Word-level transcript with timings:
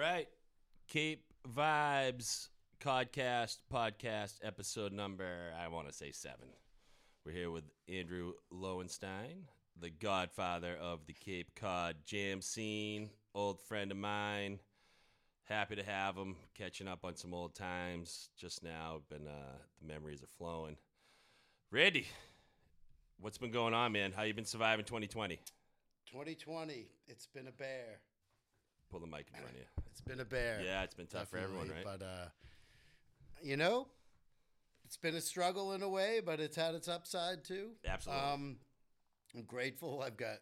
right. 0.00 0.28
Cape 0.88 1.24
Vibes 1.46 2.48
Podcast, 2.82 3.58
podcast 3.70 4.38
episode 4.42 4.94
number, 4.94 5.52
I 5.62 5.68
want 5.68 5.88
to 5.88 5.92
say 5.92 6.10
seven. 6.10 6.46
We're 7.26 7.32
here 7.32 7.50
with 7.50 7.64
Andrew 7.86 8.32
Lowenstein, 8.50 9.44
the 9.78 9.90
godfather 9.90 10.74
of 10.80 11.00
the 11.06 11.12
Cape 11.12 11.54
Cod 11.54 11.96
jam 12.06 12.40
scene, 12.40 13.10
old 13.34 13.60
friend 13.60 13.90
of 13.90 13.98
mine. 13.98 14.58
Happy 15.44 15.76
to 15.76 15.82
have 15.82 16.16
him, 16.16 16.36
catching 16.54 16.88
up 16.88 17.04
on 17.04 17.14
some 17.14 17.34
old 17.34 17.54
times 17.54 18.30
just 18.38 18.62
now. 18.62 19.02
Been 19.10 19.28
uh, 19.28 19.58
the 19.82 19.86
memories 19.86 20.22
are 20.22 20.28
flowing. 20.38 20.78
Randy, 21.70 22.06
what's 23.20 23.36
been 23.36 23.50
going 23.50 23.74
on, 23.74 23.92
man? 23.92 24.12
How 24.12 24.22
you 24.22 24.32
been 24.32 24.46
surviving 24.46 24.86
2020? 24.86 25.36
2020, 26.10 26.86
it's 27.06 27.26
been 27.26 27.48
a 27.48 27.52
bear. 27.52 28.00
Pull 28.90 29.00
the 29.00 29.06
mic 29.06 29.26
in 29.32 29.38
front 29.40 29.50
of 29.50 29.56
you. 29.56 29.64
It's 29.90 30.00
been 30.00 30.20
a 30.20 30.24
bear. 30.24 30.60
Yeah, 30.64 30.82
it's 30.82 30.94
been 30.94 31.06
tough 31.06 31.28
for 31.28 31.38
everyone, 31.38 31.68
right? 31.68 31.84
But 31.84 32.02
uh, 32.02 32.26
you 33.42 33.56
know, 33.56 33.86
it's 34.84 34.96
been 34.96 35.14
a 35.14 35.20
struggle 35.20 35.72
in 35.74 35.82
a 35.82 35.88
way, 35.88 36.20
but 36.24 36.40
it's 36.40 36.56
had 36.56 36.74
its 36.74 36.88
upside 36.88 37.44
too. 37.44 37.70
Absolutely. 37.86 38.22
Um, 38.24 38.56
I'm 39.34 39.42
grateful. 39.44 40.02
I've 40.04 40.16
got 40.16 40.38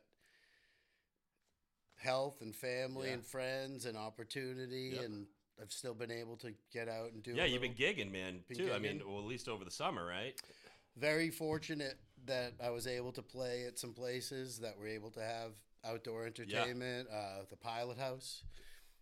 health 1.97 2.41
and 2.41 2.55
family 2.55 3.09
Yeah. 3.09 3.15
and 3.15 3.25
friends 3.27 3.84
and 3.84 3.97
opportunity, 3.98 4.92
Yep. 4.95 5.05
and 5.05 5.27
I've 5.61 5.73
still 5.73 5.95
been 5.95 6.11
able 6.12 6.37
to 6.39 6.55
get 6.73 6.89
out 6.89 7.12
and 7.12 7.23
do. 7.23 7.34
yeah, 7.34 7.45
you've 7.45 7.61
been 7.62 7.75
gigging, 7.75 8.11
man, 8.12 8.45
Been 8.48 8.56
too. 8.56 8.73
I 8.73 8.78
mean, 8.78 9.03
well, 9.06 9.19
at 9.19 9.25
least 9.27 9.48
over 9.48 9.65
the 9.65 9.70
summer, 9.70 10.05
right? 10.06 10.41
very 10.97 11.30
fortunate 11.30 11.97
that 12.25 12.55
I 12.61 12.70
was 12.70 12.89
able 12.89 13.12
to 13.12 13.23
play 13.23 13.67
at 13.67 13.78
some 13.78 13.92
places 13.95 14.59
that 14.59 14.77
were 14.77 14.89
able 14.89 15.12
to 15.12 15.20
have 15.20 15.53
outdoor 15.88 16.27
entertainment. 16.27 17.09
Uh, 17.12 17.42
the 17.51 17.56
Pilot 17.56 17.98
House. 17.98 18.42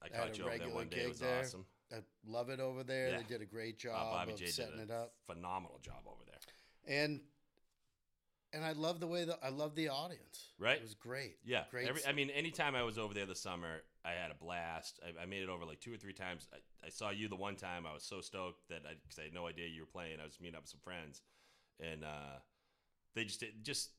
I 0.02 0.06
I 0.06 0.16
had 0.16 0.18
caught 0.26 0.34
a 0.34 0.38
you 0.38 0.44
over 0.44 0.50
there 0.50 0.58
regular 0.58 0.74
one 0.74 0.88
day. 0.88 0.96
It 0.96 1.00
gig 1.00 1.08
was 1.08 1.18
there. 1.20 1.40
awesome. 1.40 1.66
I 1.92 1.96
love 2.26 2.50
it 2.50 2.60
over 2.60 2.82
there. 2.82 3.10
Yeah. 3.10 3.16
They 3.18 3.22
did 3.24 3.42
a 3.42 3.46
great 3.46 3.76
Uh, 3.76 3.88
job 3.88 4.12
Bobby 4.12 4.32
of 4.32 4.38
J 4.38 4.46
setting 4.46 4.80
it 4.80 4.90
up, 4.90 5.14
phenomenal 5.26 5.78
job 5.82 6.02
over 6.06 6.22
there. 6.26 6.38
and 7.02 7.20
and 8.52 8.64
I 8.64 8.72
love 8.72 9.00
the 9.00 9.06
way 9.06 9.24
that 9.24 9.38
I 9.42 9.50
love 9.50 9.74
the 9.74 9.88
audience. 9.88 10.52
Right. 10.58 10.76
it 10.78 10.82
was 10.82 10.94
great. 10.94 11.36
Yeah, 11.44 11.64
great. 11.70 11.88
Every, 11.88 12.00
I 12.06 12.12
mean, 12.12 12.30
anytime 12.30 12.74
I 12.74 12.84
was 12.84 12.96
over 12.96 13.12
there 13.12 13.26
this 13.26 13.40
summer, 13.40 13.82
I 14.04 14.12
had 14.12 14.30
a 14.30 14.34
blast. 14.34 14.98
I, 15.04 15.22
I 15.22 15.26
made 15.26 15.42
it 15.42 15.48
over 15.48 15.64
like 15.64 15.80
two 15.80 15.92
or 15.92 15.96
three 15.96 16.12
times. 16.14 16.46
I, 16.52 16.86
I 16.86 16.90
saw 16.90 17.10
you 17.10 17.28
the 17.28 17.36
one 17.36 17.56
time. 17.56 17.86
I 17.86 17.92
was 17.92 18.02
so 18.04 18.20
stoked 18.20 18.68
that 18.68 18.82
I, 18.86 18.92
cause 19.08 19.18
I 19.18 19.24
had 19.24 19.34
no 19.34 19.46
idea 19.46 19.66
you 19.66 19.82
were 19.82 19.86
playing. 19.86 20.20
I 20.20 20.24
was 20.24 20.40
meeting 20.40 20.56
up 20.56 20.62
with 20.62 20.70
some 20.70 20.80
friends, 20.80 21.22
and 21.80 22.04
uh, 22.04 22.38
they 23.14 23.24
just 23.24 23.40
did- 23.40 23.62
just 23.62 23.90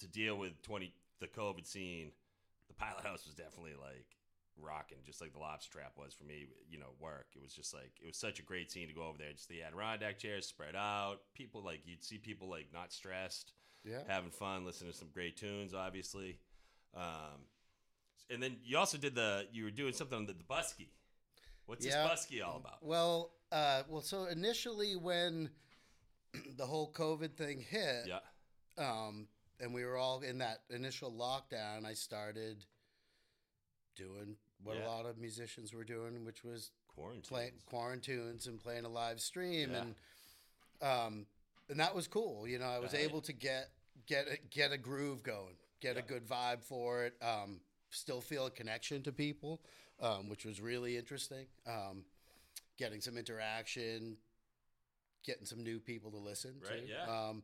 to 0.00 0.08
deal 0.08 0.36
with 0.36 0.60
twenty 0.62 0.92
the 1.20 1.26
COVID 1.26 1.66
scene. 1.66 2.12
The 2.68 2.74
Pilot 2.74 3.04
House 3.04 3.26
was 3.26 3.34
definitely 3.34 3.74
like 3.80 4.06
rocking, 4.60 4.98
just 5.04 5.20
like 5.20 5.32
the 5.32 5.38
Lobster 5.38 5.72
Trap 5.78 5.92
was 5.96 6.14
for 6.14 6.24
me. 6.24 6.46
You 6.68 6.78
know, 6.78 6.94
work. 7.00 7.26
It 7.34 7.42
was 7.42 7.52
just 7.52 7.74
like 7.74 7.92
it 8.00 8.06
was 8.06 8.16
such 8.16 8.38
a 8.38 8.42
great 8.42 8.70
scene 8.70 8.88
to 8.88 8.94
go 8.94 9.02
over 9.06 9.18
there. 9.18 9.32
Just 9.32 9.48
the 9.48 9.62
Adirondack 9.62 10.18
chairs 10.18 10.46
spread 10.46 10.74
out. 10.76 11.18
People 11.34 11.62
like 11.62 11.80
you'd 11.84 12.04
see 12.04 12.18
people 12.18 12.48
like 12.48 12.68
not 12.72 12.92
stressed 12.92 13.52
yeah. 13.84 13.98
having 14.08 14.30
fun, 14.30 14.64
listening 14.64 14.90
to 14.92 14.96
some 14.96 15.08
great 15.12 15.36
tunes, 15.36 15.74
obviously. 15.74 16.38
Um, 16.96 17.46
and 18.30 18.42
then 18.42 18.56
you 18.64 18.78
also 18.78 18.98
did 18.98 19.14
the 19.14 19.46
you 19.52 19.64
were 19.64 19.70
doing 19.70 19.92
something 19.92 20.16
on 20.16 20.26
the, 20.26 20.32
the 20.32 20.44
busky. 20.44 20.88
What's 21.66 21.84
Yeah. 21.84 22.06
this 22.06 22.26
busky 22.26 22.44
all 22.44 22.56
about? 22.56 22.82
Well, 22.82 23.32
uh, 23.52 23.82
well, 23.88 24.02
so 24.02 24.24
initially 24.24 24.96
when 24.96 25.50
the 26.56 26.66
whole 26.66 26.92
COVID 26.92 27.36
thing 27.36 27.60
hit, 27.60 28.06
Yeah, 28.06 28.20
um, 28.78 29.28
and 29.64 29.72
we 29.74 29.84
were 29.84 29.96
all 29.96 30.20
in 30.20 30.38
that 30.38 30.60
initial 30.70 31.10
lockdown, 31.10 31.84
I 31.86 31.94
started 31.94 32.64
doing 33.96 34.36
what 34.62 34.76
Yeah. 34.76 34.84
a 34.84 34.88
lot 34.88 35.06
of 35.06 35.18
musicians 35.18 35.72
were 35.72 35.84
doing, 35.84 36.24
which 36.24 36.44
was 36.44 36.70
quarantine. 36.88 37.22
playing 37.28 37.62
quarantunes 37.66 38.46
and 38.46 38.60
playing 38.60 38.84
a 38.84 38.88
live 38.88 39.20
stream 39.20 39.72
Yeah. 39.72 39.80
and 39.82 39.94
um 40.80 41.26
and 41.68 41.80
that 41.80 41.92
was 41.94 42.06
cool 42.06 42.46
you 42.46 42.58
know 42.58 42.66
i 42.66 42.78
was 42.78 42.92
Right. 42.92 43.02
able 43.02 43.20
to 43.22 43.32
get 43.32 43.70
get 44.06 44.28
a, 44.28 44.36
get 44.50 44.70
a 44.70 44.78
groove 44.78 45.22
going 45.24 45.56
get 45.80 45.96
a 45.96 46.02
good 46.02 46.24
vibe 46.24 46.62
for 46.62 47.04
it 47.04 47.20
um 47.20 47.60
still 47.90 48.20
feel 48.20 48.46
a 48.46 48.50
connection 48.50 49.02
to 49.02 49.12
people 49.12 49.60
um 49.98 50.28
which 50.28 50.44
was 50.44 50.60
really 50.60 50.96
interesting 50.96 51.46
um 51.66 52.04
getting 52.76 53.00
some 53.00 53.16
interaction 53.16 54.16
getting 55.24 55.46
some 55.46 55.64
new 55.64 55.80
people 55.80 56.10
to 56.12 56.18
listen 56.18 56.60
Right, 56.62 56.86
to 56.86 56.88
yeah. 56.92 57.28
um 57.28 57.42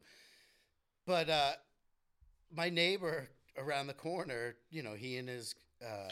but 1.07 1.29
uh 1.29 1.53
my 2.55 2.69
neighbor 2.71 3.29
around 3.59 3.87
the 3.87 3.95
corner 3.95 4.57
you 4.71 4.83
know 4.83 4.95
he 4.95 5.17
and 5.17 5.29
his 5.29 5.55
uh 5.85 6.09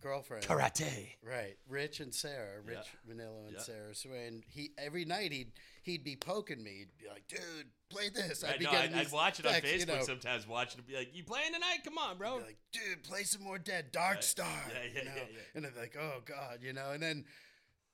girlfriend 0.00 0.44
Karate. 0.44 1.08
Right, 1.22 1.56
Rich 1.68 1.98
and 2.00 2.14
Sarah, 2.14 2.62
Yeah. 2.64 2.76
Rich 2.76 2.86
Manillo 3.08 3.46
and 3.46 3.54
Yeah. 3.56 3.62
Sarah 3.62 3.94
Swain. 3.94 4.44
He 4.46 4.70
every 4.78 5.04
night 5.04 5.32
he'd 5.32 5.52
he'd 5.82 6.04
be 6.04 6.14
poking 6.14 6.62
me. 6.62 6.70
He'd 6.78 6.96
be 6.98 7.08
like, 7.08 7.26
"Dude, 7.26 7.66
play 7.90 8.08
this." 8.08 8.44
Right, 8.44 8.58
be 8.58 8.64
no, 8.66 8.70
I'd, 8.70 8.92
I'd 8.94 9.06
these 9.06 9.12
watch 9.12 9.40
it 9.40 9.46
on 9.46 9.52
texts, 9.54 9.74
Facebook 9.74 9.80
you 9.80 9.86
know, 9.86 10.02
sometimes. 10.02 10.46
Watching 10.46 10.78
it, 10.80 10.86
be 10.86 10.94
like, 10.96 11.14
"You 11.16 11.24
playing 11.24 11.52
tonight? 11.52 11.78
Come 11.84 11.98
on, 11.98 12.16
bro." 12.16 12.38
be 12.38 12.44
like, 12.44 12.58
"Dude, 12.72 13.02
play 13.02 13.24
some 13.24 13.42
more 13.42 13.58
Dead 13.58 13.90
Dark 13.90 14.16
Right. 14.16 14.24
Star." 14.24 14.62
Yeah, 14.68 14.74
yeah, 14.94 14.98
you 15.00 15.04
know? 15.08 15.14
yeah, 15.16 15.22
yeah. 15.32 15.38
And 15.56 15.66
I'd 15.66 15.74
be 15.74 15.80
like, 15.80 15.96
"Oh 16.00 16.20
God," 16.24 16.58
you 16.62 16.72
know. 16.72 16.92
And 16.92 17.02
then 17.02 17.24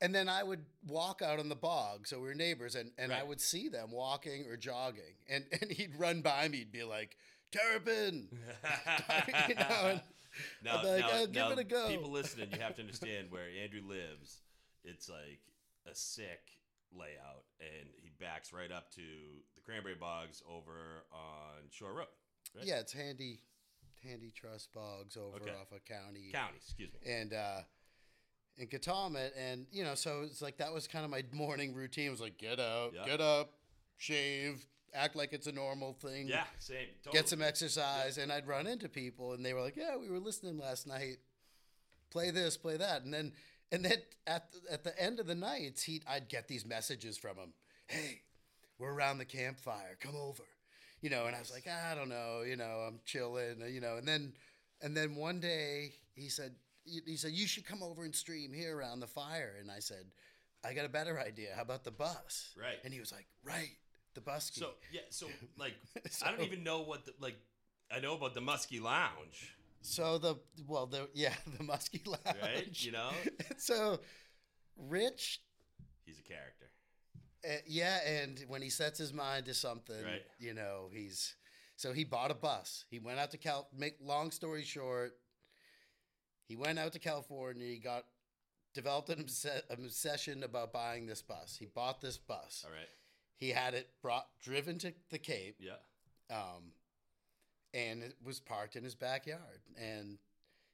and 0.02 0.14
then 0.14 0.28
I 0.28 0.42
would 0.42 0.64
walk 0.86 1.22
out 1.22 1.38
on 1.38 1.48
the 1.48 1.56
bog, 1.56 2.06
so 2.06 2.18
we 2.18 2.26
were 2.28 2.34
neighbors, 2.34 2.74
and, 2.74 2.90
and 2.98 3.12
I 3.14 3.22
would 3.22 3.40
see 3.40 3.68
them 3.70 3.90
walking 3.92 4.44
or 4.50 4.58
jogging, 4.58 5.14
and 5.26 5.46
and 5.62 5.70
he'd 5.72 5.94
run 5.96 6.20
by 6.20 6.48
me. 6.48 6.58
He'd 6.58 6.72
be 6.72 6.84
like, 6.84 7.16
"Terrapin," 7.58 8.28
you 9.48 9.54
know. 9.54 10.00
Now, 10.64 10.76
like, 10.82 11.00
now- 11.00 11.08
"Oh, 11.12 11.26
give 11.26 11.34
now, 11.34 11.50
it 11.52 11.58
a 11.58 11.64
go." 11.64 11.88
People 11.88 12.10
listening, 12.10 12.50
you 12.52 12.58
have 12.60 12.74
to 12.76 12.82
understand 12.82 13.30
where 13.30 13.46
Andrew 13.62 13.82
lives. 13.86 14.42
It's 14.84 15.08
like 15.08 15.40
a 15.90 15.94
sick 15.94 16.40
layout, 16.92 17.44
and 17.60 17.88
he 17.96 18.10
backs 18.20 18.52
right 18.52 18.70
up 18.72 18.90
to 18.92 19.02
the 19.54 19.60
Cranberry 19.62 19.94
Bogs 19.94 20.42
over 20.50 21.04
on 21.12 21.68
Shore 21.70 21.92
Road. 21.94 22.06
Right? 22.54 22.66
yeah, 22.66 22.80
it's 22.80 22.92
handy, 22.92 23.40
handy 24.02 24.30
trust 24.30 24.72
bogs 24.72 25.16
over 25.16 25.36
Okay. 25.36 25.50
off 25.50 25.72
of 25.72 25.84
county. 25.84 26.30
County, 26.32 26.56
excuse 26.56 26.90
me. 26.92 27.10
and 27.10 27.32
uh 27.32 27.60
in 28.56 28.68
Cataumet 28.68 29.32
and 29.36 29.66
you 29.72 29.82
know 29.82 29.96
so 29.96 30.22
it's 30.22 30.40
like 30.40 30.58
that 30.58 30.72
was 30.72 30.86
kind 30.86 31.04
of 31.04 31.10
my 31.10 31.24
morning 31.32 31.74
routine 31.74 32.06
it 32.06 32.10
was 32.10 32.20
like 32.20 32.38
get 32.38 32.60
up 32.60 32.92
Yeah. 32.94 33.04
get 33.04 33.20
up 33.20 33.50
shave 33.96 34.64
act 34.94 35.16
like 35.16 35.32
it's 35.32 35.46
a 35.46 35.52
normal 35.52 35.92
thing. 35.94 36.28
Yeah, 36.28 36.44
same. 36.58 36.76
Totally. 37.02 37.20
get 37.20 37.28
some 37.28 37.42
exercise 37.42 38.18
and 38.18 38.32
I'd 38.32 38.46
run 38.46 38.66
into 38.66 38.88
people 38.88 39.32
and 39.32 39.44
they 39.44 39.52
were 39.52 39.60
like 39.60 39.76
yeah 39.76 39.96
we 39.96 40.08
were 40.08 40.18
listening 40.20 40.58
last 40.58 40.86
night. 40.86 41.18
Play 42.10 42.30
this 42.30 42.56
play 42.56 42.76
that. 42.76 43.02
And 43.02 43.12
then 43.12 43.32
and 43.72 43.84
then 43.84 43.98
at 44.26 44.52
the, 44.52 44.72
at 44.72 44.84
the 44.84 44.98
end 45.00 45.20
of 45.20 45.26
the 45.26 45.34
nights 45.34 45.82
he 45.82 46.02
I'd 46.08 46.28
get 46.28 46.48
these 46.48 46.64
messages 46.64 47.18
from 47.18 47.36
him. 47.36 47.52
Hey 47.86 48.20
we're 48.78 48.92
around 48.92 49.18
the 49.18 49.24
campfire. 49.24 49.96
Come 50.00 50.16
over. 50.16 50.44
You 51.00 51.10
know 51.10 51.26
and 51.26 51.36
I 51.36 51.40
was 51.40 51.50
like 51.50 51.66
I 51.66 51.94
don't 51.94 52.08
know 52.08 52.42
you 52.46 52.56
know 52.56 52.84
I'm 52.86 53.00
chilling 53.04 53.62
you 53.68 53.80
know 53.80 53.96
and 53.96 54.06
then 54.06 54.32
and 54.80 54.96
then 54.96 55.16
one 55.16 55.40
day 55.40 55.92
he 56.14 56.28
said 56.28 56.52
he 56.84 57.16
said 57.16 57.32
you 57.32 57.46
should 57.46 57.66
come 57.66 57.82
over 57.82 58.04
and 58.04 58.14
stream 58.14 58.52
here 58.52 58.76
around 58.76 59.00
the 59.00 59.06
fire. 59.06 59.56
And 59.60 59.70
I 59.70 59.80
said 59.80 60.06
I 60.64 60.72
got 60.72 60.86
a 60.86 60.90
better 60.90 61.20
idea. 61.20 61.50
How 61.56 61.62
about 61.62 61.84
the 61.84 61.90
bus? 61.90 62.54
Right. 62.58 62.78
and 62.84 62.94
he 62.94 63.00
was 63.00 63.10
like 63.12 63.26
right 63.44 63.76
the 64.14 64.20
bus 64.20 64.50
So 64.54 64.70
yeah, 64.92 65.00
so 65.10 65.26
like 65.58 65.74
So- 66.10 66.26
I 66.26 66.30
don't 66.30 66.42
even 66.42 66.62
know 66.64 66.80
what 66.82 67.04
the 67.06 67.12
like. 67.20 67.36
I 67.94 68.00
know 68.00 68.14
about 68.16 68.34
the 68.34 68.40
Muskie 68.40 68.80
Lounge, 68.82 69.54
So 69.82 70.18
the 70.18 70.36
well 70.66 70.86
the 70.86 71.08
yeah 71.14 71.34
the 71.58 71.62
musky 71.64 72.00
lounge 72.06 72.38
right? 72.42 72.82
You 72.84 72.92
know, 72.92 73.10
so 73.58 74.00
Rich 74.76 75.40
he's 76.04 76.18
a 76.18 76.22
character. 76.22 76.70
uh, 77.46 77.58
yeah 77.66 77.98
and 78.06 78.44
when 78.48 78.62
he 78.62 78.70
sets 78.70 78.98
his 78.98 79.12
mind 79.12 79.46
to 79.46 79.54
something 79.54 80.02
Right. 80.02 80.22
you 80.38 80.54
know 80.54 80.88
he's 80.92 81.34
so 81.76 81.92
he 81.92 82.04
bought 82.04 82.30
a 82.30 82.34
bus 82.34 82.84
he 82.90 82.98
went 82.98 83.18
out 83.20 83.30
to 83.32 83.38
Cal 83.38 83.68
make 83.76 83.96
long 84.00 84.30
story 84.30 84.64
short 84.64 85.12
he 86.48 86.56
went 86.56 86.78
out 86.78 86.92
to 86.92 86.98
California 86.98 87.66
he 87.66 87.78
got 87.78 88.04
developed 88.74 89.08
an, 89.10 89.20
obs- 89.20 89.44
an 89.44 89.84
obsession 89.84 90.42
about 90.42 90.72
buying 90.72 91.06
this 91.06 91.22
bus 91.22 91.56
he 91.58 91.66
bought 91.66 92.00
this 92.00 92.18
bus 92.18 92.64
All 92.66 92.72
right. 92.72 92.88
He 93.36 93.50
had 93.50 93.74
it 93.74 93.88
brought 94.02 94.26
driven 94.42 94.78
to 94.78 94.92
the 95.10 95.18
Cape 95.18 95.56
Yeah. 95.60 95.72
um, 96.30 96.72
and 97.72 98.02
it 98.02 98.14
was 98.24 98.40
parked 98.40 98.76
in 98.76 98.84
his 98.84 98.94
backyard. 98.94 99.60
And 99.76 100.18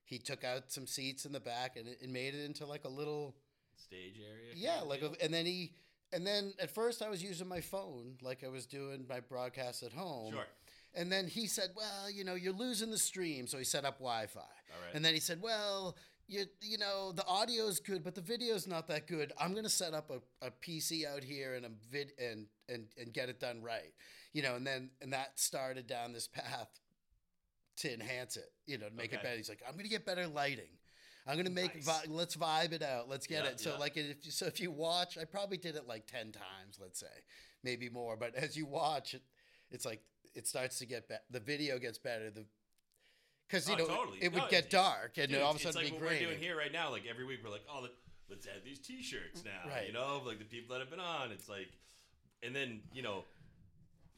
he 0.04 0.18
took 0.18 0.44
out 0.44 0.70
some 0.70 0.86
seats 0.86 1.24
in 1.24 1.32
the 1.32 1.40
back 1.40 1.76
and, 1.76 1.88
it, 1.88 1.98
and 2.02 2.12
made 2.12 2.34
it 2.34 2.44
into 2.44 2.66
like 2.66 2.84
a 2.84 2.88
little 2.88 3.34
Stage 3.76 4.16
area. 4.20 4.52
yeah, 4.54 4.80
like 4.82 5.02
a, 5.02 5.10
and 5.22 5.32
then 5.32 5.46
he 5.46 5.72
and 6.12 6.26
then 6.26 6.52
at 6.60 6.70
first 6.70 7.00
I 7.02 7.08
was 7.08 7.22
using 7.22 7.48
my 7.48 7.60
phone 7.60 8.16
like 8.20 8.44
I 8.44 8.48
was 8.48 8.66
doing 8.66 9.06
my 9.08 9.20
broadcast 9.20 9.82
at 9.82 9.92
home. 9.92 10.32
Sure. 10.34 10.44
And 10.92 11.10
then 11.10 11.28
he 11.28 11.46
said, 11.46 11.70
"Well, 11.76 12.10
you 12.10 12.24
know, 12.24 12.34
you're 12.34 12.52
losing 12.52 12.90
the 12.90 12.98
stream," 12.98 13.46
so 13.46 13.56
he 13.58 13.64
set 13.64 13.84
up 13.84 13.98
Wi-Fi. 14.00 14.40
All 14.40 14.46
right. 14.84 14.92
And 14.94 15.04
then 15.04 15.14
he 15.14 15.20
said, 15.20 15.40
"Well, 15.40 15.96
you 16.30 16.46
you 16.62 16.78
know, 16.78 17.12
the 17.12 17.26
audio 17.26 17.66
is 17.66 17.80
good, 17.80 18.02
but 18.04 18.14
the 18.14 18.20
video's 18.20 18.66
not 18.66 18.86
that 18.88 19.06
good. 19.06 19.32
I'm 19.38 19.54
gonna 19.54 19.68
set 19.68 19.92
up 19.94 20.10
a, 20.10 20.46
a 20.46 20.50
PC 20.50 21.04
out 21.06 21.22
here 21.24 21.54
and 21.54 21.66
a 21.66 21.70
vid 21.90 22.12
and 22.18 22.46
and 22.68 22.86
and 22.98 23.12
get 23.12 23.28
it 23.28 23.40
done 23.40 23.62
right, 23.62 23.92
you 24.32 24.42
know." 24.42 24.54
And 24.54 24.66
then 24.66 24.90
and 25.02 25.12
that 25.12 25.38
started 25.38 25.86
down 25.86 26.12
this 26.12 26.28
path 26.28 26.68
to 27.78 27.92
enhance 27.92 28.36
it, 28.36 28.52
you 28.66 28.78
know, 28.78 28.88
to 28.88 28.94
make 28.94 29.12
it 29.12 29.22
better. 29.22 29.36
He's 29.36 29.48
like, 29.48 29.62
"I'm 29.68 29.76
gonna 29.76 29.88
get 29.88 30.06
better 30.06 30.26
lighting." 30.26 30.70
I'm 31.26 31.36
gonna 31.36 31.50
make 31.50 31.74
Nice. 31.74 31.84
vi- 31.84 32.04
let's 32.08 32.34
vibe 32.36 32.72
it 32.72 32.82
out. 32.82 33.08
Let's 33.08 33.26
get 33.26 33.44
Yeah, 33.44 33.50
it. 33.50 33.60
So 33.60 33.70
yeah. 33.72 33.76
like 33.76 33.96
if 33.96 34.24
you- 34.24 34.30
so 34.32 34.46
if 34.46 34.58
you 34.58 34.70
watch, 34.70 35.18
I 35.18 35.24
probably 35.26 35.58
did 35.58 35.76
it 35.76 35.86
like 35.86 36.06
ten 36.06 36.32
times, 36.32 36.78
let's 36.80 36.98
say, 36.98 37.24
maybe 37.62 37.88
more. 37.90 38.16
But 38.16 38.34
as 38.34 38.56
you 38.56 38.66
watch 38.66 39.14
it, 39.14 39.22
it's 39.70 39.84
like 39.84 40.02
it 40.34 40.46
starts 40.46 40.78
to 40.78 40.86
get 40.86 41.08
better. 41.08 41.22
The 41.30 41.40
video 41.40 41.78
gets 41.78 41.98
better. 41.98 42.30
The 42.30 42.46
because 43.50 43.68
you 43.68 43.74
Oh, 43.74 43.78
know 43.78 43.86
totally. 43.88 44.18
it, 44.22 44.32
would 44.32 44.42
No, 44.42 44.48
get 44.48 44.64
it- 44.66 44.70
dark 44.70 45.18
and 45.18 45.28
Dude, 45.30 45.40
all 45.40 45.50
of 45.50 45.56
a 45.56 45.58
it's 45.58 45.64
sudden 45.64 45.82
like 45.82 45.86
be 45.86 45.92
what 45.92 46.00
great. 46.00 46.20
we're 46.22 46.26
doing 46.28 46.38
here 46.38 46.56
right 46.56 46.72
now. 46.72 46.90
Like 46.90 47.02
every 47.08 47.24
week, 47.24 47.40
we're 47.42 47.50
like, 47.50 47.64
oh, 47.72 47.80
let- 47.82 47.90
let's 48.28 48.46
add 48.46 48.62
these 48.64 48.78
T-shirts 48.78 49.42
now. 49.44 49.68
Right. 49.68 49.86
You 49.88 49.92
know, 49.92 50.22
like 50.24 50.38
the 50.38 50.44
people 50.44 50.72
that 50.74 50.80
have 50.80 50.90
been 50.90 51.00
on. 51.00 51.32
It's 51.32 51.48
like, 51.48 51.68
and 52.42 52.54
then 52.54 52.82
you 52.92 53.02
know, 53.02 53.24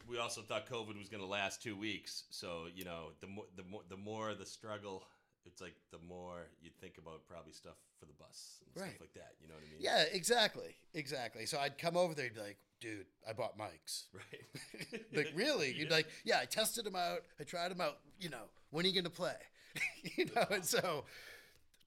we 0.08 0.18
also 0.18 0.42
thought 0.42 0.68
COVID 0.68 0.98
was 0.98 1.08
going 1.08 1.22
to 1.22 1.26
last 1.28 1.62
two 1.62 1.76
weeks. 1.76 2.24
So 2.30 2.66
you 2.74 2.84
know, 2.84 3.12
the 3.20 3.26
more 3.28 3.44
the 3.56 3.62
more 3.64 3.82
the 3.88 3.96
more 3.96 4.34
the 4.34 4.46
struggle, 4.46 5.04
it's 5.46 5.60
like 5.60 5.74
the 5.92 5.98
more 6.06 6.48
you 6.60 6.70
think 6.80 6.98
about 6.98 7.26
probably 7.26 7.52
stuff 7.52 7.76
for 7.98 8.06
the 8.06 8.12
bus 8.14 8.60
and 8.66 8.82
Right. 8.82 8.90
stuff 8.90 9.00
like 9.00 9.14
that. 9.14 9.32
You 9.40 9.48
know 9.48 9.54
what 9.54 9.62
I 9.66 9.70
mean? 9.72 9.78
Yeah, 9.80 10.02
exactly, 10.12 10.74
exactly. 10.94 11.46
So 11.46 11.58
I'd 11.58 11.78
come 11.78 11.96
over 11.96 12.14
there, 12.14 12.26
and 12.26 12.34
be 12.34 12.40
like, 12.40 12.58
dude, 12.82 13.06
I 13.28 13.32
bought 13.32 13.56
mics. 13.58 14.04
Right. 14.12 15.00
Like 15.14 15.32
really? 15.34 15.68
You 15.68 15.80
You'd 15.82 15.90
like, 15.90 16.06
yeah, 16.24 16.38
I 16.40 16.44
tested 16.46 16.84
them 16.84 16.96
out. 16.96 17.20
I 17.40 17.44
tried 17.44 17.70
them 17.70 17.80
out. 17.80 17.98
You 18.20 18.28
know, 18.30 18.44
when 18.70 18.84
are 18.84 18.88
you 18.88 18.94
gonna 18.94 19.10
play? 19.10 19.34
you 20.16 20.26
know, 20.34 20.44
and 20.50 20.64
so, 20.64 21.04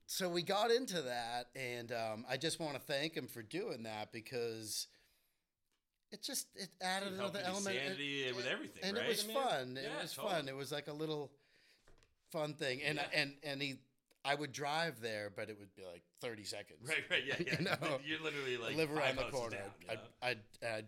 so 0.06 0.28
we 0.28 0.42
got 0.42 0.70
into 0.70 1.02
that, 1.02 1.46
and 1.54 1.92
um, 1.92 2.24
I 2.28 2.36
just 2.36 2.58
want 2.60 2.74
to 2.74 2.80
thank 2.80 3.14
him 3.14 3.26
for 3.28 3.42
doing 3.42 3.82
that 3.84 4.10
because 4.12 4.86
it 6.12 6.22
just 6.22 6.46
it 6.56 6.68
added 6.80 7.08
It 7.12 7.14
another 7.14 7.40
element, 7.44 7.76
sanity 7.76 8.22
it- 8.22 8.28
and 8.28 8.36
with 8.36 8.46
everything, 8.46 8.82
and 8.84 8.96
right? 8.96 9.06
it 9.06 9.08
was 9.08 9.24
I 9.24 9.26
mean, 9.28 9.36
fun. 9.36 9.76
It 9.76 9.90
was 10.02 10.12
totally. 10.14 10.34
fun. 10.34 10.48
It 10.48 10.56
was 10.56 10.72
like 10.72 10.88
a 10.88 10.92
little 10.92 11.30
fun 12.32 12.54
thing, 12.54 12.80
and 12.82 12.96
Yeah. 12.98 13.20
and 13.20 13.32
and 13.42 13.62
he. 13.62 13.74
I 14.26 14.34
would 14.34 14.52
drive 14.52 15.00
there, 15.00 15.30
but 15.34 15.48
it 15.50 15.56
would 15.58 15.74
be 15.74 15.82
like 15.84 16.02
thirty 16.20 16.44
seconds. 16.44 16.80
Right, 16.88 17.04
right, 17.10 17.22
yeah, 17.26 17.34
yeah. 17.46 17.56
You 17.58 17.64
know, 17.64 17.98
You're 18.06 18.20
literally 18.22 18.56
like 18.56 18.74
I 18.74 18.76
live 18.76 18.92
around 18.92 19.16
the 19.16 19.24
corner. 19.24 19.56
down, 19.58 19.70
you 19.80 19.86
I'd, 19.90 19.94
know? 19.96 20.02
I'd, 20.22 20.28
I'd, 20.62 20.68
I'd 20.78 20.86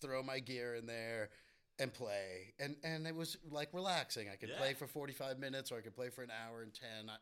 throw 0.00 0.22
my 0.22 0.38
gear 0.38 0.74
in 0.76 0.86
there 0.86 1.30
and 1.78 1.92
play, 1.92 2.54
and 2.58 2.76
and 2.82 3.06
it 3.06 3.14
was 3.14 3.36
like 3.50 3.68
relaxing. 3.72 4.28
I 4.32 4.36
could 4.36 4.50
play 4.56 4.74
for 4.74 4.86
forty 4.86 5.12
five 5.12 5.38
minutes, 5.38 5.70
or 5.70 5.78
I 5.78 5.80
could 5.80 5.94
play 5.94 6.08
for 6.10 6.22
an 6.22 6.30
hour 6.30 6.62
and 6.62 6.72
ten. 6.72 7.08
I, 7.10 7.16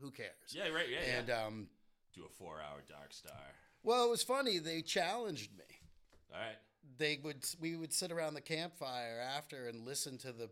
who 0.00 0.10
cares? 0.10 0.28
yeah, 0.50 0.68
right, 0.68 0.86
yeah, 0.90 1.18
and 1.18 1.28
yeah. 1.28 1.44
um, 1.46 1.68
Do 2.14 2.22
a 2.24 2.28
four-hour 2.28 2.82
Dark 2.88 3.14
Star. 3.14 3.32
well, 3.82 4.04
it 4.06 4.10
was 4.10 4.22
funny. 4.22 4.58
They 4.58 4.82
challenged 4.82 5.52
me. 5.56 5.64
All 6.34 6.38
right. 6.40 6.56
They 6.98 7.18
would 7.22 7.44
we 7.60 7.76
would 7.76 7.92
sit 7.92 8.12
around 8.12 8.34
the 8.34 8.40
campfire 8.42 9.18
after 9.18 9.68
and 9.68 9.86
listen 9.86 10.18
to 10.18 10.32
the 10.32 10.50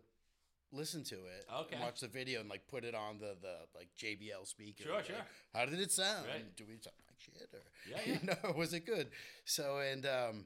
listen 0.75 1.03
to 1.05 1.15
it 1.15 1.45
Okay. 1.61 1.75
and 1.75 1.83
watch 1.83 1.99
the 2.01 2.07
video 2.07 2.39
and 2.41 2.49
like 2.49 2.67
put 2.67 2.83
it 2.83 2.95
on 2.95 3.17
the 3.19 3.35
the 3.41 3.55
like 3.75 3.89
JBL 3.97 4.45
speaker. 4.47 4.83
Sure, 4.83 4.95
like, 4.95 5.05
sure. 5.05 5.15
How 5.53 5.65
did 5.65 5.79
it 5.79 5.91
sound? 5.91 6.27
Right. 6.27 6.55
Do 6.55 6.65
we 6.67 6.73
sound 6.81 6.95
like 7.07 7.19
shit 7.19 7.49
or 7.53 7.59
Yeah, 7.89 7.97
yeah. 8.05 8.19
you 8.21 8.27
know 8.27 8.53
was 8.57 8.73
it 8.73 8.85
good? 8.85 9.09
So 9.45 9.79
and 9.79 10.05
um 10.05 10.45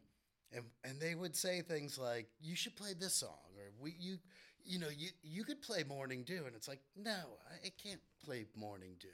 and 0.52 0.64
and 0.84 1.00
they 1.00 1.16
would 1.16 1.36
say 1.36 1.62
things 1.62 1.98
like 1.98 2.28
you 2.42 2.56
should 2.56 2.76
play 2.76 2.94
this 3.00 3.14
song 3.16 3.38
or 3.58 3.72
we 3.80 3.96
you 4.00 4.18
you 4.66 4.80
know 4.80 4.90
you 4.96 5.10
you 5.24 5.44
could 5.44 5.62
play 5.62 5.84
Morning 5.84 6.24
Dew 6.24 6.44
and 6.46 6.56
it's 6.56 6.68
like 6.68 6.81
no 6.96 7.12
I, 7.52 7.68
I 7.68 7.72
can't 7.81 8.02
play 8.24 8.46
Morning 8.56 8.96
Dew, 9.00 9.08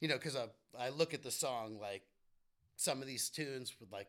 you 0.00 0.08
know 0.08 0.16
because 0.16 0.36
I 0.36 0.46
I 0.78 0.88
look 0.90 1.14
at 1.14 1.22
the 1.22 1.30
song 1.30 1.78
like 1.80 2.02
some 2.76 3.00
of 3.00 3.06
these 3.08 3.28
tunes 3.28 3.74
with 3.80 3.90
like 3.92 4.08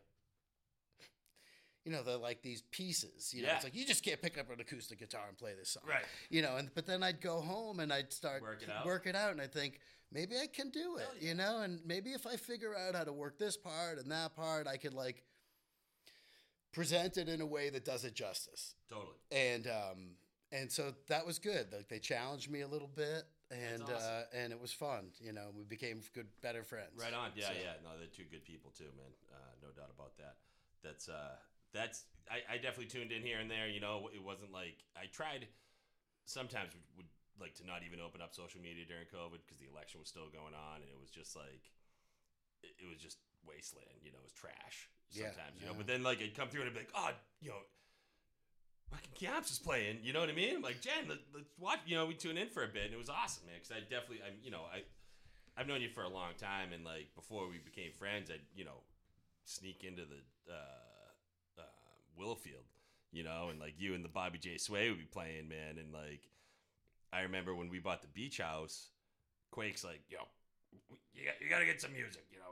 you 1.84 1.92
know, 1.92 2.02
they're 2.02 2.16
like 2.16 2.42
these 2.42 2.62
pieces. 2.70 3.32
You 3.34 3.42
know, 3.42 3.48
Yeah. 3.48 3.54
it's 3.56 3.64
like 3.64 3.74
you 3.74 3.86
just 3.86 4.04
can't 4.04 4.20
pick 4.20 4.38
up 4.38 4.50
an 4.50 4.60
acoustic 4.60 4.98
guitar 4.98 5.24
and 5.28 5.36
play 5.38 5.54
this 5.58 5.70
song. 5.70 5.84
Right. 5.86 6.04
You 6.28 6.42
know, 6.42 6.56
and 6.56 6.70
but 6.74 6.86
then 6.86 7.02
I'd 7.02 7.20
go 7.20 7.40
home 7.40 7.80
and 7.80 7.92
I'd 7.92 8.12
start 8.12 8.42
Work 8.42 8.62
it 8.62 8.70
out. 8.70 8.84
work 8.86 9.06
it 9.06 9.14
out, 9.16 9.32
and 9.32 9.40
I 9.40 9.46
think 9.46 9.80
maybe 10.12 10.36
I 10.36 10.46
can 10.46 10.70
do 10.70 10.96
it. 10.96 11.02
Hell 11.04 11.12
You 11.20 11.34
know, 11.34 11.60
and 11.62 11.80
maybe 11.86 12.10
if 12.12 12.26
I 12.26 12.36
figure 12.36 12.74
out 12.76 12.94
how 12.94 13.04
to 13.04 13.12
work 13.12 13.38
this 13.38 13.56
part 13.56 13.98
and 13.98 14.10
that 14.12 14.34
part, 14.36 14.66
I 14.66 14.76
could 14.76 14.94
like 14.94 15.22
present 16.72 17.16
it 17.16 17.28
in 17.28 17.40
a 17.40 17.46
way 17.46 17.70
that 17.70 17.84
does 17.84 18.04
it 18.04 18.14
justice. 18.14 18.74
Totally. 18.88 19.16
And 19.32 19.66
um 19.66 20.16
and 20.52 20.70
so 20.70 20.94
that 21.08 21.24
was 21.26 21.38
good. 21.38 21.72
Like 21.72 21.88
they 21.88 21.98
challenged 21.98 22.50
me 22.50 22.60
a 22.62 22.68
little 22.68 22.88
bit. 22.88 23.24
And 23.52 23.82
awesome. 23.82 23.96
uh, 23.98 24.22
and 24.32 24.52
it 24.52 24.60
was 24.60 24.70
fun, 24.72 25.06
you 25.18 25.32
know. 25.32 25.50
We 25.56 25.64
became 25.64 26.00
good, 26.14 26.28
better 26.40 26.62
friends. 26.62 26.92
Right 26.94 27.12
on. 27.12 27.32
Yeah, 27.34 27.48
So- 27.48 27.54
yeah. 27.54 27.72
No, 27.82 27.98
they're 27.98 28.06
two 28.06 28.22
good 28.30 28.44
people 28.44 28.70
too, 28.70 28.84
man. 28.96 29.10
Uh, 29.32 29.36
no 29.60 29.68
doubt 29.70 29.90
about 29.92 30.16
that. 30.18 30.36
That's 30.84 31.08
uh, 31.08 31.34
that's 31.72 32.04
I, 32.30 32.54
I 32.54 32.56
definitely 32.56 32.86
tuned 32.86 33.12
in 33.12 33.22
here 33.22 33.38
and 33.38 33.50
there. 33.50 33.66
You 33.68 33.80
know, 33.80 34.08
it 34.14 34.22
wasn't 34.22 34.52
like 34.52 34.78
I 34.96 35.06
tried. 35.10 35.46
Sometimes 36.26 36.70
would, 36.74 36.86
would 37.06 37.10
like 37.40 37.54
to 37.58 37.66
not 37.66 37.82
even 37.82 37.98
open 37.98 38.20
up 38.22 38.34
social 38.34 38.60
media 38.60 38.84
during 38.86 39.08
COVID 39.10 39.42
because 39.42 39.58
the 39.58 39.66
election 39.66 39.98
was 39.98 40.08
still 40.08 40.30
going 40.30 40.54
on, 40.54 40.82
and 40.84 40.90
it 40.90 40.98
was 41.00 41.10
just 41.10 41.34
like 41.34 41.70
it, 42.62 42.74
it 42.78 42.88
was 42.88 43.00
just 43.02 43.18
wasteland. 43.42 43.98
You 44.04 44.12
know, 44.12 44.20
it 44.22 44.28
was 44.30 44.36
trash 44.36 44.86
Yeah, 45.10 45.32
sometimes. 45.34 45.58
you 45.58 45.66
know, 45.66 45.72
yeah. 45.74 45.80
but 45.82 45.86
then 45.90 46.02
like 46.02 46.22
I'd 46.22 46.36
come 46.36 46.48
through 46.48 46.62
and 46.66 46.70
I'd 46.70 46.78
be 46.78 46.86
like, 46.86 46.94
oh, 46.94 47.10
you 47.40 47.50
know. 47.50 47.62
Fucking 48.90 49.14
Kiamps 49.14 49.52
is 49.52 49.58
playing, 49.60 49.98
you 50.02 50.12
know 50.12 50.18
what 50.18 50.28
I 50.28 50.34
mean? 50.34 50.56
I'm 50.56 50.62
like, 50.66 50.80
Jen, 50.82 51.06
let, 51.06 51.18
let's 51.32 51.54
watch. 51.62 51.78
You 51.86 51.94
know, 51.94 52.06
we 52.06 52.14
tune 52.14 52.36
in 52.36 52.48
for 52.50 52.64
a 52.64 52.66
bit, 52.66 52.86
and 52.86 52.92
it 52.92 52.98
was 52.98 53.08
awesome, 53.08 53.46
man. 53.46 53.54
Because 53.62 53.70
I 53.70 53.80
definitely, 53.86 54.18
I'm, 54.26 54.34
you 54.42 54.50
know, 54.50 54.66
I, 54.66 54.82
I've 55.54 55.68
known 55.68 55.80
you 55.80 55.88
for 55.94 56.02
a 56.02 56.08
long 56.10 56.34
time, 56.38 56.72
and 56.74 56.82
like 56.84 57.14
before 57.14 57.46
we 57.46 57.58
became 57.62 57.92
friends, 57.94 58.30
I'd 58.34 58.42
you 58.52 58.64
know 58.64 58.82
sneak 59.44 59.84
into 59.86 60.02
the 60.02 60.18
uh, 60.50 60.89
Willowfield, 62.16 62.64
you 63.12 63.22
know, 63.24 63.48
and 63.50 63.60
like 63.60 63.74
you 63.78 63.94
and 63.94 64.04
the 64.04 64.08
Bobby 64.08 64.38
J 64.38 64.58
Sway 64.58 64.88
would 64.88 64.98
be 64.98 65.04
playing, 65.04 65.48
man, 65.48 65.78
and 65.78 65.92
like 65.92 66.28
I 67.12 67.22
remember 67.22 67.54
when 67.54 67.68
we 67.68 67.78
bought 67.78 68.02
the 68.02 68.08
beach 68.08 68.38
house, 68.38 68.88
Quake's 69.50 69.84
like, 69.84 70.02
yo, 70.08 70.18
you 71.12 71.24
got, 71.24 71.34
you 71.40 71.50
got 71.50 71.58
to 71.58 71.66
get 71.66 71.80
some 71.80 71.92
music, 71.92 72.24
you 72.30 72.38
know. 72.38 72.44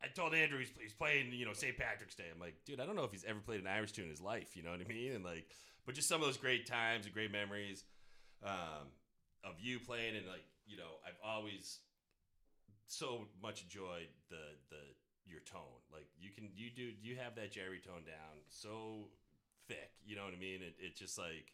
I 0.00 0.06
told 0.06 0.32
Andrew 0.32 0.60
he's, 0.60 0.70
he's 0.80 0.92
playing, 0.92 1.32
you 1.32 1.44
know, 1.44 1.52
St. 1.52 1.76
Patrick's 1.76 2.14
Day. 2.14 2.30
I'm 2.32 2.38
like, 2.38 2.54
dude, 2.64 2.78
I 2.78 2.86
don't 2.86 2.94
know 2.94 3.02
if 3.02 3.10
he's 3.10 3.24
ever 3.24 3.40
played 3.40 3.60
an 3.60 3.66
Irish 3.66 3.90
tune 3.90 4.04
in 4.04 4.10
his 4.10 4.20
life, 4.20 4.56
you 4.56 4.62
know 4.62 4.70
what 4.70 4.80
I 4.80 4.86
mean? 4.86 5.12
And 5.12 5.24
like, 5.24 5.48
but 5.84 5.96
just 5.96 6.08
some 6.08 6.20
of 6.20 6.26
those 6.26 6.36
great 6.36 6.66
times 6.66 7.06
and 7.06 7.12
great 7.12 7.32
memories 7.32 7.82
um, 8.44 8.86
of 9.42 9.54
you 9.58 9.80
playing, 9.80 10.14
and 10.14 10.26
like, 10.26 10.44
you 10.68 10.76
know, 10.76 11.02
I've 11.04 11.18
always 11.24 11.80
so 12.86 13.24
much 13.42 13.62
enjoyed 13.62 14.08
the 14.30 14.54
the 14.70 14.82
your 15.30 15.40
tone. 15.40 15.80
Like 15.92 16.08
you 16.18 16.30
can 16.30 16.48
you 16.56 16.70
do 16.74 16.90
you 17.00 17.16
have 17.16 17.34
that 17.36 17.52
Jerry 17.52 17.80
tone 17.84 18.04
down 18.04 18.42
so 18.48 19.08
thick, 19.68 19.92
you 20.04 20.16
know 20.16 20.24
what 20.24 20.34
I 20.34 20.40
mean? 20.40 20.60
It 20.62 20.74
it 20.80 20.96
just 20.96 21.18
like 21.18 21.52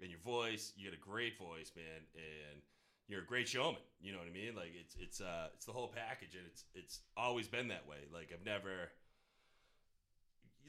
and 0.00 0.10
your 0.10 0.20
voice, 0.20 0.72
you 0.76 0.90
got 0.90 0.96
a 0.96 1.00
great 1.00 1.38
voice, 1.38 1.70
man, 1.76 2.02
and 2.14 2.60
you're 3.06 3.22
a 3.22 3.26
great 3.26 3.48
showman. 3.48 3.80
You 4.00 4.12
know 4.12 4.18
what 4.18 4.26
I 4.26 4.32
mean? 4.32 4.54
Like 4.56 4.72
it's 4.78 4.96
it's 4.98 5.20
uh 5.20 5.48
it's 5.54 5.66
the 5.66 5.72
whole 5.72 5.88
package, 5.88 6.34
and 6.34 6.46
it's 6.46 6.64
it's 6.74 7.00
always 7.16 7.48
been 7.48 7.68
that 7.68 7.86
way. 7.86 8.08
Like 8.12 8.30
I've 8.32 8.44
never. 8.44 8.90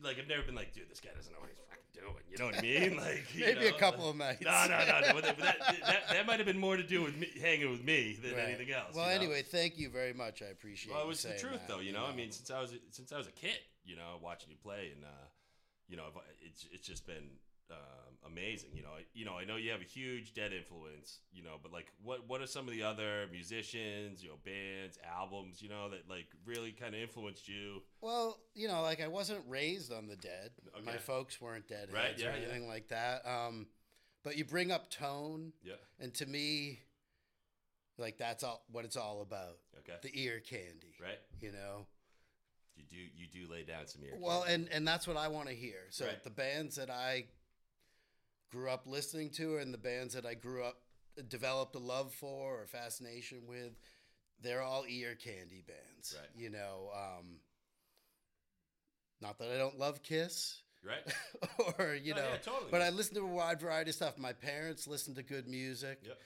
Like 0.02 0.20
I've 0.20 0.28
never 0.28 0.44
been 0.44 0.56
like, 0.56 0.74
dude, 0.74 0.90
this 0.90 1.00
guy 1.00 1.10
doesn't 1.16 1.32
know 1.32 1.40
what 1.40 1.50
he's 1.50 1.60
fucking 1.60 1.94
doing. 1.94 2.24
You 2.30 2.38
know 2.38 2.46
what 2.46 2.58
I 2.58 2.62
mean? 2.62 2.98
Like 3.04 3.36
you 3.36 3.46
Maybe 3.46 3.68
a 3.68 3.72
couple 3.74 4.06
like- 4.06 4.40
of 4.40 4.44
nights. 4.44 4.44
No, 4.44 4.66
no, 4.70 4.86
no, 4.86 5.08
no. 5.08 5.14
But 5.14 5.24
that, 5.24 5.38
that, 5.86 6.04
that, 6.10 6.26
might 6.28 6.40
have 6.40 6.46
been 6.48 6.60
more 6.60 6.78
to 6.78 6.84
do 6.84 7.04
with 7.04 7.18
me 7.18 7.28
hanging 7.42 7.72
with 7.72 7.84
me 7.84 8.18
than 8.22 8.36
Right. 8.36 8.50
anything 8.50 8.72
else. 8.72 8.96
Well, 8.96 9.06
you 9.12 9.16
know? 9.20 9.22
anyway, 9.26 9.42
thank 9.44 9.78
you 9.78 9.90
very 9.90 10.14
much. 10.14 10.42
I 10.42 10.48
appreciate. 10.48 10.92
Well, 10.94 11.02
it 11.02 11.06
you 11.06 11.10
was 11.10 11.24
the 11.24 11.38
truth, 11.38 11.54
that, 11.54 11.68
though. 11.68 11.80
You 11.80 11.94
know, 11.94 12.06
I 12.06 12.14
mean, 12.16 12.32
since 12.32 12.52
I 12.52 12.60
was 12.62 12.74
since 12.92 13.12
I 13.12 13.18
was 13.18 13.28
a 13.28 13.32
kid, 13.32 13.60
you 13.86 13.96
know, 13.96 14.18
watching 14.22 14.50
you 14.50 14.58
play, 14.62 14.92
and 14.96 15.04
uh, 15.04 15.26
you 15.88 15.96
know, 15.98 16.06
it's 16.42 16.68
it's 16.72 16.88
just 16.88 17.06
been 17.06 17.30
um, 17.72 18.32
amazing. 18.32 18.70
You 18.74 18.84
know, 18.84 18.90
I, 18.98 19.04
you 19.14 19.26
know, 19.26 19.38
I 19.38 19.46
know 19.46 19.56
you 19.56 19.72
have 19.72 19.82
a 19.82 19.86
huge 19.86 20.34
Dead 20.34 20.52
influence. 20.54 21.20
You 21.32 21.44
know, 21.44 21.56
but 21.62 21.72
like, 21.72 21.88
what 22.04 22.28
what 22.28 22.42
are 22.42 22.48
some 22.48 22.68
of 22.68 22.74
the 22.74 22.84
other 22.84 23.28
musicians, 23.32 24.24
you 24.24 24.30
know, 24.30 24.36
bands, 24.46 24.98
albums, 25.18 25.62
you 25.62 25.70
know, 25.70 25.90
that 25.90 26.10
like 26.10 26.28
really 26.46 26.72
kind 26.72 26.94
of 26.96 27.02
influenced 27.02 27.48
you? 27.48 27.82
Well, 28.02 28.40
you 28.56 28.68
know, 28.68 28.82
like 28.82 29.02
I 29.02 29.08
wasn't 29.08 29.42
raised 29.48 29.92
on 29.92 30.08
the 30.08 30.16
dead. 30.16 30.52
My 30.86 30.98
folks 30.98 31.40
weren't 31.42 31.68
dead 31.68 31.90
Right, 31.94 32.18
or 32.18 32.22
yeah, 32.22 32.30
yeah. 32.36 32.42
anything 32.44 32.68
like 32.68 32.90
that. 32.90 33.26
Um, 33.26 33.68
but 34.24 34.38
you 34.38 34.46
bring 34.46 34.72
up 34.72 34.90
tone, 34.90 35.52
Yeah. 35.64 35.74
and 36.00 36.14
to 36.16 36.26
me, 36.26 36.80
like 37.98 38.18
that's 38.18 38.44
all 38.44 38.64
what 38.72 38.86
it's 38.86 38.98
all 38.98 39.22
about. 39.22 39.58
Okay. 39.80 39.98
The 40.02 40.22
ear 40.24 40.40
candy, 40.40 40.96
right. 41.02 41.20
you 41.42 41.52
know. 41.52 41.86
You 42.76 42.84
do 42.90 42.96
you 42.98 43.28
do 43.28 43.52
lay 43.52 43.64
down 43.64 43.86
some 43.86 44.02
ear. 44.04 44.14
Well, 44.20 44.44
candy. 44.44 44.54
and 44.66 44.74
and 44.74 44.88
that's 44.88 45.08
what 45.08 45.18
I 45.18 45.28
want 45.28 45.48
to 45.50 45.54
hear. 45.54 45.76
So 45.90 46.06
Right. 46.06 46.24
the 46.24 46.30
bands 46.32 46.76
that 46.78 46.90
I 46.90 47.26
grew 48.54 48.70
up 48.70 48.84
listening 48.86 49.30
to, 49.32 49.58
and 49.58 49.74
the 49.74 49.78
bands 49.80 50.14
that 50.14 50.26
I 50.26 50.36
grew 50.36 50.64
up 50.64 50.78
developed 51.28 51.76
a 51.76 51.80
love 51.80 52.14
for 52.14 52.62
or 52.62 52.66
fascination 52.68 53.40
with, 53.48 53.72
they're 54.42 54.62
all 54.62 54.86
ear 54.88 55.16
candy 55.16 55.64
bands. 55.68 56.16
Right. 56.18 56.30
You 56.36 56.50
know, 56.52 56.90
um, 56.96 57.38
not 59.22 59.38
that 59.40 59.50
I 59.54 59.58
don't 59.58 59.78
love 59.80 60.04
Kiss. 60.04 60.62
right. 60.86 61.04
or 61.80 61.96
you 61.96 62.14
No, 62.14 62.22
know, 62.22 62.28
yeah, 62.30 62.38
totally. 62.38 62.72
but 62.72 62.82
I 62.82 62.90
listen 62.90 63.16
to 63.16 63.22
a 63.22 63.28
wide 63.28 63.60
variety 63.60 63.90
of 63.90 63.96
stuff. 63.96 64.18
My 64.18 64.34
parents 64.34 64.88
listened 64.88 65.16
to 65.18 65.24
good 65.24 65.48
music. 65.48 66.00
Yep. 66.06 66.18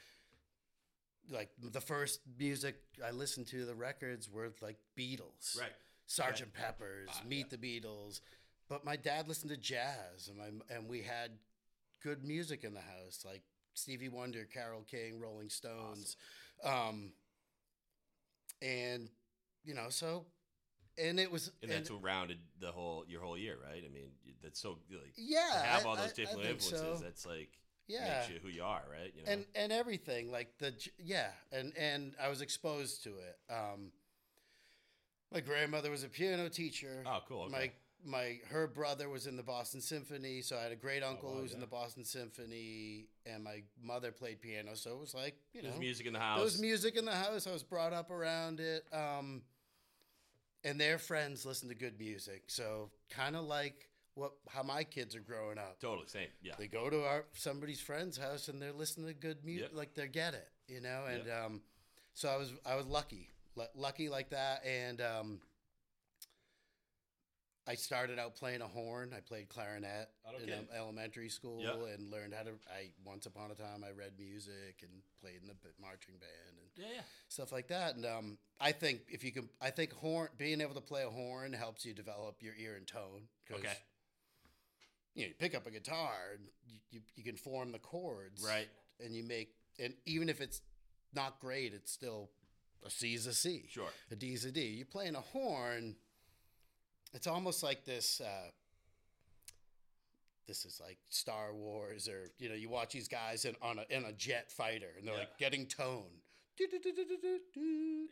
Like 1.30 1.50
the 1.62 1.82
first 1.82 2.22
music 2.40 2.76
I 3.06 3.12
listened 3.12 3.48
to, 3.48 3.66
the 3.66 3.76
records 3.76 4.30
were 4.32 4.52
like 4.62 4.78
Beatles, 4.98 5.60
Right. 5.60 5.72
Sergeant 6.06 6.54
Pepper's, 6.54 7.10
Ah, 7.12 7.22
Meet 7.28 7.50
the 7.50 7.58
Beatles. 7.58 8.22
But 8.70 8.86
my 8.86 8.96
dad 8.96 9.28
listened 9.28 9.52
to 9.52 9.58
jazz, 9.58 10.30
and 10.30 10.38
my 10.38 10.76
and 10.76 10.88
we 10.90 11.02
had 11.02 11.32
good 12.02 12.24
music 12.24 12.64
in 12.64 12.74
the 12.74 12.82
house, 12.82 13.24
like 13.26 13.44
Stevie 13.74 14.10
Wonder, 14.10 14.46
Carole 14.46 14.86
King, 14.90 15.20
Rolling 15.20 15.50
Stones. 15.50 16.18
Um, 16.64 17.12
and 18.62 19.10
you 19.64 19.74
know, 19.74 19.90
so 19.90 20.26
and 20.98 21.20
it 21.20 21.32
was 21.32 21.52
And 21.62 21.72
that's 21.72 21.92
what 21.92 22.04
rounded 22.04 22.40
the 22.60 22.72
whole 22.72 23.06
your 23.08 23.22
whole 23.22 23.38
year, 23.38 23.56
right? 23.64 23.84
I 23.86 23.94
mean, 23.94 24.10
that's 24.42 24.60
so 24.60 24.78
like 24.90 25.14
yeah, 25.16 25.50
to 25.54 25.68
have 25.68 25.86
all 25.86 25.96
those 25.96 26.12
I 26.12 26.16
different 26.16 26.42
think 26.42 26.62
influences. 26.62 27.00
so. 27.00 27.04
That's 27.04 27.26
like 27.26 27.50
yeah, 27.88 28.18
makes 28.20 28.30
you 28.30 28.40
who 28.42 28.50
you 28.50 28.64
are, 28.64 28.82
right? 28.92 29.14
You 29.16 29.24
know, 29.24 29.32
and 29.32 29.46
and 29.56 29.72
everything 29.72 30.32
like 30.32 30.58
the 30.60 30.74
yeah, 30.98 31.28
and 31.52 31.74
and 31.78 32.14
I 32.22 32.30
was 32.30 32.42
exposed 32.42 33.04
to 33.04 33.10
it. 33.10 33.38
Um, 33.50 33.92
my 35.32 35.42
grandmother 35.42 35.92
was 35.92 36.04
a 36.04 36.10
piano 36.10 36.50
teacher. 36.50 37.04
oh, 37.06 37.20
cool. 37.28 37.44
Okay. 37.44 37.52
My 37.52 37.72
my 38.08 38.40
her 38.50 38.68
brother 38.68 39.10
was 39.10 39.28
in 39.28 39.36
the 39.36 39.44
Boston 39.44 39.82
Symphony, 39.82 40.42
so 40.42 40.58
I 40.58 40.64
had 40.64 40.72
a 40.72 40.76
great 40.78 41.04
uncle 41.04 41.30
wow, 41.30 41.36
who 41.38 41.42
was 41.44 41.54
in 41.54 41.60
the 41.60 41.68
Boston 41.68 42.04
Symphony, 42.06 43.08
and 43.26 43.44
my 43.44 43.64
mother 43.82 44.12
played 44.12 44.42
piano. 44.42 44.72
So 44.76 44.92
it 44.94 45.00
was 45.00 45.14
like 45.14 45.36
you 45.54 45.62
know, 45.62 45.70
There's 45.70 45.80
music 45.80 46.06
in 46.08 46.14
the 46.14 46.20
house. 46.20 46.38
there 46.38 46.46
was 46.46 46.60
music 46.62 46.96
in 46.96 47.06
the 47.06 47.12
house. 47.16 47.46
I 47.48 47.52
was 47.52 47.64
brought 47.64 47.94
up 47.94 48.10
around 48.10 48.60
it. 48.60 48.86
Um, 48.94 49.42
and 50.64 50.80
their 50.80 50.98
friends 50.98 51.46
listen 51.46 51.70
to 51.70 51.76
good 51.76 52.00
music, 52.00 52.44
so 52.48 52.90
kind 53.10 53.36
of 53.36 53.46
like 53.46 53.90
what 54.16 54.32
how 54.50 54.64
my 54.64 54.84
kids 54.84 55.16
are 55.16 55.20
growing 55.22 55.58
up. 55.58 55.80
totally 55.80 56.08
same. 56.08 56.28
Yeah. 56.42 56.54
They 56.58 56.68
go 56.68 56.90
to 56.90 57.04
our 57.06 57.26
somebody's 57.34 57.80
friend's 57.80 58.18
house 58.18 58.48
and 58.48 58.62
they're 58.62 58.74
listening 58.74 59.08
to 59.08 59.14
good 59.14 59.44
music, 59.46 59.70
Yep. 59.70 59.78
like 59.78 59.94
they 59.94 60.08
get 60.08 60.34
it, 60.34 60.48
you 60.68 60.82
know. 60.82 61.06
And 61.10 61.26
Yep. 61.28 61.46
um, 61.46 61.62
so 62.16 62.30
I 62.30 62.38
was 62.38 62.54
I 62.66 62.76
was 62.76 62.86
lucky, 62.88 63.30
Lu- 63.56 63.66
lucky 63.76 64.10
like 64.10 64.30
that. 64.32 64.66
And 64.66 65.02
um, 65.02 65.40
I 67.68 67.76
started 67.76 68.18
out 68.18 68.36
playing 68.36 68.62
a 68.62 68.68
horn. 68.68 69.14
I 69.16 69.20
played 69.20 69.50
clarinet 69.50 70.10
Oh, 70.26 70.32
no 70.46 70.54
in 70.54 70.68
elementary 70.76 71.28
school 71.30 71.62
Yeah. 71.62 71.94
and 71.94 72.10
learned 72.10 72.34
how 72.34 72.44
to. 72.44 72.52
I 72.74 72.92
once 73.06 73.26
upon 73.26 73.52
a 73.52 73.56
time 73.56 73.84
I 73.86 73.92
read 73.92 74.14
music 74.18 74.80
and 74.84 74.92
played 75.20 75.42
in 75.42 75.48
the 75.48 75.56
marching 75.82 76.16
band 76.20 76.58
and 76.62 76.68
yeah, 76.86 76.96
yeah. 76.96 77.02
stuff 77.28 77.52
like 77.52 77.68
that. 77.68 77.96
And 77.96 78.06
um, 78.06 78.38
I 78.60 78.72
think 78.72 79.02
if 79.10 79.24
you 79.24 79.32
can, 79.32 79.50
I 79.62 79.70
think 79.72 79.92
horn 79.94 80.30
being 80.38 80.62
able 80.62 80.76
to 80.76 80.82
play 80.82 81.04
a 81.04 81.10
horn 81.10 81.52
helps 81.54 81.86
you 81.86 81.94
develop 81.94 82.38
your 82.42 82.54
ear 82.56 82.76
and 82.78 82.88
tone. 82.88 83.28
'cause, 83.48 83.60
Okay. 83.60 83.74
You 85.14 85.24
know, 85.24 85.28
you 85.30 85.34
pick 85.40 85.56
up 85.56 85.66
a 85.66 85.72
guitar 85.72 86.14
and 86.36 86.48
you, 86.68 86.78
you, 86.92 87.02
you 87.16 87.24
can 87.24 87.36
form 87.36 87.72
the 87.72 87.80
chords, 87.80 88.44
Right. 88.44 88.68
And 89.04 89.16
you 89.16 89.24
make, 89.24 89.50
and 89.80 89.94
even 90.06 90.30
if 90.30 90.42
it's 90.42 90.62
not 91.14 91.40
great, 91.40 91.74
it's 91.74 91.92
still 91.92 92.30
a 92.86 92.90
C 92.90 93.14
is 93.16 93.26
a 93.28 93.34
C, 93.34 93.66
Sure. 93.70 93.90
a 94.12 94.16
D 94.16 94.34
is 94.34 94.46
a 94.46 94.52
D. 94.52 94.62
You're 94.62 94.86
playing 94.86 95.16
a 95.16 95.22
horn. 95.22 95.96
It's 97.14 97.28
almost 97.28 97.64
like 97.64 97.86
this. 97.86 98.22
Uh, 98.22 98.50
this 100.48 100.64
is 100.66 100.80
like 100.84 100.98
Star 101.10 101.54
Wars, 101.54 102.08
or 102.08 102.26
you 102.40 102.48
know, 102.50 102.56
you 102.56 102.70
watch 102.70 102.94
these 102.94 103.08
guys 103.08 103.46
in 103.46 103.56
on 103.62 103.80
a 103.80 103.86
in 103.96 104.06
a 104.06 104.14
jet 104.14 104.52
fighter, 104.52 104.88
and 104.98 105.06
they're 105.08 105.14
Yeah. 105.16 105.20
like 105.22 105.38
getting 105.38 105.66
tone. 105.66 106.06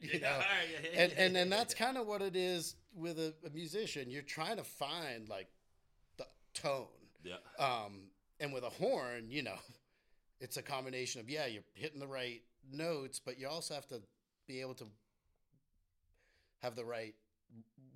You 0.01 0.19
know? 0.19 0.39
and 0.95 1.11
and 1.13 1.35
then 1.35 1.49
that's 1.49 1.73
kind 1.85 1.97
of 1.97 2.05
what 2.07 2.21
it 2.21 2.35
is 2.35 2.75
with 2.93 3.19
a, 3.19 3.33
a 3.45 3.49
musician. 3.51 4.09
You're 4.09 4.21
trying 4.21 4.57
to 4.57 4.63
find 4.63 5.27
like 5.29 5.47
the 6.17 6.25
tone. 6.53 6.87
Yeah. 7.23 7.35
Um, 7.57 8.09
and 8.39 8.53
with 8.53 8.63
a 8.63 8.69
horn, 8.69 9.25
you 9.29 9.41
know, 9.43 9.57
it's 10.39 10.57
a 10.57 10.61
combination 10.61 11.21
of 11.21 11.29
yeah, 11.29 11.45
you're 11.47 11.63
hitting 11.73 11.99
the 11.99 12.07
right 12.07 12.41
notes, 12.71 13.19
but 13.23 13.39
you 13.39 13.47
also 13.47 13.73
have 13.73 13.87
to 13.87 14.01
be 14.47 14.61
able 14.61 14.75
to 14.75 14.85
have 16.61 16.75
the 16.75 16.85
right 16.85 17.15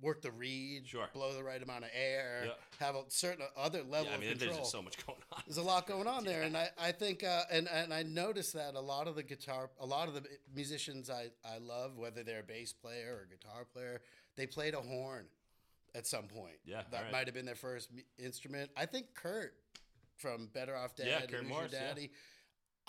work 0.00 0.22
the 0.22 0.30
reed, 0.30 0.86
Sure. 0.88 1.08
blow 1.12 1.34
the 1.34 1.42
right 1.44 1.62
amount 1.62 1.84
of 1.84 1.90
air, 1.92 2.44
Yeah. 2.46 2.52
have 2.86 2.94
a 2.96 3.04
certain 3.08 3.44
other 3.56 3.82
level 3.82 4.06
Yeah, 4.10 4.16
I 4.16 4.18
mean, 4.20 4.32
of 4.32 4.38
there's 4.38 4.48
control. 4.50 4.60
just 4.64 4.72
so 4.72 4.82
much 4.82 5.06
going 5.06 5.18
on. 5.32 5.42
There's 5.46 5.58
a 5.58 5.62
lot 5.62 5.86
going 5.86 6.06
on 6.06 6.24
there, 6.24 6.42
and 6.42 6.56
I, 6.56 6.70
I 6.78 6.92
think 6.92 7.22
uh, 7.22 7.44
and 7.50 7.68
and 7.68 7.92
I 7.92 8.02
noticed 8.02 8.54
that 8.54 8.74
a 8.74 8.80
lot 8.80 9.08
of 9.08 9.14
the 9.14 9.22
guitar, 9.22 9.70
a 9.78 9.86
lot 9.86 10.08
of 10.08 10.14
the 10.14 10.24
musicians 10.54 11.10
I, 11.10 11.26
I 11.44 11.58
love, 11.58 11.96
whether 11.98 12.22
they're 12.22 12.40
a 12.40 12.44
bass 12.44 12.72
player 12.72 13.18
or 13.20 13.24
a 13.24 13.28
guitar 13.28 13.64
player, 13.64 14.00
they 14.36 14.46
played 14.46 14.74
a 14.74 14.80
horn 14.80 15.26
at 15.94 16.06
some 16.06 16.24
point. 16.28 16.56
Yeah, 16.64 16.82
that 16.90 16.96
alright. 16.96 17.12
might 17.12 17.26
have 17.26 17.34
been 17.34 17.46
their 17.46 17.54
first 17.54 17.90
instrument. 18.18 18.70
I 18.76 18.86
think 18.86 19.14
Kurt 19.14 19.54
from 20.16 20.46
Better 20.52 20.76
Off 20.76 20.94
Dead, 20.94 21.06
Yeah, 21.08 21.26
Kurt 21.26 21.46
Morris, 21.46 21.72
Your 21.72 21.80
yeah. 21.82 21.94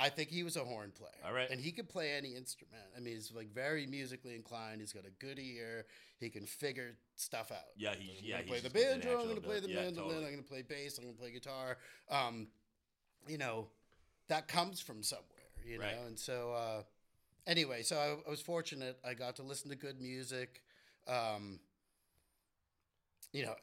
I 0.01 0.09
think 0.09 0.29
he 0.29 0.41
was 0.43 0.57
a 0.57 0.63
horn 0.63 0.91
player. 0.97 1.11
All 1.23 1.31
right. 1.31 1.49
and 1.51 1.61
he 1.61 1.71
could 1.71 1.87
play 1.87 2.11
any 2.11 2.35
instrument. 2.35 2.81
I 2.97 2.99
mean, 2.99 3.13
he's 3.13 3.31
like 3.31 3.53
very 3.53 3.85
musically 3.85 4.33
inclined. 4.33 4.81
He's 4.81 4.93
got 4.93 5.05
a 5.05 5.11
good 5.23 5.37
ear. 5.37 5.85
He 6.19 6.29
can 6.29 6.45
figure 6.45 6.95
stuff 7.15 7.51
out. 7.51 7.59
Yeah, 7.77 7.93
he, 7.97 8.17
I'm 8.17 8.23
yeah. 8.23 8.41
gonna 8.41 8.43
he's 8.43 8.49
play 8.49 8.59
the 8.61 8.69
banjo. 8.69 9.21
I'm 9.21 9.27
gonna 9.27 9.41
play 9.41 9.59
the. 9.59 9.69
Yeah, 9.69 9.83
mandolin. 9.83 10.09
totally. 10.09 10.25
I'm 10.25 10.31
gonna 10.31 10.43
play 10.43 10.63
bass. 10.63 10.97
I'm 10.97 11.03
gonna 11.05 11.17
play 11.17 11.31
guitar. 11.31 11.77
Um, 12.09 12.47
you 13.27 13.37
know, 13.37 13.67
that 14.27 14.47
comes 14.47 14.79
from 14.79 15.03
somewhere. 15.03 15.27
You 15.63 15.77
know, 15.77 16.07
and 16.07 16.17
so 16.17 16.53
uh, 16.53 16.81
anyway, 17.45 17.83
so 17.83 17.97
I, 17.97 18.27
I 18.27 18.29
was 18.29 18.41
fortunate. 18.41 18.97
I 19.07 19.13
got 19.13 19.35
to 19.35 19.43
listen 19.43 19.69
to 19.69 19.75
good 19.75 20.01
music. 20.01 20.63
Um, 21.07 21.59
you 23.31 23.45
know, 23.45 23.53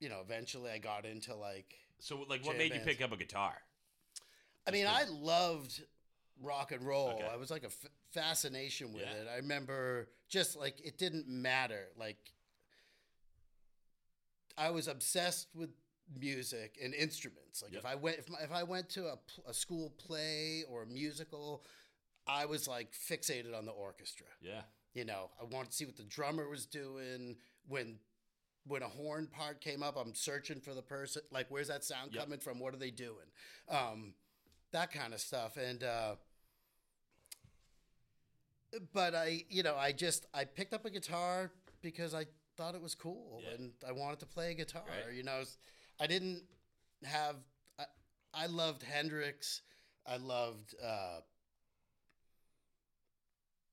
you 0.00 0.10
know, 0.10 0.18
eventually 0.22 0.70
I 0.70 0.78
got 0.78 1.06
into 1.06 1.34
like. 1.34 1.74
So, 2.00 2.24
like, 2.28 2.44
what 2.46 2.56
made 2.56 2.74
you 2.74 2.80
pick 2.80 3.02
up 3.02 3.12
a 3.12 3.16
guitar? 3.16 3.54
I 4.68 4.70
mean, 4.70 4.86
I 4.86 5.04
loved 5.08 5.82
rock 6.42 6.72
and 6.72 6.86
roll. 6.86 7.10
Okay. 7.14 7.26
I 7.26 7.36
was 7.36 7.50
like 7.50 7.62
a 7.64 7.66
f- 7.66 7.86
fascination 8.12 8.92
with 8.92 9.02
Yeah. 9.02 9.12
it. 9.22 9.28
I 9.32 9.36
remember 9.36 10.08
just 10.28 10.56
like 10.56 10.78
it 10.84 10.98
didn't 10.98 11.26
matter. 11.28 11.88
Like 11.96 12.18
I 14.56 14.70
was 14.70 14.88
obsessed 14.88 15.48
with 15.54 15.70
music 16.20 16.78
and 16.82 16.94
instruments. 16.94 17.62
Like 17.62 17.72
Yep. 17.72 17.80
if 17.80 17.86
I 17.86 17.94
went 17.94 18.18
if, 18.18 18.28
my, 18.30 18.38
if 18.40 18.52
I 18.52 18.62
went 18.62 18.88
to 18.90 19.06
a, 19.08 19.18
a 19.46 19.54
school 19.54 19.90
play 19.98 20.64
or 20.68 20.82
a 20.82 20.86
musical, 20.86 21.64
I 22.26 22.46
was 22.46 22.66
like 22.68 22.92
fixated 22.92 23.56
on 23.56 23.64
the 23.64 23.72
orchestra. 23.72 24.26
Yeah. 24.40 24.62
You 24.94 25.04
know, 25.04 25.30
I 25.40 25.44
wanted 25.44 25.70
to 25.70 25.76
see 25.76 25.84
what 25.86 25.96
the 25.96 26.04
drummer 26.04 26.48
was 26.48 26.66
doing 26.66 27.36
when 27.66 27.98
when 28.66 28.82
a 28.82 28.88
horn 28.88 29.28
part 29.28 29.60
came 29.62 29.82
up. 29.82 29.96
I'm 29.96 30.14
searching 30.14 30.60
for 30.60 30.74
the 30.74 30.82
person. 30.82 31.22
Like, 31.30 31.46
where's 31.50 31.68
that 31.68 31.84
sound 31.84 32.12
Yep. 32.12 32.22
coming 32.24 32.38
from? 32.38 32.58
What 32.58 32.74
are 32.74 32.78
they 32.78 32.90
doing? 32.90 33.26
Um, 33.68 34.12
that 34.72 34.92
kind 34.92 35.12
of 35.14 35.20
stuff. 35.20 35.56
And 35.56 35.82
uh, 35.82 36.14
but 38.92 39.14
I, 39.14 39.44
you 39.48 39.62
know, 39.62 39.76
I 39.76 39.92
just 39.92 40.26
I 40.34 40.44
picked 40.44 40.74
up 40.74 40.84
a 40.84 40.90
guitar 40.90 41.50
because 41.82 42.14
I 42.14 42.26
thought 42.56 42.74
it 42.74 42.82
was 42.82 42.94
cool 42.94 43.40
Yeah. 43.44 43.54
and 43.56 43.70
I 43.86 43.92
wanted 43.92 44.18
to 44.20 44.26
play 44.26 44.50
a 44.50 44.54
guitar. 44.54 44.82
Right. 44.86 45.14
You 45.14 45.22
know, 45.22 45.42
I 46.00 46.06
didn't 46.06 46.42
have. 47.04 47.36
I, 47.78 47.84
I 48.34 48.46
loved 48.46 48.82
Hendrix. 48.82 49.62
I 50.06 50.16
loved. 50.16 50.74
Uh, 50.84 51.20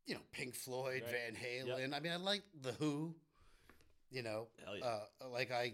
you 0.06 0.14
know, 0.14 0.22
Pink 0.32 0.54
Floyd, 0.54 1.02
Right. 1.04 1.12
Van 1.12 1.36
Halen. 1.36 1.94
I 1.96 2.00
mean, 2.00 2.12
I 2.12 2.18
like 2.18 2.44
the 2.62 2.72
Who. 2.74 3.16
You 4.12 4.22
know, 4.22 4.48
yeah. 4.78 4.86
uh, 4.86 5.30
like 5.34 5.52
I 5.52 5.74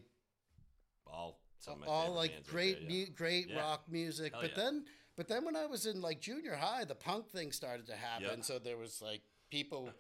all 1.06 1.38
some 1.60 1.74
of 1.74 1.80
my 1.82 1.86
all 1.88 2.14
like 2.14 2.48
great, 2.48 2.82
there, 2.88 2.90
yeah. 2.90 3.06
mu- 3.06 3.12
great 3.14 3.50
Yeah. 3.50 3.60
rock 3.60 3.84
music. 3.92 4.32
Hell 4.32 4.42
but 4.42 4.56
then, 4.56 4.86
but 5.22 5.28
then 5.28 5.46
when 5.46 5.56
I 5.56 5.68
was 5.68 5.86
in 5.86 6.02
like 6.02 6.20
junior 6.20 6.56
high, 6.56 6.84
the 6.84 6.96
punk 6.96 7.30
thing 7.30 7.52
started 7.52 7.86
to 7.86 7.96
happen. 7.96 8.38
Yeah. 8.38 8.42
So 8.44 8.58
there 8.58 8.76
was 8.78 9.04
like 9.04 9.22
people 9.52 9.92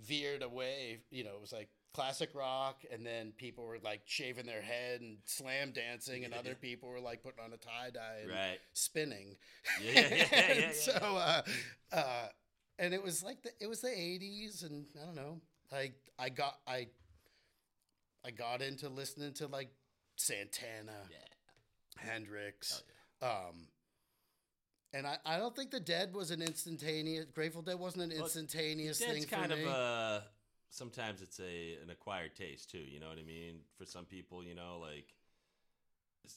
veered 0.00 0.40
away. 0.44 1.00
You 1.10 1.24
know, 1.24 1.30
it 1.34 1.40
was 1.40 1.52
like 1.52 1.68
classic 1.92 2.30
rock, 2.32 2.84
and 2.92 3.04
then 3.04 3.32
people 3.36 3.66
were 3.66 3.78
like 3.82 4.02
shaving 4.04 4.46
their 4.46 4.62
head 4.62 5.00
and 5.00 5.16
slam 5.24 5.72
dancing, 5.72 6.24
and 6.24 6.32
other 6.32 6.54
people 6.60 6.90
were 6.90 7.00
like 7.00 7.24
putting 7.24 7.42
on 7.44 7.52
a 7.52 7.56
tie 7.56 7.90
dye 7.92 8.20
and 8.22 8.30
Right. 8.30 8.58
spinning. 8.72 9.34
Yeah, 9.82 9.90
yeah, 9.94 10.00
yeah, 10.10 10.26
yeah, 10.30 10.54
yeah, 10.60 10.72
so, 10.72 10.92
uh, 10.92 11.42
uh, 11.92 12.28
and 12.78 12.94
it 12.94 13.02
was 13.02 13.24
like 13.24 13.42
the, 13.42 13.50
it 13.60 13.66
was 13.66 13.80
the 13.80 13.88
'80s, 13.88 14.64
and 14.64 14.86
I 15.02 15.06
don't 15.06 15.16
know. 15.16 15.40
I 15.72 15.90
I 16.20 16.28
got 16.28 16.54
I 16.68 16.86
I 18.24 18.30
got 18.30 18.62
into 18.62 18.88
listening 18.88 19.32
to 19.34 19.48
like 19.48 19.70
Santana, 20.14 21.08
Yeah. 21.10 21.16
Hendrix, 22.08 22.84
um, 23.20 23.66
and 24.92 25.06
I, 25.06 25.16
I 25.24 25.36
don't 25.38 25.54
think 25.54 25.70
the 25.70 25.80
Dead 25.80 26.14
was 26.14 26.30
an 26.30 26.42
instantaneous. 26.42 27.26
Grateful 27.34 27.62
Dead 27.62 27.78
wasn't 27.78 28.04
an 28.04 28.10
Well, 28.10 28.22
instantaneous 28.24 28.98
thing 28.98 29.08
That's 29.14 29.24
for 29.26 29.36
kind 29.36 29.50
me. 29.50 29.62
of 29.64 29.68
uh 29.70 30.20
sometimes 30.70 31.22
it's 31.22 31.40
a 31.40 31.78
an 31.82 31.90
acquired 31.90 32.34
taste 32.36 32.70
too. 32.70 32.78
You 32.84 33.00
know 33.00 33.08
what 33.08 33.18
I 33.18 33.22
mean? 33.24 33.60
For 33.78 33.84
some 33.86 34.04
people, 34.04 34.42
you 34.44 34.54
know, 34.54 34.78
like 34.80 35.14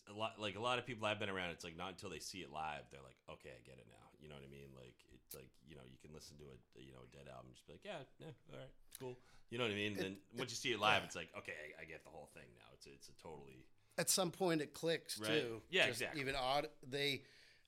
a 0.10 0.14
lot 0.14 0.40
like 0.40 0.56
a 0.56 0.60
lot 0.60 0.80
of 0.80 0.86
people 0.86 1.06
I've 1.08 1.20
been 1.20 1.30
around. 1.30 1.52
It's 1.52 1.64
like 1.64 1.78
not 1.78 1.90
until 1.90 2.10
they 2.10 2.20
see 2.20 2.40
it 2.40 2.52
live, 2.52 2.84
they're 2.92 3.06
like, 3.06 3.18
okay, 3.30 3.50
I 3.54 3.62
get 3.66 3.78
it 3.78 3.88
now. 3.90 4.08
You 4.20 4.30
know 4.30 4.36
what 4.36 4.44
I 4.48 4.52
mean? 4.52 4.70
Like 4.76 4.96
it's 5.14 5.36
like 5.36 5.50
you 5.68 5.76
know 5.76 5.84
you 5.86 5.98
can 6.02 6.14
listen 6.14 6.38
to 6.38 6.44
a 6.44 6.58
you 6.82 6.92
know 6.92 7.04
a 7.06 7.12
Dead 7.16 7.30
album, 7.30 7.48
and 7.52 7.56
just 7.56 7.68
be 7.68 7.74
like, 7.74 7.86
yeah, 7.86 8.02
yeah, 8.20 8.34
all 8.52 8.60
right, 8.60 8.74
cool. 9.00 9.18
You 9.50 9.60
know 9.60 9.66
what 9.66 9.72
I 9.72 9.76
mean? 9.76 9.94
And 9.94 10.02
then 10.02 10.16
once 10.38 10.50
you 10.52 10.58
see 10.58 10.72
it 10.72 10.80
live, 10.80 11.02
yeah. 11.02 11.06
it's 11.06 11.16
like, 11.16 11.30
okay, 11.38 11.54
I, 11.54 11.84
I 11.84 11.86
get 11.86 12.04
the 12.04 12.10
whole 12.10 12.30
thing 12.34 12.50
now. 12.58 12.66
It's 12.74 12.88
it's 12.88 13.10
a 13.10 13.16
totally 13.22 13.62
At 13.98 14.10
some 14.10 14.32
point, 14.32 14.60
it 14.62 14.74
clicks 14.74 15.20
Right. 15.20 15.30
too. 15.30 15.62
Yeah, 15.70 15.86
Just 15.88 16.02
exactly. 16.02 16.22
Even 16.22 16.36
odd. 16.36 16.68
They, 16.90 17.22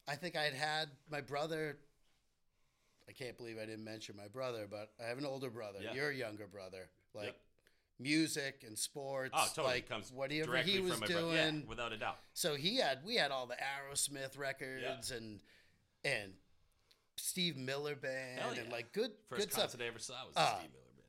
I 0.08 0.16
think 0.16 0.36
I'd 0.36 0.54
had 0.54 0.90
my 1.10 1.22
brother. 1.22 1.78
I 3.10 3.12
can't 3.14 3.38
believe 3.38 3.58
I 3.58 3.66
didn't 3.66 3.84
mention 3.86 4.16
my 4.18 4.28
brother, 4.28 4.68
but 4.70 4.92
I 5.04 5.08
have 5.10 5.18
an 5.18 5.26
older 5.26 5.50
brother. 5.50 5.80
Yeah. 5.82 5.94
You're 5.94 6.10
a 6.10 6.16
younger 6.16 6.48
brother. 6.48 6.90
Like 7.14 7.26
Yep. 7.28 7.36
music 8.00 8.64
and 8.68 8.78
sports. 8.78 9.34
oh 9.36 9.48
totally 9.56 9.76
like 9.76 9.90
comes 9.90 10.12
whatever 10.12 10.58
he 10.58 10.80
was 10.80 11.00
doing. 11.02 11.34
Yeah, 11.62 11.68
without 11.70 11.94
a 11.94 11.98
doubt. 11.98 12.18
So 12.34 12.56
he 12.56 12.78
had 12.78 13.00
we 13.06 13.16
had 13.16 13.32
all 13.32 13.48
the 13.48 13.56
Aerosmith 13.56 14.38
records 14.38 15.12
and 15.12 15.40
and 16.04 16.34
Steve 17.16 17.58
Miller 17.58 17.96
band 17.96 18.58
and 18.60 18.72
like 18.72 18.92
good 18.94 19.12
First 19.30 19.42
good 19.42 19.52
stuff. 19.52 19.64
concert 19.72 19.82
I 19.84 19.88
ever 19.88 20.00
saw 20.00 20.14
was 20.28 20.36
Uh, 20.36 20.58
Steve 20.60 20.72
Miller 20.72 20.84
Band. 20.98 21.08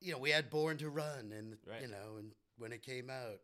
you 0.00 0.12
know, 0.12 0.18
we 0.18 0.30
had 0.30 0.50
Born 0.50 0.76
to 0.78 0.90
Run, 0.90 1.32
and 1.32 1.56
Right. 1.66 1.82
you 1.82 1.88
know, 1.88 2.16
and 2.18 2.32
when 2.56 2.72
it 2.72 2.82
came 2.82 3.08
out, 3.10 3.40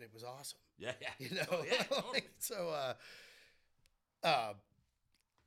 it 0.00 0.10
was 0.12 0.22
awesome. 0.24 0.58
Yeah, 0.78 0.92
yeah. 1.00 1.10
You 1.18 1.36
know, 1.36 1.46
Oh, 1.50 1.64
yeah, 1.70 1.82
totally. 1.84 2.22
So 2.40 2.68
uh, 2.68 2.94
uh, 4.24 4.52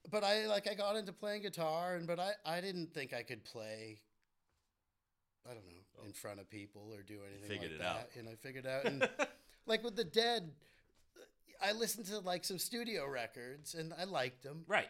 but 0.10 0.24
I 0.24 0.48
like 0.48 0.70
I 0.70 0.74
got 0.74 0.96
into 0.96 1.14
playing 1.14 1.44
guitar, 1.44 1.96
and 1.96 2.08
but 2.08 2.20
I 2.20 2.32
I 2.46 2.62
didn't 2.62 2.94
think 2.94 3.14
I 3.14 3.24
could 3.24 3.44
play. 3.44 4.00
I 5.46 5.54
don't 5.54 5.66
know 5.66 5.84
in 6.06 6.14
front 6.14 6.40
of 6.40 6.50
people 6.50 6.90
or 6.94 7.02
do 7.02 7.20
anything 7.28 7.50
figured 7.50 7.72
like 7.72 7.80
it 7.80 7.84
that. 7.84 7.88
out. 7.88 8.10
And 8.18 8.30
I 8.30 8.36
figured 8.36 8.66
out, 8.66 8.86
and 8.86 9.08
like 9.66 9.84
with 9.84 9.96
the 9.96 10.04
Dead, 10.04 10.52
I 11.62 11.72
listened 11.74 12.06
to 12.08 12.20
like 12.20 12.44
some 12.44 12.58
studio 12.58 13.08
records, 13.08 13.74
and 13.74 13.94
I 13.98 14.04
liked 14.06 14.44
them, 14.44 14.64
right. 14.68 14.90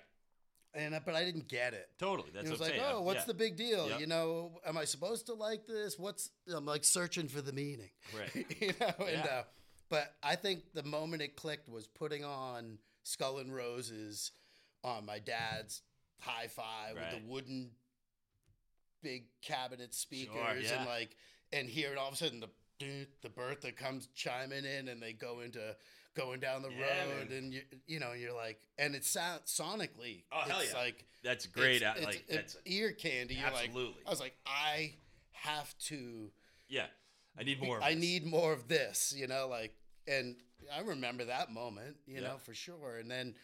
and 0.73 0.95
I, 0.95 0.99
but 0.99 1.15
I 1.15 1.23
didn't 1.23 1.47
get 1.47 1.73
it. 1.73 1.89
Totally. 1.99 2.29
That's 2.33 2.47
it 2.47 2.51
was 2.51 2.59
like, 2.59 2.81
oh, 2.83 3.01
what's 3.01 3.21
yeah. 3.21 3.25
the 3.25 3.33
big 3.33 3.55
deal? 3.55 3.89
Yep. 3.89 3.99
You 3.99 4.07
know, 4.07 4.59
am 4.65 4.77
I 4.77 4.85
supposed 4.85 5.27
to 5.27 5.33
like 5.33 5.65
this? 5.67 5.97
What's 5.99 6.29
I'm 6.53 6.65
like 6.65 6.83
searching 6.83 7.27
for 7.27 7.41
the 7.41 7.53
meaning, 7.53 7.89
Right. 8.17 8.45
you 8.61 8.73
know. 8.79 9.05
And 9.05 9.27
uh, 9.27 9.43
but 9.89 10.13
I 10.23 10.35
think 10.35 10.63
the 10.73 10.83
moment 10.83 11.21
it 11.21 11.35
clicked 11.35 11.69
was 11.69 11.87
putting 11.87 12.23
on 12.23 12.79
Skull 13.03 13.37
and 13.39 13.53
Roses 13.53 14.31
on 14.83 15.05
my 15.05 15.19
dad's 15.19 15.81
hi-fi 16.19 16.93
with 16.93 17.03
the 17.21 17.27
wooden 17.31 17.71
big 19.01 19.23
cabinet 19.41 19.93
speakers 19.93 20.63
yeah. 20.69 20.77
and 20.79 20.85
like 20.87 21.15
and 21.51 21.67
hearing 21.69 21.97
all 21.97 22.07
of 22.07 22.13
a 22.13 22.17
sudden 22.17 22.39
the 22.39 22.49
the 23.21 23.29
Bertha 23.29 23.71
comes 23.71 24.07
chiming 24.15 24.65
in 24.65 24.87
and 24.87 25.01
they 25.01 25.13
go 25.13 25.39
into 25.41 25.59
going 26.15 26.39
down 26.39 26.61
the 26.61 26.69
Yeah, 26.69 27.05
road 27.05 27.29
man. 27.29 27.37
and 27.37 27.53
you 27.53 27.61
you 27.87 27.99
know 27.99 28.13
you're 28.13 28.33
like 28.35 28.59
and 28.77 28.95
it 28.95 29.05
sounds 29.05 29.41
sonically 29.45 30.23
Oh, 30.31 30.41
hell 30.47 30.59
it's 30.61 30.73
yeah. 30.73 30.79
like 30.79 31.05
That's 31.23 31.45
great. 31.45 31.81
it's, 31.81 31.83
uh, 31.85 31.93
it's- 31.97 32.05
like 32.05 32.23
it's 32.27 32.53
that's 32.53 32.57
ear 32.65 32.91
candy. 32.91 33.35
You're 33.35 33.51
like, 33.51 33.67
Absolutely. 33.67 34.01
I 34.05 34.09
was 34.09 34.19
like, 34.19 34.35
I 34.45 34.93
have 35.31 35.73
to. 35.87 36.29
yeah. 36.67 36.85
I 37.37 37.43
need 37.43 37.61
more. 37.63 37.77
Of 37.77 37.83
I 37.83 37.93
this. 37.95 38.01
need 38.01 38.25
more 38.27 38.53
of 38.53 38.67
this. 38.67 39.13
You 39.17 39.25
know, 39.27 39.47
like, 39.49 39.73
and 40.07 40.35
I 40.73 40.81
remember 40.81 41.25
that 41.25 41.51
moment. 41.51 41.97
You 42.07 42.15
Yeah. 42.21 42.29
know, 42.29 42.37
for 42.37 42.53
sure. 42.53 42.97
And 42.97 43.09
then, 43.09 43.35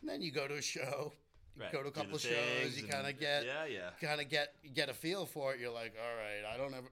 and 0.00 0.08
then 0.08 0.22
you 0.22 0.30
go 0.32 0.46
to 0.48 0.54
a 0.54 0.62
show. 0.62 1.12
You 1.56 1.62
Right. 1.62 1.72
go 1.72 1.82
to 1.82 1.88
a 1.88 1.92
couple 1.92 2.18
shows. 2.18 2.76
You 2.80 2.86
kind 2.86 3.06
of 3.08 3.18
get, 3.18 3.44
Yeah, 3.44 3.64
yeah. 3.64 3.90
kind 4.00 4.20
of 4.20 4.28
get, 4.28 4.54
get 4.74 4.88
a 4.88 4.94
feel 4.94 5.26
for 5.26 5.54
it. 5.54 5.60
You're 5.60 5.72
like, 5.72 5.94
all 6.00 6.16
right, 6.16 6.44
I 6.54 6.56
don't 6.56 6.72
ever. 6.74 6.88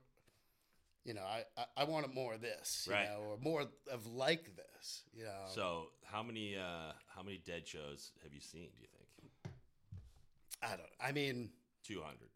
You 1.05 1.15
know, 1.15 1.23
I, 1.23 1.45
I, 1.57 1.65
I 1.77 1.85
wanted 1.85 2.13
more 2.13 2.35
of 2.35 2.41
this, 2.41 2.85
you 2.89 2.93
Right. 2.95 3.05
know, 3.09 3.21
or 3.21 3.39
more 3.39 3.69
of 3.93 4.07
like 4.09 4.57
this, 4.57 5.05
you 5.15 5.23
know. 5.23 5.45
So 5.55 5.91
how 6.05 6.23
many 6.25 6.57
uh 6.57 6.93
how 7.15 7.23
many 7.23 7.39
dead 7.39 7.67
shows 7.69 8.11
have 8.25 8.33
you 8.35 8.41
seen? 8.41 8.71
Do 8.77 8.83
you 8.83 8.89
think? 9.21 9.55
I 10.63 10.71
don't. 10.71 10.91
I 11.01 11.13
mean, 11.13 11.51
Two 11.85 12.01
hundred. 12.03 12.31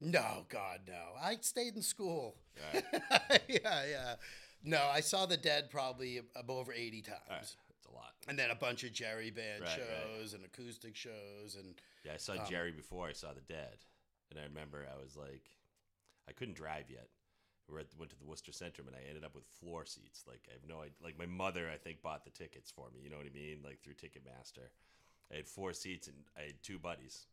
no, 0.00 0.46
God, 0.48 0.82
no. 0.86 1.16
I 1.20 1.36
stayed 1.40 1.74
in 1.74 1.82
school. 1.82 2.36
All 2.74 2.80
yeah, 3.48 3.84
yeah. 3.86 4.14
No, 4.64 4.80
I 4.92 5.00
saw 5.00 5.26
the 5.26 5.36
Dead 5.36 5.70
probably 5.70 6.18
ab- 6.36 6.50
over 6.50 6.72
eighty 6.72 7.02
times, 7.02 7.18
All 7.28 7.34
right. 7.36 7.40
That's 7.40 7.56
a 7.90 7.94
lot. 7.94 8.12
and 8.28 8.38
then 8.38 8.50
a 8.50 8.54
bunch 8.54 8.84
of 8.84 8.92
Jerry 8.92 9.30
band 9.30 9.62
Right, 9.62 9.70
shows 9.70 10.34
and 10.34 10.44
acoustic 10.44 10.94
shows, 10.96 11.56
and 11.58 11.74
Yeah, 12.04 12.14
I 12.14 12.16
saw 12.18 12.34
Um, 12.34 12.46
Jerry 12.48 12.72
before 12.72 13.08
I 13.08 13.12
saw 13.12 13.32
the 13.32 13.40
Dead, 13.42 13.78
and 14.30 14.38
I 14.38 14.44
remember 14.44 14.86
I 14.92 15.00
was 15.02 15.16
like, 15.16 15.50
I 16.28 16.32
couldn't 16.32 16.54
drive 16.54 16.88
yet. 16.90 17.08
We 17.68 17.74
were 17.74 17.80
at, 17.80 17.86
went 17.98 18.10
to 18.10 18.18
the 18.18 18.24
Worcester 18.24 18.52
Centrum, 18.52 18.86
and 18.86 18.96
I 18.96 19.02
ended 19.08 19.24
up 19.24 19.34
with 19.34 19.44
floor 19.60 19.84
seats. 19.86 20.24
Like 20.26 20.46
I 20.48 20.52
have 20.52 20.68
no 20.68 20.80
idea. 20.80 20.94
Like 21.02 21.18
my 21.18 21.26
mother, 21.26 21.68
I 21.72 21.76
think, 21.76 22.02
bought 22.02 22.24
the 22.24 22.30
tickets 22.30 22.70
for 22.70 22.88
me. 22.94 23.00
You 23.02 23.10
know 23.10 23.16
what 23.16 23.26
I 23.26 23.30
mean? 23.34 23.58
Like 23.64 23.80
through 23.82 23.94
Ticketmaster. 23.94 24.70
I 25.32 25.36
had 25.36 25.46
four 25.48 25.72
seats, 25.72 26.08
and 26.08 26.16
I 26.36 26.42
had 26.42 26.62
two 26.62 26.78
buddies. 26.78 27.26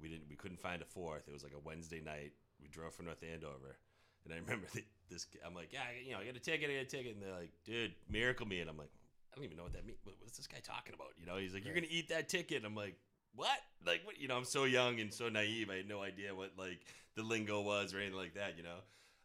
We 0.00 0.08
didn't. 0.08 0.28
We 0.28 0.36
couldn't 0.36 0.60
find 0.60 0.82
a 0.82 0.84
fourth. 0.84 1.28
It 1.28 1.32
was 1.32 1.42
like 1.44 1.54
a 1.54 1.58
Wednesday 1.64 2.00
night. 2.00 2.32
We 2.60 2.68
drove 2.68 2.94
from 2.94 3.06
North 3.06 3.22
Andover, 3.22 3.78
and 4.24 4.34
I 4.34 4.36
remember 4.38 4.66
the, 4.74 4.82
this. 5.10 5.26
I'm 5.44 5.54
like, 5.54 5.72
yeah, 5.72 5.82
you 6.04 6.12
know, 6.12 6.18
I 6.18 6.24
got 6.24 6.36
a 6.36 6.40
ticket. 6.40 6.70
I 6.70 6.74
got 6.74 6.82
a 6.82 6.84
ticket, 6.84 7.14
and 7.14 7.22
they're 7.22 7.38
like, 7.38 7.50
dude, 7.64 7.92
miracle 8.08 8.46
me, 8.46 8.60
and 8.60 8.70
I'm 8.70 8.76
like, 8.76 8.90
I 9.32 9.36
don't 9.36 9.44
even 9.44 9.56
know 9.56 9.64
what 9.64 9.72
that 9.72 9.86
means. 9.86 9.98
What's 10.04 10.36
this 10.36 10.46
guy 10.46 10.58
talking 10.62 10.94
about? 10.94 11.08
You 11.18 11.26
know, 11.26 11.36
he's 11.36 11.54
like, 11.54 11.64
you're 11.64 11.74
gonna 11.74 11.86
eat 11.90 12.08
that 12.10 12.28
ticket. 12.28 12.64
I'm 12.64 12.74
like, 12.74 12.96
what? 13.34 13.58
Like, 13.84 14.02
what? 14.04 14.20
You 14.20 14.28
know, 14.28 14.36
I'm 14.36 14.44
so 14.44 14.64
young 14.64 15.00
and 15.00 15.12
so 15.12 15.28
naive. 15.28 15.70
I 15.70 15.76
had 15.76 15.88
no 15.88 16.02
idea 16.02 16.34
what 16.34 16.52
like 16.56 16.80
the 17.16 17.22
lingo 17.22 17.60
was 17.60 17.94
or 17.94 17.98
anything 17.98 18.16
like 18.16 18.34
that. 18.34 18.56
You 18.56 18.62
know, 18.62 18.78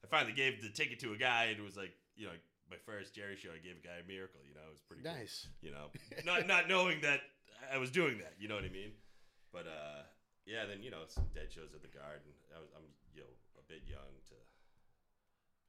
I 0.04 0.08
finally 0.08 0.34
gave 0.34 0.62
the 0.62 0.70
ticket 0.70 1.00
to 1.02 1.14
a 1.14 1.18
guy, 1.18 1.46
and 1.46 1.60
it 1.60 1.64
was 1.64 1.78
like, 1.78 1.94
you 2.16 2.26
know, 2.26 2.34
my 2.70 2.78
first 2.86 3.14
Jerry 3.14 3.36
show. 3.36 3.50
I 3.50 3.62
gave 3.62 3.78
a 3.78 3.86
guy 3.86 4.02
a 4.02 4.08
miracle. 4.08 4.42
You 4.48 4.54
know, 4.54 4.66
it 4.66 4.74
was 4.74 4.82
pretty 4.82 5.04
cool 5.04 5.14
nice. 5.14 5.48
you 5.62 5.72
know, 5.72 5.94
not 6.26 6.48
not 6.48 6.68
knowing 6.68 7.02
that 7.02 7.22
I 7.72 7.78
was 7.78 7.92
doing 7.92 8.18
that. 8.20 8.34
You 8.40 8.48
know 8.48 8.56
what 8.56 8.66
I 8.66 8.74
mean? 8.74 8.94
But 9.54 9.66
uh, 9.66 10.10
yeah, 10.46 10.66
then 10.66 10.82
you 10.82 10.90
know 10.90 11.06
some 11.06 11.30
dead 11.34 11.54
shows 11.54 11.74
at 11.74 11.82
the 11.82 11.92
Garden. 11.94 12.34
I 12.50 12.62
was 12.62 12.70
I'm 12.74 12.86
you 13.14 13.22
know 13.22 13.34
a 13.62 13.64
bit 13.70 13.86
young. 13.86 14.10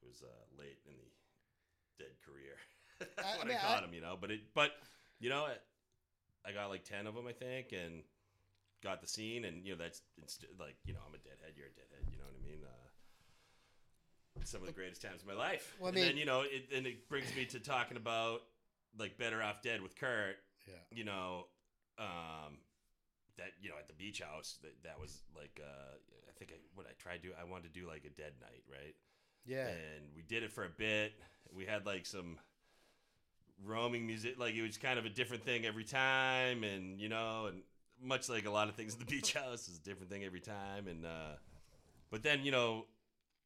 It 0.03 0.09
was 0.09 0.23
uh, 0.23 0.45
late 0.59 0.79
in 0.87 0.95
the 0.97 2.05
dead 2.05 2.15
career. 2.25 2.57
That's 3.17 3.39
I- 3.39 3.43
I 3.43 3.45
mean, 3.45 3.57
I 3.57 3.61
caught 3.61 3.83
I- 3.83 3.87
him, 3.87 3.95
you 3.95 4.01
know. 4.01 4.17
But 4.21 4.31
it, 4.31 4.41
but 4.55 4.73
you 5.21 5.29
know, 5.31 5.47
I, 6.47 6.53
got 6.53 6.71
like 6.71 6.85
ten 6.85 7.07
of 7.07 7.15
them, 7.15 7.27
I 7.27 7.33
think, 7.33 7.73
and 7.73 8.03
got 8.83 9.01
the 9.01 9.07
scene, 9.09 9.45
and 9.45 9.65
you 9.67 9.73
know 9.77 9.79
that's 9.83 10.03
inst- 10.21 10.47
like 10.59 10.77
you 10.85 10.93
know 10.95 11.01
I'm 11.07 11.15
a 11.15 11.19
deadhead, 11.19 11.53
you're 11.57 11.67
a 11.69 11.77
deadhead. 11.77 12.09
You 12.11 12.19
know 12.19 12.25
what 12.25 12.37
I 12.41 12.45
mean? 12.49 12.61
Uh, 12.65 14.45
some 14.45 14.61
of 14.63 14.67
the 14.67 14.73
greatest 14.73 15.03
times 15.03 15.21
of 15.23 15.29
my 15.29 15.35
life. 15.35 15.75
Well, 15.79 15.87
I 15.87 15.89
and 15.91 15.97
mean- 15.97 16.05
then 16.07 16.17
you 16.17 16.25
know, 16.25 16.43
it, 16.43 16.69
and 16.75 16.87
it 16.87 17.09
brings 17.09 17.35
me 17.37 17.45
to 17.47 17.61
talking 17.61 17.97
about 17.97 18.41
like 18.99 19.19
Better 19.19 19.43
Off 19.43 19.63
Dead 19.63 19.83
with 19.83 19.95
Kurt 19.97 20.37
Yeah. 20.67 20.75
you 20.91 21.05
know, 21.05 21.47
um, 21.99 22.59
that 23.37 23.53
you 23.61 23.69
know 23.69 23.77
at 23.79 23.87
the 23.87 23.95
beach 23.95 24.21
house 24.21 24.59
that 24.63 24.73
that 24.85 24.99
was 24.99 25.23
like 25.37 25.61
uh, 25.63 25.95
I 26.29 26.33
think 26.39 26.53
I, 26.53 26.57
what 26.75 26.87
I 26.87 26.93
tried 26.99 27.23
to 27.23 27.29
do 27.29 27.35
I 27.41 27.45
wanted 27.45 27.73
to 27.73 27.81
do 27.81 27.87
like 27.87 28.05
a 28.05 28.11
dead 28.11 28.33
night 28.41 28.65
right 28.71 28.95
Yeah. 29.47 29.67
and 29.69 30.05
we 30.15 30.23
did 30.23 30.43
it 30.43 30.53
for 30.53 30.65
a 30.65 30.69
bit 30.69 31.13
we 31.55 31.65
had 31.67 31.85
like 31.87 32.07
some 32.07 32.39
roaming 33.65 34.07
music 34.07 34.39
like 34.39 34.55
it 34.55 34.63
was 34.63 34.79
kind 34.79 34.99
of 34.99 35.05
a 35.05 35.09
different 35.11 35.45
thing 35.45 35.67
every 35.67 35.85
time 35.85 36.65
and 36.65 36.99
you 37.01 37.09
know 37.09 37.47
and 37.47 37.63
much 38.03 38.29
like 38.29 38.47
a 38.47 38.51
lot 38.51 38.69
of 38.69 38.75
things 38.75 38.95
at 38.95 39.01
the 39.01 39.05
beach 39.07 39.33
house 39.43 39.69
is 39.69 39.77
a 39.77 39.83
different 39.83 40.11
thing 40.11 40.25
every 40.25 40.41
time 40.41 40.87
and 40.89 41.05
uh, 41.05 41.33
but 42.11 42.23
then 42.23 42.45
you 42.45 42.51
know 42.51 42.87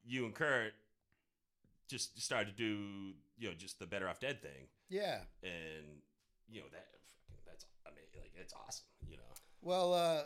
you 0.07 0.25
and 0.25 0.35
Kurt 0.35 0.73
just 1.89 2.21
started 2.23 2.57
to 2.57 2.57
do 2.57 3.13
you 3.39 3.49
know 3.49 3.55
just 3.55 3.79
the 3.79 3.87
better 3.87 4.09
off 4.09 4.21
dead 4.21 4.41
thing 4.41 4.69
Yeah. 4.89 5.19
and 5.43 5.85
you 6.49 6.61
know 6.61 6.67
that 6.73 6.87
that's 7.47 7.65
amazing 7.87 8.21
like 8.21 8.33
it's 8.41 8.53
awesome 8.53 8.85
you 9.09 9.17
know 9.17 9.23
Well, 9.63 9.95
uh, 9.95 10.23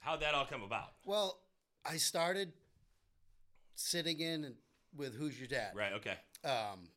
how'd 0.00 0.20
that 0.22 0.34
all 0.34 0.46
come 0.46 0.62
about 0.62 0.94
well, 1.04 1.38
I 1.84 1.98
started 1.98 2.52
sitting 3.76 4.18
in 4.20 4.44
and- 4.44 4.54
with 4.96 5.14
Who's 5.16 5.38
Your 5.38 5.48
Dad. 5.48 5.72
right 5.74 5.92
okay 5.94 6.16
Um, 6.44 6.88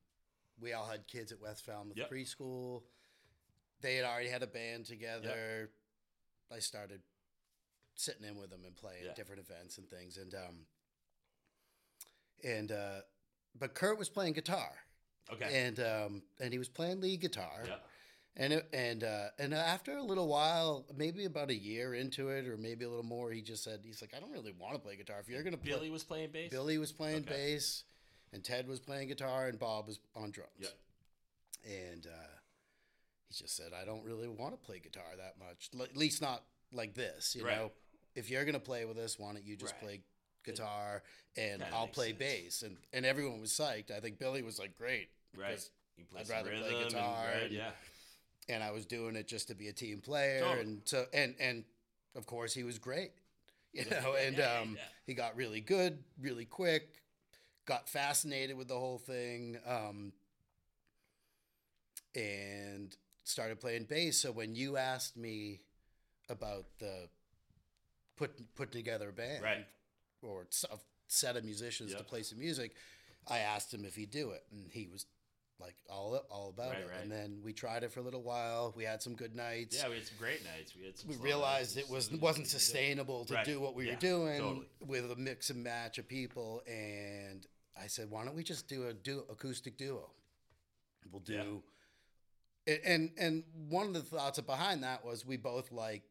we 0.59 0.73
all 0.73 0.85
had 0.87 1.07
kids 1.07 1.31
at 1.31 1.39
West 1.41 1.65
Falmouth 1.65 1.97
Yep. 1.97 2.09
preschool. 2.11 2.83
They 3.81 3.95
had 3.95 4.05
already 4.05 4.29
had 4.29 4.41
a 4.43 4.47
band 4.47 4.85
together. 4.85 5.69
I 6.51 6.59
started 6.59 7.01
sitting 7.95 8.25
in 8.25 8.37
with 8.37 8.49
them 8.49 8.63
and 8.65 8.75
playing 8.75 9.05
Yeah. 9.05 9.13
different 9.13 9.41
events 9.41 9.77
and 9.77 9.87
things. 9.89 10.17
And 10.17 10.33
um, 10.33 10.65
and 12.43 12.71
uh, 12.71 13.01
but 13.57 13.73
Kurt 13.73 13.97
was 13.97 14.09
playing 14.09 14.33
guitar, 14.33 14.71
okay 15.31 15.65
and 15.67 15.79
um, 15.79 16.23
and 16.39 16.51
he 16.53 16.59
was 16.59 16.69
playing 16.69 17.01
lead 17.01 17.21
guitar. 17.21 17.63
yeah 17.65 17.75
And 18.39 18.53
it, 18.53 18.69
and 18.71 19.03
uh, 19.03 19.29
and 19.39 19.51
after 19.53 19.97
a 19.97 20.03
little 20.03 20.27
while, 20.27 20.85
maybe 20.95 21.25
about 21.25 21.49
a 21.49 21.55
year 21.55 21.95
into 21.95 22.29
it, 22.29 22.47
or 22.47 22.55
maybe 22.55 22.85
a 22.85 22.89
little 22.89 23.03
more, 23.03 23.31
he 23.31 23.41
just 23.41 23.63
said, 23.63 23.79
"He's 23.83 23.99
like, 23.99 24.13
I 24.15 24.19
don't 24.19 24.31
really 24.31 24.53
want 24.57 24.73
to 24.75 24.79
play 24.79 24.95
guitar. 24.95 25.17
If 25.19 25.27
you're 25.27 25.41
gonna 25.41 25.57
play, 25.57 25.71
billy 25.71 25.89
was 25.89 26.03
playing 26.03 26.29
bass 26.31 26.51
Billy 26.51 26.77
was 26.77 26.91
playing 26.91 27.23
Okay. 27.23 27.33
bass, 27.33 27.83
and 28.31 28.43
Ted 28.43 28.67
was 28.67 28.79
playing 28.79 29.07
guitar, 29.07 29.47
and 29.47 29.57
Bob 29.57 29.87
was 29.87 29.99
on 30.15 30.29
drums. 30.29 30.51
yeah 30.59 30.67
And 31.65 32.05
uh, 32.05 32.27
he 33.27 33.33
just 33.33 33.55
said, 33.57 33.71
I 33.73 33.85
don't 33.85 34.03
really 34.05 34.27
want 34.27 34.53
to 34.53 34.57
play 34.63 34.77
guitar 34.79 35.15
that 35.17 35.39
much, 35.39 35.69
L- 35.75 35.81
at 35.83 35.97
least 35.97 36.21
not 36.21 36.43
like 36.71 36.93
this. 36.93 37.35
You 37.35 37.43
Right. 37.43 37.57
know, 37.57 37.71
if 38.13 38.29
you're 38.29 38.45
gonna 38.45 38.59
play 38.59 38.85
with 38.85 38.99
us, 38.99 39.17
why 39.17 39.33
don't 39.33 39.43
you 39.45 39.55
just 39.57 39.73
Right. 39.73 39.81
play 39.81 40.01
guitar 40.45 41.01
and 41.35 41.61
Kinda 41.63 41.75
I'll 41.75 41.87
play 41.87 42.09
sense. 42.09 42.19
bass? 42.19 42.61
And 42.61 42.77
and 42.93 43.03
everyone 43.03 43.41
was 43.41 43.51
psyched. 43.51 43.89
I 43.89 43.99
think 43.99 44.19
Billy 44.19 44.43
was 44.43 44.59
like, 44.59 44.75
great, 44.77 45.09
right 45.35 45.59
I'd 46.15 46.29
rather 46.29 46.51
play 46.51 46.59
rhythm 46.61 46.81
and- 46.83 46.89
guitar 46.91 47.25
right, 47.25 47.51
yeah 47.51 47.67
and 47.69 47.75
I 48.63 48.71
was 48.71 48.85
doing 48.85 49.15
it 49.15 49.27
just 49.27 49.47
to 49.49 49.55
be 49.55 49.67
a 49.67 49.73
team 49.73 49.99
player, 49.99 50.41
Totally. 50.41 50.61
and 50.61 50.81
so 50.85 51.05
and 51.13 51.35
and 51.39 51.63
of 52.15 52.25
course 52.25 52.53
he 52.53 52.63
was 52.63 52.79
great, 52.79 53.11
you 53.73 53.85
know, 53.89 54.15
and 54.19 54.37
yeah, 54.37 54.59
um, 54.61 54.75
yeah. 54.77 54.83
he 55.05 55.13
got 55.13 55.35
really 55.35 55.61
good, 55.61 55.99
really 56.21 56.45
quick, 56.45 57.01
got 57.65 57.89
fascinated 57.89 58.57
with 58.57 58.67
the 58.67 58.77
whole 58.77 58.97
thing, 58.97 59.57
um, 59.67 60.13
and 62.15 62.95
started 63.23 63.59
playing 63.59 63.83
bass. 63.83 64.17
So 64.17 64.31
when 64.31 64.55
you 64.55 64.77
asked 64.77 65.17
me 65.17 65.61
about 66.29 66.65
the 66.79 67.09
put 68.15 68.31
putting 68.55 68.79
together 68.79 69.09
a 69.09 69.13
band, 69.13 69.43
right 69.43 69.65
or 70.21 70.47
a 70.71 70.77
set 71.07 71.35
of 71.35 71.43
musicians 71.45 71.93
to 71.93 72.03
play 72.03 72.23
some 72.23 72.39
music, 72.39 72.73
I 73.27 73.39
asked 73.39 73.73
him 73.73 73.85
if 73.85 73.95
he'd 73.95 74.11
do 74.11 74.31
it, 74.31 74.43
and 74.51 74.71
he 74.71 74.87
was 74.87 75.05
like 75.59 75.75
all 75.89 76.15
all 76.29 76.49
about 76.49 76.71
Right, 76.73 76.81
it. 76.81 76.87
right. 76.89 77.01
And 77.01 77.11
then 77.11 77.39
we 77.43 77.51
tried 77.53 77.83
it 77.83 77.91
for 77.91 77.99
a 77.99 78.03
little 78.03 78.21
while. 78.21 78.73
We 78.75 78.83
had 78.83 79.01
some 79.01 79.15
good 79.15 79.35
nights. 79.35 79.75
yeah 79.77 79.89
we 79.89 79.95
had 79.95 80.05
some 80.05 80.17
great 80.19 80.43
nights 80.43 80.73
we 80.79 80.85
had 80.85 80.97
some 80.97 81.09
we 81.09 81.15
realized 81.17 81.75
nights 81.75 81.87
it 81.89 81.91
was 81.93 82.11
wasn't 82.11 82.47
sustainable 82.47 83.25
to 83.25 83.33
Right. 83.33 83.45
do 83.45 83.59
what 83.59 83.73
we 83.75 83.85
Yeah, 83.87 83.93
were 83.95 83.99
doing 83.99 84.39
totally. 84.39 84.67
with 84.81 85.11
a 85.11 85.15
mix 85.15 85.49
and 85.49 85.63
match 85.63 85.97
of 85.97 86.07
people, 86.07 86.61
and 86.67 87.45
I 87.75 87.87
said, 87.87 88.09
why 88.09 88.23
don't 88.25 88.35
we 88.35 88.43
just 88.43 88.67
do 88.67 88.87
a 88.87 88.93
do 88.93 89.23
acoustic 89.29 89.77
duo? 89.77 90.09
We'll 91.11 91.21
do. 91.21 91.63
a- 92.67 92.85
And 92.87 93.11
and 93.17 93.43
one 93.69 93.87
of 93.87 93.93
the 93.93 94.01
thoughts 94.03 94.39
behind 94.41 94.83
that 94.83 95.03
was 95.05 95.25
we 95.25 95.37
both 95.37 95.71
like 95.71 96.03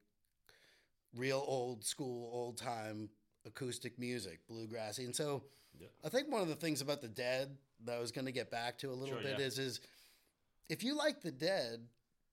real 1.15 1.43
old 1.47 1.85
school, 1.85 2.31
old 2.33 2.59
time 2.59 3.11
acoustic 3.45 3.99
music, 3.99 4.41
bluegrassy, 4.51 5.05
and 5.05 5.15
so 5.15 5.45
Yeah. 5.79 5.89
I 6.03 6.09
think 6.09 6.29
one 6.31 6.41
of 6.43 6.49
the 6.49 6.57
things 6.57 6.81
about 6.81 7.01
the 7.01 7.09
Dead 7.09 7.59
that 7.85 7.97
I 7.97 7.99
was 8.01 8.13
going 8.13 8.27
to 8.27 8.33
get 8.33 8.51
back 8.51 8.79
to 8.79 8.91
a 8.91 8.93
little 8.95 9.15
Sure, 9.17 9.23
bit 9.23 9.39
yeah. 9.39 9.45
is 9.47 9.59
is 9.59 9.81
if 10.69 10.83
you 10.83 10.97
like 10.97 11.21
the 11.23 11.31
Dead, 11.31 11.81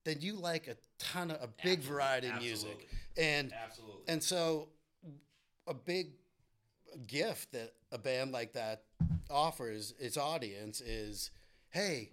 then 0.04 0.16
you 0.20 0.34
like 0.34 0.66
a 0.68 0.76
ton 0.98 1.30
of 1.30 1.42
a 1.42 1.48
big 1.62 1.78
Absolutely, 1.78 1.86
variety 1.94 2.26
of 2.28 2.40
music, 2.40 2.68
absolutely. 2.70 2.86
and 3.16 3.52
Absolutely. 3.52 4.02
and 4.08 4.22
so 4.22 4.68
a 5.66 5.74
big 5.74 6.08
gift 7.06 7.52
that 7.52 7.72
a 7.92 7.98
band 7.98 8.32
like 8.32 8.52
that 8.52 8.82
offers 9.30 9.94
its 9.98 10.16
audience 10.16 10.80
is, 10.80 11.30
hey. 11.70 12.10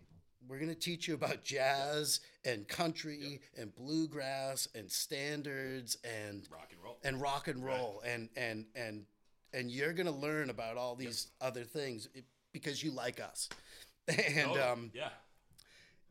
We're 0.49 0.57
gonna 0.57 0.73
teach 0.73 1.07
you 1.07 1.13
about 1.13 1.43
jazz 1.43 2.19
and 2.43 2.67
country 2.67 3.41
and 3.55 3.73
bluegrass 3.75 4.67
and 4.73 4.91
standards 4.91 5.97
and 6.03 6.47
rock 6.51 6.69
and 6.71 6.83
roll. 6.83 6.97
and 7.03 7.21
rock 7.21 7.47
and 7.47 7.63
roll 7.63 8.01
and 8.03 8.27
and 8.35 8.65
and 8.75 9.05
and 9.53 9.69
you're 9.69 9.93
gonna 9.93 10.09
learn 10.09 10.49
about 10.49 10.77
all 10.77 10.95
these 10.95 11.27
other 11.41 11.63
things 11.63 12.09
because 12.53 12.83
you 12.83 12.91
like 12.91 13.19
us 13.19 13.49
and 14.07 14.17
Totally. 14.47 14.59
um 14.61 14.91
yeah. 14.93 15.09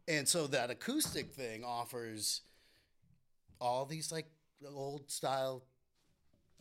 and 0.09 0.27
so 0.29 0.47
that 0.49 0.71
acoustic 0.71 1.33
thing 1.33 1.65
offers 1.65 2.43
all 3.61 3.85
these 3.85 4.11
like 4.13 4.27
old 4.75 5.11
style 5.11 5.63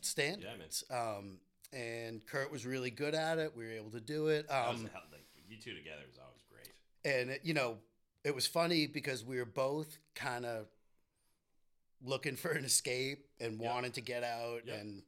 standards 0.00 0.84
um 0.90 1.38
and 1.72 2.24
kurt 2.26 2.50
was 2.50 2.66
really 2.66 2.90
good 2.90 3.14
at 3.14 3.38
it 3.38 3.52
we 3.56 3.64
were 3.64 3.72
able 3.72 3.90
to 3.90 4.00
do 4.00 4.28
it 4.28 4.46
was 4.48 4.74
um 4.80 4.90
hell, 4.92 5.02
like 5.12 5.24
you 5.48 5.56
two 5.56 5.74
together 5.74 6.02
is 6.10 6.18
always 6.18 6.42
great. 6.50 6.72
and 7.14 7.30
it- 7.30 7.40
you 7.44 7.54
know 7.54 7.76
it 8.24 8.34
was 8.34 8.46
funny 8.46 8.86
because 8.86 9.24
we 9.24 9.38
were 9.38 9.44
both 9.46 9.96
kind 10.14 10.44
of 10.44 10.66
looking 12.02 12.36
for 12.36 12.50
an 12.50 12.64
escape 12.64 13.26
and 13.40 13.60
Yep. 13.60 13.70
wanting 13.70 13.92
to 13.92 14.00
get 14.00 14.22
out 14.24 14.66
Yep. 14.66 14.80
and 14.80 15.02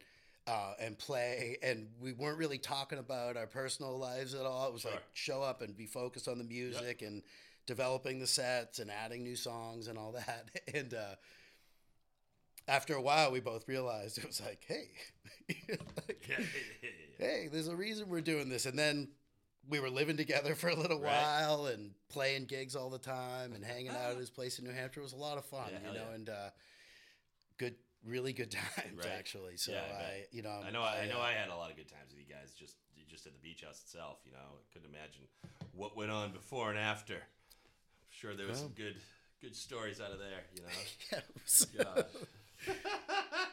uh, 0.46 0.72
and 0.80 0.98
play 0.98 1.56
and 1.62 1.88
we 2.00 2.12
weren't 2.12 2.38
really 2.38 2.58
talking 2.58 2.98
about 2.98 3.36
our 3.36 3.46
personal 3.46 3.96
lives 3.98 4.34
at 4.34 4.44
all 4.44 4.66
it 4.66 4.72
was 4.72 4.84
like 4.84 5.02
show 5.12 5.40
up 5.42 5.62
and 5.62 5.76
be 5.76 5.86
focused 5.86 6.26
on 6.28 6.36
the 6.38 6.44
music 6.44 7.02
and 7.02 7.22
developing 7.66 8.18
the 8.18 8.26
sets 8.26 8.78
and 8.80 8.90
adding 8.90 9.22
new 9.22 9.36
songs 9.36 9.86
and 9.86 9.96
all 9.96 10.12
that 10.26 10.48
and 10.74 10.94
uh, 10.94 11.14
after 12.68 12.94
a 12.94 13.02
while 13.02 13.30
we 13.30 13.40
both 13.40 13.68
realized 13.68 14.18
it 14.18 14.26
was 14.26 14.40
like 14.40 14.64
hey 14.66 14.88
like, 16.08 16.26
Yeah. 16.28 16.44
hey, 17.18 17.48
there's 17.52 17.68
a 17.68 17.76
reason 17.76 18.08
we're 18.08 18.20
doing 18.20 18.48
this. 18.48 18.64
And 18.66 18.78
then 18.78 19.08
we 19.68 19.80
were 19.80 19.90
living 19.90 20.16
together 20.16 20.54
for 20.56 20.68
a 20.68 20.74
little 20.74 21.00
Right. 21.00 21.10
while 21.12 21.66
and 21.66 21.90
playing 22.08 22.46
gigs 22.46 22.74
all 22.76 22.90
the 22.90 22.98
time 22.98 23.52
and 23.52 23.64
hanging 23.64 23.88
out 23.90 24.12
at 24.12 24.16
his 24.16 24.30
place 24.30 24.58
in 24.58 24.64
New 24.64 24.72
Hampshire. 24.72 25.00
It 25.00 25.04
was 25.04 25.12
a 25.12 25.16
lot 25.16 25.38
of 25.38 25.44
fun, 25.44 25.70
you 25.86 25.92
know, 25.94 26.06
and 26.14 26.28
uh, 26.28 26.50
good, 27.58 27.74
really 28.06 28.32
good 28.32 28.50
times 28.76 28.96
Right. 28.98 29.12
actually. 29.18 29.56
So 29.56 29.72
Yeah, 29.72 29.80
I. 29.96 30.02
I, 30.02 30.24
you 30.32 30.42
know, 30.42 30.50
I 30.66 30.70
know. 30.70 30.82
I, 30.82 31.06
know. 31.06 31.18
uh, 31.18 31.22
I 31.22 31.32
had 31.32 31.48
a 31.48 31.56
lot 31.56 31.70
of 31.70 31.76
good 31.76 31.88
times 31.88 32.10
with 32.10 32.18
you 32.26 32.32
guys. 32.34 32.52
Just 32.58 32.76
just 33.08 33.26
at 33.26 33.32
the 33.34 33.38
beach 33.40 33.62
house 33.62 33.80
itself. 33.84 34.18
You 34.24 34.32
know, 34.32 34.38
I 34.38 34.72
couldn't 34.72 34.88
imagine 34.88 35.22
what 35.74 35.96
went 35.96 36.10
on 36.10 36.32
before 36.32 36.70
and 36.70 36.78
after. 36.78 37.14
I'm 37.14 37.20
sure 38.10 38.34
there 38.34 38.46
was 38.46 38.58
some 38.58 38.72
good 38.76 38.96
good 39.40 39.54
stories 39.54 40.00
out 40.00 40.12
of 40.12 40.18
there. 40.18 40.44
You 40.54 40.62
know. 40.62 41.18
yeah, 42.68 42.72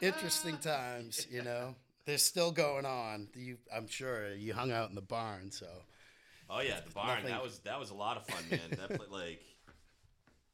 interesting 0.00 0.56
times, 0.58 1.26
you 1.30 1.42
know. 1.42 1.74
They're 2.06 2.18
still 2.18 2.50
going 2.50 2.86
on. 2.86 3.28
You, 3.34 3.58
I'm 3.74 3.86
sure 3.86 4.34
you 4.34 4.54
hung 4.54 4.72
out 4.72 4.88
in 4.88 4.94
the 4.94 5.02
barn, 5.02 5.50
so 5.50 5.66
Oh 6.48 6.60
yeah, 6.60 6.80
the 6.84 6.90
barn. 6.92 7.08
Nothing- 7.22 7.30
That 7.30 7.42
was 7.42 7.58
that 7.60 7.78
was 7.78 7.90
a 7.90 7.94
lot 7.94 8.16
of 8.16 8.26
fun, 8.26 8.42
man. 8.50 8.60
That 8.88 9.10
like 9.12 9.42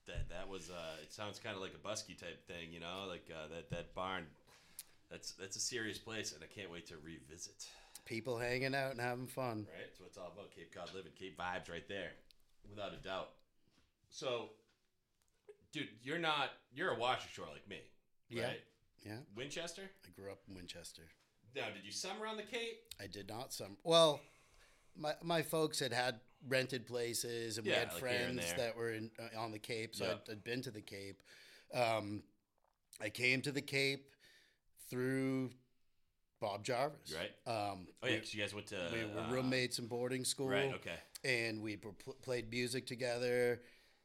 that 0.06 0.28
that 0.30 0.48
was. 0.48 0.70
Uh, 0.70 0.96
it 1.02 1.12
sounds 1.12 1.38
kind 1.38 1.56
of 1.56 1.62
like 1.62 1.72
a 1.74 1.88
busky 1.88 2.18
type 2.18 2.46
thing, 2.46 2.72
you 2.72 2.80
know, 2.80 3.04
like 3.08 3.28
uh, 3.30 3.48
that 3.54 3.70
that 3.70 3.94
barn. 3.94 4.24
That's 5.10 5.32
that's 5.32 5.56
a 5.56 5.60
serious 5.60 5.98
place, 5.98 6.32
and 6.32 6.42
I 6.42 6.46
can't 6.46 6.70
wait 6.70 6.86
to 6.88 6.94
revisit. 7.04 7.66
people 8.06 8.38
hanging 8.38 8.74
out 8.74 8.90
and 8.92 9.00
having 9.00 9.26
fun. 9.26 9.66
Right, 9.72 9.86
that's 9.86 10.00
what 10.00 10.08
it's 10.08 10.18
all 10.18 10.32
about. 10.34 10.50
Cape 10.54 10.74
Cod 10.74 10.90
living, 10.94 11.12
Cape 11.18 11.38
vibes, 11.38 11.70
right 11.70 11.86
there, 11.88 12.10
without 12.68 12.92
a 12.92 12.96
doubt. 13.02 13.30
So, 14.10 14.50
dude, 15.72 15.88
you're 16.02 16.18
not 16.18 16.50
you're 16.74 16.90
a 16.90 16.98
Washer 16.98 17.28
Shore 17.28 17.46
like 17.52 17.68
me, 17.68 17.78
Yeah. 18.28 18.44
right? 18.44 18.60
Yeah, 19.04 19.18
Winchester. 19.36 19.82
I 20.04 20.20
grew 20.20 20.30
up 20.32 20.38
in 20.48 20.54
Winchester. 20.56 21.02
Now, 21.54 21.66
did 21.74 21.84
you 21.84 21.92
summer 21.92 22.26
on 22.26 22.36
the 22.36 22.42
Cape? 22.42 22.80
I 23.00 23.06
did 23.06 23.28
not 23.28 23.52
some. 23.52 23.76
Well, 23.84 24.20
my 24.96 25.14
my 25.22 25.42
folks 25.42 25.78
had 25.78 25.92
had 25.92 26.18
rented 26.48 26.86
places, 26.86 27.58
and 27.58 27.66
we 27.66 27.72
had 27.72 27.88
like 27.88 27.98
friends 27.98 28.52
that 28.56 28.76
were 28.76 28.90
in, 28.92 29.10
uh, 29.18 29.38
on 29.40 29.52
the 29.52 29.58
Cape, 29.58 29.94
so 29.94 30.04
Yep. 30.04 30.24
I'd, 30.28 30.32
I'd 30.32 30.44
been 30.44 30.62
to 30.62 30.70
the 30.70 30.80
Cape. 30.80 31.22
Um, 31.74 32.22
I 33.00 33.08
came 33.10 33.42
to 33.42 33.52
the 33.52 33.62
Cape 33.62 34.10
through 34.88 35.50
Bob 36.40 36.64
Jarvis. 36.64 37.14
Right. 37.14 37.30
Um, 37.52 37.88
Oh 38.02 38.06
yeah, 38.06 38.12
we, 38.14 38.18
'cause 38.20 38.34
you 38.34 38.40
guys 38.40 38.54
went 38.54 38.66
to 38.68 38.88
we 38.92 39.04
were 39.04 39.20
uh, 39.20 39.30
roommates 39.30 39.78
in 39.78 39.86
boarding 39.86 40.24
school, 40.24 40.48
Right. 40.48 40.72
Okay. 40.74 40.98
and 41.24 41.62
we 41.62 41.76
pl- 41.76 41.94
played 42.22 42.50
music 42.50 42.86
together. 42.86 43.62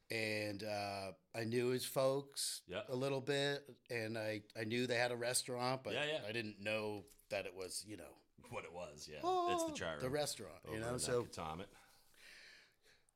And 0.10 0.64
uh, 0.66 1.12
I 1.34 1.46
knew 1.46 1.68
his 1.70 1.86
folks 1.86 2.64
Yep. 2.68 2.88
a 2.90 2.96
little 2.96 3.22
bit, 3.22 3.64
and 3.90 4.18
I, 4.18 4.42
I 4.60 4.66
knew 4.66 4.86
they 4.86 4.98
had 4.98 5.12
a 5.14 5.16
restaurant, 5.16 5.84
but 5.86 5.94
Yeah, 5.94 6.04
yeah. 6.06 6.20
I 6.28 6.34
didn't 6.34 6.60
know 6.60 7.06
that 7.30 7.46
it 7.46 7.56
was, 7.56 7.86
you 7.88 7.96
know, 7.96 8.12
What 8.50 8.66
it 8.66 8.74
was, 8.74 9.08
yeah. 9.10 9.18
it's 9.20 9.24
Oh, 9.26 9.68
the 9.70 9.74
chart 9.74 10.02
the 10.02 10.10
restaurant, 10.10 10.58
you 10.74 10.80
know. 10.82 10.98
So 10.98 11.24
Cataumet. 11.24 11.68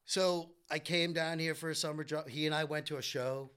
So 0.05 0.51
I 0.69 0.79
came 0.79 1.13
down 1.13 1.39
here 1.39 1.55
for 1.55 1.69
a 1.69 1.75
summer 1.75 2.03
job. 2.03 2.27
He 2.29 2.45
and 2.45 2.55
I 2.55 2.63
went 2.63 2.85
to 2.87 2.97
a 2.97 3.01
show. 3.01 3.49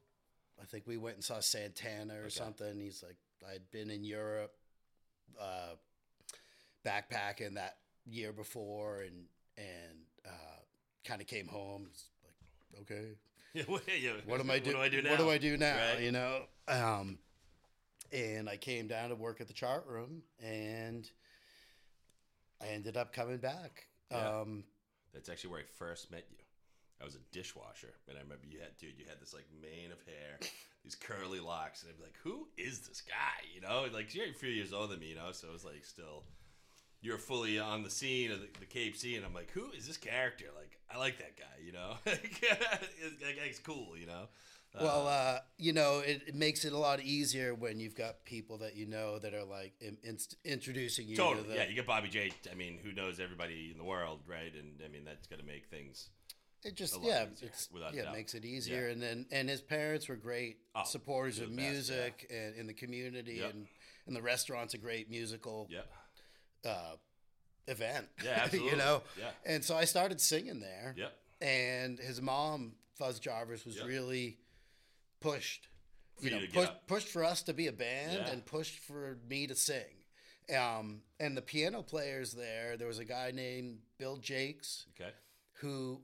I 0.61 0.65
think 0.65 0.87
we 0.87 0.97
went 0.97 1.17
and 1.17 1.25
saw 1.25 1.41
Santana 1.41 2.15
or 2.15 2.21
Okay. 2.23 2.31
something. 2.31 2.79
He's 2.81 3.03
like, 3.03 3.17
I'd 3.49 3.71
been 3.71 3.91
in 3.91 4.03
Europe, 4.05 4.53
uh, 5.41 5.75
backpacking 6.85 7.55
that 7.55 7.77
year 8.07 8.33
before, 8.33 9.01
and 9.03 9.27
and 9.57 9.99
uh, 10.27 10.61
kind 11.05 11.21
of 11.21 11.27
came 11.27 11.47
home. 11.47 11.87
It's 11.91 12.05
like, 12.25 12.83
okay, 12.83 13.09
Yeah, 13.55 13.63
what, 13.65 13.83
yeah, 14.01 14.13
what 14.27 14.41
am 14.41 14.51
I 14.51 14.59
do? 14.59 14.71
What 14.77 14.77
do 14.77 14.83
I 14.83 14.89
do 14.89 15.03
now? 15.03 15.11
What 15.11 15.19
do 15.19 15.31
I 15.31 15.39
do 15.39 15.57
now? 15.57 15.77
Right. 15.77 16.01
You 16.03 16.13
know. 16.13 16.43
Um, 16.67 17.19
and 18.13 18.49
I 18.49 18.57
came 18.57 18.87
down 18.89 19.11
to 19.11 19.15
work 19.15 19.41
at 19.41 19.47
the 19.49 19.53
chart 19.53 19.87
room, 19.87 20.23
and 20.43 21.09
I 22.61 22.69
ended 22.69 22.97
up 22.97 23.13
coming 23.13 23.39
back. 23.39 23.87
Yeah. 24.11 24.41
Um, 24.41 24.65
That's 25.15 25.29
actually 25.29 25.51
where 25.51 25.61
I 25.61 25.65
first 25.79 26.11
met 26.11 26.25
you. 26.31 26.38
I 27.01 27.05
was 27.05 27.15
a 27.15 27.19
dishwasher, 27.33 27.95
and 28.09 28.19
I 28.19 28.23
remember 28.23 28.47
you 28.47 28.59
had, 28.59 28.77
dude, 28.79 28.99
you 28.99 29.05
had 29.09 29.21
this 29.21 29.33
like 29.33 29.47
mane 29.63 29.93
of 29.93 29.99
hair, 30.05 30.39
these 30.85 30.95
curly 30.97 31.41
locks, 31.41 31.83
and 31.83 31.91
I'd 31.91 31.99
be 31.99 32.05
like, 32.05 32.17
"Who 32.25 32.49
is 32.57 32.81
this 32.81 33.01
guy?" 33.01 33.47
You 33.55 33.61
know, 33.61 33.87
like 33.93 34.15
you're 34.15 34.27
a 34.27 34.33
few 34.33 34.51
years 34.51 34.73
older 34.73 34.93
than 34.95 35.01
me, 35.01 35.11
you 35.11 35.15
know, 35.17 35.33
so 35.33 35.49
it 35.49 35.53
was 35.53 35.65
like 35.65 35.85
still, 35.85 36.25
you're 37.01 37.19
fully 37.19 37.59
on 37.59 37.83
the 37.83 37.91
scene 37.91 38.33
of 38.33 38.41
the, 38.41 38.49
the 38.59 38.67
Cape 38.67 38.97
scene. 38.97 39.23
I'm 39.25 39.35
like, 39.35 39.51
"Who 39.53 39.71
is 39.77 39.87
this 39.87 39.97
character?" 39.97 40.47
Like, 40.57 40.79
I 40.93 40.99
like 40.99 41.19
that 41.19 41.37
guy, 41.37 41.65
you 41.65 41.73
know, 41.73 41.95
that 42.05 43.37
guy's 43.37 43.61
cool, 43.61 43.97
you 43.97 44.07
know. 44.07 44.29
Well, 44.79 45.09
uh, 45.09 45.39
you 45.57 45.73
know, 45.73 46.01
it, 46.01 46.23
it 46.29 46.35
makes 46.35 46.65
it 46.65 46.73
a 46.73 46.79
lot 46.79 47.01
easier 47.01 47.55
when 47.55 47.81
you've 47.81 47.97
got 47.97 48.25
people 48.25 48.59
that 48.59 48.77
you 48.77 48.87
know 48.87 49.19
that 49.19 49.35
are 49.35 49.45
like 49.45 49.73
in, 49.81 49.97
inst- 50.03 50.37
introducing 50.45 51.09
you 51.09 51.17
Totally, 51.17 51.43
to 51.45 51.49
the. 51.49 51.55
yeah. 51.57 51.69
You 51.69 51.75
get 51.75 51.87
Bobby 51.87 52.09
J. 52.09 52.31
I 52.51 52.55
mean, 52.55 52.79
who 52.83 52.93
knows 52.93 53.19
everybody 53.19 53.71
in 53.73 53.79
the 53.79 53.85
world, 53.85 54.21
right? 54.27 54.53
And 54.55 54.81
I 54.85 54.89
mean, 54.89 55.05
that's 55.05 55.27
gonna 55.27 55.43
make 55.43 55.67
things. 55.67 56.11
It 56.64 56.75
just 56.75 57.01
yeah, 57.03 57.25
easier, 57.33 57.49
it's 57.49 57.68
yeah, 57.94 58.03
it 58.03 58.12
makes 58.12 58.35
it 58.35 58.44
easier. 58.44 58.88
And 58.88 59.01
then 59.03 59.27
and 59.31 59.49
his 59.49 59.61
parents 59.61 60.09
were 60.09 60.16
great 60.16 60.59
Oh, 60.75 60.83
supporters 60.85 61.38
of 61.38 61.51
the 61.51 61.57
best, 61.57 61.71
music 61.71 62.27
and 62.31 62.55
in 62.57 62.66
the 62.66 62.75
community, 62.75 63.35
Yep. 63.35 63.51
and 63.55 63.66
and 64.07 64.16
the 64.16 64.23
restaurant's 64.23 64.75
a 64.75 64.79
great 64.79 65.11
musical 65.11 65.68
Yeah, 65.71 65.81
uh, 66.71 66.97
event. 67.66 68.09
yeah, 68.25 68.40
absolutely. 68.44 68.71
you 68.71 68.77
know, 68.77 69.03
yeah, 69.18 69.31
and 69.44 69.64
so 69.64 69.77
I 69.77 69.85
started 69.85 70.21
singing 70.21 70.61
there. 70.61 70.94
yep. 70.97 71.12
and 71.40 71.99
his 71.99 72.21
mom 72.21 72.73
Fuzz 72.97 73.21
Jarvis 73.21 73.64
was 73.64 73.77
Yep. 73.77 73.87
really 73.87 74.38
pushed, 75.21 75.68
For 76.16 76.25
you 76.25 76.31
you 76.31 76.37
know, 76.37 76.40
get 76.42 76.53
pushed, 76.55 76.87
pushed 76.88 77.09
for 77.09 77.23
us 77.25 77.42
to 77.44 77.53
be 77.55 77.66
a 77.68 77.73
band 77.73 78.12
Yeah. 78.27 78.31
and 78.33 78.44
pushed 78.44 78.79
for 78.81 79.18
me 79.29 79.47
to 79.47 79.55
sing. 79.55 79.94
Um, 80.57 81.03
and 81.21 81.37
the 81.37 81.42
piano 81.42 81.83
players 81.83 82.33
there, 82.33 82.77
there 82.77 82.87
was 82.88 82.99
a 82.99 83.05
guy 83.05 83.31
named 83.33 83.81
Bill 83.99 84.16
Jakes 84.16 84.87
Okay. 84.99 85.12
who 85.61 86.01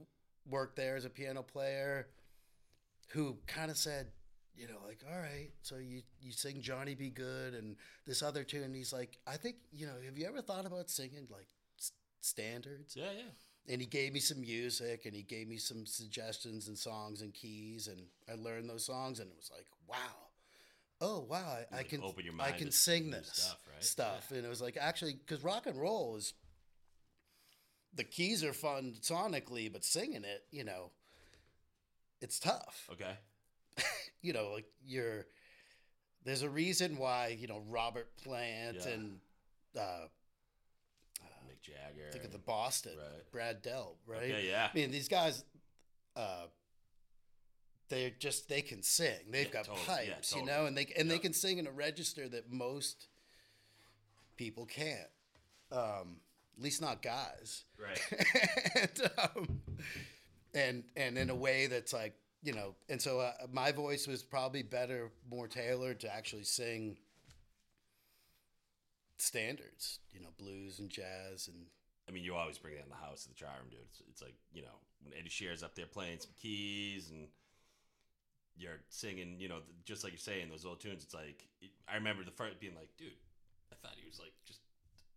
worked 0.48 0.76
there 0.76 0.96
as 0.96 1.04
a 1.04 1.10
piano 1.10 1.42
player, 1.42 2.08
who 3.08 3.36
kind 3.46 3.70
of 3.70 3.76
said, 3.76 4.08
you 4.56 4.66
know, 4.68 4.78
like, 4.86 4.98
all 5.10 5.18
right, 5.18 5.50
so 5.62 5.76
you 5.76 6.02
you 6.20 6.32
sing 6.32 6.60
Johnny 6.60 6.94
B. 6.94 7.10
Goode 7.10 7.54
and 7.54 7.76
this 8.06 8.22
other 8.22 8.44
tune. 8.44 8.72
He's 8.74 8.92
like, 8.92 9.18
I 9.26 9.36
think, 9.36 9.56
you 9.72 9.86
know, 9.86 9.94
have 10.04 10.16
you 10.18 10.26
ever 10.26 10.40
thought 10.42 10.66
about 10.66 10.90
singing 10.90 11.26
like 11.30 11.48
s- 11.78 11.92
standards? 12.20 12.94
Yeah, 12.96 13.10
yeah. 13.16 13.72
and 13.72 13.80
he 13.80 13.86
gave 13.86 14.12
me 14.12 14.20
some 14.20 14.40
music 14.40 15.06
and 15.06 15.14
he 15.14 15.22
gave 15.22 15.48
me 15.48 15.56
some 15.56 15.86
suggestions 15.86 16.68
and 16.68 16.76
songs 16.78 17.20
and 17.22 17.32
keys 17.34 17.88
and 17.88 18.02
I 18.30 18.34
learned 18.40 18.68
those 18.68 18.84
songs 18.84 19.20
and 19.20 19.28
it 19.30 19.36
was 19.36 19.50
like 19.56 19.66
wow 19.88 19.96
oh 21.00 21.26
wow 21.28 21.56
I, 21.72 21.78
I 21.78 21.82
can 21.82 22.02
open 22.02 22.24
your 22.24 22.34
mind 22.34 22.54
I 22.54 22.58
can 22.58 22.70
sing 22.70 23.10
this 23.10 23.30
stuff, 23.32 23.58
right? 23.72 23.82
stuff 23.82 24.30
and 24.30 24.44
it 24.44 24.48
was 24.48 24.60
like 24.60 24.76
actually 24.80 25.14
because 25.14 25.42
rock 25.42 25.66
and 25.66 25.80
roll 25.80 26.14
is 26.16 26.34
the 27.94 28.04
keys 28.04 28.42
are 28.44 28.52
fun 28.52 28.94
sonically, 29.00 29.72
but 29.72 29.84
singing 29.84 30.24
it, 30.24 30.44
you 30.50 30.64
know, 30.64 30.90
it's 32.20 32.38
tough. 32.38 32.88
Okay. 32.92 33.16
You 34.22 34.32
know, 34.32 34.52
like 34.54 34.64
you're 34.86 35.26
there's 36.24 36.40
a 36.40 36.48
reason 36.48 36.96
why 36.96 37.36
you 37.38 37.46
know 37.46 37.62
Robert 37.68 38.08
Plant 38.16 38.78
Yeah. 38.80 38.88
and 38.92 39.18
uh, 39.78 40.06
Mick 41.46 41.60
Jagger. 41.60 42.10
think 42.10 42.24
of 42.24 42.32
the 42.32 42.38
Boston, 42.38 42.92
Right. 42.96 43.30
Brad 43.30 43.62
Delp, 43.62 43.96
right? 44.06 44.22
Okay, 44.30 44.48
yeah. 44.48 44.68
I 44.72 44.74
mean, 44.74 44.90
these 44.90 45.08
guys, 45.08 45.44
uh, 46.16 46.44
they're 47.90 48.12
just 48.18 48.48
they 48.48 48.62
can 48.62 48.82
sing. 48.82 49.12
They've 49.30 49.46
Yeah, 49.46 49.52
got 49.52 49.64
totally. 49.66 49.84
pipes, 49.86 50.32
Yeah, 50.32 50.38
you 50.40 50.46
know, 50.46 50.64
and 50.64 50.74
they 50.74 50.86
and 50.96 51.10
they 51.10 51.18
can 51.18 51.34
sing 51.34 51.58
in 51.58 51.66
a 51.66 51.70
register 51.70 52.26
that 52.30 52.50
most 52.50 53.08
people 54.36 54.64
can't. 54.64 55.10
Um, 55.70 56.16
at 56.56 56.62
least 56.62 56.80
not 56.80 57.02
guys. 57.02 57.64
Right. 57.78 58.00
and, 58.74 59.10
um, 59.18 59.60
and 60.54 60.84
and 60.96 61.18
in 61.18 61.30
a 61.30 61.34
way 61.34 61.66
that's 61.66 61.92
like 61.92 62.14
you 62.42 62.52
know, 62.52 62.74
and 62.88 63.00
so 63.00 63.20
uh, 63.20 63.32
my 63.50 63.72
voice 63.72 64.06
was 64.06 64.22
probably 64.22 64.62
better, 64.62 65.10
more 65.30 65.48
tailored 65.48 66.00
to 66.00 66.14
actually 66.14 66.44
sing 66.44 66.98
standards, 69.16 70.00
you 70.12 70.20
know, 70.20 70.28
blues 70.38 70.78
and 70.78 70.90
jazz 70.90 71.48
and 71.48 71.66
I 72.08 72.12
mean, 72.12 72.22
you 72.22 72.34
always 72.34 72.58
bring 72.58 72.74
that 72.74 72.84
in 72.84 72.90
the 72.90 72.96
house 72.96 73.24
of 73.24 73.32
the 73.32 73.34
chart 73.34 73.56
room, 73.58 73.70
dude. 73.70 73.80
It's, 73.88 74.02
it's 74.10 74.22
like 74.22 74.34
you 74.52 74.62
know 74.62 74.76
when 75.02 75.14
Eddie 75.18 75.30
Shear's 75.30 75.62
up 75.62 75.74
there 75.74 75.86
playing 75.86 76.18
some 76.20 76.32
keys 76.40 77.10
and 77.10 77.28
you're 78.56 78.80
singing, 78.88 79.36
you 79.38 79.48
know, 79.48 79.60
just 79.84 80.04
like 80.04 80.12
you're 80.12 80.18
saying 80.18 80.48
those 80.50 80.64
old 80.64 80.80
tunes. 80.80 81.02
It's 81.02 81.14
like 81.14 81.48
I 81.88 81.96
remember 81.96 82.24
the 82.24 82.30
first 82.30 82.60
being 82.60 82.74
like, 82.74 82.90
dude, 82.98 83.16
I 83.72 83.76
thought 83.80 83.96
he 83.96 84.06
was 84.06 84.20
like 84.20 84.32
just 84.46 84.60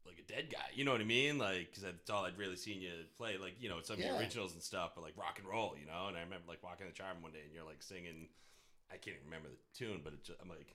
like 0.08 0.18
a 0.20 0.32
dead 0.32 0.50
guy. 0.52 0.66
You 0.74 0.86
know 0.86 0.92
what 0.92 1.02
I 1.02 1.06
mean? 1.06 1.38
Like 1.38 1.70
because 1.70 1.84
that's 1.84 2.10
all 2.10 2.26
I'd 2.26 2.38
really 2.38 2.56
seen 2.56 2.82
you 2.82 2.92
play. 3.18 3.38
Like 3.38 3.56
you 3.60 3.70
know 3.70 3.82
some 3.82 3.96
of 3.96 4.00
Yeah. 4.00 4.08
your 4.12 4.18
originals 4.20 4.54
and 4.54 4.64
stuff, 4.64 4.92
but 4.96 5.04
like 5.04 5.18
rock 5.18 5.38
and 5.40 5.48
roll, 5.48 5.76
you 5.80 5.86
know. 5.86 6.08
And 6.08 6.18
I 6.18 6.22
remember 6.22 6.46
like 6.48 6.64
walking 6.64 6.88
the 6.88 6.94
chart 6.94 7.14
room 7.14 7.24
one 7.24 7.32
day 7.34 7.42
and 7.46 7.54
you're 7.54 7.66
like 7.66 7.82
singing. 7.84 8.30
I 8.90 8.96
can't 8.96 9.18
even 9.18 9.26
remember 9.26 9.50
the 9.50 9.58
tune, 9.78 10.00
but 10.04 10.24
just, 10.24 10.40
I'm 10.42 10.48
like, 10.48 10.74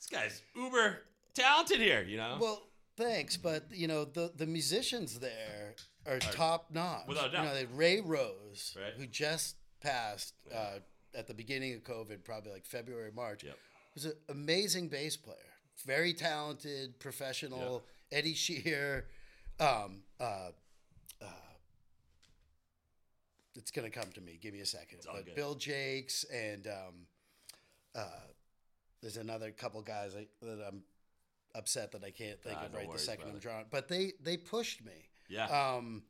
this 0.00 0.08
guy's 0.08 0.42
uber 0.54 0.98
talented 1.34 1.78
here, 1.78 2.02
you 2.02 2.16
know. 2.16 2.38
Well, 2.40 2.62
thanks, 2.96 3.36
but 3.36 3.64
you 3.70 3.86
know 3.88 4.04
the 4.04 4.32
the 4.36 4.46
musicians 4.46 5.18
there 5.18 5.74
are 6.06 6.18
top 6.18 6.70
notch. 6.72 7.06
Without 7.08 7.28
a 7.28 7.32
doubt. 7.32 7.42
You 7.42 7.48
know, 7.48 7.54
they 7.54 7.66
Ray 7.66 8.00
Rose, 8.00 8.76
Right. 8.80 8.94
who 8.96 9.06
just 9.06 9.56
passed 9.80 10.34
Yeah. 10.50 10.56
uh, 10.58 10.78
at 11.14 11.26
the 11.26 11.34
beginning 11.34 11.74
of 11.74 11.82
COVID, 11.82 12.24
probably 12.24 12.52
like 12.52 12.66
February 12.66 13.10
March, 13.12 13.42
Yep. 13.44 13.58
was 13.94 14.04
an 14.04 14.12
amazing 14.28 14.88
bass 14.88 15.16
player, 15.16 15.38
very 15.84 16.12
talented, 16.12 16.98
professional. 16.98 17.84
Eddie 18.12 18.34
Shear, 18.34 19.06
um, 19.58 20.02
uh, 20.20 20.50
uh, 21.20 21.26
it's 23.56 23.70
gonna 23.70 23.90
come 23.90 24.10
to 24.14 24.20
me. 24.20 24.38
Give 24.40 24.52
me 24.54 24.60
a 24.60 24.66
second. 24.66 24.98
But 25.04 25.26
good. 25.26 25.34
Bill 25.34 25.54
Jakes 25.54 26.24
and 26.32 26.66
um, 26.66 26.94
uh, 27.94 28.02
there's 29.02 29.16
another 29.16 29.50
couple 29.50 29.82
guys 29.82 30.14
I, 30.14 30.26
that 30.42 30.64
I'm 30.68 30.82
upset 31.54 31.92
that 31.92 32.04
I 32.04 32.10
can't 32.10 32.40
think 32.42 32.58
Ah, 32.60 32.66
of 32.66 32.74
right 32.74 32.90
the 32.92 32.98
second 32.98 33.28
I'm 33.30 33.38
drawing. 33.38 33.64
But 33.70 33.88
they 33.88 34.12
they 34.22 34.36
pushed 34.36 34.84
me, 34.84 35.08
yeah. 35.28 35.46
um, 35.46 36.02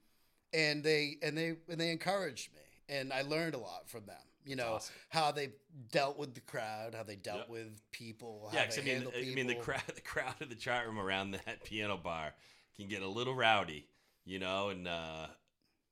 and 0.53 0.83
they 0.83 1.17
and 1.23 1.37
they 1.37 1.57
and 1.71 1.81
they 1.81 1.91
encouraged 1.91 2.51
me, 2.53 2.95
and 2.95 3.13
I 3.13 3.23
learned 3.23 3.55
a 3.55 3.59
lot 3.59 3.89
from 3.89 4.07
them. 4.07 4.17
You 4.47 4.55
know 4.57 4.75
awesome. 4.75 4.95
how 5.09 5.33
they 5.33 5.51
dealt 5.91 6.17
with 6.19 6.35
the 6.35 6.41
crowd, 6.41 6.95
how 6.95 7.03
they 7.03 7.17
dealt 7.17 7.41
Yep. 7.41 7.49
with 7.49 7.91
people, 7.91 8.49
Yeah, 8.53 8.67
they 8.67 8.81
I 8.81 8.85
mean, 8.85 9.09
I 9.15 9.35
mean 9.35 9.47
the 9.49 9.55
crowd, 9.57 9.83
the 9.95 10.01
crowd 10.01 10.35
in 10.41 10.49
the 10.49 10.55
chart 10.55 10.87
room 10.87 10.99
around 10.99 11.33
that 11.33 11.65
piano 11.65 11.97
bar 11.97 12.33
can 12.77 12.87
get 12.89 13.03
a 13.03 13.09
little 13.09 13.35
rowdy, 13.35 13.87
you 14.25 14.39
know, 14.39 14.69
and 14.69 14.87
uh, 14.87 15.27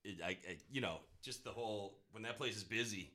it, 0.05 0.19
I, 0.25 0.31
I, 0.31 0.57
you 0.71 0.81
know, 0.81 0.99
just 1.23 1.43
the 1.45 1.51
whole 1.51 1.99
when 2.13 2.23
that 2.23 2.37
place 2.39 2.57
is 2.57 2.63
busy, 2.65 3.11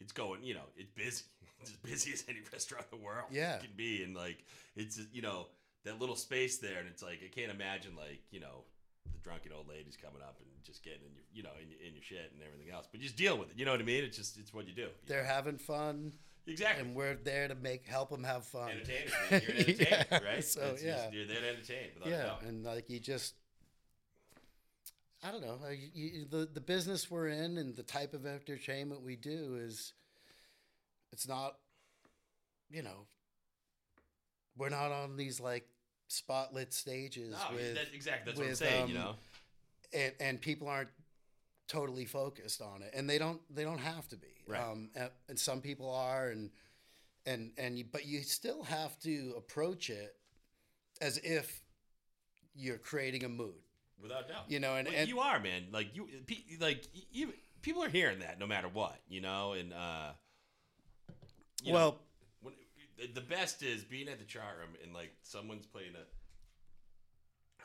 it's 0.00 0.12
going, 0.12 0.42
you 0.42 0.54
know, 0.54 0.66
it's 0.76 0.90
busy, 0.90 1.24
it's 1.60 1.70
as 1.70 1.76
busy 1.76 2.12
as 2.12 2.24
any 2.28 2.40
restaurant 2.52 2.84
in 2.92 2.98
the 2.98 3.04
world 3.04 3.26
Yeah. 3.30 3.58
can 3.58 3.70
be, 3.76 4.02
and 4.02 4.14
like 4.14 4.44
it's 4.76 5.00
you 5.12 5.22
know 5.22 5.46
that 5.84 5.98
little 6.00 6.16
space 6.16 6.58
there, 6.58 6.80
and 6.80 6.88
it's 6.88 7.02
like 7.02 7.20
I 7.24 7.28
can't 7.34 7.50
imagine 7.50 7.96
like 7.96 8.20
you 8.30 8.40
know 8.40 8.64
the 9.12 9.18
drunken 9.20 9.52
old 9.52 9.68
ladies 9.68 9.96
coming 10.00 10.22
up 10.22 10.36
and 10.40 10.48
just 10.64 10.82
getting 10.82 11.00
in 11.06 11.12
your, 11.14 11.24
you 11.32 11.42
know, 11.42 11.50
in, 11.62 11.70
your- 11.70 11.80
in 11.86 11.94
your 11.94 12.02
shit 12.02 12.30
and 12.32 12.42
everything 12.42 12.72
else, 12.72 12.86
but 12.90 13.00
just 13.00 13.16
deal 13.16 13.36
with 13.38 13.50
it. 13.50 13.54
You 13.58 13.64
know 13.64 13.72
what 13.72 13.80
I 13.80 13.84
mean? 13.84 14.04
It's 14.04 14.16
just 14.16 14.38
it's 14.38 14.52
what 14.54 14.66
you 14.66 14.74
do. 14.74 14.88
They're 15.06 15.24
having 15.24 15.58
fun, 15.58 16.12
exactly. 16.46 16.84
and 16.84 16.94
we're 16.94 17.14
there 17.14 17.48
to 17.48 17.54
make 17.54 17.86
help 17.86 18.10
them 18.10 18.24
have 18.24 18.44
fun. 18.44 18.70
entertainers, 18.70 19.12
man. 19.30 19.42
You're 19.42 19.50
an 19.50 19.56
entertainer, 19.58 20.06
Yeah, 20.10 20.18
right? 20.34 20.44
so, 20.44 20.60
It's 20.74 20.82
yeah. 20.82 21.10
you're 21.12 21.26
there 21.26 21.40
to 21.40 21.48
entertain. 21.48 21.88
Yeah, 22.04 22.22
doubt. 22.24 22.42
and 22.42 22.64
like 22.64 22.88
you 22.90 22.98
just, 23.00 23.34
I 25.22 25.30
don't 25.30 25.40
know, 25.42 25.58
you, 25.70 25.88
you, 26.10 26.24
the 26.30 26.48
the 26.52 26.60
business 26.60 27.10
we're 27.10 27.28
in 27.28 27.58
and 27.58 27.74
the 27.76 27.82
type 27.82 28.12
of 28.14 28.26
entertainment 28.26 29.02
we 29.02 29.16
do 29.16 29.56
is, 29.60 29.92
it's 31.12 31.26
not, 31.26 31.56
you 32.70 32.82
know, 32.82 33.06
we're 34.56 34.68
not 34.68 34.92
on 34.92 35.16
these 35.16 35.40
like 35.40 35.66
spotlit 36.08 36.72
stages 36.72 37.32
No, 37.32 37.54
with 37.56 37.74
that's 37.74 37.92
exactly 37.92 38.24
that's 38.32 38.38
what 38.38 38.44
I'm 38.44 38.50
with, 38.50 38.58
saying. 38.58 38.88
you 38.88 38.96
um, 38.96 39.02
know, 39.02 39.14
and, 39.92 40.12
and 40.20 40.40
people 40.40 40.68
aren't 40.68 40.90
totally 41.68 42.04
focused 42.04 42.62
on 42.62 42.80
it 42.82 42.92
and 42.94 43.10
they 43.10 43.18
don't 43.18 43.40
they 43.54 43.64
don't 43.64 43.78
have 43.80 44.06
to 44.08 44.16
be 44.16 44.28
Right. 44.46 44.60
um 44.62 44.90
and, 44.94 45.10
and 45.28 45.36
some 45.38 45.60
people 45.60 45.90
are 45.90 46.28
and 46.28 46.50
and 47.26 47.50
and 47.58 47.76
you, 47.76 47.84
but 47.90 48.06
you 48.06 48.22
still 48.22 48.62
have 48.62 48.96
to 49.00 49.34
approach 49.36 49.90
it 49.90 50.14
as 51.00 51.18
if 51.18 51.60
you're 52.54 52.78
creating 52.78 53.24
a 53.24 53.28
mood 53.28 53.54
without 54.00 54.28
doubt. 54.28 54.44
you 54.48 54.60
know 54.60 54.76
and, 54.76 54.86
Well, 54.86 54.96
and 54.96 55.08
you 55.08 55.18
are, 55.18 55.40
man. 55.40 55.64
Like 55.72 55.88
you, 55.96 56.06
pe- 56.26 56.56
like 56.60 56.86
you, 57.10 57.32
people 57.62 57.82
are 57.82 57.88
hearing 57.88 58.20
that 58.20 58.38
no 58.38 58.46
matter 58.46 58.68
what, 58.68 58.96
you 59.08 59.20
know. 59.20 59.52
And 59.54 59.72
uh, 59.74 60.12
you 61.64 61.72
well 61.72 61.90
when, 61.90 61.98
the 63.14 63.20
best 63.20 63.62
is 63.62 63.84
being 63.84 64.08
at 64.08 64.18
the 64.18 64.24
chart 64.24 64.56
room 64.58 64.70
and 64.82 64.94
like 64.94 65.12
someone's 65.22 65.66
playing 65.66 65.92
a 65.94 66.04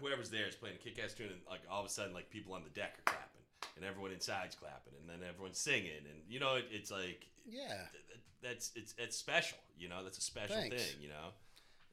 whoever's 0.02 0.30
there 0.30 0.48
is 0.48 0.56
playing 0.56 0.76
a 0.76 0.84
kick-ass 0.84 1.13
tune 1.13 1.28
and 1.28 1.41
like 1.50 1.62
all 1.70 1.80
of 1.82 1.86
a 1.86 1.89
sudden 1.89 2.13
like 2.13 2.30
people 2.30 2.54
on 2.54 2.63
the 2.63 2.70
deck 2.70 2.96
are 3.00 3.12
clapping 3.12 3.41
and 3.76 3.86
everyone 3.86 4.12
inside's 4.12 4.56
clapping 4.56 4.94
and 5.00 5.10
then 5.10 5.28
everyone's 5.28 5.60
singing 5.60 5.91
and 6.10 6.20
you 6.28 6.39
know 6.39 6.56
it, 6.56 6.65
it's 6.72 6.91
like 6.91 7.28
yeah. 7.48 7.67
th- 7.67 8.06
th- 8.08 8.20
that's 8.41 8.72
it's 8.76 8.94
it's 8.98 9.15
special 9.17 9.58
you 9.78 9.89
know? 9.89 10.04
That's 10.04 10.17
a 10.17 10.22
special 10.22 10.56
Thanks. 10.56 10.76
thing 10.76 11.02
you 11.02 11.10
know? 11.10 11.30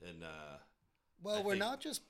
And 0.09 0.23
uh 0.23 0.57
well 1.23 1.37
I 1.37 1.41
we're 1.43 1.53
think- 1.53 1.61
not 1.61 1.81
just 1.81 2.03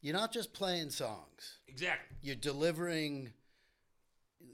you're 0.00 0.14
not 0.14 0.32
just 0.32 0.52
playing 0.52 0.90
songs. 0.90 1.58
Exactly. 1.66 2.16
You're 2.22 2.36
delivering 2.36 3.32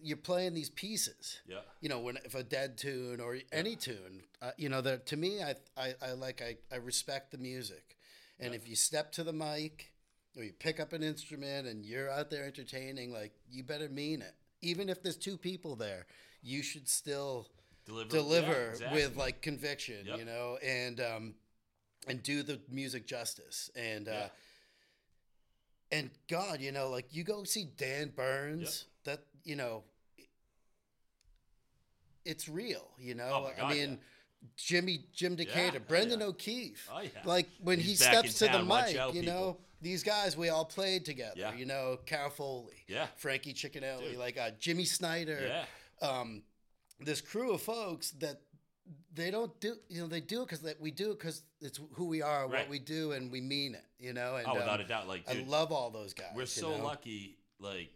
you're 0.03 0.17
playing 0.17 0.55
these 0.55 0.71
pieces. 0.71 1.41
Yeah. 1.47 1.59
You 1.81 1.89
know 1.89 2.01
when 2.01 2.17
if 2.25 2.35
a 2.35 2.43
dead 2.43 2.79
tune 2.79 3.21
or 3.21 3.39
any 3.53 3.77
tune 3.77 4.23
uh, 4.43 4.51
you 4.57 4.69
know 4.69 4.81
that 4.81 5.07
to 5.07 5.17
me 5.17 5.43
I, 5.43 5.55
I 5.77 5.95
i 6.03 6.13
like 6.13 6.43
i 6.43 6.57
i 6.73 6.77
respect 6.77 7.31
the 7.33 7.39
music. 7.39 7.97
And 8.41 8.51
Yeah. 8.53 8.57
if 8.57 8.69
you 8.69 8.77
step 8.77 9.13
to 9.13 9.25
the 9.25 9.33
mic 9.33 9.93
or 10.37 10.43
you 10.45 10.53
pick 10.53 10.81
up 10.81 10.93
an 10.93 11.03
instrument 11.03 11.67
and 11.67 11.85
you're 11.87 12.11
out 12.11 12.31
there 12.31 12.45
entertaining 12.45 13.13
like 13.13 13.33
you 13.51 13.63
better 13.63 13.89
mean 13.89 14.23
it. 14.23 14.35
Even 14.63 14.89
if 14.89 15.03
there's 15.03 15.17
two 15.17 15.37
people 15.37 15.77
there 15.77 16.07
you 16.43 16.63
should 16.63 16.89
still 16.89 17.49
deliver. 17.87 18.11
deliver 18.11 18.53
yeah, 18.53 18.71
exactly. 18.71 19.03
with 19.03 19.17
like 19.17 19.41
conviction 19.43 20.07
Yep. 20.07 20.19
you 20.19 20.25
know 20.25 20.59
and 20.63 21.01
um 21.01 21.35
and 22.07 22.23
do 22.23 22.43
the 22.43 22.61
music 22.71 23.07
justice. 23.07 23.71
And 23.77 24.09
uh 24.09 24.29
and 25.93 26.11
god 26.29 26.61
you 26.61 26.73
know 26.73 26.89
like 26.89 27.07
you 27.15 27.23
go 27.25 27.45
see 27.45 27.65
dan 27.77 28.09
burns 28.17 28.81
that 28.81 28.87
you 29.45 29.57
know 29.57 29.83
it's 32.25 32.49
real 32.49 32.89
you 32.99 33.15
know 33.15 33.31
Oh 33.33 33.51
God, 33.59 33.65
i 33.67 33.75
mean 33.75 33.91
yeah. 33.91 34.49
jimmy 34.57 35.05
jim 35.15 35.35
decatur 35.37 35.79
oh 35.81 35.89
brendan 35.89 36.21
yeah. 36.21 36.27
o'keefe 36.27 36.89
Oh, 36.93 37.01
yeah. 37.01 37.09
like 37.25 37.49
when 37.63 37.79
He's 37.79 37.87
he 37.87 37.95
steps 37.97 38.35
to 38.39 38.45
the 38.45 38.51
town. 38.51 38.69
Watch 38.69 38.87
mic 38.89 38.97
out, 38.97 39.15
you 39.15 39.21
people. 39.23 39.35
know 39.35 39.57
these 39.83 40.03
guys 40.03 40.37
we 40.37 40.49
all 40.49 40.65
played 40.65 41.05
together 41.05 41.35
Yeah. 41.37 41.55
you 41.55 41.67
know 41.67 41.99
carol 42.07 42.31
foley 42.31 42.85
yeah 42.89 43.07
frankie 43.17 43.53
chickenelli 43.55 44.11
Dude. 44.11 44.19
like 44.19 44.39
uh, 44.39 44.51
jimmy 44.59 44.85
snyder 44.85 45.39
yeah 45.47 45.65
um, 46.09 46.43
this 47.01 47.21
crew 47.21 47.53
of 47.55 47.63
folks 47.63 48.11
that 48.13 48.41
they 49.15 49.31
don't 49.31 49.59
do 49.61 49.75
you 49.89 50.01
know 50.01 50.07
they 50.07 50.21
do 50.21 50.43
it 50.43 50.47
because 50.47 50.61
that 50.61 50.81
we 50.81 50.91
do 50.91 51.13
it 51.13 51.19
because 51.19 51.43
it's 51.61 51.79
who 51.93 52.07
we 52.07 52.21
are 52.23 52.43
Right. 52.49 52.61
what 52.63 52.69
we 52.71 52.79
do 52.79 53.13
and 53.13 53.31
we 53.31 53.41
mean 53.41 53.75
it 53.75 53.85
you 53.99 54.13
know 54.13 54.37
and 54.37 54.47
oh 54.49 54.55
without 54.55 54.81
um, 54.81 54.87
a 54.87 54.89
doubt 54.89 55.09
like 55.09 55.25
i 55.29 55.45
love 55.47 55.73
all 55.73 55.91
those 55.91 56.15
guys 56.15 56.27
we're 56.35 56.43
you 56.43 56.47
so 56.47 56.77
know? 56.77 56.85
lucky 56.85 57.37
like 57.61 57.91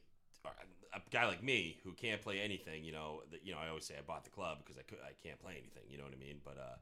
a 1.06 1.10
guy 1.10 1.26
like 1.26 1.42
me 1.42 1.78
who 1.84 1.92
can't 1.92 2.20
play 2.20 2.40
anything 2.40 2.84
you 2.84 2.92
know 2.92 3.22
that 3.30 3.44
you 3.44 3.52
know 3.52 3.58
i 3.58 3.68
always 3.68 3.84
say 3.84 3.94
i 3.98 4.02
bought 4.02 4.24
the 4.24 4.30
club 4.30 4.58
because 4.58 4.78
i 4.78 4.82
could 4.82 4.98
i 5.04 5.12
can't 5.26 5.40
play 5.40 5.52
anything 5.52 5.82
you 5.88 5.98
know 5.98 6.04
what 6.04 6.12
i 6.12 6.18
mean 6.18 6.40
but 6.44 6.56
uh 6.58 6.76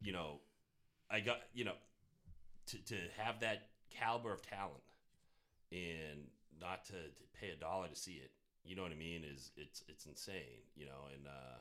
you 0.00 0.12
know 0.12 0.40
i 1.10 1.20
got 1.20 1.38
you 1.54 1.64
know 1.64 1.74
to, 2.66 2.76
to 2.84 2.96
have 3.16 3.40
that 3.40 3.68
caliber 3.90 4.32
of 4.32 4.42
talent 4.42 4.82
and 5.72 6.28
not 6.60 6.84
to, 6.84 6.92
to 6.92 7.24
pay 7.40 7.50
a 7.50 7.56
dollar 7.56 7.88
to 7.88 7.96
see 7.96 8.12
it 8.12 8.30
you 8.64 8.76
know 8.76 8.82
what 8.82 8.92
i 8.92 8.96
mean 8.96 9.22
is 9.24 9.50
it's 9.56 9.82
it's 9.88 10.06
insane 10.06 10.62
you 10.76 10.84
know 10.84 11.08
and 11.14 11.26
uh 11.26 11.58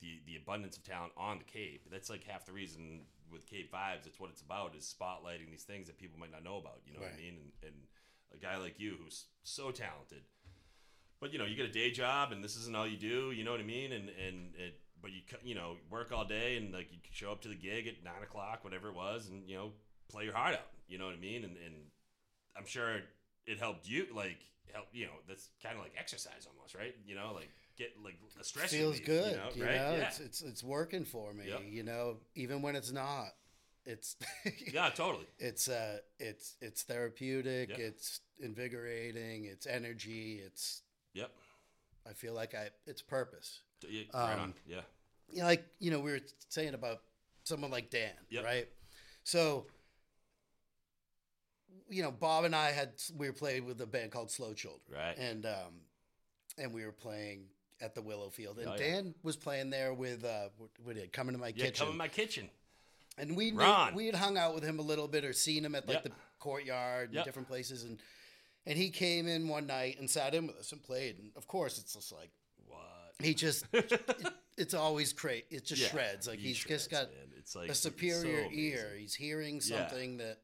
the 0.00 0.20
the 0.26 0.36
abundance 0.36 0.76
of 0.76 0.84
talent 0.84 1.12
on 1.16 1.38
the 1.38 1.44
Cape. 1.44 1.86
That's 1.90 2.10
like 2.10 2.24
half 2.24 2.46
the 2.46 2.52
reason 2.52 3.02
with 3.30 3.46
Cape 3.46 3.72
Vibes. 3.72 4.06
It's 4.06 4.18
what 4.18 4.30
it's 4.30 4.42
about 4.42 4.74
is 4.74 4.84
spotlighting 4.84 5.50
these 5.50 5.62
things 5.62 5.86
that 5.86 5.98
people 5.98 6.18
might 6.18 6.32
not 6.32 6.44
know 6.44 6.56
about. 6.56 6.80
You 6.86 6.94
know 6.94 7.00
what 7.00 7.12
I 7.14 7.22
mean? 7.22 7.36
And, 7.36 7.70
and 7.70 7.76
a 8.34 8.38
guy 8.42 8.56
like 8.56 8.80
you 8.80 8.96
who's 9.02 9.26
so 9.42 9.70
talented. 9.70 10.24
But 11.20 11.32
you 11.32 11.38
know, 11.38 11.44
you 11.44 11.54
get 11.56 11.66
a 11.66 11.72
day 11.72 11.90
job, 11.90 12.32
and 12.32 12.42
this 12.42 12.56
isn't 12.56 12.74
all 12.74 12.86
you 12.86 12.96
do. 12.96 13.30
You 13.30 13.44
know 13.44 13.50
what 13.50 13.60
I 13.60 13.64
mean? 13.64 13.92
And 13.92 14.08
and 14.08 14.54
it, 14.56 14.80
but 15.02 15.10
you 15.12 15.20
you 15.42 15.54
know 15.54 15.76
work 15.90 16.12
all 16.12 16.24
day, 16.24 16.56
and 16.56 16.72
like 16.72 16.90
you 16.90 16.98
show 17.12 17.30
up 17.32 17.42
to 17.42 17.48
the 17.48 17.54
gig 17.54 17.86
at 17.86 18.02
nine 18.04 18.22
o'clock, 18.22 18.64
whatever 18.64 18.88
it 18.88 18.94
was, 18.94 19.28
and 19.28 19.48
you 19.48 19.56
know 19.56 19.72
play 20.08 20.24
your 20.24 20.34
heart 20.34 20.54
out. 20.54 20.66
You 20.88 20.98
know 20.98 21.06
what 21.06 21.14
I 21.14 21.20
mean? 21.20 21.44
And 21.44 21.56
and 21.64 21.74
I'm 22.56 22.66
sure 22.66 23.00
it 23.46 23.58
helped 23.58 23.88
you. 23.88 24.06
Like 24.14 24.38
help 24.72 24.86
you 24.92 25.06
know 25.06 25.12
that's 25.28 25.48
kind 25.62 25.76
of 25.76 25.82
like 25.82 25.92
exercise 25.98 26.46
almost, 26.46 26.74
right? 26.74 26.94
You 27.06 27.14
know, 27.14 27.32
like 27.34 27.50
get 27.76 27.90
like 28.04 28.16
a 28.40 28.44
stress 28.44 28.70
feels 28.70 29.00
relief, 29.00 29.06
good. 29.06 29.30
You 29.32 29.36
know, 29.36 29.48
You 29.54 29.64
right? 29.64 29.76
know, 29.76 29.96
yeah. 29.96 30.06
it's 30.08 30.20
it's 30.20 30.42
it's 30.42 30.64
working 30.64 31.04
for 31.04 31.32
me. 31.32 31.48
Yep. 31.48 31.62
You 31.68 31.82
know, 31.82 32.16
even 32.34 32.62
when 32.62 32.76
it's 32.76 32.92
not, 32.92 33.28
it's 33.84 34.16
yeah, 34.72 34.90
totally. 34.90 35.26
it's 35.38 35.68
uh 35.68 35.98
it's 36.18 36.56
it's 36.60 36.82
therapeutic. 36.82 37.70
Yep. 37.70 37.78
It's 37.78 38.20
invigorating. 38.38 39.44
It's 39.44 39.66
energy. 39.66 40.40
It's 40.44 40.82
Yep. 41.14 41.30
I 42.08 42.12
feel 42.12 42.34
like 42.34 42.54
I 42.54 42.70
it's 42.86 43.02
purpose. 43.02 43.60
Yeah, 43.88 44.02
right 44.14 44.34
Um, 44.34 44.40
on. 44.40 44.54
Yeah. 44.66 44.80
you 45.30 45.38
know, 45.40 45.44
like 45.44 45.64
you 45.78 45.90
know, 45.90 46.00
we 46.00 46.12
were 46.12 46.20
saying 46.48 46.74
about 46.74 47.02
someone 47.44 47.70
like 47.70 47.90
Dan, 47.90 48.12
Yep. 48.30 48.44
right? 48.44 48.68
So, 49.24 49.66
you 51.88 52.02
know, 52.02 52.10
Bob 52.10 52.44
and 52.44 52.54
I 52.54 52.70
had 52.70 52.92
we 53.16 53.26
were 53.26 53.32
playing 53.32 53.66
with 53.66 53.80
a 53.80 53.86
band 53.86 54.12
called 54.12 54.30
Slow 54.30 54.54
Children, 54.54 54.80
Right. 54.92 55.16
and 55.18 55.46
um, 55.46 55.80
and 56.58 56.72
we 56.72 56.84
were 56.84 56.92
playing 56.92 57.46
at 57.80 57.94
the 57.94 58.02
Willow 58.02 58.30
Field, 58.30 58.58
and 58.58 58.68
Oh, 58.68 58.72
yeah. 58.72 58.78
Dan 58.78 59.14
was 59.22 59.36
playing 59.36 59.70
there 59.70 59.94
with 59.94 60.24
uh, 60.24 60.48
what, 60.84 60.94
did 60.96 61.12
come 61.12 61.28
into 61.28 61.40
my 61.40 61.48
Yeah, 61.48 61.66
kitchen, 61.66 61.86
come 61.86 61.92
in 61.92 61.96
my 61.98 62.08
kitchen. 62.08 62.50
and 63.18 63.36
we 63.36 63.52
we 63.52 64.06
had 64.06 64.14
hung 64.14 64.36
out 64.36 64.54
with 64.54 64.62
him 64.64 64.78
a 64.78 64.82
little 64.82 65.08
bit 65.08 65.24
or 65.24 65.32
seen 65.32 65.64
him 65.64 65.74
at 65.74 65.86
like 65.88 65.96
Yep. 65.96 66.02
the 66.04 66.12
courtyard 66.38 67.06
and 67.08 67.14
Yep. 67.16 67.24
different 67.24 67.48
places, 67.48 67.84
and 67.84 68.00
and 68.66 68.76
he 68.78 68.90
came 68.90 69.26
in 69.26 69.48
one 69.48 69.66
night 69.66 69.98
and 69.98 70.08
sat 70.08 70.34
in 70.34 70.46
with 70.46 70.56
us 70.56 70.72
and 70.72 70.82
played, 70.82 71.18
and 71.18 71.30
of 71.36 71.46
course 71.46 71.78
it's 71.78 71.94
just 71.94 72.12
like 72.12 72.30
What? 72.66 72.80
he 73.22 73.34
just 73.34 73.64
it, 73.72 74.00
it's 74.56 74.74
always 74.74 75.12
great. 75.12 75.46
It 75.50 75.64
just 75.64 75.82
Yeah, 75.82 75.88
shreds. 75.88 76.28
Like 76.28 76.38
he 76.38 76.48
he's 76.48 76.56
shreds, 76.58 76.82
just 76.86 76.90
got 76.90 77.08
man. 77.08 77.28
It's 77.38 77.54
like 77.56 77.70
a 77.70 77.74
superior 77.74 78.44
so 78.44 78.50
ear. 78.52 78.92
He's 78.98 79.14
hearing 79.14 79.60
Yeah. 79.64 79.88
something 79.88 80.18
that 80.18 80.38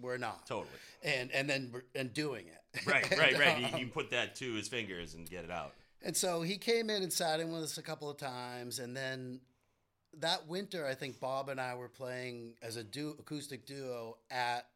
we're 0.00 0.18
not, 0.18 0.46
Totally. 0.46 0.68
and 1.02 1.30
and 1.32 1.48
then 1.50 1.72
and 1.94 2.12
doing 2.12 2.46
it. 2.46 2.86
Right, 2.86 3.10
right, 3.18 3.38
right. 3.38 3.56
He, 3.58 3.64
um, 3.64 3.72
he 3.72 3.78
can 3.80 3.88
put 3.90 4.10
that 4.10 4.36
to 4.36 4.52
his 4.54 4.68
fingers 4.68 5.14
and 5.14 5.28
get 5.28 5.44
it 5.44 5.50
out. 5.50 5.74
and 6.02 6.16
so 6.16 6.42
he 6.42 6.56
came 6.58 6.88
in 6.90 7.02
and 7.02 7.12
sat 7.12 7.40
in 7.40 7.50
with 7.52 7.62
us 7.64 7.78
a 7.78 7.82
couple 7.82 8.08
of 8.08 8.16
times, 8.16 8.78
and 8.78 8.96
then 8.96 9.40
that 10.18 10.46
winter, 10.48 10.86
I 10.86 10.94
think 10.94 11.18
Bob 11.20 11.48
and 11.48 11.60
I 11.60 11.74
were 11.74 11.88
playing 11.88 12.54
as 12.62 12.76
a 12.76 12.84
du- 12.84 13.16
acoustic 13.18 13.64
duo 13.66 14.16
at 14.30 14.66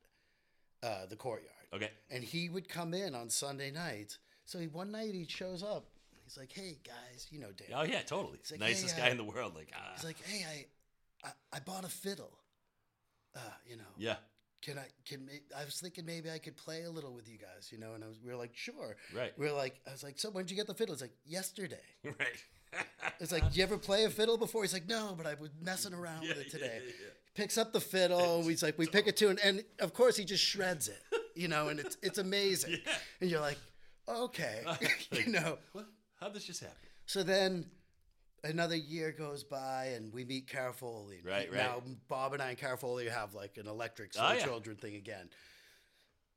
uh, 0.82 1.06
the 1.06 1.16
courtyard, 1.16 1.50
Okay. 1.74 1.90
and 2.10 2.22
he 2.22 2.48
would 2.48 2.68
come 2.68 2.94
in 2.94 3.14
on 3.14 3.28
Sunday 3.30 3.70
nights. 3.70 4.18
So 4.44 4.58
he, 4.58 4.66
one 4.66 4.90
night 4.92 5.12
he 5.14 5.26
shows 5.28 5.62
up. 5.62 5.86
He's 6.24 6.36
like, 6.38 6.52
"Hey 6.52 6.78
guys, 6.86 7.26
you 7.30 7.38
know 7.40 7.48
Dan." 7.56 7.68
Oh 7.74 7.82
yeah, 7.82 8.02
totally. 8.02 8.38
He's 8.38 8.50
like, 8.52 8.60
Nicest 8.60 8.94
hey, 8.94 9.02
guy 9.02 9.08
uh, 9.08 9.10
in 9.12 9.16
the 9.16 9.24
world. 9.24 9.54
Like 9.54 9.70
ah. 9.74 9.92
He's 9.94 10.04
like, 10.04 10.16
"Hey, 10.24 10.44
I, 11.24 11.28
I, 11.28 11.56
I 11.56 11.60
bought 11.60 11.84
a 11.84 11.88
fiddle. 11.88 12.38
Uh, 13.36 13.40
you 13.68 13.76
know, 13.76 13.82
yeah. 13.98 14.16
can 14.62 14.78
I 14.78 14.86
can 15.04 15.28
I 15.58 15.64
was 15.64 15.80
thinking 15.80 16.06
maybe 16.06 16.30
I 16.30 16.38
could 16.38 16.56
play 16.56 16.84
a 16.84 16.90
little 16.90 17.12
with 17.12 17.28
you 17.28 17.36
guys, 17.38 17.68
you 17.72 17.78
know, 17.78 17.94
and 17.94 18.04
I 18.04 18.06
was 18.06 18.18
we 18.24 18.30
were 18.30 18.36
like, 18.36 18.52
sure. 18.54 18.96
Right. 19.14 19.32
We 19.38 19.46
were 19.46 19.52
like, 19.52 19.80
I 19.88 19.92
was 19.92 20.02
like, 20.04 20.18
so 20.18 20.30
when 20.30 20.44
did 20.44 20.52
you 20.52 20.56
get 20.56 20.66
the 20.66 20.74
fiddle? 20.74 20.92
It's 20.92 21.02
like 21.02 21.16
yesterday. 21.26 21.82
right. 22.04 22.44
It's 23.20 23.30
like, 23.32 23.44
did 23.44 23.56
you 23.56 23.62
ever 23.62 23.76
play 23.78 24.04
a 24.04 24.10
fiddle 24.10 24.36
before? 24.36 24.62
He's 24.62 24.72
like, 24.72 24.88
no, 24.88 25.14
but 25.16 25.26
I 25.26 25.34
was 25.34 25.50
messing 25.62 25.94
around 25.94 26.22
Yeah, 26.22 26.30
with 26.30 26.46
it 26.46 26.50
today. 26.50 26.80
yeah, 26.84 26.90
yeah. 26.90 27.10
Picks 27.34 27.56
up 27.58 27.72
the 27.72 27.80
fiddle. 27.80 28.42
He's 28.48 28.62
like, 28.64 28.76
we 28.78 28.86
pick 28.86 29.06
a 29.06 29.12
tune, 29.12 29.38
and 29.44 29.64
of 29.80 29.92
course 29.94 30.16
he 30.16 30.24
just 30.24 30.42
shreds 30.42 30.88
it, 30.88 31.00
you 31.34 31.48
know, 31.48 31.68
and 31.68 31.80
it's 31.80 31.96
it's 32.02 32.18
amazing. 32.18 32.78
Yeah. 32.86 32.92
And 33.20 33.30
you're 33.30 33.40
like, 33.40 33.58
okay, 34.08 34.62
Like- 34.66 35.08
you 35.26 35.32
know. 35.32 35.58
What? 35.72 35.86
How'd 36.20 36.34
this 36.34 36.44
just 36.44 36.60
happen? 36.60 36.76
So 37.06 37.22
then 37.22 37.66
another 38.44 38.76
year 38.76 39.12
goes 39.12 39.42
by 39.44 39.86
and 39.96 40.12
we 40.12 40.24
meet 40.24 40.48
Cara 40.48 40.72
Foley. 40.72 41.20
Right, 41.24 41.48
right. 41.50 41.56
Now 41.58 41.82
Bob 42.08 42.32
and 42.34 42.42
I 42.42 42.50
and 42.50 42.58
Cara 42.58 42.76
Foley 42.78 43.08
have 43.08 43.34
like 43.34 43.56
an 43.58 43.66
electric 43.66 44.12
Oh, 44.18 44.32
yeah. 44.32 44.40
children 44.44 44.76
thing 44.76 44.94
again. 44.96 45.28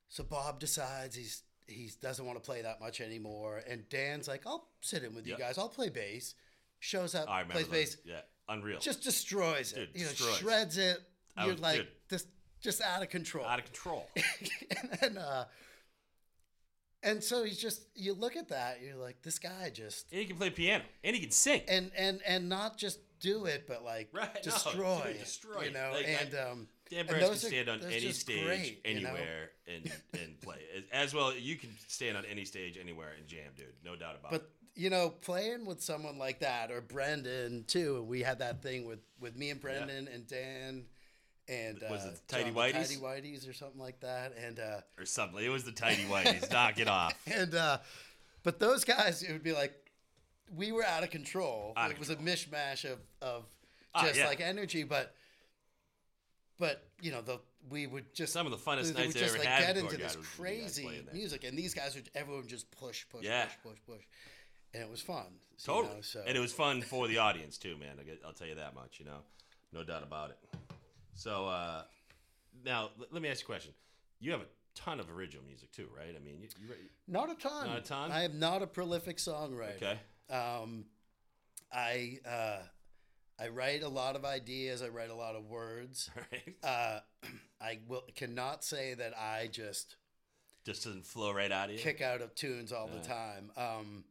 So 0.10 0.24
Bob 0.24 0.60
decides 0.60 1.16
he's 1.16 1.44
he 1.68 1.92
doesn't 2.02 2.26
want 2.26 2.42
to 2.42 2.46
play 2.46 2.62
that 2.62 2.80
much 2.80 3.02
anymore. 3.02 3.62
And 3.70 3.88
Dan's 3.90 4.28
like, 4.28 4.44
I'll 4.48 4.70
sit 4.82 5.04
in 5.04 5.14
with 5.16 5.28
you 5.28 5.38
guys. 5.38 5.58
I'll 5.58 5.68
play 5.70 5.90
bass. 5.90 6.34
Shows 6.80 7.14
up, 7.16 7.30
I 7.30 7.42
remember 7.42 7.64
plays 7.66 7.66
those. 7.68 7.96
bass, 7.96 7.98
Yeah. 8.06 8.22
Unreal. 8.50 8.80
just 8.80 9.04
destroys 9.04 9.74
it. 9.74 9.92
Dude, 9.94 10.02
you 10.02 10.06
know, 10.06 10.12
destroys. 10.12 10.38
shreds 10.38 10.78
it. 10.78 10.98
I 11.36 11.44
You're 11.46 11.54
was- 11.56 11.62
like 11.62 11.78
dude. 11.80 11.88
this 12.10 12.26
just 12.68 12.82
out 12.82 13.02
of 13.02 13.10
control. 13.10 13.46
out 13.46 13.60
of 13.60 13.66
control. 13.66 14.10
and 14.82 14.90
then 15.02 15.18
uh 15.18 15.46
and 17.04 17.24
so 17.24 17.44
he's 17.44 17.58
just 17.58 17.82
you 17.96 18.14
look 18.14 18.36
at 18.36 18.50
that, 18.50 18.80
you're 18.84 18.96
like, 18.98 19.22
this 19.22 19.40
guy 19.40 19.70
just 19.74 20.12
and 20.12 20.20
he 20.20 20.26
can 20.28 20.36
play 20.36 20.50
piano. 20.50 20.84
And 21.04 21.16
he 21.16 21.22
can 21.22 21.32
sing. 21.32 21.62
and 21.68 21.92
and 21.98 22.20
and 22.28 22.50
not 22.50 22.78
just 22.78 23.00
do 23.20 23.46
it, 23.46 23.66
but 23.68 23.84
like 23.84 24.10
Right, 24.14 24.30
no, 24.36 24.42
destroy, 24.52 25.02
it, 25.08 25.20
destroy 25.20 25.64
you 25.64 25.72
know. 25.72 25.92
Like, 25.94 26.06
I- 26.06 26.10
and 26.10 26.36
um, 26.36 26.68
Dan 26.90 27.06
Burns 27.06 27.24
can 27.24 27.32
are- 27.32 27.36
stand 27.36 27.70
on 27.70 27.82
any 27.84 28.12
stage, 28.12 28.46
great, 28.46 28.82
you 28.86 29.02
know? 29.02 29.10
anywhere, 29.10 29.50
and 29.68 29.92
and 30.14 30.42
play. 30.42 30.58
As- 30.76 30.84
As 30.92 31.14
well, 31.14 31.34
you 31.34 31.56
can 31.56 31.70
stand 31.88 32.18
on 32.18 32.26
any 32.26 32.46
stage, 32.46 32.78
anywhere, 32.78 33.12
and 33.18 33.28
jam, 33.28 33.52
dude. 33.56 33.68
No 33.86 33.96
doubt 33.96 34.16
about 34.20 34.32
but 34.32 34.42
it. 34.42 34.42
But 34.42 34.82
you 34.82 34.90
know, 34.90 35.10
playing 35.10 35.66
with 35.66 35.82
someone 35.82 36.18
like 36.20 36.40
that 36.42 36.72
or 36.72 36.82
Brendan 36.82 37.64
too. 37.68 38.04
We 38.04 38.22
had 38.22 38.40
that 38.40 38.62
thing 38.62 38.86
with 38.86 39.00
with 39.20 39.36
me 39.36 39.50
and 39.50 39.62
Brendan 39.62 40.08
and 40.14 40.28
Dan. 40.28 40.86
And 41.50 41.82
Was 41.90 42.06
uh, 42.06 42.10
it 42.10 42.20
Tidy 42.28 42.44
John, 42.46 42.54
the 42.54 42.60
Whities? 42.60 42.74
Tidy 42.74 42.96
Whiteys 42.98 43.50
or 43.50 43.54
something 43.54 43.80
like 43.80 44.00
that, 44.02 44.34
and 44.44 44.60
uh, 44.60 44.82
Or 44.98 45.06
something. 45.06 45.44
It 45.44 45.50
was 45.50 45.64
the 45.64 45.72
tidy 45.72 46.04
whiteys. 46.04 46.52
Knock 46.52 46.78
it 46.80 46.88
off. 46.90 47.14
and 47.26 47.56
uh, 47.56 47.78
but 48.44 48.60
those 48.60 48.84
guys, 48.84 49.24
it 49.24 49.32
would 49.32 49.44
be 49.44 49.54
like 49.54 49.74
we 50.56 50.72
were 50.72 50.86
out 50.86 51.04
of 51.04 51.10
control. 51.10 51.74
Out 51.78 51.88
of 51.92 51.94
it 51.94 52.00
was 52.00 52.10
a 52.10 52.16
mishmash 52.18 52.84
of 52.86 53.00
of 53.22 53.46
Ah, 53.96 54.04
just 54.06 54.20
yeah. 54.20 54.28
like 54.28 54.42
energy, 54.42 54.84
but 54.84 55.14
but 56.60 56.84
you 57.02 57.12
know 57.12 57.22
the 57.22 57.40
we 57.70 57.88
would 57.88 58.14
just 58.14 58.32
Some 58.34 58.46
of 58.46 58.52
the 58.52 58.58
funnest 58.58 58.96
nights 58.96 59.16
I 59.18 59.26
ever 59.26 59.38
like 59.38 59.48
had. 59.48 59.76
get 59.76 59.78
into 59.78 59.98
this 59.98 60.16
was 60.16 60.26
with 60.38 60.50
you 60.50 60.62
guys 60.62 60.76
crazy 60.80 61.02
music, 61.14 61.44
and 61.44 61.58
these 61.58 61.74
guys 61.74 61.96
would 61.96 62.10
everyone 62.16 62.48
just 62.48 62.70
push, 62.72 63.06
push, 63.10 63.24
Yeah. 63.26 63.46
push, 63.46 63.72
push, 63.74 63.80
push, 63.86 64.04
and 64.74 64.84
it 64.84 64.90
was 64.90 65.02
fun. 65.02 65.26
you 65.32 65.66
Totally. 65.66 65.96
know, 65.96 66.02
so 66.02 66.24
And 66.26 66.38
it 66.38 66.40
was 66.40 66.54
fun 66.54 66.82
for 66.82 67.08
the 67.08 67.18
audience 67.18 67.58
too, 67.58 67.76
man. 67.78 67.98
I'll 68.26 68.34
tell 68.34 68.48
you 68.48 68.56
that 68.56 68.74
much. 68.76 69.00
You 69.00 69.06
know, 69.06 69.20
no 69.74 69.84
doubt 69.84 70.04
about 70.04 70.30
it. 70.32 70.38
So 71.18 71.48
uh, 71.48 71.82
now 72.64 72.92
l- 73.00 73.08
let 73.12 73.22
me 73.22 73.28
ask 73.30 73.42
you 73.42 73.46
a 73.46 73.48
question. 73.48 73.74
You 74.20 74.32
have 74.32 74.42
a 74.42 74.46
ton 74.76 75.00
of 75.00 75.10
original 75.10 75.44
music 75.46 75.72
too, 75.72 75.88
right? 75.96 76.16
I 76.16 76.20
mean, 76.24 76.40
you, 76.40 76.48
you, 76.62 76.70
write- 76.70 76.78
not 77.08 77.30
a 77.30 77.36
ton. 77.36 77.68
Not 77.68 77.78
a 77.78 77.82
ton? 77.82 78.12
I 78.12 78.24
am 78.24 78.40
not 78.40 78.62
a 78.62 78.68
prolific 78.68 79.18
songwriter. 79.18 79.76
okay, 79.78 80.00
Um, 80.30 80.86
I 81.72 82.20
uh, 82.28 82.60
I 83.40 83.50
write 83.50 83.84
a 83.84 83.90
lot 83.90 84.16
of 84.16 84.26
ideas. 84.26 84.82
I 84.82 84.88
write 84.90 85.10
a 85.10 85.16
lot 85.16 85.36
of 85.36 85.46
words. 85.48 86.10
all 86.16 86.24
right. 86.32 86.56
Uh, 86.64 87.00
I 87.62 87.80
will 87.88 88.04
cannot 88.16 88.64
say 88.64 88.94
that 88.94 89.14
I 89.18 89.48
just 89.52 89.96
Just 90.66 90.84
doesn't 90.86 91.06
flow 91.06 91.32
right 91.34 91.52
out 91.52 91.70
of 91.70 91.76
you. 91.76 91.82
kick 91.82 92.02
out 92.02 92.22
of 92.22 92.34
tunes 92.36 92.72
all 92.72 92.88
the 92.88 93.00
time. 93.08 93.52
Um, 93.58 94.04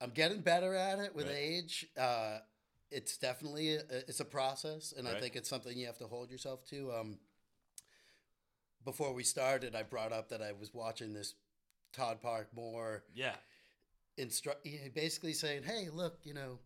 I'm 0.00 0.10
getting 0.10 0.40
better 0.40 0.74
at 0.74 0.98
it 1.00 1.14
with 1.14 1.26
Right. 1.26 1.36
age. 1.36 1.86
Uh, 1.98 2.38
it's 2.90 3.16
definitely 3.18 3.74
a, 3.76 3.80
it's 4.08 4.20
a 4.20 4.24
process, 4.24 4.92
and 4.96 5.06
I 5.08 5.20
think 5.20 5.36
it's 5.36 5.48
something 5.48 5.76
you 5.76 5.86
have 5.86 5.98
to 5.98 6.06
hold 6.06 6.30
yourself 6.30 6.64
to. 6.70 6.92
Um, 6.92 7.18
before 8.84 9.12
we 9.12 9.22
started, 9.24 9.74
I 9.74 9.82
brought 9.82 10.12
up 10.12 10.30
that 10.30 10.40
I 10.42 10.52
was 10.52 10.72
watching 10.72 11.12
this 11.12 11.34
Todd 11.92 12.20
Park 12.22 12.48
Mohr 12.56 13.00
Yeah. 13.14 13.34
instru- 14.18 14.94
basically 14.94 15.32
saying, 15.34 15.64
"Hey, 15.64 15.88
look, 15.92 16.18
you 16.24 16.34
know, 16.34 16.58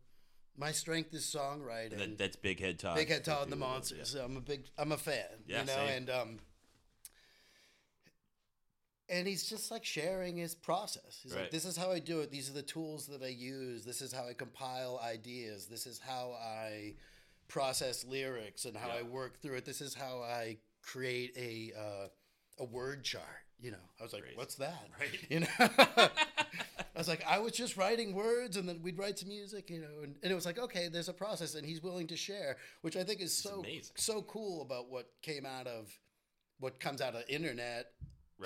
my 0.56 0.72
strength 0.72 1.12
is 1.14 1.24
songwriting." 1.24 1.98
That, 1.98 2.18
that's 2.18 2.36
Big 2.36 2.60
Head 2.60 2.78
Todd. 2.78 2.96
Big 2.96 3.08
Head 3.08 3.24
Todd 3.24 3.44
and 3.44 3.52
the 3.52 3.56
Yeah. 3.56 3.60
Monsters. 3.72 4.14
I'm 4.14 4.36
a 4.36 4.40
big, 4.40 4.66
I'm 4.78 4.92
a 4.92 4.98
fan. 4.98 5.24
Yeah, 5.46 5.60
you 5.60 5.66
know, 5.66 5.72
same. 5.74 5.88
and 5.88 6.10
um, 6.10 6.40
and 9.08 9.26
he's 9.26 9.48
just 9.48 9.70
like 9.70 9.84
sharing 9.84 10.36
his 10.36 10.54
process. 10.54 11.20
He's 11.22 11.34
like, 11.34 11.50
"This 11.50 11.64
is 11.64 11.76
how 11.76 11.90
I 11.90 11.98
do 11.98 12.20
it. 12.20 12.30
These 12.30 12.48
are 12.50 12.54
the 12.54 12.62
tools 12.62 13.06
that 13.08 13.22
I 13.22 13.28
use. 13.28 13.84
This 13.84 14.00
is 14.02 14.12
how 14.12 14.26
I 14.28 14.32
compile 14.34 15.00
ideas. 15.04 15.66
This 15.66 15.86
is 15.86 15.98
how 15.98 16.32
I 16.40 16.94
process 17.48 18.04
lyrics 18.04 18.64
and 18.64 18.76
how 18.76 18.88
Yeah. 18.88 19.00
I 19.00 19.02
work 19.02 19.40
through 19.40 19.56
it. 19.56 19.64
This 19.64 19.80
is 19.80 19.94
how 19.94 20.22
I 20.22 20.58
create 20.82 21.32
a 21.36 21.72
uh, 21.78 22.08
a 22.58 22.64
word 22.64 23.04
chart." 23.04 23.24
You 23.60 23.70
know, 23.72 23.84
I 24.00 24.02
was 24.02 24.12
like, 24.12 24.22
Crazy. 24.22 24.36
"What's 24.36 24.54
that?" 24.56 24.88
Right. 25.00 25.18
You 25.30 25.40
know. 25.40 26.08
I 26.94 26.98
was 26.98 27.08
like, 27.08 27.24
I 27.26 27.38
was 27.38 27.52
just 27.52 27.76
writing 27.78 28.14
words, 28.14 28.56
and 28.58 28.68
then 28.68 28.80
we'd 28.82 28.98
write 28.98 29.18
some 29.18 29.28
music, 29.30 29.70
you 29.70 29.80
know, 29.80 30.02
and, 30.02 30.14
and 30.22 30.30
it 30.30 30.34
was 30.34 30.44
like, 30.44 30.58
okay, 30.58 30.88
there's 30.88 31.08
a 31.08 31.12
process, 31.14 31.54
and 31.54 31.64
he's 31.66 31.82
willing 31.82 32.06
to 32.08 32.16
share, 32.16 32.58
which 32.82 32.96
I 32.96 33.02
think 33.02 33.20
is 33.22 33.34
so 33.34 33.60
amazing. 33.60 33.94
so 33.96 34.20
cool 34.22 34.60
about 34.62 34.90
what 34.90 35.10
came 35.22 35.46
out 35.46 35.66
of 35.66 35.90
what 36.60 36.78
comes 36.78 37.00
out 37.00 37.14
of 37.14 37.22
internet 37.28 37.86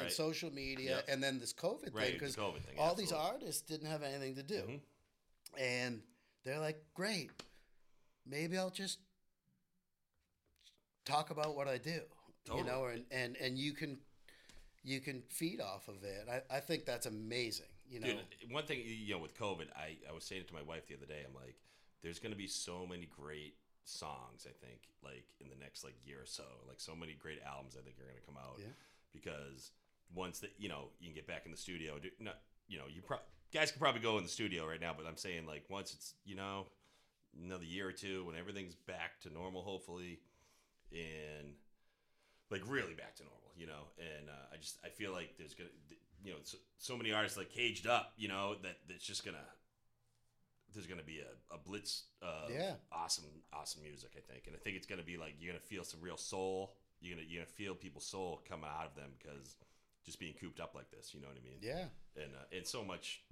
and 0.04 0.12
social 0.12 0.50
media, 0.52 0.96
Yep. 0.96 1.04
and 1.08 1.22
then 1.22 1.38
this 1.38 1.52
COVID 1.52 1.94
Right, 1.94 2.04
thing, 2.10 2.12
because 2.14 2.36
all 2.78 2.94
these 2.94 3.12
artists 3.12 3.62
didn't 3.62 3.88
have 3.88 4.02
anything 4.02 4.34
to 4.36 4.42
do, 4.42 4.62
Mhm. 4.62 4.80
and 5.58 6.02
they're 6.44 6.58
like, 6.60 6.82
great, 6.94 7.30
maybe 8.24 8.56
I'll 8.58 8.70
just 8.70 8.98
talk 11.04 11.30
about 11.30 11.54
what 11.56 11.68
I 11.68 11.78
do, 11.78 12.00
you 12.54 12.64
know, 12.64 12.86
and 12.86 13.04
and 13.10 13.36
and 13.36 13.58
you 13.58 13.72
can 13.72 13.98
you 14.82 15.00
can 15.00 15.22
feed 15.22 15.60
off 15.60 15.88
of 15.88 16.04
it. 16.04 16.28
I, 16.28 16.42
I 16.56 16.60
think 16.60 16.84
that's 16.84 17.06
amazing. 17.06 17.66
You 17.88 18.00
know, 18.00 18.06
Dude, 18.40 18.52
one 18.52 18.64
thing 18.66 18.82
you 18.84 19.14
know 19.14 19.20
with 19.20 19.36
COVID, 19.36 19.66
I, 19.76 19.96
I 20.08 20.12
was 20.12 20.24
saying 20.24 20.42
it 20.42 20.48
to 20.48 20.54
my 20.54 20.62
wife 20.62 20.86
the 20.88 20.94
other 20.96 21.06
day. 21.06 21.22
I'm 21.26 21.34
like, 21.34 21.56
there's 22.02 22.18
gonna 22.18 22.36
be 22.36 22.46
so 22.48 22.86
many 22.86 23.06
great 23.06 23.56
songs. 23.84 24.46
I 24.48 24.52
think 24.64 24.80
like 25.02 25.24
in 25.40 25.48
the 25.48 25.54
next 25.56 25.84
like 25.84 25.94
year 26.04 26.20
or 26.22 26.26
so, 26.26 26.44
like 26.68 26.80
so 26.80 26.94
many 26.96 27.14
great 27.14 27.40
albums. 27.46 27.76
I 27.78 27.82
think 27.82 27.96
are 28.00 28.06
gonna 28.06 28.20
come 28.26 28.36
out 28.36 28.58
Yeah. 28.58 28.66
because 29.12 29.70
once 30.14 30.40
that 30.40 30.52
you 30.58 30.68
know 30.68 30.88
you 31.00 31.08
can 31.08 31.14
get 31.14 31.26
back 31.26 31.42
in 31.46 31.50
the 31.50 31.56
studio. 31.56 31.98
Do, 31.98 32.08
not 32.20 32.38
you 32.68 32.78
know 32.78 32.84
you 32.92 33.02
pro- 33.02 33.18
guys 33.52 33.70
can 33.70 33.80
probably 33.80 34.00
go 34.00 34.16
in 34.18 34.24
the 34.24 34.28
studio 34.30 34.66
right 34.66 34.80
now, 34.80 34.92
but 34.96 35.06
I'm 35.06 35.16
saying 35.16 35.46
like 35.46 35.64
once 35.68 35.92
it's 35.94 36.14
you 36.24 36.36
know 36.36 36.66
another 37.44 37.64
year 37.64 37.86
or 37.88 37.92
two 37.92 38.24
when 38.24 38.34
everything's 38.36 38.74
back 38.74 39.20
to 39.22 39.32
normal, 39.32 39.62
hopefully, 39.62 40.20
and 40.92 41.54
like 42.50 42.62
really 42.66 42.94
back 42.94 43.14
to 43.16 43.22
normal, 43.24 43.52
you 43.56 43.66
know. 43.66 43.88
And 43.98 44.28
uh, 44.28 44.52
I 44.54 44.56
just 44.56 44.78
I 44.84 44.88
feel 44.88 45.12
like 45.12 45.36
there's 45.38 45.54
gonna 45.54 45.70
you 46.24 46.32
know 46.32 46.38
so, 46.44 46.58
so 46.78 46.96
many 46.96 47.12
artists 47.12 47.36
like 47.36 47.50
caged 47.50 47.86
up, 47.86 48.12
you 48.16 48.28
know, 48.28 48.54
that 48.62 48.78
that's 48.88 49.04
just 49.04 49.24
gonna 49.24 49.38
there's 50.74 50.86
gonna 50.86 51.02
be 51.02 51.20
a, 51.20 51.54
a 51.54 51.58
blitz 51.58 52.04
of 52.22 52.50
Yeah. 52.50 52.74
awesome 52.92 53.24
awesome 53.52 53.82
music 53.82 54.10
I 54.16 54.20
think, 54.32 54.46
and 54.46 54.54
I 54.56 54.58
think 54.58 54.76
it's 54.76 54.86
gonna 54.86 55.02
be 55.02 55.16
like 55.16 55.34
you're 55.38 55.52
gonna 55.52 55.60
feel 55.64 55.84
some 55.84 56.00
real 56.00 56.16
soul. 56.16 56.74
You're 57.00 57.16
gonna 57.16 57.26
you're 57.28 57.42
gonna 57.42 57.52
feel 57.54 57.74
people's 57.74 58.06
soul 58.06 58.40
come 58.48 58.64
out 58.64 58.86
of 58.86 58.94
them 58.94 59.10
because 59.18 59.56
just 60.06 60.18
being 60.20 60.34
cooped 60.40 60.60
up 60.60 60.74
like 60.74 60.90
this, 60.90 61.12
you 61.12 61.20
know 61.20 61.26
what 61.28 61.36
I 61.36 61.44
mean? 61.44 61.58
yeah. 61.60 61.86
And 62.22 62.32
uh, 62.34 62.56
and 62.56 62.66
so 62.66 62.82
much 62.84 63.22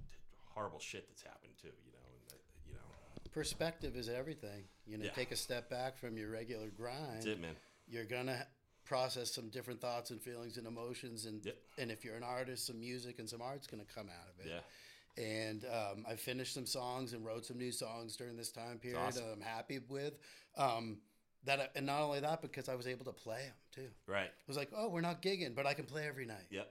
horrible 0.54 0.78
shit 0.80 1.08
that's 1.08 1.22
happened 1.22 1.52
too, 1.60 1.68
you 1.86 1.92
know, 1.92 1.98
and 2.10 2.32
uh, 2.32 2.36
you 2.68 2.74
know 2.74 3.30
Perspective 3.32 3.96
is 3.96 4.08
everything. 4.08 4.64
You 4.86 4.98
know, 4.98 5.04
Yeah. 5.06 5.12
take 5.12 5.32
a 5.32 5.36
step 5.36 5.70
back 5.70 5.96
from 5.96 6.16
your 6.18 6.30
regular 6.30 6.68
grind. 6.68 7.16
that's 7.16 7.26
it, 7.26 7.40
man. 7.40 7.56
You're 7.88 8.04
gonna 8.04 8.46
process 8.84 9.30
some 9.32 9.48
different 9.48 9.80
thoughts 9.80 10.10
and 10.10 10.20
feelings 10.20 10.58
and 10.58 10.66
emotions, 10.66 11.24
and 11.26 11.44
Yep. 11.46 11.56
and 11.78 11.90
if 11.90 12.04
you're 12.04 12.16
an 12.16 12.22
artist, 12.22 12.66
some 12.66 12.78
music 12.80 13.18
and 13.18 13.28
some 13.30 13.40
art's 13.40 13.66
gonna 13.66 13.84
come 13.94 14.08
out 14.10 14.28
of 14.28 14.44
it. 14.44 14.50
Yeah, 14.50 15.22
and 15.24 15.64
um, 15.64 16.04
I 16.08 16.16
finished 16.16 16.52
some 16.54 16.66
songs 16.66 17.12
and 17.14 17.24
wrote 17.24 17.46
some 17.46 17.56
new 17.58 17.72
songs 17.72 18.16
during 18.16 18.36
this 18.36 18.50
time 18.52 18.78
period. 18.78 18.98
awesome. 18.98 19.24
That 19.24 19.32
I'm 19.32 19.40
happy 19.40 19.78
with. 19.88 20.14
Um, 20.56 20.98
that 21.46 21.60
I, 21.60 21.68
and 21.76 21.86
not 21.86 22.00
only 22.02 22.20
that, 22.20 22.40
because 22.42 22.68
I 22.68 22.74
was 22.74 22.86
able 22.86 23.04
to 23.06 23.12
play 23.12 23.42
them 23.44 23.54
too. 23.74 23.88
right. 24.06 24.24
It 24.26 24.48
was 24.48 24.56
like, 24.56 24.70
oh, 24.76 24.88
we're 24.88 25.00
not 25.00 25.20
gigging, 25.22 25.54
but 25.54 25.66
I 25.66 25.74
can 25.74 25.84
play 25.84 26.06
every 26.06 26.26
night. 26.26 26.46
Yep. 26.50 26.70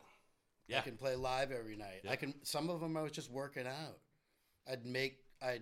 Yeah. 0.68 0.78
I 0.80 0.82
can 0.82 0.96
play 0.98 1.16
live 1.16 1.52
every 1.52 1.76
night. 1.76 2.02
Yeah. 2.04 2.12
I 2.12 2.16
can. 2.16 2.34
Some 2.44 2.70
of 2.70 2.80
them 2.80 2.96
I 2.98 3.02
was 3.02 3.12
just 3.12 3.30
working 3.32 3.68
out. 3.68 3.98
I'd 4.70 4.86
make. 4.86 5.18
I'd 5.42 5.62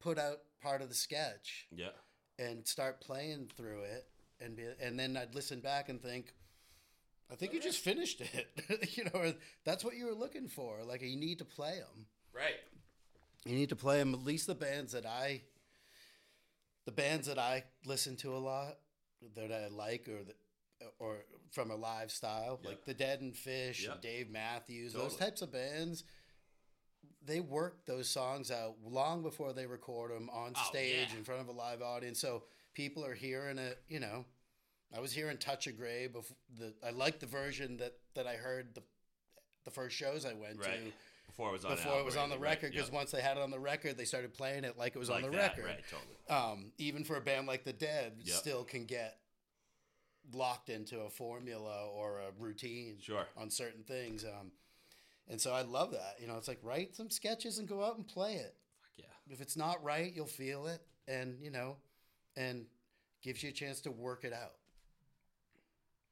put 0.00 0.18
out 0.18 0.38
part 0.62 0.82
of 0.82 0.88
the 0.88 0.94
sketch 0.94 1.66
Yeah. 1.74 1.88
and 2.38 2.66
start 2.66 3.00
playing 3.00 3.50
through 3.56 3.82
it, 3.82 4.06
and 4.40 4.56
be, 4.56 4.64
and 4.80 4.98
then 4.98 5.16
I'd 5.16 5.34
listen 5.34 5.60
back 5.60 5.88
and 5.88 6.00
think, 6.02 6.32
I 7.30 7.34
think 7.34 7.52
Oh, 7.52 7.54
you 7.56 7.60
just 7.62 7.80
finished 7.80 8.20
it. 8.20 8.48
you 8.96 9.04
know, 9.04 9.32
that's 9.64 9.84
what 9.84 9.96
you 9.96 10.06
were 10.06 10.14
looking 10.14 10.48
for. 10.48 10.78
Like 10.84 11.02
you 11.02 11.16
need 11.16 11.38
to 11.38 11.44
play 11.44 11.76
them. 11.78 12.06
Right. 12.34 12.56
You 13.44 13.54
need 13.54 13.70
to 13.70 13.76
play 13.76 13.98
them. 13.98 14.12
At 14.14 14.22
least 14.24 14.46
the 14.46 14.54
bands 14.54 14.92
that 14.92 15.06
I, 15.06 15.42
the 16.90 17.02
bands 17.02 17.26
that 17.28 17.38
I 17.38 17.64
listen 17.86 18.16
to 18.16 18.34
a 18.36 18.38
lot, 18.38 18.76
that 19.36 19.52
I 19.52 19.68
like, 19.68 20.08
or 20.08 20.24
the, 20.24 20.34
or 20.98 21.18
from 21.52 21.70
a 21.70 21.76
live 21.76 22.10
style, 22.10 22.58
Yeah. 22.62 22.70
like 22.70 22.84
the 22.84 22.94
Dead 22.94 23.20
and 23.20 23.34
Phish, 23.34 23.84
Yeah. 23.84 23.92
and 23.92 24.00
Dave 24.00 24.28
Matthews, 24.30 24.92
those 24.92 25.16
types 25.16 25.42
of 25.42 25.52
bands. 25.52 26.04
They 27.22 27.40
work 27.40 27.84
those 27.86 28.08
songs 28.08 28.50
out 28.50 28.76
long 28.82 29.22
before 29.22 29.52
they 29.52 29.66
record 29.66 30.10
them 30.10 30.28
on 30.30 30.52
Oh, 30.56 30.68
stage 30.68 31.10
yeah. 31.12 31.18
in 31.18 31.24
front 31.24 31.40
of 31.42 31.48
a 31.48 31.52
live 31.52 31.82
audience, 31.82 32.18
so 32.18 32.44
people 32.74 33.04
are 33.04 33.14
hearing 33.14 33.58
it. 33.58 33.78
You 33.88 34.00
know, 34.00 34.24
I 34.92 35.00
was 35.00 35.12
hearing 35.12 35.36
"Touch 35.38 35.66
of 35.66 35.76
Grey" 35.76 36.06
before 36.08 36.36
the. 36.58 36.74
I 36.82 36.90
like 36.90 37.20
the 37.20 37.26
version 37.26 37.76
that 37.76 37.98
that 38.14 38.26
I 38.26 38.36
heard 38.36 38.74
the 38.74 38.82
the 39.64 39.70
first 39.70 39.94
shows 39.96 40.24
I 40.24 40.32
went 40.32 40.58
Right. 40.58 40.86
to 40.86 40.92
Before 41.30 41.50
it 41.50 41.52
was 41.52 41.64
on. 41.64 41.70
before 41.76 42.00
it 42.00 42.04
was 42.04 42.16
on 42.16 42.28
the 42.28 42.38
record 42.38 42.72
because 42.72 42.88
yep. 42.88 42.94
once 42.94 43.12
they 43.12 43.20
had 43.20 43.36
it 43.36 43.42
on 43.42 43.50
the 43.52 43.58
record, 43.58 43.96
they 43.96 44.04
started 44.04 44.34
playing 44.34 44.64
it 44.64 44.76
like 44.76 44.96
it 44.96 44.98
was 44.98 45.10
on 45.10 45.22
the 45.22 45.28
that, 45.28 45.56
record. 45.56 45.64
Right. 45.64 45.84
Totally. 45.88 46.52
Um, 46.52 46.72
even 46.78 47.04
for 47.04 47.16
a 47.16 47.20
band 47.20 47.46
like 47.46 47.64
the 47.64 47.72
Dead, 47.72 48.14
Yep. 48.24 48.36
still 48.36 48.64
can 48.64 48.84
get 48.84 49.18
locked 50.32 50.68
into 50.68 51.00
a 51.00 51.08
formula 51.10 51.86
or 51.88 52.18
a 52.18 52.32
routine 52.42 52.98
Sure. 53.00 53.26
on 53.36 53.48
certain 53.48 53.84
things. 53.84 54.24
Um, 54.24 54.50
and 55.28 55.40
so 55.40 55.52
I 55.52 55.62
love 55.62 55.92
that. 55.92 56.16
You 56.20 56.26
know, 56.26 56.36
it's 56.36 56.48
like 56.48 56.58
write 56.62 56.96
some 56.96 57.10
sketches 57.10 57.58
and 57.58 57.68
go 57.68 57.84
out 57.84 57.96
and 57.96 58.06
play 58.06 58.34
it. 58.34 58.56
Fuck 58.82 58.90
yeah. 58.98 59.32
If 59.32 59.40
it's 59.40 59.56
not 59.56 59.82
right, 59.84 60.12
you'll 60.12 60.26
feel 60.26 60.66
it, 60.66 60.82
and 61.06 61.38
you 61.40 61.50
know, 61.52 61.76
and 62.36 62.66
gives 63.22 63.42
you 63.42 63.50
a 63.50 63.52
chance 63.52 63.80
to 63.82 63.92
work 63.92 64.24
it 64.24 64.32
out. 64.32 64.54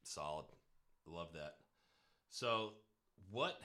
Solid. 0.05 0.47
Love 1.07 1.33
that. 1.35 1.57
So, 2.31 2.75
what? 3.31 3.61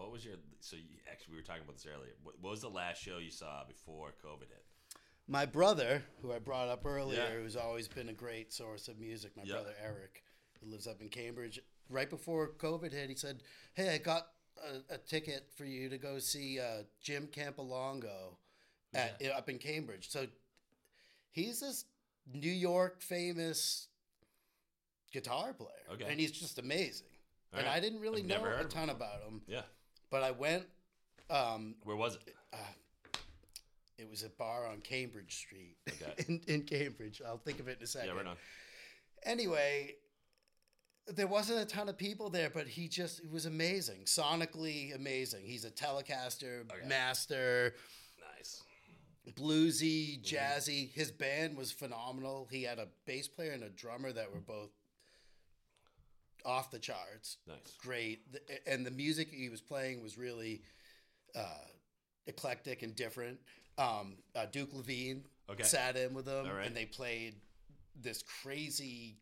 What 0.00 0.10
was 0.12 0.24
your? 0.24 0.36
So, 0.60 0.76
you, 0.76 0.84
actually, 1.10 1.32
we 1.32 1.36
were 1.38 1.44
talking 1.44 1.62
about 1.62 1.76
this 1.76 1.86
earlier. 1.86 2.12
What, 2.22 2.36
what 2.40 2.50
was 2.50 2.62
the 2.62 2.70
last 2.70 3.02
show 3.02 3.18
you 3.18 3.30
saw 3.30 3.64
before 3.68 4.14
COVID 4.24 4.48
hit? 4.48 4.64
My 5.28 5.44
brother, 5.46 6.02
who 6.22 6.32
I 6.32 6.38
brought 6.38 6.68
up 6.68 6.86
earlier, 6.86 7.18
Yeah. 7.20 7.40
who's 7.42 7.54
always 7.54 7.86
been 7.86 8.08
a 8.08 8.12
great 8.14 8.52
source 8.52 8.88
of 8.88 8.98
music, 8.98 9.36
my 9.36 9.42
Yeah. 9.44 9.54
brother 9.54 9.74
Eric, 9.82 10.24
who 10.60 10.70
lives 10.70 10.86
up 10.86 11.00
in 11.02 11.08
Cambridge, 11.10 11.60
right 11.90 12.08
before 12.08 12.48
COVID 12.54 12.92
hit, 12.92 13.10
he 13.10 13.14
said, 13.14 13.42
"Hey, 13.74 13.94
I 13.94 13.98
got 13.98 14.28
a, 14.90 14.94
a 14.94 14.98
ticket 14.98 15.50
for 15.54 15.64
you 15.66 15.88
to 15.90 15.98
go 15.98 16.18
see 16.18 16.58
uh, 16.58 16.84
Jim 17.02 17.26
Campilongo 17.28 18.36
at 18.94 19.22
up 19.36 19.48
in 19.50 19.58
Cambridge." 19.58 20.08
So 20.10 20.26
he's 21.30 21.60
this 21.60 21.84
New 22.32 22.50
York 22.50 23.02
famous 23.02 23.88
guitar 25.12 25.52
player, 25.52 25.68
Okay. 25.92 26.06
and 26.08 26.18
he's 26.18 26.32
just 26.32 26.58
amazing. 26.58 27.06
All 27.52 27.58
and 27.58 27.68
right. 27.68 27.76
I 27.76 27.80
didn't 27.80 28.00
really 28.00 28.22
I've 28.22 28.28
know 28.28 28.44
a 28.60 28.64
ton 28.64 28.90
about 28.90 29.22
him, 29.22 29.42
Yeah. 29.46 29.62
But 30.10 30.22
I 30.22 30.30
went. 30.30 30.64
Um, 31.28 31.76
Where 31.84 31.96
was 31.96 32.16
it? 32.16 32.34
it 33.98 34.08
was 34.08 34.22
a 34.22 34.30
bar 34.30 34.66
on 34.66 34.80
Cambridge 34.80 35.36
Street 35.36 35.76
Okay. 35.88 36.24
in, 36.28 36.40
in 36.48 36.62
Cambridge. 36.62 37.20
I'll 37.26 37.36
think 37.38 37.60
of 37.60 37.68
it 37.68 37.76
in 37.78 37.84
a 37.84 37.86
second. 37.86 38.08
Yeah, 38.08 38.14
right 38.16 38.26
on. 38.26 38.36
Anyway, 39.24 39.94
there 41.06 41.26
wasn't 41.26 41.60
a 41.60 41.66
ton 41.66 41.88
of 41.88 41.98
people 41.98 42.30
there, 42.30 42.48
but 42.50 42.66
he 42.66 42.88
just 42.88 43.20
it 43.20 43.30
was 43.30 43.44
amazing, 43.46 44.04
sonically 44.06 44.94
amazing. 44.94 45.44
He's 45.44 45.64
a 45.66 45.70
Telecaster 45.70 46.60
Okay. 46.72 46.86
master, 46.88 47.74
Nice. 48.36 48.62
bluesy, 49.38 50.22
jazzy. 50.24 50.90
His 50.92 51.10
band 51.12 51.56
was 51.58 51.70
phenomenal. 51.70 52.48
He 52.50 52.62
had 52.62 52.78
a 52.78 52.88
bass 53.06 53.28
player 53.28 53.52
and 53.52 53.62
a 53.64 53.68
drummer 53.70 54.12
that 54.12 54.32
were 54.32 54.40
both 54.40 54.70
off 56.44 56.70
the 56.70 56.78
charts. 56.78 57.38
Nice. 57.46 57.58
Great, 57.78 58.32
The- 58.32 58.68
and 58.68 58.84
the 58.86 58.90
music 58.90 59.28
he 59.30 59.48
was 59.48 59.60
playing 59.60 60.02
was 60.02 60.16
really 60.18 60.62
uh, 61.34 61.64
eclectic 62.26 62.82
and 62.82 62.94
different. 62.96 63.38
Um, 63.78 64.16
uh, 64.34 64.46
Duke 64.46 64.72
Levine 64.74 65.24
Okay. 65.48 65.62
sat 65.64 65.96
in 65.96 66.14
with 66.14 66.26
them, 66.26 66.46
right. 66.48 66.66
and 66.66 66.76
they 66.76 66.86
played 66.86 67.34
this 68.00 68.22
crazy 68.42 69.16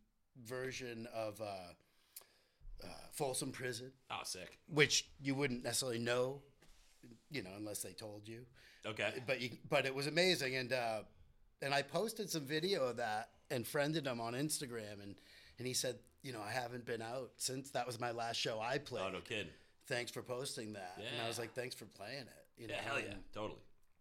version 0.45 1.07
of 1.15 1.41
uh, 1.41 1.45
uh, 2.85 2.87
Folsom 3.13 3.51
Prison, 3.53 3.93
Oh, 4.11 4.21
sick. 4.25 4.59
which 4.69 5.09
you 5.21 5.35
wouldn't 5.35 5.65
necessarily 5.65 5.99
know, 5.99 6.43
you 7.31 7.43
know, 7.43 7.51
unless 7.57 7.83
they 7.83 7.93
told 7.93 8.29
you. 8.29 8.45
Okay. 8.87 9.23
But 9.27 9.41
you, 9.41 9.51
but 9.69 9.87
it 9.87 9.95
was 9.95 10.07
amazing, 10.07 10.57
and 10.57 10.73
uh, 10.73 11.01
and 11.63 11.75
I 11.75 11.83
posted 11.83 12.31
some 12.31 12.43
video 12.47 12.85
of 12.87 12.97
that 12.99 13.31
and 13.51 13.67
friended 13.67 14.05
them 14.05 14.21
on 14.21 14.35
Instagram, 14.35 15.03
and 15.03 15.17
and 15.59 15.67
he 15.67 15.75
said, 15.75 15.97
you 16.23 16.33
know, 16.33 16.41
I 16.43 16.51
haven't 16.51 16.85
been 16.85 17.03
out 17.03 17.31
since 17.37 17.71
that 17.71 17.87
was 17.87 17.99
my 18.01 18.11
last 18.11 18.37
show 18.37 18.61
I 18.61 18.79
played. 18.79 19.05
Oh, 19.07 19.11
no 19.11 19.21
kidding. 19.21 19.49
Thanks 19.87 20.11
for 20.11 20.23
posting 20.23 20.73
that, 20.75 20.97
Yeah. 20.99 21.07
and 21.13 21.23
I 21.23 21.29
was 21.29 21.39
like, 21.39 21.55
thanks 21.55 21.75
for 21.75 21.85
playing 21.87 22.23
it. 22.23 22.47
You 22.57 22.67
know, 22.69 22.75
Yeah, 22.75 22.81
hell 22.83 23.01
yeah. 23.01 23.07
and- 23.13 23.23
Totally. 23.33 23.61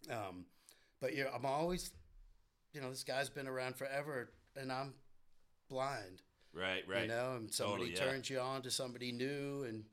um, 0.10 0.45
but 0.99 1.16
you're, 1.16 1.34
I'm 1.34 1.45
always, 1.45 1.91
you 2.74 2.82
know, 2.82 2.89
this 2.89 3.03
guy's 3.03 3.30
been 3.30 3.47
around 3.47 3.76
forever, 3.76 4.30
and 4.55 4.72
I'm 4.72 4.93
blind. 5.70 6.22
Right, 6.53 6.84
right. 6.88 7.03
You 7.03 7.08
know, 7.10 7.36
and 7.36 7.53
somebody 7.53 7.91
Totally, 7.91 8.05
yeah. 8.08 8.12
turns 8.14 8.30
you 8.30 8.39
on 8.39 8.62
to 8.64 8.72
somebody 8.72 9.12
new, 9.12 9.64
and, 9.64 9.86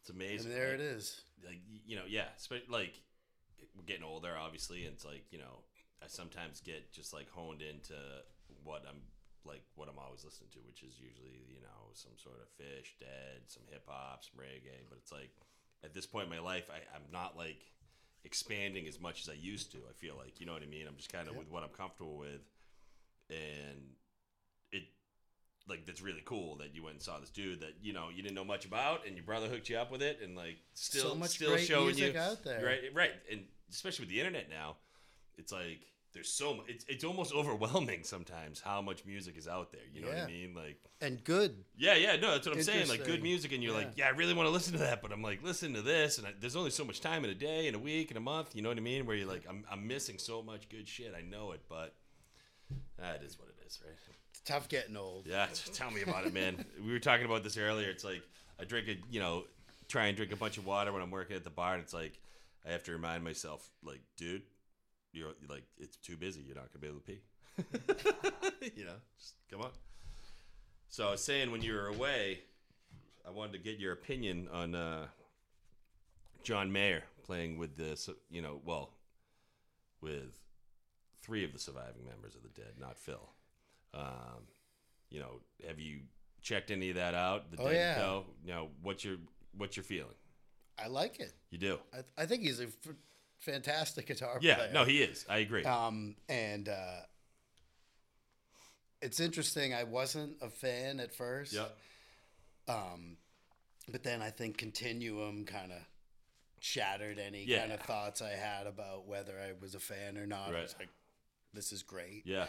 It's 0.00 0.10
amazing. 0.10 0.46
and 0.50 0.54
there 0.56 0.66
right? 0.72 0.74
it 0.74 0.80
is. 0.80 1.22
like 1.44 1.58
you 1.86 1.96
know 1.96 2.04
yeah 2.06 2.26
like 2.68 3.00
we're 3.74 3.84
getting 3.86 4.02
older 4.04 4.36
obviously 4.38 4.84
and 4.84 4.92
it's 4.94 5.06
like 5.06 5.24
you 5.30 5.38
know 5.38 5.62
i 6.02 6.06
sometimes 6.06 6.60
get 6.60 6.92
just 6.92 7.14
like 7.14 7.30
honed 7.30 7.62
into 7.62 7.94
what 8.62 8.84
i'm 8.86 9.00
like 9.44 9.62
what 9.74 9.88
i'm 9.88 9.98
always 9.98 10.24
listening 10.24 10.50
to 10.52 10.58
which 10.66 10.82
is 10.82 10.98
usually 11.00 11.40
you 11.48 11.60
know 11.62 11.90
some 11.94 12.12
sort 12.16 12.36
of 12.40 12.48
Phish 12.58 12.98
dead 13.00 13.42
some 13.48 13.62
hip-hop 13.70 14.22
some 14.24 14.40
reggae 14.40 14.84
but 14.88 14.98
it's 14.98 15.12
like 15.12 15.30
at 15.84 15.94
this 15.94 16.06
point 16.06 16.24
in 16.24 16.30
my 16.30 16.40
life 16.40 16.68
I, 16.70 16.78
i'm 16.94 17.10
not 17.12 17.36
like 17.36 17.60
expanding 18.24 18.86
as 18.86 19.00
much 19.00 19.22
as 19.22 19.28
i 19.28 19.32
used 19.38 19.72
to 19.72 19.78
i 19.88 19.92
feel 19.96 20.14
like 20.16 20.40
you 20.40 20.46
know 20.46 20.52
what 20.52 20.62
i 20.62 20.66
mean 20.66 20.86
i'm 20.86 20.96
just 20.96 21.12
kind 21.12 21.26
of 21.28 21.34
Yeah. 21.34 21.40
with 21.40 21.50
what 21.50 21.62
i'm 21.62 21.70
comfortable 21.70 22.18
with 22.18 22.42
and 23.30 23.80
it 24.72 24.82
like 25.68 25.86
that's 25.86 26.02
really 26.02 26.22
cool 26.24 26.56
that 26.56 26.74
you 26.74 26.82
went 26.82 26.94
and 26.96 27.02
saw 27.02 27.18
this 27.18 27.30
dude 27.30 27.60
that 27.60 27.74
you 27.80 27.92
know 27.92 28.08
you 28.14 28.22
didn't 28.22 28.34
know 28.34 28.44
much 28.44 28.64
about 28.66 29.06
and 29.06 29.16
your 29.16 29.24
brother 29.24 29.46
hooked 29.48 29.68
you 29.70 29.76
up 29.78 29.90
with 29.90 30.02
it 30.02 30.18
and 30.22 30.36
like 30.36 30.56
still 30.74 31.10
so 31.10 31.14
much 31.14 31.30
still 31.30 31.56
showing 31.56 31.96
you 31.96 32.12
out 32.18 32.42
there. 32.44 32.64
right 32.64 32.80
right 32.92 33.12
and 33.30 33.42
especially 33.70 34.02
with 34.04 34.10
the 34.10 34.18
internet 34.20 34.50
now 34.50 34.76
it's 35.38 35.52
like 35.52 35.80
there's 36.12 36.32
so 36.32 36.54
much. 36.54 36.66
It's, 36.68 36.84
it's 36.88 37.04
almost 37.04 37.32
overwhelming 37.34 38.02
sometimes 38.02 38.60
how 38.60 38.80
much 38.82 39.04
music 39.04 39.36
is 39.36 39.46
out 39.46 39.72
there. 39.72 39.82
You 39.92 40.02
know 40.02 40.08
what 40.08 40.18
I 40.18 40.26
mean? 40.26 40.54
Like, 40.54 40.78
and 41.00 41.22
good. 41.24 41.64
yeah, 41.76 41.94
yeah, 41.94 42.16
no, 42.16 42.32
that's 42.32 42.46
what 42.46 42.56
I'm 42.56 42.62
saying. 42.62 42.88
Like, 42.88 43.04
good 43.04 43.22
music, 43.22 43.52
and 43.52 43.62
you're 43.62 43.74
like, 43.74 43.92
yeah, 43.96 44.06
I 44.06 44.10
really 44.10 44.34
want 44.34 44.46
to 44.46 44.52
listen 44.52 44.72
to 44.74 44.78
that, 44.80 45.02
but 45.02 45.12
I'm 45.12 45.22
like, 45.22 45.42
listen 45.42 45.74
to 45.74 45.82
this, 45.82 46.18
and 46.18 46.26
I, 46.26 46.34
there's 46.38 46.56
only 46.56 46.70
so 46.70 46.84
much 46.84 47.00
time 47.00 47.24
in 47.24 47.30
a 47.30 47.34
day, 47.34 47.68
in 47.68 47.74
a 47.74 47.78
week, 47.78 48.10
in 48.10 48.16
a 48.16 48.20
month. 48.20 48.54
You 48.54 48.62
know 48.62 48.68
what 48.68 48.78
I 48.78 48.82
mean? 48.82 49.06
Where 49.06 49.16
you're 49.16 49.28
like, 49.28 49.44
I'm, 49.48 49.64
I'm 49.70 49.86
missing 49.86 50.18
so 50.18 50.42
much 50.42 50.68
good 50.68 50.88
shit. 50.88 51.14
I 51.16 51.22
know 51.22 51.52
it, 51.52 51.60
but 51.68 51.94
that 52.98 53.22
is 53.22 53.38
what 53.38 53.48
it 53.48 53.66
is, 53.66 53.80
right? 53.84 53.94
It's 54.30 54.40
tough 54.40 54.68
getting 54.68 54.96
old. 54.96 55.26
Yeah, 55.26 55.46
tell 55.72 55.90
me 55.90 56.02
about 56.02 56.26
it, 56.26 56.34
man. 56.34 56.64
we 56.84 56.92
were 56.92 56.98
talking 56.98 57.26
about 57.26 57.44
this 57.44 57.56
earlier. 57.56 57.88
It's 57.88 58.04
like 58.04 58.22
I 58.60 58.64
drink 58.64 58.88
a, 58.88 58.96
you 59.10 59.20
know, 59.20 59.44
try 59.88 60.06
and 60.06 60.16
drink 60.16 60.32
a 60.32 60.36
bunch 60.36 60.58
of 60.58 60.66
water 60.66 60.92
when 60.92 61.02
I'm 61.02 61.10
working 61.10 61.36
at 61.36 61.44
the 61.44 61.50
bar, 61.50 61.74
and 61.74 61.82
it's 61.82 61.94
like 61.94 62.20
I 62.66 62.72
have 62.72 62.82
to 62.84 62.92
remind 62.92 63.24
myself, 63.24 63.68
like, 63.82 64.00
dude, 64.16 64.42
you're 65.12 65.32
like, 65.48 65.64
it's 65.78 65.96
too 65.96 66.16
busy. 66.16 66.40
You're 66.42 66.56
not 66.56 66.68
gonna 66.72 66.80
be 66.80 66.88
able 66.88 67.00
to 67.00 67.06
pee. 67.06 68.72
you 68.76 68.84
know, 68.84 68.96
just 69.18 69.34
come 69.50 69.60
on. 69.62 69.70
So 70.88 71.08
I 71.08 71.10
was 71.12 71.22
saying 71.22 71.50
when 71.50 71.62
you 71.62 71.74
were 71.74 71.86
away, 71.88 72.40
I 73.26 73.30
wanted 73.30 73.52
to 73.52 73.58
get 73.58 73.78
your 73.78 73.92
opinion 73.92 74.48
on 74.52 74.74
uh, 74.74 75.06
John 76.42 76.72
Mayer 76.72 77.04
playing 77.24 77.58
with 77.58 77.76
the, 77.76 77.96
su- 77.96 78.16
you 78.30 78.42
know, 78.42 78.60
well, 78.64 78.90
with 80.00 80.38
three 81.22 81.44
of 81.44 81.52
the 81.52 81.58
surviving 81.58 82.04
members 82.08 82.34
of 82.34 82.42
the 82.42 82.48
dead, 82.48 82.72
not 82.80 82.98
Phil. 82.98 83.28
Um, 83.94 84.46
you 85.10 85.20
know, 85.20 85.40
have 85.66 85.78
you 85.78 86.00
checked 86.40 86.70
any 86.70 86.90
of 86.90 86.96
that 86.96 87.14
out? 87.14 87.50
The 87.52 87.60
Oh, 87.62 87.66
Dead 87.66 87.74
yeah. 87.74 87.94
Co? 87.96 88.24
You 88.44 88.52
know, 88.52 88.68
what's 88.82 89.04
your 89.04 89.16
what's 89.56 89.76
your 89.76 89.84
feeling? 89.84 90.14
I 90.82 90.86
like 90.88 91.20
it. 91.20 91.32
You 91.50 91.58
do? 91.58 91.78
I, 91.92 92.22
I 92.22 92.26
think 92.26 92.42
he's 92.42 92.60
a 92.60 92.64
f- 92.64 92.94
fantastic 93.40 94.06
guitar 94.06 94.38
Yeah. 94.40 94.54
player. 94.56 94.72
No, 94.72 94.84
he 94.84 95.02
is. 95.02 95.26
I 95.28 95.38
agree. 95.38 95.64
Um, 95.64 96.16
and 96.28 96.68
uh, 96.68 97.00
it's 99.02 99.20
interesting. 99.20 99.72
I 99.74 99.84
wasn't 99.84 100.36
a 100.40 100.48
fan 100.48 101.00
at 101.00 101.14
first. 101.14 101.52
yeah. 101.52 101.66
Um, 102.68 103.16
but 103.90 104.02
then 104.04 104.22
I 104.22 104.30
think 104.30 104.58
Continuum 104.58 105.44
kind 105.44 105.72
of 105.72 105.78
shattered 106.60 107.18
any 107.18 107.44
Yeah. 107.44 107.60
kind 107.60 107.72
of 107.72 107.80
thoughts 107.80 108.20
I 108.22 108.30
had 108.30 108.66
about 108.66 109.06
whether 109.06 109.40
I 109.40 109.52
was 109.60 109.74
a 109.74 109.80
fan 109.80 110.18
or 110.18 110.26
not. 110.26 110.50
I 110.50 110.52
Right. 110.52 110.62
was 110.62 110.76
like, 110.78 110.90
this 111.52 111.72
is 111.72 111.82
great. 111.82 112.24
Yeah. 112.26 112.46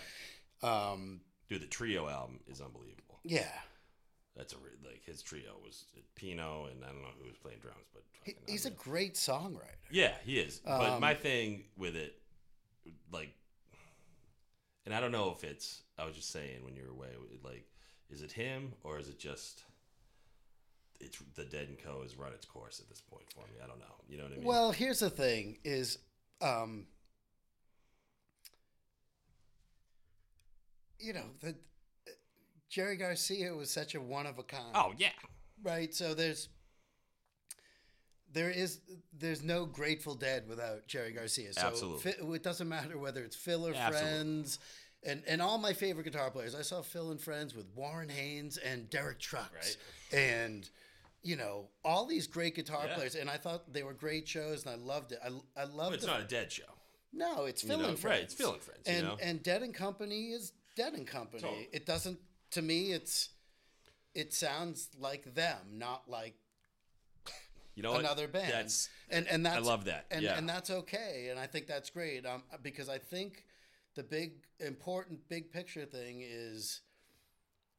Um, 0.62 1.22
Dude, 1.50 1.62
the 1.62 1.68
trio 1.68 2.08
album 2.08 2.42
is 2.48 2.62
unbelievable. 2.62 3.20
yeah. 3.24 3.62
That's 4.36 4.54
a 4.54 4.58
re- 4.58 4.72
like 4.90 5.04
his 5.06 5.22
trio 5.22 5.52
was 5.64 5.86
Pino 6.16 6.66
and 6.72 6.84
I 6.84 6.88
don't 6.88 7.02
know 7.02 7.10
who 7.20 7.28
was 7.28 7.38
playing 7.38 7.60
drums, 7.60 7.86
but 7.94 8.04
He, 8.24 8.36
he's 8.48 8.66
a 8.66 8.72
great 8.72 9.16
songwriter. 9.16 9.76
Yeah, 9.92 10.14
he 10.24 10.40
is. 10.40 10.62
but 10.66 10.90
Um, 10.90 11.02
my 11.02 11.14
thing 11.14 11.66
with 11.78 11.96
it, 11.96 12.16
like, 13.12 13.34
and 14.86 14.96
I 14.96 15.00
don't 15.02 15.12
know 15.12 15.32
if 15.38 15.44
it's. 15.44 15.84
I 16.00 16.06
was 16.06 16.16
just 16.16 16.32
saying 16.32 16.64
when 16.64 16.76
you 16.76 16.84
were 16.84 16.92
away, 16.92 17.10
like, 17.44 17.66
is 18.10 18.22
it 18.22 18.32
him 18.32 18.74
or 18.84 18.98
is 19.00 19.10
it 19.10 19.20
just? 19.20 19.64
It's 21.00 21.18
the 21.36 21.46
Dead 21.46 21.68
and 21.68 21.78
Co. 21.80 22.02
has 22.04 22.16
run 22.16 22.32
its 22.34 22.46
course 22.46 22.80
at 22.80 22.88
this 22.88 23.02
point 23.02 23.26
for 23.34 23.42
me. 23.48 23.60
I 23.64 23.68
don't 23.68 23.80
know. 23.80 23.86
You 24.08 24.18
know 24.18 24.24
what 24.24 24.34
I 24.34 24.36
mean? 24.38 24.44
Well, 24.46 24.72
here's 24.72 25.00
the 25.00 25.10
thing: 25.10 25.58
is 25.64 25.98
um, 26.42 26.86
you 31.00 31.14
know 31.14 31.26
the 31.42 31.56
Jerry 32.72 32.96
Garcia 32.98 33.54
was 33.54 33.70
such 33.70 33.94
a 33.96 34.02
one 34.02 34.26
of 34.26 34.40
a 34.40 34.44
kind. 34.44 34.72
oh 34.74 34.94
yeah, 34.98 35.10
right. 35.62 35.94
So 35.94 36.14
there's 36.16 36.50
there 38.34 38.50
is 38.50 38.80
there's 39.18 39.44
no 39.44 39.66
Grateful 39.66 40.16
Dead 40.16 40.48
without 40.48 40.88
Jerry 40.88 41.12
Garcia. 41.12 41.54
So 41.54 41.68
Absolutely. 41.68 42.12
Fi- 42.14 42.34
it 42.36 42.44
doesn't 42.44 42.70
matter 42.70 42.98
whether 42.98 43.24
it's 43.24 43.36
Phil 43.36 43.68
or 43.68 43.74
Absolutely. 43.74 44.00
Friends. 44.00 44.60
And, 45.04 45.24
and 45.28 45.42
all 45.42 45.58
my 45.58 45.74
favorite 45.74 46.04
guitar 46.04 46.30
players, 46.30 46.54
I 46.54 46.62
saw 46.62 46.84
Phil 46.84 47.10
and 47.10 47.20
Friends 47.20 47.56
with 47.56 47.66
Warren 47.76 48.08
Haynes 48.08 48.58
and 48.58 48.88
Derek 48.92 49.18
Trucks, 49.20 49.78
Right. 50.14 50.20
and 50.20 50.70
you 51.24 51.36
know 51.36 51.70
all 51.84 52.06
these 52.06 52.28
great 52.28 52.54
guitar 52.56 52.84
Yeah. 52.88 52.96
players. 52.96 53.16
And 53.16 53.28
I 53.30 53.38
thought 53.38 53.74
they 53.74 53.82
were 53.84 53.94
great 53.94 54.28
shows, 54.28 54.64
and 54.66 54.72
I 54.72 54.76
loved 54.76 55.12
it. 55.12 55.20
I, 55.24 55.28
I 55.30 55.66
But 55.66 55.74
loved 55.74 55.96
it's 55.96 56.06
the 56.06 56.12
not 56.12 56.22
a 56.22 56.26
Dead 56.26 56.52
show. 56.52 56.64
no, 57.12 57.46
it's 57.46 57.64
You 57.64 57.70
Phil 57.70 57.80
know, 57.80 57.90
and 57.90 58.00
Friends. 58.00 58.16
right? 58.16 58.24
It's 58.24 58.34
Phil 58.36 58.54
and 58.54 58.62
Friends. 58.62 58.82
and 58.86 58.98
you 58.98 59.04
know? 59.04 59.18
and 59.22 59.42
Dead 59.44 59.64
and 59.64 59.74
Company 59.74 60.28
is 60.34 60.54
Dead 60.76 60.94
and 60.94 61.06
Company. 61.08 61.42
Totally. 61.42 61.68
It 61.74 61.86
doesn't 61.88 62.20
to 62.52 62.62
me. 62.62 62.92
It's 62.92 63.30
it 64.14 64.34
sounds 64.34 64.90
like 65.00 65.34
them, 65.36 65.58
not 65.74 66.10
like 66.10 66.36
you 67.76 67.84
know 67.84 67.92
what? 67.92 68.02
another 68.02 68.28
band. 68.28 68.52
That's 68.52 68.90
and 69.10 69.28
and 69.28 69.46
that's 69.46 69.66
love 69.66 69.86
that. 69.86 70.06
and 70.12 70.22
Yeah. 70.24 70.38
and 70.38 70.48
that's 70.48 70.70
okay. 70.70 71.28
And 71.30 71.40
I 71.40 71.48
think 71.48 71.68
that's 71.68 71.90
great. 71.90 72.26
Um, 72.26 72.44
because 72.62 72.90
I 72.90 72.98
think 72.98 73.46
the 73.96 74.04
big 74.04 74.34
important 74.60 75.28
big 75.30 75.52
picture 75.52 75.86
thing 75.86 76.22
is 76.22 76.82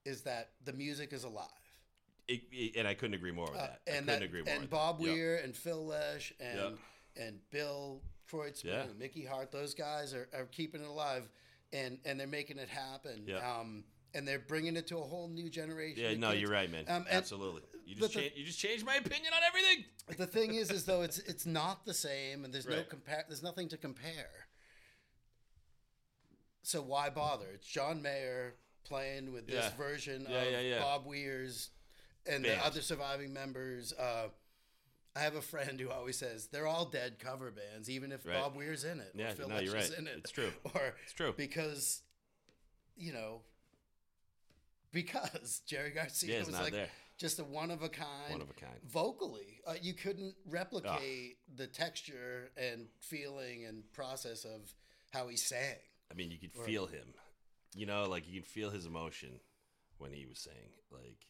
is 0.05 0.23
that 0.23 0.51
the 0.65 0.73
music 0.73 1.13
is 1.13 1.25
alive. 1.25 1.47
it, 2.29 2.43
it- 2.51 2.77
and 2.77 2.89
I 2.89 2.95
couldn't 2.95 3.15
agree 3.15 3.31
more 3.33 3.47
with 3.51 3.57
Uh, 3.61 3.67
that. 3.67 3.81
I 3.87 3.91
and 3.91 4.07
couldn't 4.07 4.07
that, 4.07 4.23
agree 4.23 4.43
more. 4.43 4.53
and 4.53 4.61
with 4.63 4.71
Bob 4.71 4.99
that. 4.99 5.03
Weir 5.05 5.37
and 5.37 5.55
Phil 5.57 5.85
Lesh 5.87 6.33
and 6.41 6.79
and 7.17 7.41
Bill 7.51 8.01
Kreutzmann 8.31 8.65
Yeah. 8.65 8.83
and 8.85 8.99
Mickey 8.99 9.25
Hart, 9.27 9.53
those 9.53 9.75
guys 9.75 10.15
are, 10.15 10.29
are 10.33 10.47
keeping 10.47 10.81
it 10.81 10.87
alive, 10.89 11.29
and 11.73 11.99
and 12.07 12.19
they're 12.19 12.27
making 12.27 12.59
it 12.59 12.69
happen. 12.71 13.25
Yeah. 13.27 13.39
Um, 13.59 13.85
and 14.15 14.27
they're 14.27 14.39
bringing 14.39 14.77
it 14.77 14.87
to 14.89 14.99
a 14.99 15.03
whole 15.03 15.29
new 15.29 15.49
generation. 15.51 16.03
Yeah, 16.03 16.15
no, 16.17 16.31
kids. 16.31 16.41
you're 16.43 16.51
right, 16.51 16.71
man. 16.71 16.85
Um, 16.89 17.07
Absolutely. 17.11 17.63
You 17.87 17.97
just 17.97 18.15
the- 18.15 18.21
cha- 18.23 18.35
you 18.37 18.45
just 18.45 18.59
changed 18.59 18.85
my 18.87 18.95
opinion 18.97 19.33
on 19.35 19.41
everything. 19.47 19.85
The 20.19 20.27
thing 20.27 20.55
is, 20.55 20.71
is 20.71 20.85
though 20.85 21.03
it's 21.03 21.19
it's 21.21 21.47
not 21.47 21.87
the 21.87 21.95
same, 21.95 22.45
and 22.45 22.53
there's 22.53 22.67
no 22.69 22.83
compare. 22.83 23.25
There's 23.29 23.43
nothing 23.43 23.69
to 23.69 23.77
compare. 23.77 24.49
So 26.63 26.81
why 26.83 27.11
bother? 27.11 27.47
It's 27.55 27.67
John 27.67 28.03
Mayer 28.03 28.55
playing 28.85 29.33
with 29.33 29.47
this 29.47 29.55
Yeah. 29.65 29.77
version 29.77 30.27
Yeah, 30.29 30.43
of 30.43 30.53
yeah, 30.53 30.61
yeah. 30.61 30.79
Bob 30.81 31.07
Weir's 31.07 31.71
and 32.27 32.43
Band. 32.45 32.61
the 32.61 32.65
other 32.67 32.81
surviving 32.83 33.33
members. 33.33 33.93
Uh, 33.93 34.29
I 35.15 35.21
have 35.21 35.35
a 35.35 35.43
friend 35.43 35.79
who 35.79 35.91
always 35.91 36.17
says 36.19 36.49
they're 36.49 36.67
all 36.67 36.87
dead 36.87 37.19
cover 37.19 37.51
bands, 37.51 37.91
even 37.91 38.13
if 38.13 38.25
Right. 38.27 38.35
Bob 38.39 38.55
Weir's 38.57 38.85
in 38.85 39.01
it. 39.01 39.13
or 39.19 39.35
Phil 39.35 39.49
no, 39.49 39.59
you're 39.61 39.73
Lesh 39.75 39.85
is 39.85 39.91
right. 39.91 39.99
In 40.01 40.07
it, 40.09 40.19
It's 40.19 40.31
true. 40.31 40.53
Or 40.75 40.95
It's 41.05 41.13
true. 41.13 41.35
because, 41.37 42.03
you 42.97 43.13
know, 43.13 43.43
because 44.93 45.61
Jerry 45.67 45.91
Garcia 45.91 46.39
Yeah, 46.41 46.45
was 46.45 46.59
like 46.61 46.73
there. 46.73 46.89
just 47.19 47.39
a 47.39 47.45
one 47.45 47.71
of 47.71 47.83
a 47.83 47.89
kind 47.89 48.31
One 48.31 48.41
of 48.43 48.51
a 48.51 48.55
kind. 48.55 48.79
vocally. 48.89 49.61
Uh, 49.67 49.75
you 49.81 49.95
couldn't 49.95 50.35
replicate 50.47 51.39
the 51.57 51.67
texture 51.67 52.51
and 52.57 52.87
feeling 53.01 53.65
and 53.65 53.91
process 53.93 54.45
of 54.45 54.73
how 55.13 55.29
he 55.29 55.37
sang. 55.37 55.77
I 56.11 56.15
mean, 56.15 56.31
you 56.31 56.39
could 56.39 56.55
Right. 56.57 56.67
feel 56.67 56.87
him. 56.87 57.15
You 57.75 57.87
know, 57.87 58.05
like 58.09 58.27
you 58.29 58.35
can 58.35 58.43
feel 58.43 58.71
his 58.71 58.87
emotion 58.87 59.41
when 59.99 60.13
he 60.13 60.27
was 60.27 60.39
saying, 60.39 60.73
like, 60.91 61.27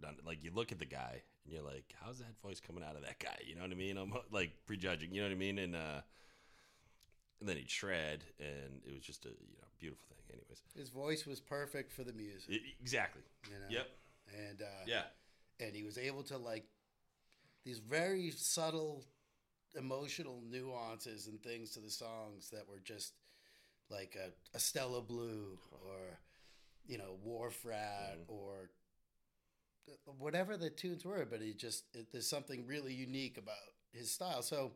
not, 0.00 0.14
like 0.24 0.44
you 0.44 0.50
look 0.54 0.70
at 0.72 0.78
the 0.78 0.84
guy 0.86 1.22
and 1.44 1.52
you're 1.52 1.62
like, 1.62 1.94
how's 2.00 2.18
that 2.18 2.38
voice 2.42 2.60
coming 2.60 2.84
out 2.84 2.94
of 2.96 3.02
that 3.02 3.18
guy? 3.18 3.36
You 3.46 3.54
know 3.56 3.62
what 3.62 3.70
I 3.70 3.74
mean? 3.74 3.96
I'm 3.96 4.12
like 4.30 4.52
prejudging. 4.66 5.12
You 5.12 5.22
know 5.22 5.28
what 5.28 5.34
I 5.34 5.38
mean? 5.38 5.58
And 5.58 5.74
uh, 5.74 6.00
and 7.40 7.48
then 7.48 7.56
he'd 7.56 7.70
shred, 7.70 8.24
and 8.38 8.82
it 8.86 8.92
was 8.94 9.02
just 9.02 9.24
a 9.26 9.28
you 9.30 9.56
know 9.60 9.63
beautiful 9.78 10.16
thing. 10.28 10.36
Anyways, 10.40 10.62
His 10.76 10.88
voice 10.90 11.26
was 11.26 11.40
perfect 11.40 11.92
for 11.92 12.04
the 12.04 12.12
music. 12.12 12.50
I- 12.50 12.74
exactly. 12.80 13.22
You 13.50 13.58
know? 13.58 13.66
Yep. 13.70 13.86
And 14.48 14.62
uh, 14.62 14.84
Yeah. 14.86 15.02
and 15.60 15.74
he 15.74 15.82
was 15.82 15.98
able 15.98 16.22
to 16.24 16.38
like 16.38 16.66
these 17.64 17.78
very 17.78 18.30
subtle 18.30 19.04
emotional 19.76 20.40
nuances 20.48 21.26
and 21.26 21.42
things 21.42 21.70
to 21.70 21.80
the 21.80 21.90
songs 21.90 22.50
that 22.50 22.68
were 22.68 22.80
just 22.84 23.12
like 23.90 24.16
a, 24.16 24.30
a 24.56 24.58
Stella 24.60 25.02
Blue 25.02 25.58
or 25.72 26.18
you 26.86 26.98
know 26.98 27.16
Wharf 27.22 27.64
Rat 27.64 28.18
Mhm. 28.18 28.24
or 28.28 28.70
whatever 30.18 30.56
the 30.56 30.70
tunes 30.70 31.04
were, 31.04 31.26
but 31.28 31.40
he 31.40 31.52
just 31.52 31.84
it, 31.94 32.10
there's 32.12 32.28
something 32.28 32.66
really 32.66 32.94
unique 32.94 33.36
about 33.38 33.56
his 33.92 34.10
style. 34.10 34.42
So 34.42 34.72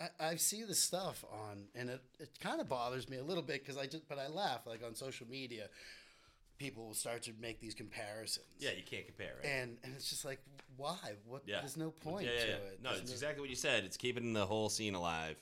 I, 0.00 0.28
I 0.28 0.36
see 0.36 0.64
the 0.64 0.74
stuff 0.74 1.24
on, 1.30 1.64
and 1.74 1.90
it, 1.90 2.00
it 2.20 2.30
kind 2.40 2.60
of 2.60 2.68
bothers 2.68 3.08
me 3.08 3.18
a 3.18 3.24
little 3.24 3.42
bit 3.42 3.64
because 3.64 3.76
I 3.76 3.86
just 3.86 4.08
but 4.08 4.18
I 4.18 4.28
laugh 4.28 4.66
like 4.66 4.82
on 4.84 4.94
social 4.94 5.26
media. 5.28 5.68
People 6.58 6.86
will 6.86 6.94
start 6.94 7.22
to 7.22 7.32
make 7.40 7.60
these 7.60 7.74
comparisons. 7.74 8.46
Yeah, 8.58 8.70
you 8.76 8.82
can't 8.82 9.06
compare, 9.06 9.34
right? 9.36 9.48
And 9.48 9.78
and 9.84 9.94
it's 9.94 10.10
just 10.10 10.24
like, 10.24 10.40
why? 10.76 10.96
What? 11.24 11.42
Yeah. 11.46 11.60
There's 11.60 11.76
no 11.76 11.90
point 11.90 12.26
yeah, 12.26 12.32
yeah, 12.32 12.40
to 12.40 12.48
yeah. 12.48 12.54
it. 12.54 12.80
No, 12.82 12.90
There's 12.90 13.02
it's 13.02 13.12
exactly 13.12 13.40
what 13.40 13.50
you 13.50 13.56
said. 13.56 13.84
It's 13.84 13.96
keeping 13.96 14.32
the 14.32 14.44
whole 14.46 14.68
scene 14.68 14.94
alive 14.94 15.40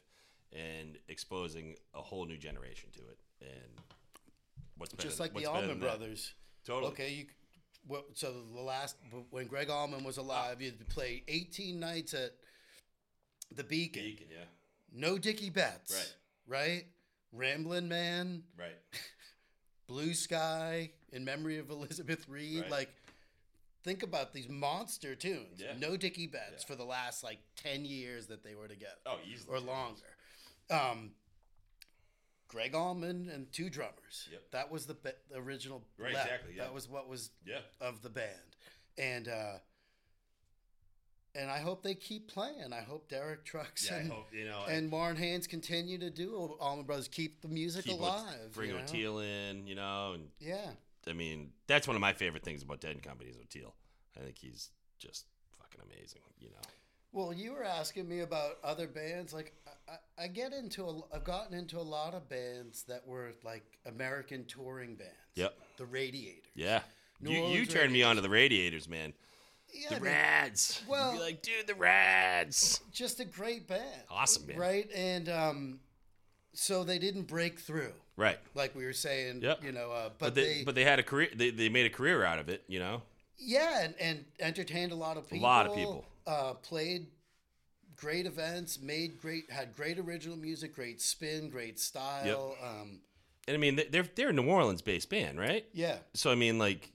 and 0.52 0.98
exposing 1.08 1.76
a 1.94 2.00
whole 2.00 2.26
new 2.26 2.36
generation 2.36 2.90
to 2.92 3.00
it. 3.00 3.18
And 3.40 3.80
what's 4.76 4.92
better, 4.92 5.08
just 5.08 5.20
like 5.20 5.34
the 5.34 5.46
Allman? 5.46 5.78
Brothers. 5.78 6.34
Totally. 6.66 6.92
Okay, 6.92 7.12
you. 7.12 7.26
What, 7.86 8.04
so 8.14 8.34
the 8.52 8.60
last 8.60 8.96
when 9.30 9.46
Gregg 9.46 9.70
Allman 9.70 10.02
was 10.02 10.16
alive, 10.16 10.56
ah. 10.58 10.62
you'd 10.62 10.88
play 10.88 11.22
18 11.28 11.78
nights 11.78 12.14
at 12.14 12.32
the 13.54 13.64
Beacon. 13.64 14.02
Beacon, 14.02 14.26
yeah. 14.30 14.44
No 14.92 15.18
Dickey 15.18 15.50
Betts. 15.50 16.14
Right. 16.48 16.58
Right. 16.58 16.84
Ramblin' 17.32 17.88
Man, 17.88 18.42
Right. 18.58 18.76
Blue 19.88 20.14
Sky, 20.14 20.90
in 21.12 21.24
memory 21.24 21.58
of 21.58 21.70
Elizabeth 21.70 22.28
Reed. 22.28 22.62
Right. 22.62 22.70
Like, 22.70 22.94
think 23.84 24.02
about 24.02 24.32
these 24.32 24.48
monster 24.48 25.14
tunes. 25.14 25.58
Yeah. 25.60 25.74
No 25.78 25.96
Dickey 25.96 26.26
Betts 26.26 26.62
Yeah. 26.64 26.66
for 26.66 26.74
the 26.76 26.84
last 26.84 27.22
like 27.22 27.38
10 27.56 27.84
years 27.84 28.26
that 28.28 28.42
they 28.42 28.54
were 28.54 28.68
together. 28.68 28.94
Oh, 29.06 29.18
easily. 29.30 29.54
or 29.56 29.60
longer. 29.60 30.00
Um, 30.70 31.10
Gregg 32.48 32.74
Allman 32.74 33.28
and 33.32 33.52
two 33.52 33.68
drummers. 33.68 34.28
Yep. 34.30 34.42
That 34.52 34.70
was 34.72 34.86
the, 34.86 34.96
the 35.02 35.14
original. 35.36 35.82
Right, 35.98 36.10
exactly, 36.12 36.54
yeah. 36.56 36.64
That 36.64 36.74
was 36.74 36.88
what 36.88 37.08
was 37.08 37.30
Yeah. 37.44 37.58
of 37.80 38.02
the 38.02 38.08
band, 38.10 38.56
and 38.98 39.28
uh, 39.28 39.54
and 41.36 41.50
I 41.50 41.58
hope 41.58 41.82
they 41.82 41.94
keep 41.94 42.28
playing. 42.28 42.72
I 42.72 42.80
hope 42.80 43.08
Derek 43.08 43.44
Trucks 43.44 43.88
Yeah, 43.90 43.98
and 43.98 44.10
hope 44.12 44.26
you 44.32 44.44
know. 44.44 44.64
and 44.68 44.90
Warren 44.90 45.16
Haynes 45.16 45.46
continue 45.46 45.98
to 45.98 46.10
do 46.10 46.34
Allman 46.60 46.84
Brothers 46.86 47.08
keep 47.08 47.40
the 47.42 47.48
music 47.48 47.84
keep 47.84 47.98
alive. 48.00 48.52
bring 48.52 48.70
you 48.70 48.76
know? 48.76 48.82
Oteil 48.82 49.24
in, 49.50 49.66
you 49.66 49.74
know, 49.74 50.12
and 50.14 50.28
Yeah. 50.40 50.70
I 51.08 51.12
mean 51.12 51.52
that's 51.66 51.86
one 51.86 51.96
of 51.96 52.00
my 52.00 52.12
favorite 52.12 52.42
things 52.44 52.62
about 52.62 52.80
Dead 52.80 52.92
and 52.92 53.02
Company 53.02 53.30
is 53.30 53.36
Oteil. 53.36 53.72
I 54.16 54.20
think 54.24 54.38
he's 54.38 54.70
just 54.98 55.26
fucking 55.58 55.80
amazing, 55.84 56.22
you 56.40 56.48
know. 56.48 56.56
Well, 57.12 57.32
you 57.32 57.52
were 57.52 57.64
asking 57.64 58.08
me 58.08 58.20
about 58.20 58.58
other 58.64 58.86
bands. 58.86 59.32
Like, 59.32 59.54
I, 59.88 60.24
I- 60.24 60.28
get 60.28 60.52
into, 60.52 60.84
a, 60.84 61.00
I've 61.14 61.24
gotten 61.24 61.56
into 61.56 61.78
a 61.78 61.80
lot 61.82 62.12
of 62.14 62.28
bands 62.28 62.82
that 62.88 63.06
were 63.06 63.32
like 63.44 63.78
American 63.86 64.44
touring 64.46 64.96
bands. 64.96 65.12
Yep. 65.34 65.56
The 65.78 65.86
Radiators. 65.86 66.42
Yeah. 66.54 66.80
New 67.20 67.30
you 67.30 67.60
you 67.60 67.66
turned 67.66 67.92
me 67.92 68.02
on 68.02 68.16
to 68.16 68.22
the 68.22 68.28
Radiators, 68.28 68.86
man. 68.88 69.14
Yeah, 69.78 69.88
The 69.90 69.94
mean, 69.96 70.04
Rads. 70.12 70.80
You'd 70.82 70.90
well- 70.90 71.12
be 71.12 71.18
like, 71.18 71.42
dude, 71.42 71.66
the 71.66 71.74
Rads. 71.74 72.80
just 72.92 73.20
a 73.20 73.24
great 73.24 73.66
band. 73.68 74.02
Awesome, 74.10 74.46
man. 74.46 74.56
Right, 74.58 74.88
and 74.94 75.28
um, 75.28 75.80
so 76.52 76.84
they 76.84 76.98
didn't 76.98 77.24
break 77.24 77.58
through, 77.58 77.92
Right. 78.16 78.38
like 78.54 78.74
we 78.74 78.84
were 78.84 78.92
saying. 78.92 79.42
Yep. 79.42 79.62
You 79.64 79.72
know, 79.72 79.90
uh, 79.92 80.08
But, 80.10 80.18
but, 80.18 80.34
they, 80.34 80.44
they, 80.58 80.64
but 80.64 80.74
they 80.74 80.84
had 80.84 80.98
a 80.98 81.02
career. 81.02 81.28
They, 81.34 81.50
they 81.50 81.68
made 81.68 81.86
a 81.86 81.90
career 81.90 82.24
out 82.24 82.38
of 82.38 82.48
it, 82.48 82.62
you 82.68 82.78
know. 82.78 83.02
yeah, 83.38 83.82
and, 83.82 83.94
and 84.00 84.24
entertained 84.40 84.92
a 84.92 84.96
lot 84.96 85.16
of 85.16 85.28
people. 85.28 85.46
A 85.46 85.48
lot 85.48 85.66
of 85.66 85.74
people. 85.74 86.04
Uh, 86.26 86.54
played 86.54 87.06
great 87.96 88.26
events, 88.26 88.80
made 88.80 89.18
great, 89.20 89.50
had 89.50 89.74
great 89.74 89.98
original 89.98 90.36
music, 90.36 90.74
great 90.74 91.00
spin, 91.00 91.48
great 91.50 91.78
style. 91.78 92.56
Um, 92.62 93.00
And 93.46 93.54
I 93.54 93.58
mean, 93.58 93.80
they're 93.90 94.08
they're 94.14 94.30
a 94.30 94.32
New 94.32 94.48
Orleans 94.48 94.82
based 94.82 95.08
band, 95.08 95.38
right? 95.38 95.64
yeah, 95.72 95.98
So 96.14 96.30
I 96.30 96.34
mean, 96.34 96.58
like, 96.58 96.90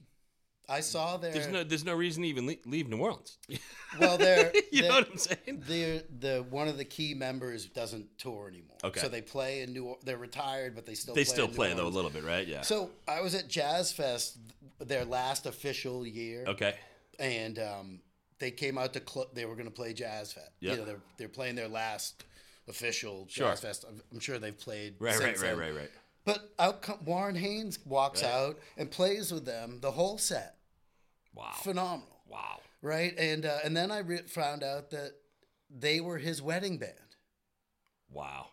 I 0.72 0.80
saw 0.80 1.16
their. 1.18 1.32
there's 1.32 1.48
no 1.48 1.64
there's 1.64 1.84
no 1.84 1.94
reason 1.94 2.22
to 2.22 2.28
even 2.28 2.46
leave, 2.46 2.64
leave 2.66 2.88
New 2.88 2.98
Orleans. 2.98 3.36
well, 4.00 4.16
they're 4.16 4.52
you 4.72 4.82
know 4.82 4.88
they're- 4.88 5.00
what 5.02 5.10
I'm 5.10 5.18
saying? 5.18 5.62
They're 5.66 6.02
the 6.20 6.44
one 6.48 6.68
of 6.68 6.78
the 6.78 6.84
key 6.84 7.14
members 7.14 7.66
doesn't 7.66 8.18
tour 8.18 8.48
anymore. 8.48 8.76
Okay. 8.84 9.00
So 9.00 9.08
they 9.08 9.20
play 9.22 9.60
in 9.62 9.72
New. 9.72 9.96
They're 10.04 10.16
retired, 10.16 10.74
but 10.74 10.86
they 10.86 10.94
still 10.94 11.14
They 11.14 11.24
play 11.24 11.32
still 11.32 11.48
play 11.48 11.74
though 11.74 11.86
a 11.86 11.88
little 11.88 12.10
bit, 12.10 12.24
right? 12.24 12.46
Yeah. 12.46 12.62
So 12.62 12.90
I 13.06 13.20
was 13.20 13.34
at 13.34 13.48
Jazz 13.48 13.92
Fest, 13.92 14.38
their 14.80 15.04
last 15.04 15.46
official 15.46 16.06
year, 16.06 16.44
okay. 16.48 16.74
and 17.18 17.58
um, 17.58 18.00
they 18.38 18.50
came 18.50 18.78
out 18.78 18.92
to 18.94 19.02
cl- 19.06 19.30
they 19.34 19.44
were 19.44 19.54
going 19.54 19.68
to 19.68 19.74
play 19.74 19.92
Jazz 19.92 20.32
Fest. 20.32 20.50
Yep. 20.60 20.72
You 20.72 20.78
know, 20.78 20.84
they're 20.86 21.00
they're 21.18 21.28
playing 21.28 21.54
their 21.56 21.68
last 21.68 22.24
official 22.68 23.26
Sure. 23.28 23.48
Jazz 23.50 23.60
Fest. 23.60 23.84
I'm, 23.88 24.00
I'm 24.12 24.20
sure 24.20 24.38
they've 24.38 24.58
played 24.58 24.94
Right, 24.98 25.18
right, 25.18 25.38
right, 25.40 25.56
right, 25.58 25.74
right. 25.74 25.90
But 26.24 26.52
out 26.58 26.82
come, 26.82 26.98
Warren 27.04 27.34
Haynes 27.34 27.78
walks 27.84 28.22
Right. 28.22 28.30
out 28.32 28.58
and 28.76 28.88
plays 28.90 29.32
with 29.32 29.44
them 29.44 29.78
the 29.80 29.90
whole 29.90 30.18
set. 30.18 30.54
Wow. 31.34 31.52
Phenomenal, 31.62 32.20
Wow. 32.28 32.60
right? 32.82 33.14
And 33.18 33.44
uh, 33.46 33.58
and 33.64 33.76
then 33.76 33.90
I 33.90 33.98
re- 33.98 34.22
found 34.26 34.62
out 34.62 34.90
that 34.90 35.12
they 35.70 36.00
were 36.00 36.18
his 36.18 36.42
wedding 36.42 36.78
band. 36.78 36.92
Wow. 38.10 38.48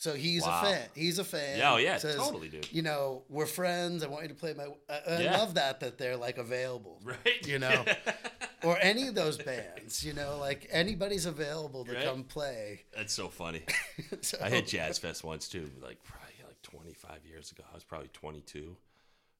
So 0.00 0.14
he's 0.14 0.42
Wow. 0.46 0.60
a 0.60 0.64
fan. 0.64 0.88
He's 0.94 1.18
a 1.18 1.24
fan. 1.24 1.58
Yeah, 1.58 1.72
oh, 1.72 1.76
yeah, 1.76 1.96
Says, 1.98 2.14
totally, 2.16 2.48
dude. 2.48 2.72
You 2.72 2.82
know, 2.82 3.24
we're 3.28 3.46
friends. 3.46 4.04
I 4.04 4.06
want 4.06 4.22
you 4.22 4.28
to 4.28 4.34
play 4.34 4.54
my. 4.54 4.68
I, 4.88 5.00
I 5.16 5.20
Yeah. 5.22 5.36
love 5.38 5.54
that 5.54 5.80
that 5.80 5.98
they're 5.98 6.16
like 6.16 6.38
available, 6.38 7.00
Right. 7.02 7.44
You 7.46 7.58
know, 7.58 7.84
or 8.62 8.78
any 8.80 9.08
of 9.08 9.14
those 9.16 9.36
bands. 9.38 10.04
You 10.04 10.12
know, 10.14 10.38
like 10.38 10.68
anybody's 10.70 11.26
available 11.26 11.84
to 11.84 11.92
Right. 11.94 12.04
come 12.04 12.22
play. 12.24 12.84
That's 12.96 13.12
so 13.12 13.28
funny. 13.28 13.62
So, 14.22 14.38
I 14.40 14.48
had 14.50 14.66
Jazz 14.68 14.98
Fest 14.98 15.24
once 15.24 15.48
too, 15.48 15.68
like 15.82 16.02
probably 16.04 16.32
like 16.46 16.62
25 16.62 17.26
years 17.26 17.50
ago. 17.52 17.64
I 17.70 17.74
was 17.74 17.84
probably 17.84 18.08
22 18.08 18.76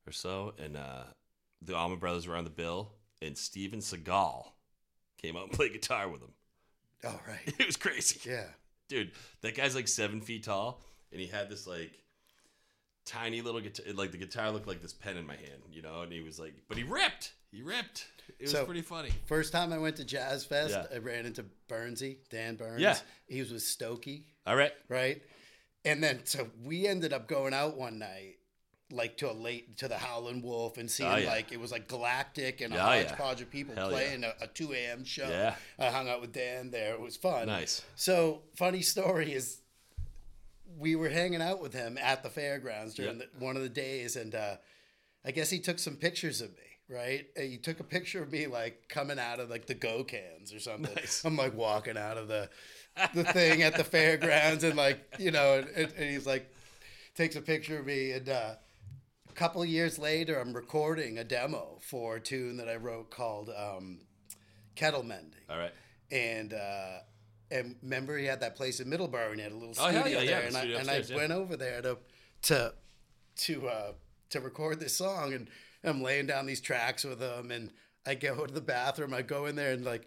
or 0.07 0.13
so, 0.13 0.55
and 0.59 0.77
uh, 0.77 1.05
the 1.63 1.77
Allman 1.77 1.99
Brothers 1.99 2.27
were 2.27 2.37
on 2.37 2.45
the 2.45 2.51
bill, 2.51 2.93
and 3.23 3.37
Steven 3.37 3.81
Seagal 3.81 4.47
came 5.21 5.37
out 5.37 5.45
and 5.45 5.53
played 5.53 5.73
guitar 5.73 6.09
with 6.09 6.21
them. 6.21 6.33
Oh 7.05 7.21
right. 7.27 7.41
It 7.59 7.67
was 7.67 7.77
crazy, 7.77 8.29
Yeah. 8.29 8.45
dude. 8.89 9.13
That 9.43 9.55
guy's 9.57 9.75
like 9.75 9.89
seven 9.89 10.21
feet 10.21 10.45
tall, 10.45 10.83
and 11.13 11.21
he 11.21 11.27
had 11.27 11.49
this 11.49 11.67
like 11.67 11.93
tiny 13.05 13.41
little 13.41 13.61
guitar. 13.61 13.87
Like 13.95 14.13
the 14.13 14.19
guitar 14.19 14.51
looked 14.51 14.67
like 14.67 14.83
this 14.83 14.93
pen 14.93 15.17
in 15.17 15.27
my 15.27 15.37
hand, 15.37 15.63
you 15.73 15.83
know. 15.83 16.03
And 16.03 16.13
he 16.13 16.21
was 16.21 16.39
like, 16.39 16.55
but 16.69 16.77
he 16.77 16.83
ripped. 16.85 17.33
He 17.51 17.63
ripped. 17.63 18.07
It 18.39 18.43
was 18.43 18.51
So- 18.53 18.65
pretty 18.67 18.83
funny. 18.83 19.11
First 19.27 19.53
time 19.53 19.73
I 19.73 19.79
went 19.79 19.97
to 19.97 20.05
Jazz 20.05 20.45
Fest, 20.45 20.75
Yeah. 20.75 20.87
I 20.95 20.99
ran 20.99 21.25
into 21.25 21.45
Burnsy, 21.69 22.19
Dan 22.31 22.57
Burns. 22.57 22.81
Yeah. 22.81 22.99
He 23.27 23.41
was 23.41 23.51
with 23.51 23.63
Stokey, 23.63 24.25
All 24.47 24.55
right. 24.57 24.73
right? 24.89 25.23
And 25.85 26.03
then 26.03 26.21
so 26.27 26.49
we 26.63 26.87
ended 26.87 27.13
up 27.15 27.27
going 27.29 27.55
out 27.55 27.77
one 27.77 27.99
night. 27.99 28.37
Like 28.91 29.19
to 29.19 29.31
a 29.31 29.33
late 29.35 29.77
to 29.79 29.89
the 29.89 29.99
Howlin' 29.99 30.41
Wolf 30.41 30.79
and 30.79 30.91
seeing 30.91 31.11
Oh, 31.11 31.17
yeah. 31.17 31.29
like 31.29 31.53
it 31.53 31.61
was 31.61 31.71
like 31.71 31.89
galactic 31.89 32.63
and 32.63 32.73
a 32.73 32.77
Oh, 32.77 32.93
yeah. 32.95 33.33
of 33.33 33.51
people 33.51 33.75
Hell 33.75 33.91
yeah. 33.91 33.97
playing 33.97 34.25
a, 34.25 34.33
a 34.41 34.47
two 34.47 34.73
a.m. 34.73 35.05
show. 35.05 35.29
Yeah. 35.29 35.55
I 35.79 35.87
hung 35.91 36.09
out 36.09 36.21
with 36.23 36.33
Dan 36.33 36.71
there. 36.71 36.95
It 36.95 37.01
was 37.01 37.17
fun. 37.17 37.49
Nice. 37.49 37.83
So 37.97 38.43
funny 38.57 38.81
story 38.81 39.33
is, 39.35 39.59
we 40.79 40.97
were 40.97 41.09
hanging 41.11 41.43
out 41.43 41.61
with 41.61 41.73
him 41.75 41.99
at 41.99 42.23
the 42.23 42.31
fairgrounds 42.31 42.95
during 42.95 43.19
Yeah. 43.19 43.27
the, 43.39 43.45
one 43.45 43.57
of 43.57 43.63
the 43.63 43.69
days, 43.69 44.17
and 44.17 44.35
uh, 44.35 44.57
I 45.25 45.33
guess 45.33 45.51
he 45.51 45.59
took 45.59 45.79
some 45.79 45.97
pictures 45.97 46.41
of 46.41 46.51
me. 46.51 46.63
Right, 46.91 47.27
And 47.37 47.51
he 47.51 47.59
took 47.59 47.81
a 47.81 47.85
picture 47.85 48.23
of 48.23 48.33
me 48.33 48.47
like 48.47 48.89
coming 48.89 49.19
out 49.19 49.41
of 49.41 49.51
like 49.51 49.67
the 49.67 49.75
go 49.75 50.05
cans 50.05 50.55
or 50.55 50.59
something. 50.59 50.95
Nice. 50.97 51.23
I'm 51.23 51.37
like 51.37 51.55
walking 51.55 51.99
out 51.99 52.17
of 52.17 52.29
the 52.29 52.49
the 53.13 53.25
thing 53.25 53.61
at 53.63 53.77
the 53.77 53.85
fairgrounds, 53.97 54.65
and 54.65 54.75
like 54.75 54.99
you 55.19 55.31
know, 55.31 55.59
and, 55.59 55.69
and, 55.77 55.93
and 55.99 56.11
he's 56.11 56.27
like 56.27 56.51
takes 57.15 57.37
a 57.37 57.43
picture 57.43 57.79
of 57.79 57.85
me, 57.85 58.13
and 58.13 58.31
uh, 58.31 58.55
couple 59.39 59.63
of 59.63 59.69
years 59.69 60.01
later, 60.01 60.41
I'm 60.41 60.53
recording 60.53 61.19
a 61.19 61.25
demo 61.25 61.79
for 61.81 62.17
a 62.17 62.21
tune 62.21 62.57
that 62.57 62.69
I 62.69 62.75
wrote 62.75 63.09
called 63.11 63.51
um, 63.57 64.01
Kettle 64.75 65.05
Mending 65.05 65.39
All 65.49 65.57
right. 65.59 65.73
and 66.11 66.53
uh, 66.53 66.99
and 67.51 67.77
remember 67.83 68.19
he 68.19 68.27
had 68.27 68.41
that 68.41 68.57
place 68.57 68.81
in 68.81 68.89
Middleborough 68.91 69.31
and 69.31 69.37
he 69.37 69.43
had 69.45 69.53
a 69.53 69.57
little 69.57 69.75
Oh, 69.79 69.91
studio 69.91 70.07
yeah, 70.07 70.21
yeah, 70.23 70.25
there, 70.27 70.41
the 70.41 70.47
and 70.49 70.57
I 70.57 70.61
studio 70.61 70.79
and 70.79 70.91
I 70.91 70.97
yeah. 70.99 71.17
went 71.17 71.33
over 71.33 71.57
there 71.57 71.81
to 71.83 71.99
to 72.43 72.75
to 73.37 73.69
uh, 73.69 73.93
to 74.31 74.41
record 74.41 74.81
this 74.81 74.97
song, 74.97 75.33
and 75.33 75.49
I'm 75.85 76.03
laying 76.03 76.27
down 76.27 76.47
these 76.47 76.61
tracks 76.61 77.05
with 77.05 77.21
him, 77.21 77.53
and 77.53 77.71
I 78.05 78.17
go 78.17 78.45
to 78.45 78.53
the 78.53 78.61
bathroom, 78.61 79.15
I 79.15 79.23
go 79.23 79.47
in 79.47 79.55
there, 79.55 79.71
and 79.73 79.85
like 79.85 80.07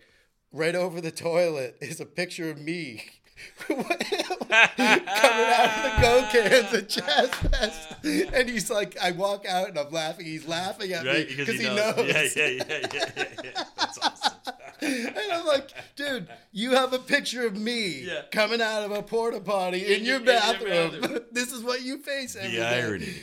right 0.51 0.75
over 0.75 0.99
the 0.99 1.11
toilet 1.11 1.77
is 1.81 2.01
a 2.01 2.05
picture 2.05 2.49
of 2.51 2.59
me. 2.59 3.03
coming 3.67 3.85
out 3.85 4.79
of 4.79 5.83
the 5.83 6.01
go 6.01 6.27
cans 6.31 6.73
at 6.73 6.89
Jazz 6.89 7.29
Fest, 7.29 7.95
and 8.03 8.49
he's 8.49 8.69
like, 8.69 8.97
I 9.01 9.11
walk 9.11 9.45
out 9.47 9.69
and 9.69 9.77
I'm 9.79 9.91
laughing. 9.91 10.25
He's 10.25 10.47
laughing 10.47 10.91
at 10.93 11.05
Right, 11.05 11.27
me 11.29 11.35
because 11.35 11.55
he, 11.59 11.67
he 11.67 11.75
knows. 11.75 11.95
knows. 11.97 12.07
Yeah, 12.07 12.23
yeah, 12.35 12.47
yeah, 12.47 12.63
yeah, 12.93 13.05
yeah, 13.17 13.25
yeah. 13.43 13.63
That's 13.77 13.97
awesome. 13.99 14.33
And 14.83 15.15
I'm 15.31 15.45
like, 15.45 15.69
dude, 15.95 16.27
you 16.51 16.71
have 16.71 16.91
a 16.93 16.97
picture 16.97 17.45
of 17.45 17.55
me 17.55 18.01
Yeah. 18.07 18.23
coming 18.31 18.61
out 18.63 18.81
of 18.83 18.89
a 18.91 19.03
porta 19.03 19.39
potty 19.39 19.85
in, 19.85 19.99
In 20.01 20.05
your 20.05 20.19
your- 20.19 20.19
in 20.21 20.25
your 20.25 20.33
bathroom. 20.39 21.01
bathroom. 21.01 21.19
this 21.31 21.51
is 21.51 21.61
what 21.63 21.83
you 21.83 21.99
face 21.99 22.35
every 22.35 22.49
The 22.55 22.57
day. 22.57 22.81
irony. 22.81 23.13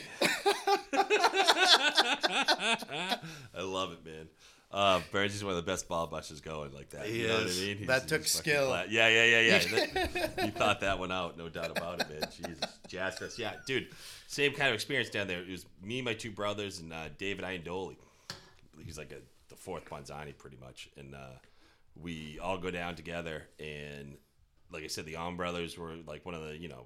I 3.53 3.61
love 3.61 3.91
it, 3.91 4.05
man. 4.05 4.27
Uh, 4.71 5.01
Burns 5.11 5.33
is 5.33 5.43
one 5.43 5.51
of 5.51 5.55
the 5.57 5.63
best 5.71 5.87
ball 5.87 6.05
busters 6.05 6.41
going 6.41 6.71
like 6.73 6.91
that. 6.91 7.07
He 7.07 7.21
you 7.23 7.27
know 7.27 7.33
what 7.39 7.43
I 7.43 7.45
mean? 7.47 7.77
He's- 7.77 7.87
That 7.87 8.07
took 8.07 8.25
skill. 8.27 8.67
flat. 8.67 8.91
Yeah, 8.91 9.07
yeah, 9.07 9.25
yeah, 9.25 9.41
yeah. 9.41 9.59
That- 10.35 10.45
you 10.45 10.51
thought 10.51 10.81
that 10.81 10.99
one 10.99 11.11
out, 11.11 11.37
no 11.37 11.49
doubt 11.49 11.71
about 11.75 12.01
it, 12.01 12.09
man. 12.09 12.29
Jesus, 12.31 12.77
Jazz 12.87 13.17
Fest. 13.17 13.39
Yeah, 13.39 13.53
dude, 13.65 13.87
same 14.27 14.53
kind 14.53 14.69
of 14.69 14.75
experience 14.75 15.09
down 15.09 15.27
there. 15.27 15.41
It 15.41 15.49
was 15.49 15.65
me, 15.83 16.01
my 16.03 16.13
two 16.13 16.29
brothers, 16.31 16.79
and 16.79 16.93
uh, 16.93 17.09
David 17.17 17.45
Iandoli. 17.45 17.95
He's 18.85 18.97
like 18.97 19.11
a, 19.11 19.17
the 19.49 19.55
fourth 19.55 19.85
Bonzani, 19.85 20.37
pretty 20.37 20.57
much, 20.61 20.87
and 20.97 21.15
uh, 21.15 21.37
we 21.99 22.37
all 22.39 22.59
go 22.59 22.69
down 22.69 22.93
together. 22.95 23.47
And 23.59 24.17
like 24.71 24.83
I 24.83 24.87
said, 24.87 25.05
the 25.05 25.15
On 25.15 25.35
Brothers 25.35 25.77
were 25.79 25.95
like 26.05 26.25
one 26.27 26.35
of 26.35 26.43
the 26.43 26.55
you 26.55 26.69
know 26.69 26.85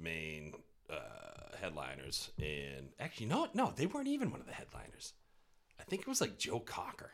main 0.00 0.54
uh, 0.88 1.56
headliners. 1.60 2.30
And 2.38 2.90
actually, 3.00 3.26
no, 3.26 3.48
no, 3.52 3.72
they 3.74 3.86
weren't 3.86 4.06
even 4.08 4.30
one 4.30 4.40
of 4.40 4.46
the 4.46 4.52
headliners. 4.54 5.12
I 5.80 5.84
think 5.84 6.02
it 6.02 6.08
was 6.08 6.20
like 6.20 6.38
Joe 6.38 6.60
Cocker, 6.60 7.10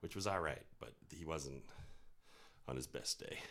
which 0.00 0.14
was 0.14 0.26
all 0.26 0.40
right, 0.40 0.62
but 0.80 0.92
he 1.10 1.24
wasn't 1.24 1.62
on 2.68 2.76
his 2.76 2.86
best 2.86 3.18
day. 3.20 3.38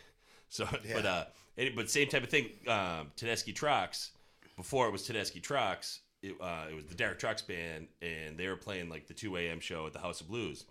So, 0.48 0.64
but 0.94 1.04
uh, 1.04 1.24
any- 1.58 1.70
but 1.70 1.90
same 1.90 2.06
type 2.06 2.22
of 2.22 2.28
thing. 2.28 2.50
Um, 2.68 3.10
Tedeschi 3.16 3.52
Trucks. 3.52 4.12
Before 4.56 4.86
it 4.86 4.92
was 4.92 5.02
Tedeschi 5.02 5.42
Trucks, 5.42 6.02
it, 6.22 6.36
uh, 6.40 6.66
it 6.70 6.74
was 6.76 6.86
the 6.86 6.94
Derek 6.94 7.18
Trucks 7.18 7.42
band, 7.42 7.88
and 8.00 8.38
they 8.38 8.46
were 8.46 8.56
playing 8.56 8.88
like 8.88 9.08
the 9.08 9.12
two 9.12 9.36
a.m. 9.36 9.58
show 9.58 9.86
at 9.88 9.92
the 9.92 9.98
House 9.98 10.20
of 10.20 10.28
Blues. 10.28 10.64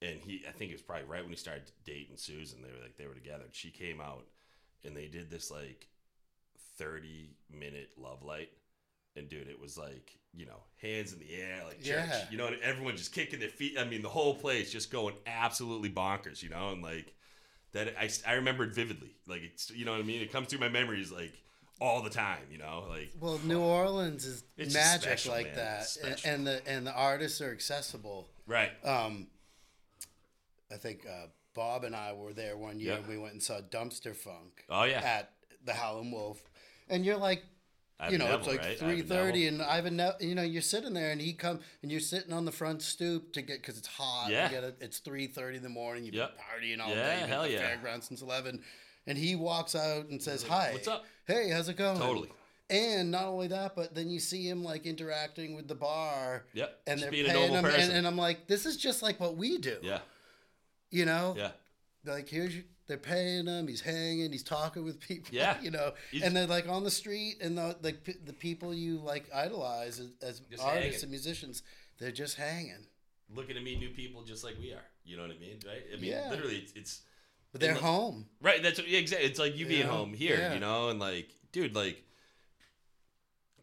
And 0.00 0.18
he, 0.22 0.42
I 0.48 0.52
think 0.52 0.70
it 0.70 0.74
was 0.74 0.80
probably 0.80 1.04
right 1.04 1.20
when 1.22 1.28
he 1.30 1.36
started 1.36 1.70
dating 1.84 2.16
Susan. 2.16 2.62
They 2.62 2.70
were 2.72 2.82
like 2.82 2.96
they 2.96 3.06
were 3.06 3.12
together. 3.14 3.44
She 3.52 3.70
came 3.70 4.00
out, 4.00 4.24
and 4.86 4.96
they 4.96 5.06
did 5.06 5.30
this 5.30 5.50
like 5.50 5.86
thirty 6.78 7.36
minute 7.50 7.90
love 7.98 8.22
light. 8.22 8.48
And 9.18 9.28
dude, 9.28 9.48
it 9.48 9.60
was 9.60 9.76
like 9.76 10.14
you 10.36 10.46
know, 10.46 10.60
hands 10.80 11.12
in 11.12 11.18
the 11.18 11.34
air, 11.34 11.62
like 11.66 11.82
church. 11.82 12.06
Yeah. 12.08 12.24
You 12.30 12.36
know, 12.38 12.46
and 12.46 12.56
everyone 12.62 12.96
just 12.96 13.12
kicking 13.12 13.40
their 13.40 13.48
feet. 13.48 13.76
I 13.78 13.84
mean, 13.84 14.02
the 14.02 14.08
whole 14.08 14.34
place 14.34 14.70
just 14.70 14.90
going 14.90 15.14
absolutely 15.26 15.90
bonkers. 15.90 16.42
You 16.42 16.50
know, 16.50 16.70
and 16.70 16.82
like 16.82 17.12
that, 17.72 17.94
I 17.98 18.08
I 18.26 18.34
remember 18.34 18.64
it 18.64 18.74
vividly. 18.74 19.10
Like 19.26 19.42
it's 19.42 19.70
you 19.70 19.84
know 19.84 19.92
what 19.92 20.00
I 20.00 20.04
mean. 20.04 20.22
It 20.22 20.32
comes 20.32 20.48
through 20.48 20.60
my 20.60 20.68
memories 20.68 21.10
like 21.10 21.32
all 21.80 22.02
the 22.02 22.10
time. 22.10 22.42
You 22.52 22.58
know, 22.58 22.84
like 22.88 23.10
Well, 23.20 23.40
New 23.44 23.60
Orleans 23.60 24.24
is 24.26 24.44
magic 24.74 25.02
special, 25.02 25.32
like 25.32 25.46
man. 25.46 25.56
that, 25.56 25.96
and, 26.04 26.20
and 26.24 26.46
the 26.46 26.68
and 26.68 26.86
the 26.86 26.92
artists 26.92 27.40
are 27.40 27.50
accessible. 27.50 28.28
right. 28.46 28.70
Um, 28.84 29.28
I 30.70 30.76
think 30.76 31.06
uh, 31.10 31.26
Bob 31.54 31.84
and 31.84 31.96
I 31.96 32.12
were 32.12 32.32
there 32.32 32.56
one 32.56 32.78
year. 32.78 32.92
Yeah. 32.92 32.98
and 32.98 33.08
We 33.08 33.16
went 33.18 33.32
and 33.32 33.42
saw 33.42 33.60
Dumpstaphunk 33.60 34.66
Oh 34.68 34.84
yeah, 34.84 35.00
at 35.00 35.32
the 35.64 35.72
Howlin' 35.72 36.10
Wolf, 36.12 36.40
and 36.88 37.04
you're 37.04 37.16
like, 37.16 37.42
Ivan 38.00 38.12
you 38.12 38.18
know, 38.18 38.24
Neville, 38.26 38.38
it's 38.38 38.46
like 38.48 38.60
right? 38.60 38.78
three 38.78 39.02
thirty, 39.02 39.46
and 39.48 39.60
Ivan, 39.60 39.96
ne- 39.96 40.12
you 40.20 40.34
know, 40.36 40.42
you're 40.42 40.62
sitting 40.62 40.94
there, 40.94 41.10
and 41.10 41.20
he 41.20 41.32
come, 41.32 41.58
and 41.82 41.90
you're 41.90 42.00
sitting 42.00 42.32
on 42.32 42.44
the 42.44 42.52
front 42.52 42.80
stoop 42.82 43.32
to 43.32 43.42
get 43.42 43.60
because 43.60 43.76
it's 43.76 43.88
hot. 43.88 44.28
Yeah. 44.30 44.44
You 44.44 44.50
get 44.54 44.64
it, 44.64 44.76
it's 44.80 44.98
three 44.98 45.26
thirty 45.26 45.56
in 45.56 45.62
the 45.64 45.68
morning. 45.68 46.04
You've 46.04 46.14
Yep. 46.14 46.36
been 46.36 46.44
partying 46.78 46.80
all 46.84 46.90
Yeah, 46.90 46.94
day. 46.94 47.10
You've 47.14 47.20
been 47.22 47.28
hell 47.30 47.42
at 47.42 47.48
the 47.48 47.54
yeah. 47.54 47.58
fairgrounds 47.66 48.06
since 48.06 48.22
eleven, 48.22 48.62
and 49.08 49.18
he 49.18 49.34
walks 49.34 49.74
out 49.74 50.06
and 50.06 50.22
says, 50.22 50.44
"Hi, 50.44 50.70
"What's 50.72 50.86
up?" 50.86 51.04
Hey, 51.26 51.50
how's 51.50 51.68
it 51.68 51.76
going?" 51.76 51.98
Totally. 51.98 52.30
And 52.70 53.10
not 53.10 53.24
only 53.24 53.48
that, 53.48 53.74
but 53.74 53.94
then 53.94 54.10
you 54.10 54.20
see 54.20 54.46
him 54.48 54.62
like 54.62 54.84
interacting 54.86 55.56
with 55.56 55.66
the 55.68 55.74
bar, 55.74 56.44
Yep. 56.52 56.80
and 56.86 57.00
Just 57.00 57.10
they're 57.10 57.24
paying 57.24 57.52
him, 57.52 57.64
and, 57.64 57.92
and 57.92 58.06
I'm 58.06 58.16
like, 58.18 58.46
this 58.46 58.66
is 58.66 58.76
just 58.76 59.02
like 59.02 59.18
what 59.18 59.36
we 59.36 59.56
do. 59.58 59.78
yeah. 59.82 60.00
You 60.90 61.04
know, 61.06 61.34
Yeah. 61.36 61.50
Like 62.04 62.28
here's 62.28 62.54
your, 62.54 62.64
they're 62.86 62.96
paying 62.96 63.46
him. 63.46 63.68
He's 63.68 63.80
hanging. 63.82 64.32
He's 64.32 64.42
talking 64.42 64.84
with 64.84 64.98
people. 65.00 65.28
Yeah. 65.34 65.56
you 65.62 65.70
know, 65.70 65.92
He's- 66.10 66.24
and 66.24 66.34
they're 66.36 66.46
like 66.46 66.68
on 66.68 66.84
the 66.84 66.90
street, 66.90 67.36
and 67.42 67.56
the 67.58 67.76
like 67.82 68.04
p- 68.04 68.14
the 68.24 68.32
people 68.32 68.72
you 68.74 68.98
like 68.98 69.28
idolize 69.34 70.00
as, 70.00 70.10
as 70.22 70.40
artists 70.60 70.62
hanging. 70.62 71.02
and 71.02 71.10
musicians, 71.10 71.62
they're 71.98 72.10
just 72.12 72.36
hanging. 72.36 72.86
Looking 73.34 73.56
to 73.56 73.60
meet 73.60 73.78
new 73.78 73.90
people 73.90 74.22
just 74.22 74.42
like 74.42 74.54
we 74.58 74.72
are. 74.72 74.84
You 75.04 75.16
know 75.16 75.22
what 75.22 75.32
I 75.32 75.38
mean? 75.38 75.58
Right? 75.66 75.82
I 75.92 75.96
mean, 76.00 76.10
Yeah. 76.12 76.30
literally, 76.30 76.56
it's, 76.56 76.72
it's 76.74 77.00
But 77.52 77.60
they're 77.60 77.74
the- 77.74 77.80
home. 77.80 78.26
Right, 78.40 78.62
that's 78.62 78.78
yeah, 78.86 78.98
exactly. 78.98 79.28
It's 79.28 79.38
like 79.38 79.56
you 79.56 79.66
being 79.66 79.80
Yeah, 79.86 79.92
home 79.92 80.14
here, 80.14 80.38
yeah. 80.38 80.54
you 80.54 80.60
know, 80.60 80.88
and 80.88 80.98
like, 80.98 81.28
dude, 81.52 81.74
like 81.74 82.02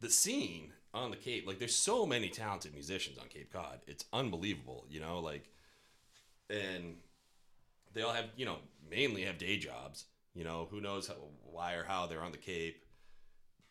the 0.02 0.10
scene 0.10 0.72
on 0.94 1.10
the 1.12 1.18
Cape, 1.18 1.48
like, 1.48 1.60
there's 1.60 1.76
so 1.76 2.06
many 2.06 2.30
talented 2.30 2.74
musicians 2.74 3.18
on 3.18 3.28
Cape 3.28 3.52
Cod. 3.52 3.80
It's 3.88 4.06
unbelievable, 4.14 4.86
you 4.90 5.00
know, 5.00 5.20
like, 5.20 5.50
and 6.50 6.96
they 7.96 8.04
all 8.04 8.14
have, 8.14 8.26
you 8.36 8.46
know, 8.46 8.58
mainly 8.88 9.24
have 9.24 9.40
day 9.40 9.58
jobs. 9.58 10.06
You 10.36 10.44
know, 10.44 10.68
who 10.70 10.82
knows 10.82 11.08
how, 11.08 11.16
why 11.44 11.74
or 11.74 11.84
how 11.84 12.06
they're 12.06 12.22
on 12.22 12.32
the 12.32 12.38
Cape? 12.38 12.86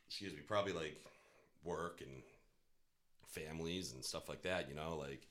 Excuse 0.08 0.32
me, 0.32 0.40
probably 0.40 0.72
like 0.72 0.96
work 1.62 2.00
and 2.00 2.22
families 3.28 3.92
and 3.92 4.04
stuff 4.04 4.28
like 4.28 4.42
that. 4.42 4.68
You 4.68 4.74
know, 4.74 4.96
like, 4.96 5.28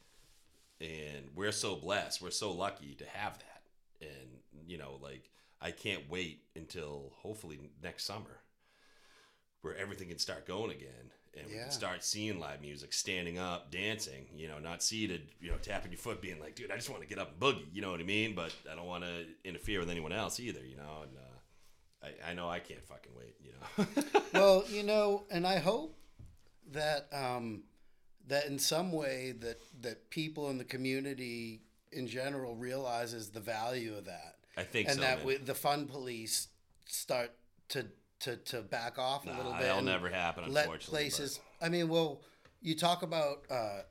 and 0.79 1.25
we're 1.35 1.51
so 1.51 1.75
blessed. 1.75 2.21
We're 2.21 2.31
so 2.31 2.53
lucky 2.53 2.95
to 2.95 3.05
have 3.05 3.37
that 3.39 3.53
and 4.03 4.67
you 4.67 4.77
know 4.77 4.99
like 5.01 5.29
i 5.61 5.71
can't 5.71 6.09
wait 6.09 6.43
until 6.55 7.11
hopefully 7.21 7.59
next 7.81 8.05
summer 8.05 8.41
where 9.61 9.75
everything 9.75 10.09
can 10.09 10.19
start 10.19 10.45
going 10.47 10.71
again 10.71 11.11
and 11.37 11.47
we 11.47 11.55
Yeah. 11.55 11.63
can 11.63 11.71
start 11.71 12.03
seeing 12.03 12.39
live 12.39 12.61
music 12.61 12.93
standing 12.93 13.37
up 13.39 13.71
dancing 13.71 14.25
you 14.35 14.47
know 14.47 14.59
not 14.59 14.83
seated 14.83 15.29
you 15.41 15.49
know 15.51 15.57
tapping 15.57 15.91
your 15.91 15.97
foot 15.99 16.21
being 16.21 16.39
like 16.39 16.55
dude 16.55 16.71
i 16.71 16.75
just 16.75 16.89
want 16.89 17.01
to 17.01 17.07
get 17.07 17.17
up 17.19 17.31
and 17.31 17.39
boogie 17.39 17.65
you 17.73 17.81
know 17.81 17.91
what 17.91 17.99
i 17.99 18.03
mean? 18.03 18.35
But 18.35 18.53
i 18.71 18.75
don't 18.75 18.87
want 18.87 19.03
to 19.03 19.25
interfere 19.43 19.79
with 19.79 19.89
anyone 19.89 20.11
else 20.13 20.39
either 20.39 20.63
you 20.65 20.75
know 20.77 21.03
and 21.03 21.17
uh, 21.17 22.07
I, 22.27 22.31
I 22.31 22.33
know 22.33 22.49
i 22.49 22.59
can't 22.59 22.85
fucking 22.85 23.11
wait 23.17 23.35
you 23.43 23.51
know? 23.53 23.85
Well, 24.33 24.63
you 24.67 24.81
know, 24.83 25.25
and 25.29 25.45
I 25.45 25.59
hope 25.59 25.95
that 26.71 27.07
um, 27.13 27.63
that 28.27 28.45
in 28.47 28.57
some 28.57 28.91
way 28.91 29.33
that 29.41 29.59
that 29.81 30.09
people 30.09 30.49
in 30.49 30.57
the 30.57 30.63
community 30.63 31.61
in 31.91 32.07
general 32.07 32.55
realizes 32.55 33.29
the 33.29 33.39
value 33.39 33.95
of 33.95 34.05
that, 34.05 34.35
i 34.57 34.63
think 34.63 34.87
and 34.87 34.95
so 34.95 35.01
that 35.01 35.23
we, 35.23 35.37
the 35.37 35.53
fun 35.53 35.85
police 35.87 36.47
start 36.87 37.31
to 37.69 37.85
to 38.23 38.37
to 38.37 38.61
back 38.61 38.97
off 38.99 39.25
a 39.25 39.29
Nah, 39.29 39.37
little 39.37 39.51
bit. 39.53 39.61
that'll 39.61 39.81
never 39.81 40.09
happen 40.09 40.51
let 40.51 40.65
unfortunately 40.65 40.89
places. 41.09 41.39
I 41.61 41.69
mean, 41.69 41.87
well, 41.89 42.21
you 42.61 42.75
talk 42.75 43.03
about. 43.03 43.45
Uh, 43.49 43.81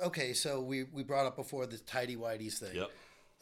okay, 0.00 0.32
so 0.32 0.60
we 0.60 0.84
we 0.84 1.02
brought 1.02 1.26
up 1.26 1.36
before 1.36 1.66
the 1.66 1.78
tidy 1.78 2.16
whities 2.16 2.58
thing. 2.58 2.74
yep 2.76 2.90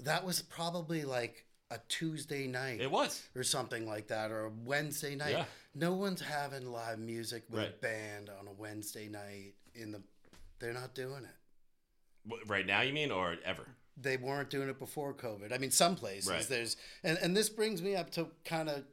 That 0.01 0.25
was 0.25 0.43
probably 0.43 1.05
like 1.05 1.45
a 1.71 1.79
Tuesday 1.89 2.47
night 2.47 2.81
it 2.81 2.91
was 2.91 3.23
or 3.37 3.43
something 3.43 3.87
like 3.87 4.09
that, 4.09 4.31
or 4.31 4.47
a 4.47 4.51
Wednesday 4.65 5.15
night. 5.15 5.33
Yeah. 5.33 5.45
No 5.75 5.93
one's 5.95 6.21
having 6.23 6.67
live 6.73 6.99
music 6.99 7.45
with 7.51 7.63
a 7.63 7.73
band 7.83 8.31
on 8.41 8.49
a 8.49 8.53
Wednesday 8.53 9.09
night 9.09 9.55
in 9.75 9.93
the. 9.93 10.03
They're 10.61 10.73
not 10.73 10.95
doing 10.95 11.25
it. 11.25 12.49
Right 12.49 12.67
now 12.67 12.81
you 12.83 12.93
mean 12.93 13.11
or 13.11 13.37
ever 13.45 13.67
They 13.97 14.17
weren't 14.17 14.51
doing 14.51 14.69
it 14.69 14.79
before 14.79 15.15
COVID. 15.15 15.53
I 15.53 15.59
mean, 15.59 15.71
some 15.71 15.95
places 15.97 16.29
Right. 16.31 16.43
there's, 16.49 16.77
and 17.05 17.17
and 17.23 17.37
this 17.37 17.49
brings 17.49 17.81
me 17.83 17.95
up 17.97 18.11
to 18.13 18.29
kind 18.45 18.69
of, 18.69 18.85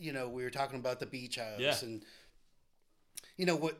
you 0.00 0.12
know, 0.12 0.28
we 0.28 0.42
were 0.42 0.50
talking 0.50 0.78
about 0.78 0.98
the 0.98 1.06
beach 1.06 1.36
house 1.36 1.58
Yeah. 1.60 1.76
and, 1.82 2.02
you 3.36 3.46
know 3.46 3.56
what. 3.56 3.78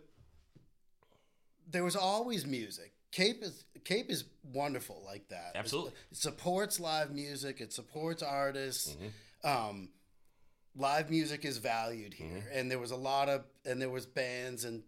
There 1.71 1.85
was 1.85 1.97
always 1.97 2.47
music. 2.47 2.93
Cape 3.13 3.43
is 3.43 3.65
Cape 3.85 4.11
is 4.11 4.25
wonderful 4.53 5.03
like 5.07 5.29
that. 5.29 5.53
Absolutely. 5.55 5.93
it 6.11 6.17
supports 6.17 6.79
live 6.81 7.11
music. 7.13 7.61
It 7.61 7.73
supports 7.73 8.23
artists. 8.23 8.97
Mhm. 8.97 9.11
um, 9.49 9.89
live 10.77 11.09
music 11.11 11.45
is 11.45 11.57
valued 11.59 12.13
here, 12.15 12.27
Mm-hmm. 12.29 12.49
and 12.59 12.71
there 12.71 12.79
was 12.79 12.91
a 12.91 12.97
lot 12.97 13.29
of 13.29 13.45
and 13.65 13.81
there 13.81 13.89
was 13.89 14.05
bands 14.07 14.65
and 14.65 14.83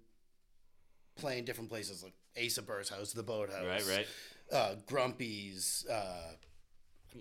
playing 1.16 1.44
different 1.44 1.70
places 1.70 2.02
like 2.02 2.12
Asa 2.42 2.62
Bearse 2.62 2.88
House, 2.90 3.12
the 3.12 3.22
Boathouse, 3.22 3.64
right 3.66 3.86
right 3.96 4.06
uh, 4.52 4.74
Grumpy's. 4.86 5.86
Uh, 5.88 6.32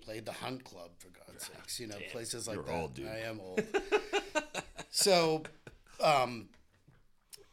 played 0.00 0.24
the 0.24 0.32
Hunt 0.32 0.64
Club 0.64 0.90
for 0.98 1.08
God's 1.08 1.46
sakes, 1.46 1.78
you 1.80 1.86
know 1.86 1.98
Damn, 1.98 2.10
places 2.10 2.46
like 2.46 2.56
you're 2.56 2.64
that. 2.64 2.72
old, 2.80 2.94
dude. 2.94 3.06
I 3.08 3.18
am 3.18 3.40
old. 3.40 3.62
so, 4.90 5.42
um, 6.02 6.48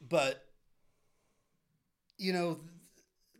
but 0.08 0.46
you 2.18 2.34
know, 2.34 2.60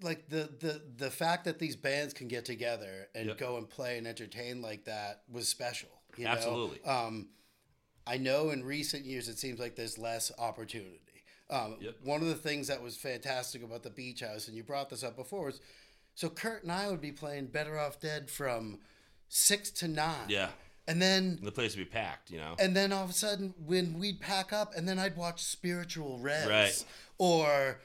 like 0.02 0.30
the 0.30 0.50
the 0.60 0.82
the 0.98 1.12
fact 1.12 1.46
that 1.46 1.60
these 1.60 1.76
bands 1.76 2.14
can 2.14 2.28
get 2.28 2.46
together 2.46 3.08
and 3.16 3.28
Yep. 3.28 3.38
go 3.38 3.58
and 3.58 3.70
play 3.70 3.98
and 3.98 4.08
entertain 4.08 4.62
like 4.62 4.86
that 4.86 5.24
was 5.32 5.48
special. 5.48 5.90
You 6.18 6.26
know? 6.26 6.32
Absolutely. 6.32 6.82
Um, 6.84 7.30
I 8.08 8.18
know 8.18 8.50
in 8.50 8.64
recent 8.64 9.06
years 9.06 9.28
it 9.28 9.38
seems 9.38 9.60
like 9.60 9.76
there's 9.76 9.98
less 9.98 10.32
opportunity. 10.40 11.00
Um, 11.50 11.78
Yep. 11.82 11.96
One 12.04 12.22
of 12.22 12.28
the 12.28 12.36
things 12.36 12.68
that 12.68 12.82
was 12.82 12.96
fantastic 12.96 13.64
about 13.64 13.84
the 13.84 13.90
Beach 13.90 14.22
House, 14.22 14.48
and 14.48 14.56
you 14.56 14.64
brought 14.64 14.90
this 14.90 15.04
up 15.04 15.16
before, 15.16 15.46
was 15.46 15.62
so 16.16 16.30
Kurt 16.30 16.64
and 16.64 16.72
I 16.72 16.90
would 16.90 17.02
be 17.02 17.12
playing 17.12 17.48
Better 17.48 17.80
Off 17.80 18.00
Dead 18.00 18.30
from 18.30 18.80
six 19.28 19.70
to 19.72 19.88
nine. 19.88 20.28
yeah 20.28 20.50
And 20.88 21.02
then 21.02 21.40
the 21.44 21.52
place 21.52 21.76
would 21.76 21.84
be 21.86 21.90
packed 21.90 22.32
you 22.32 22.38
know 22.40 22.56
and 22.60 22.76
then 22.76 22.92
all 22.92 23.04
of 23.04 23.10
a 23.10 23.14
sudden 23.14 23.54
when 23.66 24.00
we'd 24.00 24.20
pack 24.20 24.52
up 24.54 24.74
and 24.76 24.88
then 24.88 24.98
I'd 25.00 25.16
watch 25.18 25.44
Spiritual 25.44 26.20
Rez. 26.20 26.48
Right. 26.50 26.86
Or 27.18 27.80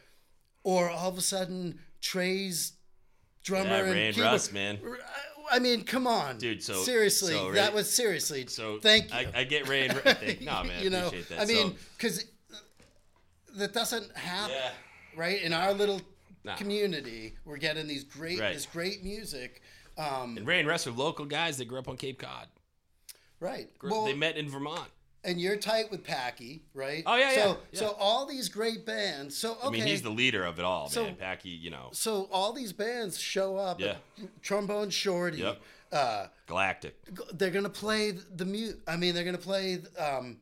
or 0.63 0.89
all 0.91 1.09
of 1.11 1.19
a 1.19 1.23
sudden 1.23 1.79
Trey's 2.01 2.73
drummer 3.43 3.69
Yeah, 3.71 3.79
and 3.85 3.93
Ray 3.93 4.09
and 4.09 4.19
Russ, 4.19 4.53
man. 4.53 4.79
I 5.51 5.59
mean, 5.59 5.85
come 5.85 6.07
on, 6.07 6.39
Dude, 6.39 6.63
so- 6.63 6.83
seriously, 6.83 7.35
so 7.35 7.49
Ray- 7.51 7.57
that 7.57 7.75
was 7.75 7.93
seriously. 7.95 8.47
So 8.47 8.79
thank 8.81 9.11
you. 9.11 9.17
I, 9.35 9.41
I 9.41 9.45
get 9.45 9.69
Ray 9.69 9.87
and 9.89 9.95
Ray. 9.95 10.15
Thank, 10.15 10.41
no, 10.41 10.65
man, 10.65 10.83
you 10.83 10.89
know, 10.89 11.09
appreciate 11.09 11.29
that. 11.29 11.41
I 11.41 11.45
mean, 11.45 11.73
So, 11.73 11.77
because 11.99 12.25
that 13.57 13.73
doesn't 13.75 14.17
happen, 14.17 14.57
yeah, 14.57 14.71
right? 15.17 15.43
In 15.43 15.53
our 15.53 15.75
little 15.75 16.01
Nah. 16.45 16.57
community, 16.57 17.35
we're 17.45 17.57
getting 17.57 17.87
these 17.89 18.05
great, 18.05 18.39
Right. 18.39 18.55
this 18.55 18.67
great 18.67 19.03
music. 19.03 19.63
Um, 19.97 20.37
and 20.37 20.47
Ray 20.47 20.59
and 20.61 20.69
Russ 20.69 20.87
are 20.87 20.91
local 20.91 21.25
guys 21.25 21.57
that 21.59 21.65
grew 21.67 21.79
up 21.79 21.89
on 21.89 21.97
Cape 21.97 22.19
Cod. 22.19 22.49
right. 23.41 23.69
Well, 23.83 24.05
they 24.05 24.15
met 24.15 24.37
in 24.37 24.49
Vermont. 24.51 24.91
and 25.25 25.41
you're 25.41 25.57
tight 25.57 25.91
with 25.91 26.05
Packy, 26.05 26.63
right? 26.75 27.03
Oh, 27.07 27.17
yeah, 27.17 27.31
so, 27.31 27.37
yeah, 27.41 27.57
yeah. 27.73 27.79
So 27.81 27.97
all 27.99 28.27
these 28.27 28.49
great 28.51 28.85
bands. 28.85 29.37
So 29.37 29.53
okay. 29.55 29.67
I 29.67 29.71
mean, 29.71 29.87
he's 29.87 30.03
the 30.03 30.11
leader 30.11 30.45
of 30.45 30.59
it 30.59 30.65
all, 30.67 30.89
So- 30.91 31.05
man. 31.05 31.17
Packy, 31.17 31.49
you 31.51 31.71
know, 31.71 31.89
so 31.93 32.29
all 32.31 32.53
these 32.53 32.73
bands 32.75 33.19
show 33.19 33.57
up. 33.57 33.81
Yeah. 33.81 33.97
Trombone 34.43 34.91
Shorty. 34.91 35.39
Yep. 35.39 35.63
Uh, 35.93 36.27
Galactic. 36.47 36.97
they're 37.35 37.51
gonna 37.51 37.71
play 37.71 38.11
the 38.11 38.45
mute. 38.45 38.83
I 38.87 38.97
mean, 38.97 39.15
they're 39.15 39.25
gonna 39.25 39.39
play. 39.39 39.81
Um, 39.99 40.41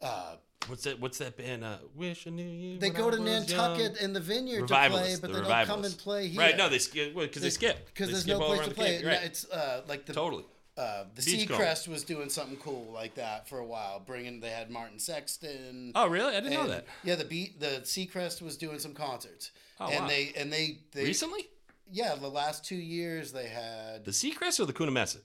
uh, 0.00 0.36
What's 0.66 0.84
that? 0.84 1.00
What's 1.00 1.18
that 1.18 1.36
band? 1.36 1.64
Uh, 1.64 1.78
Wish 1.94 2.26
I 2.26 2.30
knew 2.30 2.44
you. 2.44 2.78
they 2.78 2.90
go 2.90 3.08
I 3.08 3.12
to 3.12 3.22
Nantucket 3.22 3.94
young. 3.94 4.04
in 4.04 4.12
the 4.12 4.20
vineyard 4.20 4.68
to 4.68 4.74
play, 4.74 5.16
but 5.20 5.32
the 5.32 5.40
they 5.40 5.48
don't 5.48 5.66
come 5.66 5.84
and 5.84 5.96
play 5.98 6.28
here. 6.28 6.40
Right? 6.40 6.56
No, 6.56 6.68
they 6.68 6.78
skip 6.78 7.14
because 7.16 7.42
they, 7.42 7.50
skip 7.50 7.86
because 7.86 8.08
They 8.08 8.12
there's 8.12 8.24
skip 8.24 8.38
no 8.38 8.46
place 8.46 8.60
to 8.60 8.68
the 8.68 8.74
play. 8.74 9.02
Right. 9.04 9.22
It's 9.24 9.50
uh, 9.50 9.82
like 9.88 10.06
the 10.06 10.12
totally. 10.12 10.44
uh, 10.76 11.04
the. 11.14 11.22
Seacrest 11.22 11.88
was 11.88 12.04
doing 12.04 12.28
something 12.28 12.56
cool 12.58 12.92
like 12.92 13.14
that 13.14 13.48
for 13.48 13.58
a 13.58 13.64
while. 13.64 14.00
Bringing 14.00 14.38
they 14.40 14.50
had 14.50 14.70
Martin 14.70 14.98
Sexton. 14.98 15.92
Oh, 15.94 16.06
really? 16.08 16.36
I 16.36 16.40
didn't 16.40 16.52
know 16.54 16.68
that. 16.68 16.86
Yeah, 17.04 17.14
the 17.16 17.24
beat 17.24 17.58
the 17.58 17.80
Seacrest 17.82 18.42
was 18.42 18.56
doing 18.56 18.78
some 18.78 18.92
concerts, 18.92 19.50
Oh, 19.80 19.86
and 19.88 20.02
wow. 20.02 20.08
they 20.08 20.32
and 20.36 20.52
they, 20.52 20.78
they 20.92 21.04
Recently, 21.04 21.48
yeah 21.90 22.14
the 22.14 22.28
last 22.28 22.64
two 22.66 22.76
years 22.76 23.32
they 23.32 23.48
had 23.48 24.04
the 24.04 24.10
Seacrest 24.12 24.60
or 24.60 24.66
the 24.66 24.74
Coonamessett? 24.74 25.22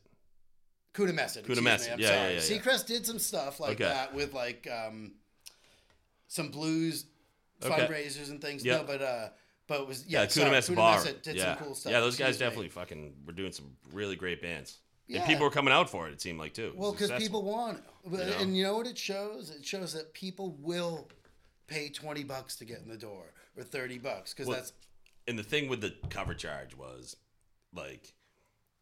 Kudamessett. 0.94 1.40
excuse 1.40 1.60
Kudamessett, 1.60 1.88
me, 1.88 1.94
I'm 1.94 2.00
yeah, 2.00 2.08
yeah, 2.10 2.28
yeah, 2.30 2.34
yeah. 2.36 2.40
Seacrest 2.40 2.86
did 2.88 3.06
some 3.06 3.20
stuff 3.20 3.60
like 3.60 3.72
Okay. 3.82 3.84
that 3.84 4.14
with 4.16 4.34
like 4.34 4.66
um, 4.72 5.12
some 6.28 6.50
blues 6.50 7.06
Okay. 7.64 7.74
fundraisers 7.74 8.30
and 8.30 8.42
things. 8.42 8.64
Yeah. 8.66 8.78
No, 8.78 8.84
but 8.84 9.02
uh, 9.02 9.30
but 9.68 9.82
it 9.82 9.88
was 9.88 10.06
yeah, 10.08 10.22
Yeah, 10.24 10.28
sorry, 10.28 10.76
Bar. 10.76 11.04
Did 11.24 11.36
yeah, 11.36 11.56
some 11.56 11.66
cool 11.66 11.76
stuff. 11.76 11.92
yeah. 11.92 12.00
Those 12.00 12.18
guys 12.18 12.30
excuse 12.30 12.40
me. 12.40 12.46
definitely 12.46 12.70
fucking 12.70 13.14
were 13.26 13.34
doing 13.34 13.52
some 13.52 13.72
really 13.94 14.16
great 14.16 14.42
bands. 14.42 14.80
Yeah. 15.08 15.20
And 15.20 15.28
people 15.28 15.44
were 15.46 15.52
coming 15.52 15.74
out 15.74 15.90
for 15.90 16.08
it. 16.08 16.14
It 16.14 16.22
seemed 16.22 16.40
like 16.40 16.54
too. 16.54 16.74
Well, 16.76 16.92
because 16.92 17.12
people 17.12 17.44
want 17.44 17.78
it. 17.78 17.84
You 18.12 18.18
know? 18.18 18.24
And 18.40 18.58
you 18.58 18.64
know 18.64 18.76
what 18.76 18.88
it 18.88 18.98
shows? 18.98 19.52
It 19.52 19.66
shows 19.66 19.94
that 19.94 20.14
people 20.14 20.58
will 20.60 21.08
pay 21.68 21.90
20 21.90 22.24
bucks 22.24 22.56
to 22.58 22.66
get 22.66 22.80
in 22.82 22.90
the 22.90 22.98
door 22.98 23.34
or 23.58 23.64
30 23.64 23.98
bucks 24.00 24.34
because 24.34 24.48
Well, 24.48 24.58
that's 24.58 24.74
and 25.28 25.40
the 25.40 25.44
thing 25.44 25.70
with 25.70 25.82
the 25.82 25.96
cover 26.10 26.36
charge 26.36 26.76
was 26.76 27.16
like 27.74 28.14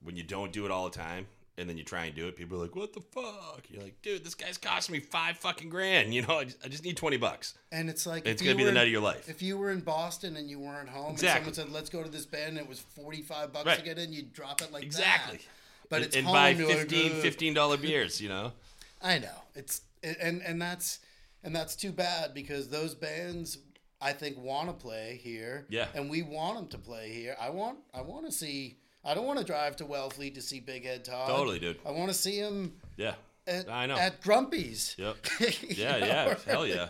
when 0.01 0.17
you 0.17 0.23
don't 0.23 0.51
do 0.51 0.65
it 0.65 0.71
all 0.71 0.89
the 0.89 0.97
time 0.97 1.27
and 1.57 1.69
then 1.69 1.77
you 1.77 1.83
try 1.83 2.05
and 2.05 2.15
do 2.15 2.27
it 2.27 2.35
people 2.35 2.57
are 2.57 2.61
like 2.63 2.75
what 2.75 2.93
the 2.93 3.01
fuck 3.01 3.61
you're 3.69 3.81
like 3.83 4.01
dude 4.01 4.23
this 4.23 4.33
guy's 4.35 4.57
costing 4.57 4.93
me 4.93 4.99
five 4.99 5.37
fucking 5.37 5.69
grand 5.69 6.13
you 6.13 6.21
know 6.23 6.39
i 6.39 6.43
just, 6.45 6.57
I 6.65 6.67
just 6.67 6.83
need 6.83 6.97
20 6.97 7.17
bucks 7.17 7.53
and 7.71 7.89
it's 7.89 8.05
like 8.07 8.25
it's 8.27 8.41
gonna 8.41 8.55
be 8.55 8.63
the 8.63 8.71
night 8.71 8.87
of 8.87 8.91
your 8.91 9.01
life 9.01 9.29
If 9.29 9.41
you 9.41 9.57
were 9.57 9.71
in 9.71 9.81
Boston 9.81 10.35
and 10.37 10.49
you 10.49 10.59
weren't 10.59 10.89
home 10.89 11.11
Exactly. 11.11 11.47
and 11.47 11.55
someone 11.55 11.71
said, 11.71 11.75
let's 11.75 11.89
go 11.89 12.01
to 12.03 12.09
this 12.09 12.25
band 12.25 12.49
and 12.49 12.57
it 12.57 12.67
was 12.67 12.79
45 12.79 13.53
bucks 13.53 13.65
Right. 13.65 13.77
to 13.79 13.83
get 13.85 13.97
in, 13.99 14.11
you'd 14.13 14.33
drop 14.33 14.61
it 14.61 14.71
like 14.71 14.83
exactly 14.83 15.37
that. 15.37 15.45
But 15.89 15.95
and, 15.97 16.05
it's 16.05 16.15
and 16.15 16.25
home, 16.25 16.33
buy 16.33 16.49
you're 16.49 16.67
like, 16.67 16.77
15 16.89 17.11
"Ugh." 17.11 17.21
15 17.21 17.53
dollar 17.53 17.77
beers 17.77 18.19
you 18.21 18.29
know 18.29 18.53
I 19.01 19.19
know. 19.19 19.43
It's 19.53 19.81
and 20.01 20.41
and 20.41 20.61
that's 20.61 20.99
and 21.43 21.53
that's 21.55 21.75
too 21.75 21.91
bad 21.91 22.33
because 22.33 22.69
those 22.69 22.95
bands 22.95 23.57
I 24.01 24.13
think 24.13 24.37
want 24.37 24.67
to 24.69 24.73
play 24.73 25.19
here. 25.21 25.65
Yeah. 25.69 25.87
And 25.93 26.09
we 26.09 26.21
want 26.23 26.57
them 26.57 26.67
to 26.69 26.77
play 26.77 27.11
here. 27.11 27.35
I 27.39 27.49
want 27.49 27.79
I 27.93 28.01
want 28.01 28.25
to 28.25 28.31
see 28.31 28.77
I 29.03 29.13
don't 29.13 29.25
want 29.25 29.39
to 29.39 29.45
drive 29.45 29.75
to 29.77 29.85
Wellfleet 29.85 30.35
to 30.35 30.41
see 30.41 30.59
Big 30.59 30.85
Head 30.85 31.03
Todd. 31.05 31.27
Totally, 31.27 31.59
dude. 31.59 31.77
I 31.85 31.91
want 31.91 32.09
to 32.09 32.13
see 32.13 32.37
him 32.37 32.73
yeah 32.97 33.15
at, 33.47 33.69
I 33.69 33.85
know. 33.85 33.97
at 33.97 34.21
Grumpy's. 34.21 34.95
yep 34.97 35.17
yeah 35.69 35.99
know? 35.99 36.05
yeah 36.05 36.35
hell 36.45 36.65
yeah 36.67 36.87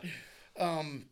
Um 0.60 1.06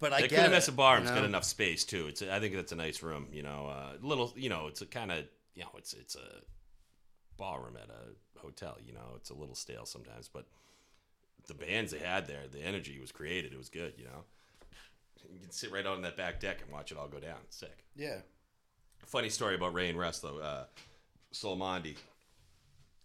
but 0.00 0.12
I 0.12 0.22
They 0.22 0.28
get 0.28 0.46
it, 0.46 0.50
messed 0.50 0.68
a 0.68 0.72
bar. 0.72 0.96
you 0.96 1.02
It's 1.02 1.10
got 1.10 1.24
enough 1.24 1.44
space 1.44 1.84
too. 1.84 2.06
It's 2.08 2.20
I 2.22 2.40
think 2.40 2.54
that's 2.54 2.72
a 2.72 2.76
nice 2.76 3.02
room. 3.02 3.28
You 3.32 3.42
know, 3.42 3.66
uh, 3.68 3.92
little. 4.02 4.32
You 4.36 4.48
know, 4.48 4.66
it's 4.66 4.80
a 4.82 4.86
kind 4.86 5.12
of 5.12 5.24
you 5.54 5.62
know, 5.62 5.68
it's 5.78 5.92
it's 5.94 6.16
a 6.16 6.40
ballroom 7.36 7.76
at 7.80 7.88
a 7.90 8.40
hotel. 8.40 8.76
You 8.84 8.92
know, 8.92 9.12
it's 9.16 9.30
a 9.30 9.34
little 9.34 9.54
stale 9.54 9.84
sometimes, 9.86 10.28
but 10.28 10.46
the 11.46 11.54
bands 11.54 11.92
they 11.92 11.98
had 11.98 12.26
there, 12.26 12.42
the 12.50 12.60
energy 12.60 12.98
was 12.98 13.12
created. 13.12 13.52
It 13.52 13.58
was 13.58 13.68
good. 13.68 13.92
You 13.98 14.04
know, 14.06 14.24
you 15.32 15.38
can 15.40 15.50
sit 15.50 15.70
right 15.70 15.86
out 15.86 15.96
on 15.96 16.02
that 16.02 16.16
back 16.16 16.40
deck 16.40 16.60
and 16.62 16.72
watch 16.72 16.90
it 16.90 16.98
all 16.98 17.06
go 17.08 17.20
down. 17.20 17.36
It's 17.44 17.56
sick. 17.58 17.84
Yeah. 17.94 18.18
Funny 19.06 19.28
story 19.28 19.54
about 19.54 19.74
Ray 19.74 19.88
and 19.88 19.98
Russ 19.98 20.18
though. 20.20 20.38
Uh. 20.38 20.64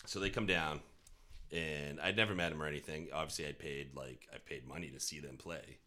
So 0.05 0.19
they 0.19 0.29
come 0.29 0.45
down, 0.45 0.79
and 1.51 1.99
I'd 1.99 2.15
never 2.15 2.33
met 2.33 2.51
him 2.51 2.61
or 2.61 2.67
anything. 2.67 3.07
Obviously, 3.13 3.47
I'd 3.47 3.59
paid 3.59 3.95
like 3.95 4.27
I 4.33 4.37
paid 4.37 4.67
money 4.67 4.89
to 4.89 4.99
see 4.99 5.19
them 5.19 5.37
play, 5.37 5.77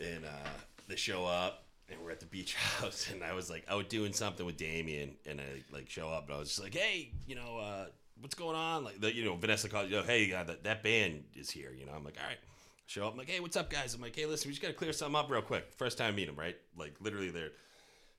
and 0.00 0.24
uh, 0.24 0.48
they 0.88 0.96
show 0.96 1.24
up, 1.24 1.64
and 1.90 2.00
we're 2.02 2.10
at 2.10 2.20
the 2.20 2.26
beach 2.26 2.54
house, 2.80 3.08
and 3.12 3.22
I 3.22 3.32
was 3.32 3.50
like 3.50 3.64
out 3.68 3.88
doing 3.88 4.12
something 4.12 4.46
with 4.46 4.56
Damien, 4.56 5.16
and 5.26 5.40
I 5.40 5.62
like 5.72 5.88
show 5.90 6.08
up, 6.08 6.26
and 6.26 6.36
I 6.36 6.38
was 6.38 6.48
just 6.48 6.62
like, 6.62 6.74
hey, 6.74 7.10
you 7.26 7.34
know, 7.34 7.58
uh, 7.58 7.86
what's 8.20 8.34
going 8.34 8.56
on? 8.56 8.84
Like, 8.84 9.00
the, 9.00 9.14
you 9.14 9.24
know, 9.24 9.36
Vanessa 9.36 9.68
called, 9.68 9.90
you 9.90 9.96
know, 9.96 10.02
hey, 10.02 10.32
uh, 10.32 10.44
that 10.44 10.64
that 10.64 10.82
band 10.82 11.24
is 11.34 11.50
here. 11.50 11.72
You 11.76 11.86
know, 11.86 11.92
I'm 11.92 12.04
like, 12.04 12.16
all 12.20 12.28
right. 12.28 12.38
Show 12.88 13.04
up, 13.04 13.12
I'm 13.12 13.18
like, 13.18 13.28
hey, 13.28 13.40
what's 13.40 13.56
up, 13.56 13.68
guys? 13.68 13.94
I'm 13.94 14.00
like, 14.00 14.14
hey, 14.14 14.26
listen, 14.26 14.48
we 14.48 14.52
just 14.52 14.62
gotta 14.62 14.74
clear 14.74 14.92
something 14.92 15.16
up 15.16 15.28
real 15.28 15.42
quick. 15.42 15.72
First 15.72 15.98
time 15.98 16.12
I 16.12 16.16
meet 16.16 16.30
right? 16.36 16.56
Like, 16.78 16.94
literally, 17.00 17.30
they're 17.30 17.50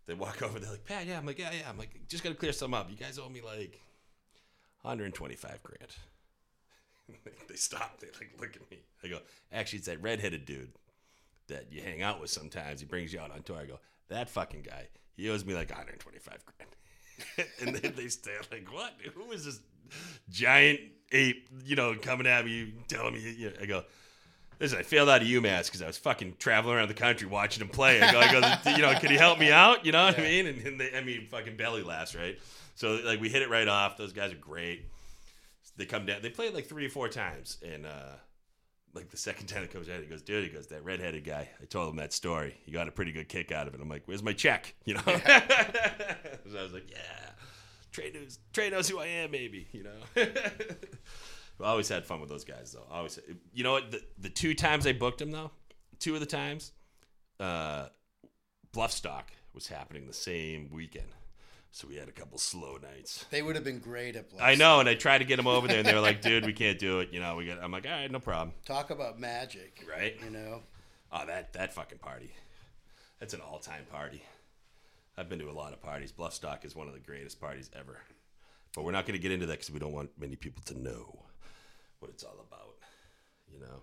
they 0.08 0.14
walk 0.14 0.42
over. 0.42 0.60
They're 0.60 0.72
like, 0.72 0.86
Pat, 0.86 1.06
yeah. 1.06 1.18
I'm 1.18 1.26
like, 1.26 1.38
yeah, 1.38 1.52
yeah. 1.52 1.70
I'm 1.70 1.78
like, 1.78 2.08
just 2.08 2.24
gotta 2.24 2.36
clear 2.36 2.54
something 2.54 2.80
up. 2.80 2.90
You 2.90 2.96
guys 2.96 3.20
owe 3.20 3.30
me 3.30 3.42
like 3.42 3.80
125 4.82 5.64
grand. 5.64 5.92
they 7.48 7.56
stop. 7.56 8.00
They 8.00 8.08
like 8.08 8.32
look 8.40 8.56
at 8.56 8.72
me. 8.72 8.80
I 9.04 9.08
go, 9.08 9.20
actually, 9.52 9.80
it's 9.80 9.88
that 9.88 10.02
redheaded 10.02 10.46
dude 10.46 10.72
that 11.48 11.72
you 11.72 11.82
hang 11.82 12.02
out 12.02 12.20
with 12.20 12.30
sometimes. 12.30 12.80
He 12.80 12.86
brings 12.86 13.14
you 13.14 13.20
out 13.20 13.32
on 13.32 13.44
tour. 13.44 13.58
I 13.58 13.66
go, 13.66 13.80
that 14.10 14.30
fucking 14.30 14.64
guy. 14.64 14.88
He 15.16 15.30
owes 15.30 15.46
me 15.46 15.54
like 15.54 15.70
125 15.70 16.40
grand. 16.46 17.50
and 17.62 17.76
then 17.76 17.94
they 17.96 18.08
stare 18.08 18.42
like, 18.52 18.72
what? 18.72 18.94
Who 19.16 19.32
is 19.32 19.46
this 19.46 19.60
giant 20.30 20.80
ape? 21.12 21.48
You 21.66 21.76
know, 21.76 21.96
coming 21.96 22.28
at 22.28 22.46
me, 22.46 22.74
telling 22.88 23.14
me. 23.14 23.34
You 23.38 23.50
know, 23.50 23.56
I 23.62 23.66
go. 23.66 23.84
Listen, 24.60 24.80
I 24.80 24.82
failed 24.82 25.10
out 25.10 25.22
of 25.22 25.28
UMass 25.28 25.66
because 25.66 25.82
I 25.82 25.88
was 25.88 25.98
fucking 25.98 26.36
traveling 26.40 26.76
around 26.78 26.88
the 26.88 26.96
country 26.96 27.28
watching 27.28 27.62
him 27.62 27.70
play. 27.70 28.02
I 28.02 28.12
go, 28.12 28.20
I 28.20 28.32
go 28.32 28.72
you 28.76 28.82
know, 28.82 29.00
can 29.00 29.12
he 29.12 29.18
help 29.18 29.38
me 29.40 29.52
out? 29.52 29.86
You 29.86 29.92
know 29.92 30.06
what 30.06 30.18
I 30.18 30.24
mean? 30.24 30.48
And, 30.48 30.66
and 30.66 30.80
they, 30.80 30.94
I 30.96 31.04
mean, 31.04 31.28
fucking 31.30 31.58
belly 31.58 31.84
laughs, 31.84 32.16
right? 32.16 32.40
So 32.76 33.00
like 33.04 33.20
we 33.22 33.30
hit 33.30 33.42
it 33.42 33.50
right 33.50 33.68
off. 33.68 33.98
Those 33.98 34.14
guys 34.14 34.32
are 34.32 34.38
great. 34.38 34.86
They 35.78 35.86
come 35.86 36.06
down. 36.06 36.22
They 36.22 36.30
played 36.30 36.54
like 36.54 36.66
three 36.66 36.88
or 36.88 36.90
four 36.90 37.08
times, 37.08 37.58
and 37.64 37.86
uh, 37.86 38.14
like 38.94 39.12
the 39.12 39.18
second 39.18 39.46
time 39.46 39.64
it 39.64 39.72
comes 39.72 39.90
out, 39.90 40.00
he 40.00 40.08
goes, 40.08 40.24
"Dude," 40.24 40.44
he 40.44 40.50
goes, 40.50 40.68
"That 40.68 40.84
redheaded 40.84 41.24
guy." 41.24 41.50
I 41.62 41.66
told 41.66 41.90
him 41.90 41.98
that 41.98 42.14
story. 42.14 42.58
He 42.66 42.72
got 42.72 42.88
a 42.88 42.92
pretty 42.92 43.12
good 43.12 43.30
kick 43.30 43.52
out 43.52 43.68
of 43.68 43.76
it. 43.76 43.82
I'm 43.82 43.90
like, 43.90 44.04
"Where's 44.06 44.24
my 44.24 44.34
check?" 44.34 44.74
You 44.86 44.96
know. 44.96 45.02
so 45.06 45.14
I 45.16 46.64
was 46.64 46.74
like, 46.74 46.90
"Yeah, 46.90 47.30
Trey 47.92 48.12
knows. 48.12 48.40
Trey 48.54 48.72
knows 48.72 48.90
who 48.90 49.00
I 49.00 49.06
am, 49.06 49.32
maybe." 49.32 49.68
You 49.72 49.84
know. 49.84 50.26
I 51.60 51.70
always 51.70 51.90
had 51.90 52.06
fun 52.06 52.20
with 52.20 52.30
those 52.30 52.44
guys, 52.44 52.72
though. 52.72 52.86
I 52.92 52.98
always, 52.98 53.20
you 53.54 53.64
know 53.64 53.74
what? 53.74 53.92
The, 53.92 54.02
the 54.20 54.30
two 54.30 54.54
times 54.54 54.86
I 54.86 54.94
booked 54.94 55.20
them, 55.20 55.32
though, 55.32 55.52
two 56.00 56.14
of 56.14 56.20
the 56.20 56.26
times, 56.26 56.72
uh, 57.40 57.88
Bluffstock 58.74 59.24
was 59.54 59.68
happening 59.68 60.06
the 60.06 60.14
same 60.14 60.70
weekend, 60.72 61.08
so 61.72 61.88
we 61.88 61.96
had 61.96 62.08
a 62.08 62.12
couple 62.12 62.38
slow 62.38 62.78
nights. 62.78 63.26
They 63.32 63.42
would 63.42 63.56
have 63.56 63.64
been 63.64 63.80
great 63.80 64.16
at 64.16 64.30
Bless. 64.30 64.42
I 64.42 64.56
know, 64.56 64.80
and 64.80 64.88
I 64.88 64.94
tried 64.94 65.20
to 65.20 65.26
get 65.26 65.38
them 65.38 65.48
over 65.48 65.68
there, 65.68 65.80
and 65.80 65.88
they 65.88 65.96
were 65.96 66.00
like, 66.00 66.22
"Dude, 66.22 66.46
we 66.46 66.54
can't 66.54 66.78
do 66.78 67.00
it." 67.00 67.12
You 67.12 67.20
know, 67.20 67.36
we 67.36 67.48
got. 67.48 67.64
I'm 67.64 67.72
like, 67.72 67.86
"All 67.86 67.92
right, 67.92 68.12
no 68.12 68.20
problem." 68.20 68.54
Talk 68.66 68.92
about 68.92 69.20
magic. 69.20 69.84
Right? 69.90 70.16
You 70.24 70.30
know? 70.30 70.62
Oh, 71.12 71.26
that 71.26 71.54
that 71.54 71.74
fucking 71.74 71.98
party. 71.98 72.32
That's 73.20 73.34
an 73.34 73.42
all-time 73.42 73.86
party. 73.92 74.22
I've 75.18 75.28
been 75.28 75.40
to 75.40 75.50
a 75.50 75.52
lot 75.52 75.74
of 75.74 75.82
parties. 75.82 76.12
Bluffstock 76.12 76.64
is 76.66 76.76
one 76.76 76.88
of 76.88 76.94
the 76.94 77.00
greatest 77.00 77.42
parties 77.42 77.72
ever. 77.76 77.98
But 78.76 78.84
we're 78.84 78.92
not 78.92 79.08
going 79.08 79.18
to 79.18 79.22
get 79.22 79.32
into 79.32 79.48
that 79.48 79.54
because 79.54 79.72
we 79.72 79.80
don't 79.80 79.94
want 79.94 80.12
many 80.20 80.36
people 80.36 80.62
to 80.66 80.78
know 80.80 81.24
what 82.00 82.12
it's 82.12 82.24
all 82.24 82.46
about. 82.48 82.76
You 83.52 83.60
know. 83.60 83.82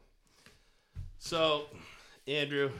So, 1.18 1.66
Andrew, 2.26 2.70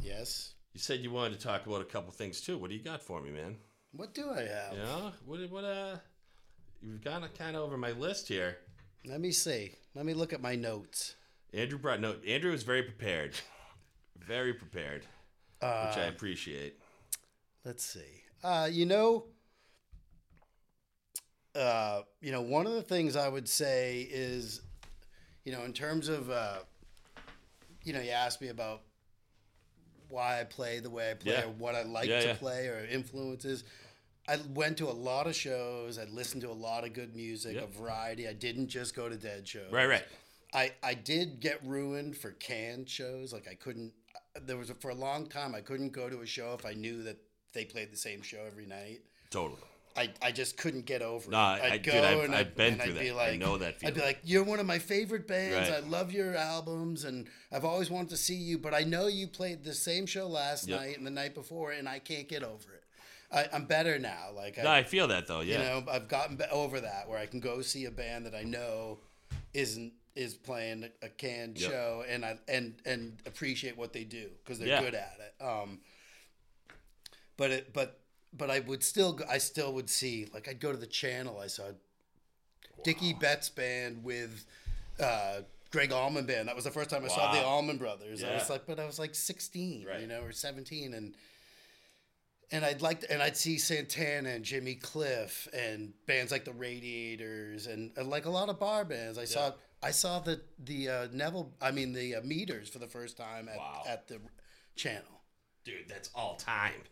Yes. 0.00 0.54
you 0.72 0.80
said 0.80 1.00
you 1.00 1.10
wanted 1.10 1.38
to 1.38 1.46
talk 1.46 1.66
about 1.66 1.82
a 1.82 1.84
couple 1.84 2.12
things 2.12 2.40
too. 2.40 2.56
What 2.58 2.70
do 2.70 2.76
you 2.76 2.82
got 2.82 3.02
for 3.02 3.20
me, 3.20 3.30
man? 3.30 3.56
What 3.92 4.14
do 4.14 4.30
I 4.30 4.42
have? 4.42 4.72
You 4.72 4.78
know, 4.78 5.12
what 5.26 5.50
what 5.50 5.64
uh, 5.64 5.96
you've 6.82 7.02
got 7.04 7.22
kind 7.38 7.56
of 7.56 7.62
over 7.62 7.76
my 7.76 7.92
list 7.92 8.28
here. 8.28 8.58
Let 9.06 9.20
me 9.20 9.32
see. 9.32 9.72
Let 9.94 10.06
me 10.06 10.14
look 10.14 10.32
at 10.32 10.40
my 10.40 10.56
notes. 10.56 11.14
Andrew 11.52 11.78
brought 11.78 12.00
note. 12.00 12.24
Andrew 12.26 12.52
is 12.52 12.62
very 12.64 12.82
prepared, 12.82 13.34
very 14.18 14.54
prepared, 14.54 15.04
Uh, 15.60 15.86
which 15.88 15.98
I 15.98 16.06
appreciate. 16.06 16.80
Let's 17.64 17.84
see. 17.84 18.22
Uh, 18.42 18.68
you 18.70 18.86
know, 18.86 19.26
uh, 21.54 22.02
you 22.20 22.32
know, 22.32 22.40
one 22.42 22.66
of 22.66 22.72
the 22.72 22.82
things 22.82 23.16
I 23.16 23.28
would 23.28 23.48
say 23.48 24.08
is, 24.10 24.60
you 25.44 25.52
know, 25.52 25.62
in 25.64 25.72
terms 25.72 26.08
of, 26.08 26.30
uh, 26.30 26.58
you 27.84 27.92
know, 27.92 28.00
you 28.00 28.10
asked 28.10 28.40
me 28.40 28.48
about 28.48 28.82
why 30.08 30.40
I 30.40 30.44
play 30.44 30.80
the 30.80 30.90
way 30.90 31.10
I 31.10 31.14
play, 31.14 31.32
Yeah. 31.34 31.44
or 31.44 31.50
what 31.50 31.74
I 31.74 31.82
like 31.82 32.08
Yeah, 32.08 32.20
to 32.20 32.26
yeah. 32.28 32.34
play, 32.36 32.66
or 32.68 32.84
influences. 32.86 33.64
I 34.26 34.38
went 34.54 34.78
to 34.78 34.88
a 34.88 34.92
lot 34.92 35.26
of 35.26 35.34
shows. 35.36 35.98
I 35.98 36.04
listened 36.04 36.42
to 36.42 36.50
a 36.50 36.52
lot 36.52 36.84
of 36.84 36.92
good 36.94 37.14
music, 37.14 37.54
Yep. 37.56 37.64
a 37.64 37.66
variety. 37.78 38.26
I 38.28 38.32
didn't 38.32 38.68
just 38.68 38.94
go 38.94 39.08
to 39.08 39.16
dead 39.16 39.46
shows. 39.46 39.70
Right, 39.70 39.86
right. 39.86 40.04
I, 40.54 40.72
I 40.82 40.94
did 40.94 41.40
get 41.40 41.60
ruined 41.64 42.16
for 42.16 42.30
canned 42.32 42.88
shows. 42.88 43.32
Like 43.32 43.48
I 43.48 43.54
couldn't. 43.54 43.92
There 44.46 44.56
was 44.56 44.70
a, 44.70 44.74
for 44.74 44.90
a 44.90 44.94
long 44.94 45.26
time 45.28 45.54
I 45.54 45.60
couldn't 45.60 45.90
go 45.92 46.08
to 46.08 46.20
a 46.20 46.26
show 46.26 46.54
if 46.54 46.64
I 46.64 46.72
knew 46.72 47.02
that 47.02 47.18
they 47.52 47.64
played 47.64 47.92
the 47.92 47.96
same 47.96 48.22
show 48.22 48.42
every 48.46 48.66
night. 48.66 49.00
Totally. 49.30 49.60
I, 49.96 50.10
I 50.20 50.32
just 50.32 50.56
couldn't 50.56 50.86
get 50.86 51.02
over 51.02 51.30
No, 51.30 51.36
it. 51.38 51.40
I- 51.40 51.60
I'd 51.66 51.72
I- 51.72 51.78
go 51.78 51.92
dude, 51.92 52.04
I've- 52.04 52.20
and 52.22 52.34
I've 52.34 52.40
I'd, 52.48 52.54
been 52.56 52.72
and 52.74 52.82
through 52.82 52.92
I'd 52.94 52.98
be 53.00 53.08
that. 53.10 53.18
I 53.20 53.36
know 53.36 53.58
that 53.58 53.78
feeling. 53.78 53.94
I'd 53.94 54.00
be 54.00 54.04
like, 54.04 54.18
you're 54.24 54.42
one 54.42 54.58
of 54.58 54.66
my 54.66 54.78
favorite 54.80 55.26
bands. 55.28 55.70
Right. 55.70 55.84
I 55.84 55.86
love 55.86 56.10
your 56.12 56.34
albums, 56.34 57.04
and 57.04 57.28
I've 57.52 57.64
always 57.64 57.90
wanted 57.90 58.08
to 58.10 58.16
see 58.16 58.34
you. 58.34 58.58
But 58.58 58.74
I 58.74 58.80
know 58.80 59.06
you 59.06 59.28
played 59.28 59.62
the 59.62 59.72
same 59.74 60.06
show 60.06 60.26
last 60.26 60.66
Yep. 60.66 60.80
night 60.80 60.98
and 60.98 61.06
the 61.06 61.10
night 61.12 61.34
before, 61.34 61.70
and 61.72 61.88
I 61.88 62.00
can't 62.00 62.28
get 62.28 62.42
over 62.42 62.72
it. 62.72 62.84
I, 63.30 63.48
I'm 63.52 63.64
better 63.66 63.98
now. 63.98 64.30
Like 64.34 64.56
No, 64.58 64.64
I, 64.70 64.78
I 64.78 64.82
feel 64.82 65.06
that 65.08 65.26
though. 65.26 65.40
Yeah. 65.40 65.58
you 65.58 65.64
know, 65.64 65.92
I've 65.92 66.08
gotten 66.08 66.40
over 66.50 66.80
that 66.80 67.08
where 67.08 67.18
I 67.18 67.26
can 67.26 67.40
go 67.40 67.62
see 67.62 67.84
a 67.84 67.90
band 67.90 68.26
that 68.26 68.34
I 68.34 68.42
know 68.42 68.98
isn't 69.52 69.92
is 70.14 70.34
playing 70.34 70.88
a 71.02 71.08
canned 71.08 71.58
Yep. 71.58 71.70
show, 71.70 72.04
and 72.08 72.24
I 72.24 72.38
and 72.48 72.74
and 72.84 73.16
appreciate 73.26 73.76
what 73.76 73.92
they 73.92 74.04
do 74.04 74.30
because 74.44 74.58
they're 74.58 74.68
Yeah. 74.68 74.82
good 74.82 74.94
at 74.94 75.18
it. 75.20 75.42
Um, 75.44 75.80
but 77.36 77.50
it 77.50 77.72
but 77.72 77.98
but 78.36 78.50
I 78.50 78.60
would 78.60 78.82
still 78.82 79.18
I 79.28 79.38
still 79.38 79.72
would 79.74 79.88
see 79.90 80.26
like 80.34 80.48
I'd 80.48 80.60
go 80.60 80.70
to 80.72 80.78
the 80.78 80.86
channel. 80.86 81.38
I 81.40 81.46
saw 81.48 81.64
Dickey 82.82 83.12
Betts 83.12 83.48
band 83.48 84.04
with. 84.04 84.44
Uh, 85.00 85.40
Gregg 85.72 85.90
Allman 85.90 86.24
band. 86.24 86.46
That 86.46 86.54
was 86.54 86.62
the 86.62 86.70
first 86.70 86.88
time 86.88 87.04
I 87.04 87.08
saw 87.08 87.32
the 87.32 87.42
Allman 87.44 87.78
Brothers. 87.78 88.22
I 88.22 88.34
was 88.34 88.48
like, 88.48 88.64
but 88.64 88.78
I 88.78 88.84
was 88.86 89.00
like 89.00 89.12
16, 89.12 89.84
Right. 89.84 90.00
you 90.00 90.06
know, 90.06 90.20
or 90.22 90.30
17, 90.30 90.94
and 90.94 91.16
and 92.52 92.64
I'd 92.64 92.80
like 92.80 93.00
to, 93.00 93.10
and 93.12 93.20
I'd 93.20 93.36
see 93.36 93.58
Santana 93.58 94.28
and 94.28 94.44
Jimmy 94.44 94.76
Cliff 94.76 95.48
and 95.52 95.92
bands 96.06 96.30
like 96.30 96.44
the 96.44 96.52
Radiators 96.52 97.66
and, 97.66 97.90
and 97.96 98.08
like 98.08 98.26
a 98.26 98.30
lot 98.30 98.48
of 98.50 98.60
bar 98.60 98.84
bands. 98.84 99.18
I 99.18 99.24
saw 99.24 99.50
I 99.82 99.90
saw 99.90 100.20
the 100.20 100.40
the 100.64 100.88
uh, 100.88 101.08
Neville 101.12 101.50
I 101.60 101.72
mean 101.72 101.92
the 101.92 102.16
uh, 102.16 102.20
Meters 102.22 102.68
for 102.68 102.78
the 102.78 102.86
first 102.86 103.16
time 103.16 103.48
at 103.48 103.56
Wow. 103.58 103.82
at 103.88 104.06
the 104.06 104.20
channel. 104.76 105.22
Dude, 105.64 105.88
that's 105.88 106.10
all 106.14 106.36
time. 106.36 106.82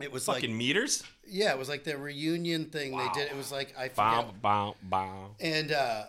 It 0.00 0.12
was 0.12 0.24
Fucking 0.26 0.50
like 0.50 0.56
meters. 0.58 1.02
yeah, 1.26 1.52
it 1.52 1.58
was 1.58 1.68
like 1.68 1.84
the 1.84 1.96
reunion 1.98 2.66
thing 2.66 2.96
they 2.96 3.08
did. 3.14 3.30
It 3.30 3.36
was 3.36 3.50
like 3.52 3.74
I 3.78 3.88
Bow, 3.88 4.32
bow, 4.40 4.76
bow. 4.82 5.34
and 5.40 5.72
uh 5.72 6.04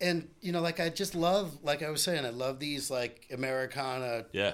and 0.00 0.28
you 0.40 0.52
know 0.52 0.60
like 0.60 0.78
i 0.78 0.88
just 0.88 1.16
love 1.16 1.58
like 1.64 1.82
i 1.82 1.90
was 1.90 2.00
saying 2.04 2.24
i 2.24 2.30
love 2.30 2.60
these 2.60 2.88
like 2.88 3.26
americana 3.32 4.26
Yeah. 4.30 4.52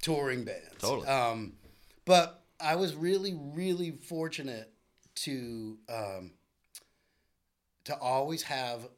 touring 0.00 0.44
bands 0.44 0.62
Totally. 0.78 1.08
um 1.08 1.54
but 2.04 2.44
i 2.60 2.76
was 2.76 2.94
really 2.94 3.34
really 3.36 3.90
fortunate 3.90 4.70
to 5.16 5.76
um 5.88 6.30
to 7.84 7.96
always 7.98 8.42
have 8.44 8.88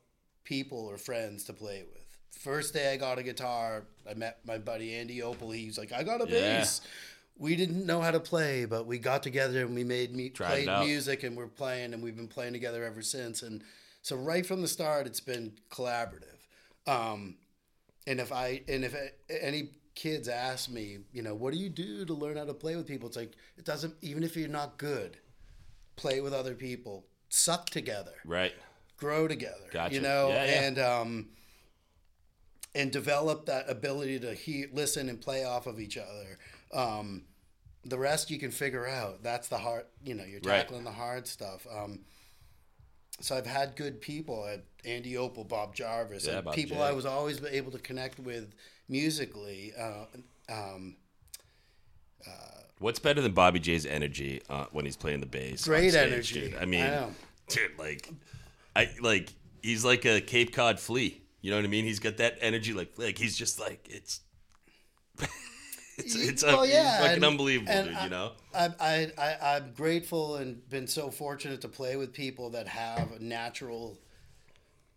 people 0.44 0.78
or 0.86 0.99
friends 0.99 1.44
to 1.44 1.55
play 1.55 1.84
with 1.90 2.05
first 2.38 2.74
day 2.74 2.92
i 2.92 2.96
got 2.99 3.18
a 3.18 3.22
guitar 3.22 3.84
i 4.09 4.12
met 4.14 4.38
my 4.46 4.59
buddy 4.59 4.94
andy 4.94 5.22
opal 5.22 5.51
he's 5.51 5.78
like 5.78 5.92
i 5.92 6.03
got 6.03 6.20
a 6.20 6.24
Yeah. 6.30 6.59
bass 6.59 6.80
we 7.39 7.55
didn't 7.57 7.86
know 7.86 8.01
how 8.01 8.11
to 8.11 8.20
play 8.20 8.64
but 8.64 8.86
we 8.86 8.99
got 8.99 9.22
together 9.22 9.61
and 9.64 9.74
we 9.74 9.84
made 9.84 10.14
me 10.14 10.28
Tried 10.28 10.64
played 10.66 10.86
music 10.86 11.22
and 11.22 11.36
we're 11.36 11.47
playing 11.47 11.95
and 11.95 12.03
we've 12.03 12.16
been 12.16 12.28
playing 12.28 12.53
together 12.53 12.84
ever 12.84 13.01
since 13.03 13.43
and 13.43 13.62
so 14.03 14.16
right 14.16 14.45
from 14.45 14.61
the 14.62 14.68
start 14.68 15.07
it's 15.07 15.20
been 15.20 15.53
collaborative 15.70 16.39
um 16.86 17.36
and 18.07 18.20
if 18.20 18.32
i 18.32 18.62
and 18.68 18.84
if 18.84 18.95
any 19.28 19.70
kids 19.95 20.28
ask 20.28 20.68
me 20.70 20.99
you 21.12 21.22
know 21.22 21.34
what 21.34 21.53
do 21.53 21.59
you 21.59 21.68
do 21.68 22.05
to 22.05 22.14
learn 22.14 22.36
how 22.36 22.45
to 22.45 22.55
play 22.55 22.76
with 22.76 22.86
people 22.86 23.09
it's 23.09 23.16
like 23.16 23.32
it 23.57 23.64
doesn't 23.64 23.95
even 24.03 24.22
if 24.22 24.36
you're 24.36 24.49
not 24.49 24.78
good 24.78 25.16
play 25.97 26.20
with 26.20 26.32
other 26.32 26.55
people 26.55 27.05
suck 27.28 27.66
together 27.70 28.12
Right. 28.24 28.53
grow 28.97 29.26
together 29.28 29.66
Gotcha. 29.72 29.95
you 29.95 30.01
know 30.01 30.28
Yeah, 30.28 30.45
yeah. 30.45 30.62
and 30.62 30.78
um 30.78 31.28
and 32.74 32.93
develop 32.93 33.47
that 33.47 33.68
ability 33.68 34.20
to 34.20 34.34
hear 34.34 34.68
listen 34.72 35.09
and 35.09 35.20
play 35.20 35.45
off 35.45 35.66
of 35.66 35.80
each 35.80 35.97
other 35.97 36.39
um 36.72 37.24
the 37.84 37.98
rest 37.98 38.30
you 38.30 38.38
can 38.38 38.50
figure 38.50 38.86
out 38.86 39.22
that's 39.22 39.48
the 39.48 39.58
hard 39.58 39.84
you 40.02 40.14
know 40.14 40.24
you're 40.24 40.40
Right. 40.44 40.60
tackling 40.60 40.84
the 40.84 40.92
hard 40.92 41.26
stuff 41.26 41.66
um 41.74 42.00
so 43.20 43.36
I've 43.36 43.46
had 43.46 43.74
good 43.74 44.00
people, 44.00 44.44
uh, 44.44 44.58
Andy 44.84 45.16
Opal, 45.16 45.42
Bob 45.42 45.74
Jarvis, 45.74 46.24
Yeah, 46.24 46.36
and 46.36 46.44
Bob 46.44 46.54
people 46.54 46.76
J. 46.76 46.82
I 46.84 46.92
was 46.92 47.04
always 47.04 47.42
able 47.42 47.72
to 47.72 47.78
connect 47.80 48.20
with 48.20 48.54
musically. 48.88 49.72
Uh, 49.76 50.04
um, 50.48 50.94
What's 52.78 53.00
better 53.00 53.20
than 53.20 53.32
Bobby 53.32 53.58
J's 53.58 53.86
energy 53.86 54.40
uh, 54.48 54.66
when 54.70 54.84
he's 54.84 54.96
playing 54.96 55.18
the 55.18 55.26
bass? 55.26 55.64
great 55.64 55.90
stage, 55.90 56.12
energy. 56.12 56.40
dude? 56.50 56.54
I 56.60 56.64
mean, 56.64 56.84
know. 56.84 57.10
dude, 57.48 57.76
like, 57.76 58.08
I 58.76 58.88
like 59.00 59.32
he's 59.62 59.84
like 59.84 60.04
a 60.04 60.20
Cape 60.20 60.52
Cod 60.54 60.78
flea. 60.78 61.20
You 61.40 61.50
know 61.50 61.56
what 61.56 61.64
I 61.64 61.68
mean? 61.68 61.84
He's 61.84 61.98
got 61.98 62.18
that 62.18 62.38
energy, 62.40 62.72
like, 62.72 62.92
like 62.96 63.18
he's 63.18 63.36
just 63.36 63.58
like 63.58 63.84
it's. 63.90 64.20
it's 66.05 66.14
it's 66.16 66.42
Well, 66.44 66.62
a, 66.62 66.68
yeah, 66.68 66.99
fucking 67.01 67.14
and- 67.16 67.24
unbelievable, 67.24 67.70
and 67.72 67.88
dude. 67.88 67.96
I- 67.96 68.05
you 68.05 68.11
know? 68.11 68.32
I, 68.55 68.68
I, 68.80 69.12
I, 69.18 69.57
I'm 69.57 69.72
grateful 69.72 70.36
and 70.36 70.68
been 70.68 70.86
so 70.86 71.11
fortunate 71.11 71.61
to 71.62 71.68
play 71.68 71.96
with 71.96 72.12
people 72.12 72.51
that 72.51 72.66
have 72.68 73.12
a 73.12 73.18
natural 73.22 73.99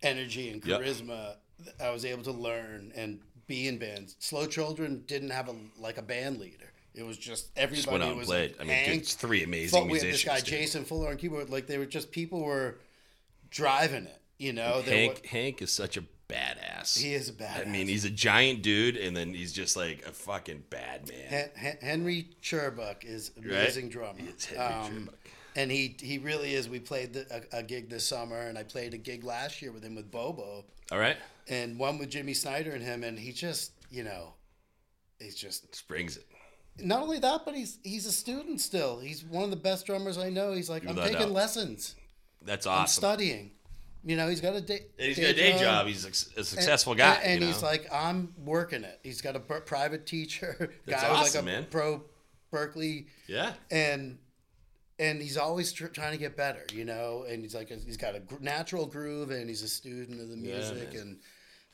energy 0.02 0.48
and 0.50 0.62
charisma. 0.62 1.34
that 1.64 1.74
I 1.84 1.90
was 1.90 2.04
able 2.04 2.24
to 2.24 2.32
learn 2.32 2.92
and 2.96 3.20
be 3.46 3.68
in 3.68 3.78
bands. 3.78 4.16
Slow 4.18 4.46
Children 4.46 5.04
didn't 5.06 5.30
have 5.30 5.48
a 5.48 5.54
like 5.78 5.98
a 5.98 6.02
band 6.02 6.38
leader. 6.38 6.72
It 6.94 7.04
was 7.04 7.16
just 7.16 7.50
everybody 7.56 7.76
Just 7.82 7.90
went 7.90 8.02
out 8.02 8.10
and 8.10 8.18
was 8.18 8.26
played. 8.28 8.54
I 8.60 8.64
mean, 8.64 8.84
dude, 8.98 9.06
three 9.06 9.44
amazing 9.44 9.80
Full- 9.80 9.88
we 9.88 9.98
had 9.98 10.04
musicians. 10.06 10.22
this 10.24 10.32
guy 10.32 10.38
dude. 10.40 10.46
Jason 10.60 10.84
Fuller 10.84 11.10
on 11.10 11.16
keyboard. 11.16 11.50
Like 11.50 11.66
they 11.66 11.78
were 11.78 11.86
just 11.86 12.10
people 12.10 12.42
were 12.42 12.78
driving 13.50 14.04
it. 14.06 14.20
You 14.38 14.52
know, 14.52 14.82
Hank 14.84 15.20
were- 15.22 15.28
Hank 15.28 15.62
is 15.62 15.70
such 15.72 15.96
a 15.96 16.04
badass. 16.32 16.98
he 16.98 17.14
is 17.14 17.28
a 17.28 17.32
badass. 17.32 17.66
I 17.66 17.70
mean, 17.70 17.86
he's 17.88 18.04
a 18.04 18.10
giant 18.10 18.62
dude, 18.62 18.96
and 18.96 19.16
then 19.16 19.34
he's 19.34 19.52
just 19.52 19.76
like 19.76 20.04
a 20.06 20.12
fucking 20.12 20.64
bad 20.70 21.08
man. 21.08 21.50
Henry 21.80 22.28
Sherbuck 22.42 23.04
is 23.04 23.30
an 23.36 23.44
Right? 23.44 23.52
amazing 23.60 23.88
drummer. 23.90 24.20
It's 24.28 24.46
Henry 24.46 24.64
Um, 24.64 25.10
and 25.54 25.70
he 25.70 25.96
he 26.00 26.18
really 26.18 26.54
is. 26.54 26.68
We 26.68 26.78
played 26.80 27.12
the, 27.12 27.44
a, 27.52 27.58
a 27.58 27.62
gig 27.62 27.90
this 27.90 28.06
summer, 28.06 28.40
and 28.40 28.56
I 28.56 28.62
played 28.62 28.94
a 28.94 28.98
gig 28.98 29.22
last 29.24 29.60
year 29.62 29.70
with 29.72 29.82
him 29.84 29.94
with 29.94 30.10
Bobo, 30.10 30.64
All 30.90 30.98
right, 30.98 31.16
and 31.48 31.78
one 31.78 31.98
with 31.98 32.08
Jimmy 32.10 32.32
Snyder 32.34 32.70
and 32.72 32.82
him, 32.82 33.04
and 33.04 33.18
he 33.18 33.32
just 33.32 33.72
you 33.90 34.02
know, 34.04 34.32
he's 35.18 35.34
just 35.36 35.74
Springs 35.76 36.16
it. 36.16 36.26
not 36.78 37.02
only 37.02 37.18
that, 37.18 37.42
but 37.44 37.54
he's 37.54 37.78
he's 37.84 38.06
a 38.06 38.12
student 38.12 38.60
still. 38.62 38.98
He's 39.00 39.22
one 39.24 39.44
of 39.44 39.50
the 39.50 39.56
best 39.56 39.84
drummers 39.84 40.16
I 40.16 40.30
know. 40.30 40.52
He's 40.52 40.70
like 40.70 40.88
I'm 40.88 40.96
taking 40.96 41.18
doubt. 41.18 41.30
lessons, 41.32 41.96
That's 42.40 42.66
I'm 42.66 42.84
awesome. 42.84 43.00
studying. 43.02 43.50
You 44.04 44.16
know, 44.16 44.28
he's 44.28 44.40
got 44.40 44.54
a 44.54 44.60
day. 44.60 44.80
And 44.98 45.08
he's 45.08 45.18
got 45.18 45.30
a 45.30 45.34
day 45.34 45.56
job. 45.58 45.86
He's 45.86 46.04
a, 46.04 46.44
successful 46.44 46.94
guy. 46.94 47.14
and, 47.22 47.34
and 47.34 47.44
he's 47.44 47.62
know? 47.62 47.68
like, 47.68 47.86
I'm 47.92 48.34
working 48.44 48.82
it. 48.82 48.98
He's 49.02 49.20
got 49.20 49.36
a 49.36 49.40
per- 49.40 49.60
private 49.60 50.06
teacher. 50.06 50.72
That's 50.86 51.02
guy 51.02 51.08
awesome, 51.08 51.44
like 51.44 51.54
a 51.54 51.60
man. 51.60 51.66
pro 51.70 52.02
Berklee 52.52 53.06
yeah, 53.28 53.52
and 53.70 54.18
and 54.98 55.22
he's 55.22 55.36
always 55.36 55.72
tr- 55.72 55.86
trying 55.86 56.12
to 56.12 56.18
get 56.18 56.36
better, 56.36 56.64
you 56.72 56.84
know. 56.84 57.24
And 57.28 57.42
he's 57.42 57.54
like 57.54 57.68
he's 57.68 57.96
got 57.96 58.14
a 58.14 58.20
gr- 58.20 58.40
natural 58.40 58.86
groove, 58.86 59.30
and 59.30 59.48
he's 59.48 59.62
a 59.62 59.68
student 59.68 60.20
of 60.20 60.28
the 60.28 60.36
music, 60.36 60.92
man. 60.92 61.18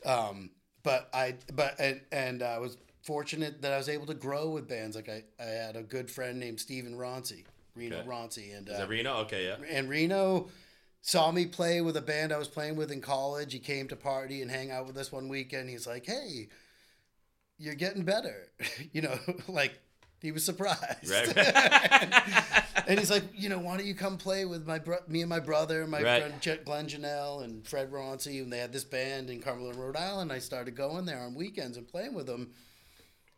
and 0.03 0.09
um, 0.11 0.49
but 0.83 1.09
I 1.13 1.35
but 1.53 1.79
and 1.79 2.01
and 2.11 2.43
I 2.43 2.59
was 2.59 2.77
fortunate 3.03 3.61
that 3.61 3.73
I 3.73 3.77
was 3.77 3.89
able 3.89 4.05
to 4.05 4.13
grow 4.13 4.49
with 4.49 4.67
bands. 4.67 4.95
Like 4.95 5.09
I 5.09 5.23
I 5.39 5.45
had 5.45 5.75
a 5.75 5.83
good 5.83 6.09
friend 6.09 6.39
named 6.39 6.59
Stephen 6.59 6.95
Ronci, 6.95 7.43
Reno 7.75 7.97
Okay. 7.97 8.07
Ronci, 8.07 8.57
and 8.57 8.69
uh, 8.69 8.85
Reno? 8.87 9.17
Okay, 9.17 9.47
yeah. 9.47 9.55
and 9.69 9.89
Reno 9.89 10.47
saw 11.01 11.31
me 11.31 11.45
play 11.45 11.81
with 11.81 11.95
a 11.97 12.01
band 12.01 12.31
I 12.31 12.37
was 12.37 12.47
playing 12.47 12.75
with 12.75 12.91
in 12.91 13.01
college. 13.01 13.53
He 13.53 13.59
came 13.59 13.87
to 13.87 13.95
party 13.95 14.41
and 14.41 14.51
hang 14.51 14.71
out 14.71 14.87
with 14.87 14.97
us 14.97 15.11
one 15.11 15.27
weekend. 15.29 15.69
He's 15.69 15.87
like, 15.87 16.05
"Hey, 16.05 16.49
you're 17.57 17.75
getting 17.75 18.03
better," 18.03 18.51
you 18.91 19.01
know, 19.01 19.17
like 19.47 19.79
he 20.21 20.31
was 20.31 20.43
surprised. 20.43 21.09
Right. 21.09 21.37
and 22.87 22.99
he's 22.99 23.09
like, 23.09 23.23
"You 23.33 23.49
know, 23.49 23.59
why 23.59 23.77
don't 23.77 23.85
you 23.87 23.95
come 23.95 24.17
play 24.17 24.45
with 24.45 24.67
my 24.67 24.79
bro- 24.79 24.97
me 25.07 25.21
and 25.21 25.29
my 25.29 25.39
brother, 25.39 25.87
my 25.87 26.01
Right. 26.01 26.21
friend 26.21 26.41
Jet 26.41 26.65
Glenn 26.65 26.87
Janelle 26.87 27.43
and 27.43 27.65
Fred 27.67 27.91
Ronci, 27.91 28.41
and 28.41 28.51
they 28.51 28.57
had 28.59 28.73
this 28.73 28.83
band 28.83 29.29
in 29.29 29.41
Cumberland, 29.41 29.77
Rhode 29.79 29.95
Island. 29.95 30.31
I 30.31 30.39
started 30.39 30.75
going 30.75 31.05
there 31.05 31.19
on 31.21 31.35
weekends 31.35 31.77
and 31.77 31.87
playing 31.87 32.13
with 32.13 32.27
them, 32.27 32.51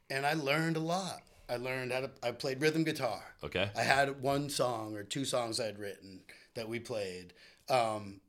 and 0.10 0.26
I 0.26 0.34
learned 0.34 0.78
a 0.78 0.82
lot. 0.82 1.22
I 1.48 1.58
learned 1.58 1.92
how 1.92 2.00
to. 2.02 2.12
I 2.24 2.32
played 2.32 2.62
rhythm 2.62 2.84
guitar. 2.84 3.22
Okay. 3.44 3.70
I 3.76 3.84
had 3.84 4.22
one 4.22 4.50
song 4.50 4.96
or 4.96 5.04
two 5.04 5.26
songs 5.26 5.60
I'd 5.60 5.78
written 5.80 6.22
that 6.56 6.68
we 6.70 6.80
played. 6.80 7.34
Um, 7.72 8.22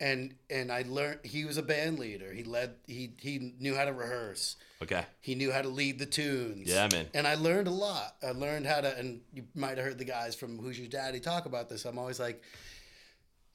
and 0.00 0.34
and 0.50 0.72
I 0.72 0.84
learned 0.86 1.20
he 1.24 1.44
was 1.44 1.56
a 1.56 1.62
band 1.62 1.98
leader. 1.98 2.32
He 2.32 2.42
led 2.42 2.74
he 2.86 3.12
he 3.20 3.54
knew 3.60 3.74
how 3.76 3.84
to 3.84 3.92
rehearse. 3.92 4.56
Okay. 4.82 5.04
He 5.20 5.34
knew 5.34 5.52
how 5.52 5.62
to 5.62 5.68
lead 5.68 5.98
the 5.98 6.06
tunes. 6.06 6.66
Yeah, 6.68 6.88
man. 6.92 7.06
And 7.14 7.26
I 7.26 7.36
learned 7.36 7.68
a 7.68 7.72
lot. 7.72 8.16
I 8.22 8.32
learned 8.32 8.66
how 8.66 8.80
to 8.80 8.96
and 8.98 9.20
you 9.32 9.44
might 9.54 9.76
have 9.78 9.86
heard 9.86 9.98
the 9.98 10.04
guys 10.04 10.34
from 10.34 10.58
Who's 10.58 10.78
Your 10.78 10.88
Daddy 10.88 11.20
talk 11.20 11.46
about 11.46 11.68
this. 11.68 11.84
I'm 11.84 11.98
always 11.98 12.18
like 12.18 12.42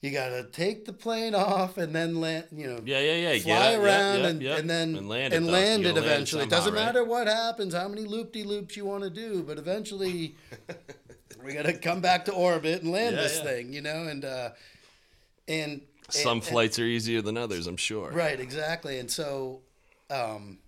you 0.02 0.10
got 0.12 0.30
to 0.30 0.44
take 0.44 0.86
the 0.86 0.94
plane 0.94 1.34
off 1.34 1.76
and 1.76 1.94
then 1.94 2.22
land, 2.22 2.46
you 2.52 2.66
know, 2.66 2.80
Yeah, 2.86 3.00
yeah, 3.00 3.32
yeah. 3.32 3.42
fly 3.42 3.70
yep, 3.72 3.80
around 3.80 4.18
yep, 4.20 4.30
and, 4.30 4.42
yep. 4.42 4.58
and 4.60 4.70
then 4.70 4.96
and 4.96 5.08
land 5.10 5.34
it. 5.34 5.36
and 5.36 5.46
land 5.46 5.82
it 5.82 5.88
gotta 5.88 6.00
land 6.00 6.06
eventually. 6.06 6.44
It 6.44 6.50
doesn't 6.50 6.72
right? 6.72 6.86
matter 6.86 7.04
what 7.04 7.26
happens, 7.26 7.74
how 7.74 7.86
many 7.86 8.06
loop 8.06 8.32
de 8.32 8.42
loops 8.42 8.78
you 8.78 8.86
want 8.86 9.04
to 9.04 9.10
do, 9.10 9.42
but 9.42 9.58
eventually 9.58 10.36
we 11.44 11.52
got 11.52 11.66
to 11.66 11.74
come 11.74 12.00
back 12.00 12.24
to 12.24 12.32
orbit 12.32 12.80
and 12.82 12.90
land 12.90 13.14
Yeah, 13.16 13.22
this 13.22 13.36
yeah. 13.38 13.44
thing, 13.44 13.72
you 13.74 13.82
know. 13.82 14.04
And 14.04 14.24
uh, 14.24 14.50
and 15.50 15.82
Some 16.08 16.38
and- 16.38 16.44
flights 16.44 16.78
are 16.78 16.84
easier 16.84 17.20
than 17.22 17.36
others, 17.36 17.66
I'm 17.66 17.76
sure. 17.76 18.10
right, 18.10 18.38
exactly. 18.40 18.98
And 18.98 19.10
so, 19.10 19.60
um, 20.08 20.58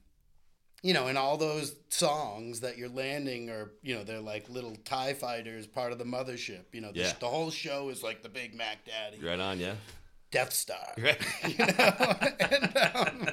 you 0.83 0.93
know, 0.95 1.07
in 1.07 1.17
all 1.17 1.37
those 1.37 1.75
songs 1.89 2.61
that 2.61 2.77
you're 2.77 2.89
landing, 2.89 3.49
are 3.51 3.71
you 3.83 3.95
know, 3.95 4.03
they're 4.05 4.21
like 4.21 4.49
little 4.49 4.77
Tie 4.85 5.15
fighters, 5.15 5.67
part 5.67 5.93
of 5.93 5.99
the 5.99 6.05
mothership. 6.05 6.65
You 6.73 6.81
know, 6.81 6.91
the, 6.93 7.01
Yeah. 7.01 7.13
the 7.21 7.29
whole 7.29 7.51
show 7.51 7.89
is 7.89 8.03
like 8.03 8.23
the 8.23 8.29
Big 8.29 8.55
Mac 8.55 8.85
Daddy, 8.85 9.25
Right 9.25 9.39
on, 9.41 9.59
yeah. 9.61 9.75
Death 10.33 10.53
Star. 10.53 10.79
Right. 10.99 11.21
you 11.49 11.67
know, 11.67 12.17
and, 12.41 12.77
um, 12.97 13.29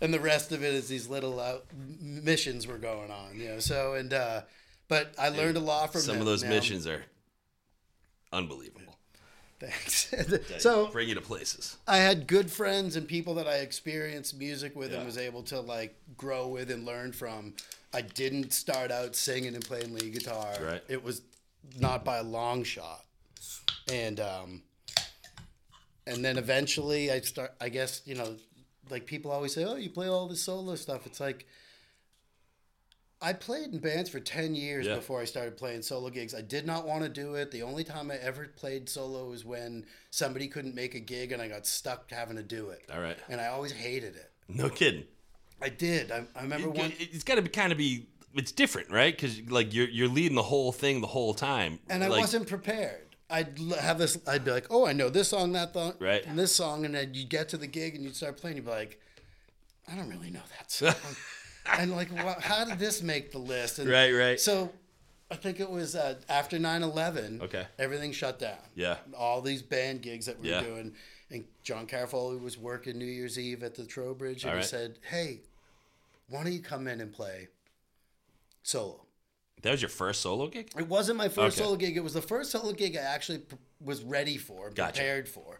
and 0.00 0.12
the 0.12 0.20
rest 0.20 0.52
of 0.52 0.62
it 0.62 0.74
is 0.74 0.88
these 0.88 1.08
little 1.08 1.40
uh, 1.40 1.58
missions 2.00 2.66
we're 2.68 2.78
going 2.78 3.10
on, 3.10 3.38
you 3.38 3.48
know. 3.48 3.58
So 3.60 3.94
and 3.94 4.12
uh, 4.12 4.42
but 4.88 5.14
I 5.18 5.30
learned 5.30 5.56
a 5.56 5.60
lot 5.60 5.92
from 5.92 6.02
Some 6.02 6.18
of 6.18 6.26
those 6.26 6.42
man. 6.42 6.50
missions 6.50 6.86
are 6.86 7.04
unbelievable. 8.32 8.83
Thanks. 9.66 10.12
So 10.58 10.88
bring 10.88 11.08
you 11.08 11.14
to 11.14 11.20
places. 11.20 11.76
I 11.86 11.98
had 11.98 12.26
good 12.26 12.50
friends 12.50 12.96
and 12.96 13.06
people 13.08 13.34
that 13.34 13.46
I 13.46 13.56
experienced 13.56 14.38
music 14.38 14.74
with 14.76 14.90
Yeah. 14.90 14.98
and 14.98 15.06
was 15.06 15.18
able 15.18 15.42
to 15.44 15.60
like 15.60 15.94
grow 16.16 16.48
with 16.48 16.70
and 16.70 16.84
learn 16.84 17.12
from. 17.12 17.54
I 17.92 18.00
didn't 18.02 18.52
start 18.52 18.90
out 18.90 19.14
singing 19.16 19.54
and 19.54 19.64
playing 19.64 19.94
lead 19.94 20.12
guitar. 20.12 20.52
Right. 20.60 20.82
It 20.88 21.02
was 21.04 21.22
not 21.78 22.04
by 22.04 22.18
a 22.18 22.22
long 22.22 22.64
shot, 22.64 23.04
and 23.90 24.20
um, 24.20 24.62
and 26.06 26.24
then 26.24 26.36
eventually 26.38 27.10
I 27.10 27.20
start. 27.20 27.52
I 27.60 27.68
guess 27.68 28.02
you 28.04 28.14
know, 28.14 28.36
like 28.90 29.06
people 29.06 29.30
always 29.30 29.54
say, 29.54 29.64
"Oh, 29.64 29.76
you 29.76 29.90
play 29.90 30.08
all 30.08 30.28
this 30.28 30.42
solo 30.42 30.74
stuff." 30.74 31.06
It's 31.06 31.20
like 31.20 31.46
I 33.24 33.32
played 33.32 33.72
in 33.72 33.78
bands 33.78 34.10
for 34.10 34.20
ten 34.20 34.54
years 34.54 34.86
Yeah. 34.86 34.96
before 34.96 35.20
I 35.20 35.24
started 35.24 35.56
playing 35.56 35.82
solo 35.82 36.10
gigs. 36.10 36.34
I 36.34 36.42
did 36.42 36.66
not 36.66 36.86
want 36.86 37.02
to 37.04 37.08
do 37.08 37.34
it. 37.36 37.50
The 37.50 37.62
only 37.62 37.82
time 37.84 38.10
I 38.10 38.16
ever 38.16 38.46
played 38.54 38.88
solo 38.88 39.30
was 39.30 39.44
when 39.44 39.86
somebody 40.10 40.46
couldn't 40.46 40.74
make 40.74 40.94
a 40.94 41.00
gig 41.00 41.32
and 41.32 41.40
I 41.40 41.48
got 41.48 41.66
stuck 41.66 42.10
having 42.10 42.36
to 42.36 42.42
do 42.42 42.68
it, 42.68 42.82
All 42.92 43.00
right. 43.00 43.16
and 43.30 43.40
I 43.40 43.46
always 43.46 43.72
hated 43.72 44.14
it. 44.16 44.30
No 44.48 44.68
kidding. 44.68 45.04
I 45.62 45.70
did. 45.70 46.10
I, 46.12 46.24
I 46.36 46.42
remember 46.42 46.68
It- 46.68 46.74
one. 46.76 46.92
It's 46.98 47.24
got 47.24 47.36
to 47.36 47.42
be 47.42 47.48
kind 47.48 47.72
of 47.72 47.78
be 47.78 48.06
it's 48.34 48.52
different, 48.52 48.90
right? 48.90 49.14
Because 49.16 49.40
like 49.48 49.72
you're 49.72 49.88
you're 49.88 50.08
leading 50.08 50.34
the 50.34 50.42
whole 50.42 50.70
thing 50.72 51.00
the 51.00 51.06
whole 51.06 51.32
time, 51.34 51.78
and 51.88 52.04
I 52.04 52.08
like, 52.08 52.20
wasn't 52.20 52.46
prepared. 52.48 53.00
I'd 53.30 53.58
have 53.80 53.98
this. 53.98 54.18
I'd 54.26 54.44
be 54.44 54.50
like, 54.50 54.66
"Oh, 54.70 54.84
I 54.86 54.92
know 54.92 55.08
this 55.08 55.28
song, 55.28 55.52
that 55.52 55.72
song, 55.72 55.94
Right. 55.98 56.26
and 56.26 56.38
this 56.38 56.54
song," 56.54 56.84
and 56.84 56.94
then 56.94 57.14
you 57.14 57.24
get 57.24 57.48
to 57.50 57.56
the 57.56 57.66
gig 57.68 57.94
and 57.94 58.04
you 58.04 58.12
start 58.12 58.36
playing. 58.36 58.56
You'd 58.56 58.66
be 58.66 58.70
like, 58.72 59.00
"I 59.90 59.94
don't 59.96 60.10
really 60.10 60.30
know 60.30 60.42
that 60.58 60.70
song," 60.70 60.94
and 61.66 61.92
like, 61.92 62.12
well, 62.12 62.36
"How 62.40 62.64
did 62.64 62.78
this 62.78 63.02
make 63.02 63.32
the 63.32 63.38
list?" 63.38 63.78
And 63.78 63.88
Right, 63.88 64.12
right. 64.12 64.40
So, 64.40 64.72
I 65.30 65.36
think 65.36 65.58
it 65.60 65.70
was 65.70 65.96
uh, 65.96 66.16
after 66.28 66.58
9-11, 66.58 67.40
Okay. 67.42 67.66
everything 67.78 68.12
shut 68.12 68.38
down. 68.38 68.58
Yeah. 68.74 68.98
all 69.16 69.40
these 69.40 69.62
band 69.62 70.02
gigs 70.02 70.26
that 70.26 70.38
we 70.40 70.50
Yeah. 70.50 70.60
were 70.60 70.66
doing, 70.68 70.94
and 71.30 71.44
John 71.62 71.86
Carafoli 71.86 72.36
was 72.38 72.56
working 72.58 72.98
New 72.98 73.04
Year's 73.06 73.38
Eve 73.38 73.62
at 73.62 73.74
the 73.74 73.84
Trowbridge, 73.86 74.42
and 74.44 74.50
All 74.50 74.56
he 74.56 74.60
right. 74.60 74.68
said, 74.68 74.98
"Hey, 75.10 75.40
why 76.28 76.42
don't 76.44 76.52
you 76.52 76.60
come 76.60 76.86
in 76.86 77.00
and 77.00 77.12
play 77.12 77.48
solo?" 78.62 79.00
that 79.62 79.70
was 79.70 79.80
your 79.80 79.88
first 79.88 80.20
solo 80.20 80.46
gig. 80.48 80.70
It 80.76 80.88
wasn't 80.88 81.16
my 81.16 81.28
first 81.30 81.56
Okay. 81.56 81.64
solo 81.64 81.76
gig. 81.76 81.96
It 81.96 82.00
was 82.04 82.12
the 82.12 82.20
first 82.20 82.50
solo 82.50 82.72
gig 82.72 82.96
I 82.96 83.00
actually 83.00 83.42
was 83.80 84.02
ready 84.02 84.36
for, 84.36 84.68
Gotcha. 84.70 84.92
prepared 85.00 85.26
for. 85.28 85.58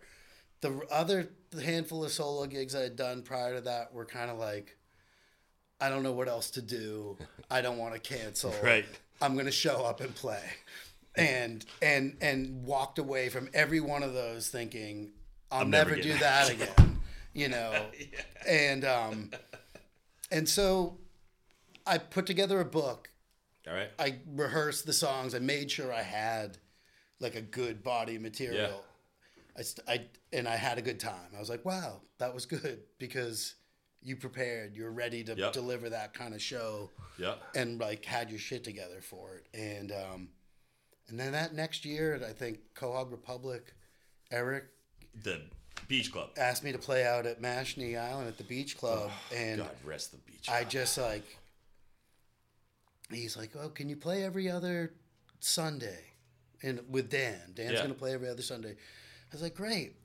The 0.61 0.81
other 0.91 1.31
handful 1.63 2.05
of 2.05 2.13
solo 2.13 2.45
gigs 2.47 2.75
I 2.75 2.81
had 2.83 2.97
done 2.97 3.23
prior 3.23 3.55
to 3.55 3.61
that 3.63 3.95
were 3.95 4.05
kind 4.05 4.31
of 4.31 4.37
like, 4.39 4.77
I 5.81 5.89
don't 5.89 6.03
know 6.03 6.13
what 6.13 6.29
else 6.29 6.51
to 6.53 6.63
do. 6.63 7.19
I 7.51 7.61
don't 7.61 7.79
want 7.79 7.95
to 7.95 8.01
cancel. 8.01 8.55
Right. 8.63 8.87
I'm 9.21 9.37
gonna 9.37 9.51
show 9.53 9.85
up 9.85 10.01
and 10.01 10.15
play, 10.15 10.43
and 11.15 11.65
and 11.81 12.17
and 12.21 12.65
walked 12.65 12.99
away 12.99 13.29
from 13.29 13.49
every 13.55 13.81
one 13.81 14.03
of 14.03 14.13
those 14.13 14.49
thinking 14.49 15.13
I'll 15.53 15.63
I'm 15.63 15.71
never 15.71 15.91
never, 15.91 16.03
do 16.03 16.19
that 16.19 16.51
again. 16.51 17.01
You 17.37 17.49
know, 17.49 17.87
and 18.47 18.85
um, 18.85 19.31
and 20.31 20.49
so 20.49 20.99
I 21.85 21.99
put 21.99 22.27
together 22.27 22.61
a 22.61 22.65
book 22.65 23.11
All 23.69 23.75
right. 23.75 23.91
I 23.99 24.19
rehearsed 24.37 24.87
the 24.87 24.93
songs. 24.93 25.35
I 25.35 25.41
made 25.41 25.69
sure 25.71 25.93
I 25.93 26.03
had 26.03 26.59
like 27.19 27.35
a 27.35 27.41
good 27.41 27.83
body 27.83 28.19
material. 28.19 28.85
I, 29.59 29.63
st- 29.63 29.89
I 29.89 30.07
and 30.33 30.47
I 30.47 30.55
had 30.55 30.79
a 30.79 30.83
good 30.83 31.01
time. 31.01 31.33
I 31.37 31.41
was 31.41 31.49
like, 31.51 31.65
wow, 31.65 32.03
that 32.19 32.33
was 32.33 32.47
good 32.47 32.81
because 32.99 33.55
you 34.05 34.17
prepared. 34.17 34.77
You're 34.77 34.91
ready 34.93 35.25
to 35.25 35.35
Yep. 35.35 35.53
deliver 35.55 35.89
that 35.91 36.13
kind 36.15 36.35
of 36.35 36.43
show 36.43 36.91
Yeah. 37.19 37.37
and 37.55 37.81
like 37.81 38.05
had 38.05 38.31
your 38.31 38.39
shit 38.39 38.63
together 38.63 39.01
for 39.01 39.37
it. 39.37 39.47
And 39.55 39.91
um, 39.93 40.29
and 41.09 41.19
then 41.19 41.33
that 41.33 41.55
next 41.55 41.85
year, 41.85 42.23
I 42.25 42.33
think 42.33 42.59
Quahog 42.75 43.11
Republic, 43.11 43.73
Eric 44.31 44.65
The 45.23 45.43
beach 45.89 46.13
club. 46.13 46.31
asked 46.37 46.63
me 46.65 46.73
to 46.73 46.79
play 46.79 47.05
out 47.07 47.25
at 47.27 47.41
Mashnee 47.41 47.97
Island 47.97 48.29
at 48.29 48.37
the 48.39 48.45
Beach 48.45 48.77
Club, 48.77 49.11
and 49.35 49.59
God 49.61 49.77
rest 49.85 50.13
the 50.13 50.19
beach. 50.19 50.49
I 50.49 50.65
just 50.65 50.97
like 50.99 51.25
he's 53.11 53.37
like, 53.37 53.55
"Oh, 53.57 53.69
can 53.69 53.89
you 53.89 53.97
play 53.97 54.25
every 54.25 54.51
other 54.51 54.95
Sunday?" 55.41 56.05
And 56.63 56.81
with 56.89 57.11
Dan, 57.11 57.53
Dan's 57.55 57.73
Yeah. 57.75 57.83
gonna 57.83 57.95
play 57.95 58.13
every 58.13 58.29
other 58.29 58.43
Sunday. 58.43 58.73
I 58.73 59.33
was 59.33 59.43
like, 59.43 59.55
"Great," 59.55 59.97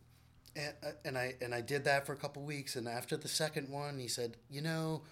and, 0.55 0.73
uh, 0.83 0.87
and 1.05 1.17
I 1.17 1.35
and 1.41 1.53
I 1.53 1.61
did 1.61 1.83
that 1.85 2.05
for 2.05 2.13
a 2.13 2.17
couple 2.17 2.43
weeks. 2.43 2.75
And 2.75 2.87
after 2.87 3.15
the 3.17 3.27
second 3.27 3.69
one, 3.69 3.99
he 3.99 4.07
said, 4.07 4.37
"You 4.49 4.61
know, 4.61 5.03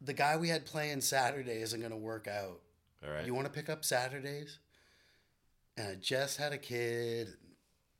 the 0.00 0.12
guy 0.12 0.36
we 0.36 0.48
had 0.48 0.64
playing 0.66 1.00
Saturday 1.00 1.60
isn't 1.62 1.80
gonna 1.80 1.96
work 1.96 2.26
out. 2.28 2.60
All 3.04 3.10
right. 3.12 3.26
You 3.26 3.34
want 3.34 3.46
to 3.46 3.52
pick 3.52 3.68
up 3.68 3.84
Saturdays?" 3.84 4.58
And 5.76 5.88
I 5.88 5.94
just 5.96 6.36
had 6.38 6.52
a 6.52 6.58
kid. 6.58 7.28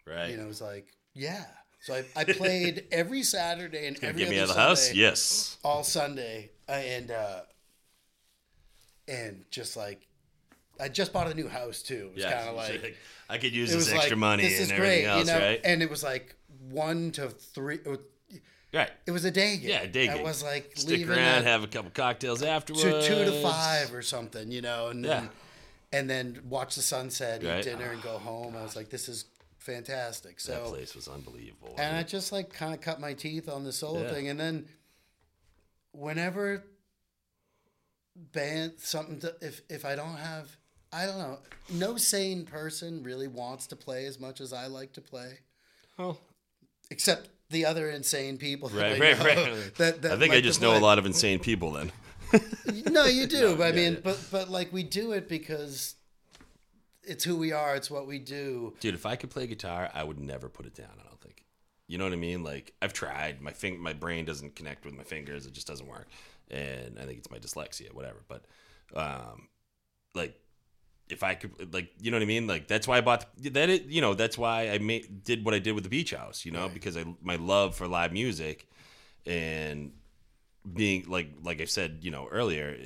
right. 0.06 0.30
You 0.30 0.36
know, 0.36 0.44
it 0.44 0.48
was 0.48 0.60
like, 0.62 0.86
"Yeah." 1.14 1.44
So 1.80 1.94
I, 1.94 2.04
I 2.16 2.24
played 2.24 2.86
every 2.92 3.22
Saturday 3.22 3.86
and 3.86 4.02
every 4.02 4.22
get 4.22 4.30
me 4.30 4.38
out 4.38 4.48
of 4.48 4.54
the 4.54 4.60
house? 4.60 4.94
Yes. 4.94 5.58
all 5.62 5.84
Sunday, 5.84 6.50
and 6.68 7.10
uh, 7.10 7.40
and 9.08 9.44
just 9.50 9.76
like 9.76 10.06
I 10.80 10.88
just 10.88 11.12
bought 11.12 11.30
a 11.30 11.34
new 11.34 11.48
house 11.48 11.82
too. 11.82 12.08
It 12.10 12.14
was 12.14 12.24
Yeah. 12.24 12.32
kind 12.32 12.48
of 12.48 12.56
like 12.56 12.96
I 13.28 13.38
could 13.38 13.52
use 13.54 13.72
this 13.72 13.90
extra 13.92 14.10
like, 14.16 14.18
money 14.18 14.42
This 14.44 14.54
and 14.54 14.62
is 14.62 14.72
everything 14.72 15.04
great, 15.04 15.06
else, 15.06 15.26
you 15.28 15.32
know. 15.32 15.38
right? 15.38 15.60
And 15.64 15.82
it 15.82 15.90
was 15.90 16.02
like 16.02 16.34
one 16.70 17.10
to 17.12 17.28
three. 17.30 17.76
It 17.76 17.86
was, 17.88 17.98
right. 18.72 18.90
it 19.06 19.10
was 19.10 19.24
a 19.24 19.30
day 19.30 19.56
game. 19.56 19.68
Yeah, 19.70 19.82
a 19.82 19.88
day 19.88 20.08
I 20.08 20.14
game. 20.16 20.22
was 20.24 20.42
like 20.42 20.72
Stick 20.76 21.08
around, 21.08 21.44
have 21.44 21.62
a 21.62 21.66
couple 21.66 21.90
cocktails 21.90 22.42
afterwards. 22.42 22.82
two, 22.82 22.90
two 23.14 23.24
to 23.24 23.42
five 23.42 23.92
or 23.94 24.02
something, 24.02 24.50
you 24.50 24.62
know, 24.62 24.88
and 24.88 25.04
then 25.04 25.24
Yeah. 25.24 25.98
and 25.98 26.10
then 26.10 26.40
watch 26.48 26.74
the 26.74 26.82
sunset, 26.82 27.42
eat 27.42 27.48
Right. 27.48 27.62
dinner, 27.64 27.90
and 27.92 28.02
go 28.02 28.18
home. 28.18 28.56
I 28.56 28.62
was 28.62 28.74
like, 28.76 28.90
this 28.90 29.08
is 29.08 29.26
fantastic. 29.58 30.40
So 30.40 30.52
That 30.52 30.64
place 30.64 30.94
was 30.94 31.08
unbelievable. 31.08 31.74
and 31.78 31.96
I 31.96 32.02
just 32.02 32.32
like 32.32 32.52
kind 32.52 32.74
of 32.74 32.80
cut 32.80 33.00
my 33.00 33.14
teeth 33.14 33.48
on 33.48 33.64
the 33.64 33.72
solo 33.72 34.02
Yeah. 34.02 34.12
thing, 34.12 34.28
and 34.28 34.38
then 34.40 34.68
whenever 35.92 36.64
band 38.16 38.74
something 38.78 39.20
to, 39.20 39.34
if 39.40 39.62
if 39.68 39.84
I 39.84 39.96
don't 39.96 40.16
have 40.16 40.56
I 40.92 41.06
don't 41.06 41.18
know 41.18 41.38
no 41.72 41.96
sane 41.96 42.44
person 42.44 43.02
really 43.02 43.26
wants 43.26 43.66
to 43.68 43.76
play 43.76 44.06
as 44.06 44.20
much 44.20 44.40
as 44.40 44.52
I 44.52 44.66
like 44.68 44.92
to 44.94 45.00
play, 45.00 45.40
Oh, 45.98 46.18
except 46.94 47.28
the 47.50 47.66
other 47.66 47.90
insane 47.90 48.38
people. 48.38 48.68
Right, 48.68 48.92
I 48.92 48.98
right, 48.98 49.18
know 49.18 49.54
right. 49.54 49.74
That, 49.76 50.02
that 50.02 50.12
I 50.12 50.18
think 50.18 50.32
I 50.32 50.40
just 50.40 50.62
know 50.62 50.76
a 50.76 50.78
lot 50.78 50.98
of 50.98 51.06
insane 51.06 51.40
people 51.40 51.72
then. 51.72 51.92
No, 52.86 53.04
you 53.06 53.26
do. 53.36 53.40
No, 53.40 53.56
but 53.56 53.64
I 53.64 53.68
yeah, 53.68 53.74
mean, 53.74 53.92
yeah. 53.94 54.00
but 54.04 54.18
but 54.30 54.48
like 54.48 54.72
we 54.72 54.84
do 54.84 55.12
it 55.12 55.28
because 55.28 55.96
it's 57.02 57.24
who 57.24 57.36
we 57.36 57.52
are. 57.52 57.74
It's 57.74 57.90
what 57.90 58.06
we 58.06 58.18
do. 58.18 58.74
Dude, 58.80 58.94
if 58.94 59.06
I 59.06 59.16
could 59.16 59.30
play 59.30 59.46
guitar, 59.46 59.90
I 59.92 60.04
would 60.04 60.20
never 60.20 60.48
put 60.48 60.66
it 60.66 60.74
down. 60.74 60.94
I 60.98 61.08
don't 61.08 61.20
think. 61.20 61.44
You 61.88 61.98
know 61.98 62.04
what 62.04 62.12
I 62.12 62.16
mean? 62.16 62.42
Like 62.44 62.72
I've 62.80 62.92
tried. 62.92 63.42
My 63.42 63.50
fing- 63.52 63.80
my 63.80 63.92
brain 63.92 64.24
doesn't 64.24 64.56
connect 64.56 64.84
with 64.84 64.94
my 64.94 65.04
fingers. 65.04 65.46
It 65.46 65.52
just 65.52 65.66
doesn't 65.66 65.88
work. 65.88 66.08
And 66.50 66.98
I 66.98 67.04
think 67.04 67.18
it's 67.18 67.30
my 67.30 67.38
dyslexia, 67.38 67.92
whatever. 67.94 68.18
But, 68.28 68.44
um, 68.94 69.48
like, 70.14 70.38
if 71.08 71.22
I 71.22 71.34
could, 71.34 71.72
like, 71.74 71.90
you 72.00 72.10
know 72.10 72.16
what 72.16 72.22
I 72.22 72.26
mean? 72.26 72.46
Like 72.46 72.66
that's 72.66 72.88
why 72.88 72.98
I 72.98 73.00
bought 73.00 73.26
the, 73.36 73.50
that. 73.50 73.70
It, 73.70 73.84
you 73.86 74.00
know, 74.00 74.14
that's 74.14 74.38
why 74.38 74.70
I 74.70 74.78
made 74.78 75.24
did 75.24 75.44
what 75.44 75.54
I 75.54 75.58
did 75.58 75.72
with 75.72 75.84
the 75.84 75.90
beach 75.90 76.12
house. 76.12 76.44
You 76.44 76.52
know, 76.52 76.62
Right. 76.62 76.74
because 76.74 76.96
I 76.96 77.04
my 77.22 77.36
love 77.36 77.76
for 77.76 77.86
live 77.86 78.12
music, 78.12 78.66
and 79.26 79.92
being 80.72 81.04
like 81.08 81.30
like 81.42 81.60
I 81.60 81.66
said, 81.66 81.98
you 82.02 82.10
know 82.10 82.28
earlier, 82.30 82.76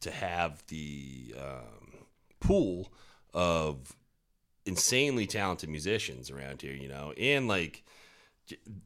to 0.00 0.10
have 0.10 0.62
the 0.68 1.34
um, 1.38 2.04
pool 2.40 2.92
of 3.34 3.96
insanely 4.64 5.26
talented 5.26 5.68
musicians 5.68 6.30
around 6.30 6.62
here, 6.62 6.74
you 6.74 6.88
know, 6.88 7.12
and 7.18 7.48
like, 7.48 7.84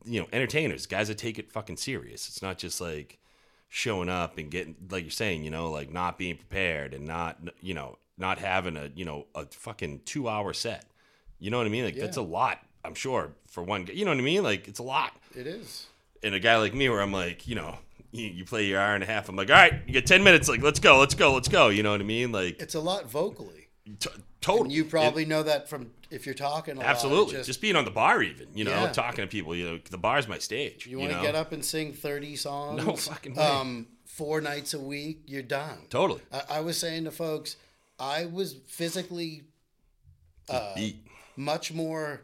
you 0.05 0.21
know, 0.21 0.29
entertainers, 0.33 0.87
guys 0.87 1.09
that 1.09 1.19
take 1.19 1.39
it 1.39 1.53
fucking 1.53 1.77
serious. 1.77 2.29
It's 2.29 2.41
not 2.41 2.57
just 2.57 2.81
like 2.81 3.19
showing 3.69 4.09
up 4.09 4.39
and 4.39 4.51
getting, 4.51 4.77
like 4.91 5.03
you're 5.03 5.11
saying, 5.11 5.43
you 5.45 5.51
know, 5.51 5.71
like 5.71 5.93
not 5.93 6.19
being 6.19 6.37
prepared 6.37 6.95
and 6.95 7.05
not, 7.05 7.39
you 7.61 7.75
know, 7.75 7.99
not 8.23 8.39
having 8.39 8.77
a, 8.79 8.91
you 8.95 9.05
know, 9.05 9.27
a 9.35 9.45
fucking 9.47 10.01
two 10.07 10.29
hour 10.29 10.55
set. 10.55 10.87
You 11.39 11.51
know 11.51 11.59
what 11.59 11.67
I 11.67 11.71
mean? 11.71 11.85
Like 11.85 11.97
that's 11.97 12.17
a 12.17 12.23
lot, 12.23 12.59
I'm 12.85 12.95
sure, 12.95 13.33
for 13.49 13.63
one. 13.63 13.87
You 13.93 14.07
know 14.07 14.13
what 14.13 14.19
I 14.19 14.23
mean? 14.23 14.43
Like 14.43 14.67
it's 14.69 14.79
a 14.79 14.83
lot. 14.85 15.13
It 15.37 15.47
is. 15.47 15.87
And 16.23 16.35
a 16.35 16.41
guy 16.41 16.57
like 16.57 16.73
me, 16.73 16.89
where 16.89 17.03
I'm 17.03 17.13
like, 17.13 17.47
you 17.49 17.57
know, 17.57 17.77
you, 18.13 18.27
you 18.29 18.45
play 18.45 18.65
your 18.67 18.81
hour 18.81 18.95
and 18.95 19.03
a 19.03 19.07
half. 19.07 19.29
I'm 19.29 19.35
like, 19.37 19.51
all 19.51 19.57
right, 19.57 19.75
you 19.87 19.93
get 19.93 20.07
ten 20.07 20.23
minutes. 20.23 20.49
Like, 20.49 20.63
let's 20.63 20.79
go, 20.79 20.99
let's 21.01 21.15
go, 21.15 21.35
let's 21.35 21.49
go. 21.49 21.69
You 21.69 21.83
know 21.83 21.91
what 21.91 22.01
I 22.01 22.05
mean? 22.05 22.31
Like, 22.33 22.61
It's 22.63 22.75
a 22.77 22.81
lot 22.81 23.11
vocally. 23.11 23.67
t- 23.99 24.09
totally. 24.41 24.67
And 24.67 24.73
you 24.73 24.85
probably 24.85 25.25
know 25.25 25.43
that 25.43 25.69
from 25.69 25.91
if 26.13 26.25
you're 26.27 26.35
talking. 26.37 26.77
A 26.77 26.79
lot, 26.81 26.87
Absolutely. 26.87 27.33
just- 27.35 27.47
Just, 27.49 27.61
being 27.61 27.75
on 27.75 27.85
the 27.85 27.91
bar, 27.91 28.23
even, 28.23 28.47
you 28.55 28.63
know, 28.65 28.71
Yeah. 28.71 28.93
talking 28.93 29.25
to 29.25 29.27
people, 29.27 29.57
you 29.57 29.65
know, 29.65 29.81
the 29.91 29.99
bar's 29.99 30.29
my 30.29 30.39
stage. 30.39 30.87
You 30.87 31.01
want 31.01 31.11
to 31.13 31.21
get 31.23 31.35
up 31.35 31.51
and 31.51 31.65
sing 31.65 31.93
30 31.93 32.37
songs? 32.37 32.85
No 32.85 32.95
fucking 32.95 33.35
way. 33.35 33.43
Um, 33.43 33.87
four 34.05 34.41
nights 34.43 34.75
a 34.75 34.79
week, 34.79 35.23
you're 35.27 35.43
done. 35.43 35.79
Totally. 35.91 36.21
I, 36.31 36.43
I 36.51 36.61
was 36.61 36.77
saying 36.79 37.05
to 37.05 37.11
folks, 37.11 37.57
I 37.99 38.27
was 38.27 38.57
physically 38.67 39.43
uh, 40.49 40.75
much 41.37 41.73
more 41.73 42.23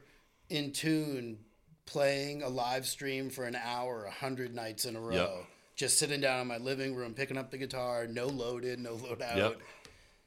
in 0.48 0.72
tune 0.72 1.38
playing 1.86 2.42
a 2.42 2.48
live 2.48 2.86
stream 2.86 3.30
for 3.30 3.44
an 3.44 3.56
hour, 3.56 4.04
a 4.04 4.10
hundred 4.10 4.54
nights 4.54 4.84
in 4.84 4.96
a 4.96 5.00
row. 5.00 5.14
Yep. 5.14 5.44
Just 5.76 5.98
sitting 5.98 6.20
down 6.20 6.40
in 6.42 6.46
my 6.48 6.58
living 6.58 6.94
room, 6.94 7.14
picking 7.14 7.38
up 7.38 7.50
the 7.50 7.58
guitar, 7.58 8.06
no 8.06 8.26
load 8.26 8.64
in, 8.64 8.82
no 8.82 8.94
load 8.94 9.22
out. 9.22 9.36
Yep. 9.36 9.60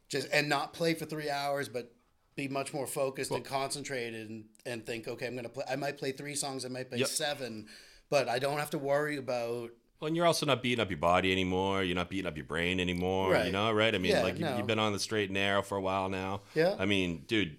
Just 0.09 0.27
and 0.34 0.47
not 0.49 0.73
play 0.73 0.93
for 0.93 1.05
three 1.05 1.30
hours, 1.30 1.69
but 1.69 1.91
be 2.35 2.47
much 2.47 2.73
more 2.73 2.88
focused 2.88 3.31
and 3.31 3.43
concentrated 3.43 4.30
and, 4.30 4.45
and 4.65 4.85
think, 4.85 5.07
okay, 5.07 5.27
I'm 5.27 5.35
gonna 5.35 5.49
play 5.49 5.65
I 5.69 5.76
might 5.76 5.97
play 5.97 6.11
three 6.13 6.35
songs, 6.35 6.65
I 6.65 6.69
might 6.69 6.89
play 6.89 6.99
Yep. 6.99 7.07
seven, 7.09 7.68
but 8.09 8.30
I 8.30 8.39
don't 8.39 8.57
have 8.57 8.69
to 8.72 8.77
worry 8.77 9.18
about 9.18 9.72
Well, 10.02 10.07
and 10.07 10.15
you're 10.18 10.26
also 10.26 10.48
not 10.48 10.64
beating 10.64 10.80
up 10.82 10.90
your 10.90 10.98
body 10.98 11.32
anymore. 11.32 11.84
You're 11.84 11.95
not 11.95 12.10
beating 12.10 12.26
up 12.26 12.36
your 12.36 12.45
brain 12.45 12.80
anymore. 12.80 13.38
You 13.38 13.52
know, 13.52 13.72
right? 13.72 13.94
I 13.94 13.99
mean, 13.99 14.14
Yeah, 14.14 14.23
like 14.23 14.40
you, 14.40 14.45
no. 14.45 14.57
you've 14.57 14.65
been 14.65 14.80
on 14.80 14.94
the 14.94 14.99
straight 14.99 15.30
and 15.30 15.36
narrow 15.36 15.61
for 15.61 15.78
a 15.78 15.82
while 15.82 16.10
now. 16.10 16.41
Yeah. 16.56 16.76
I 16.80 16.86
mean, 16.86 17.23
dude, 17.28 17.56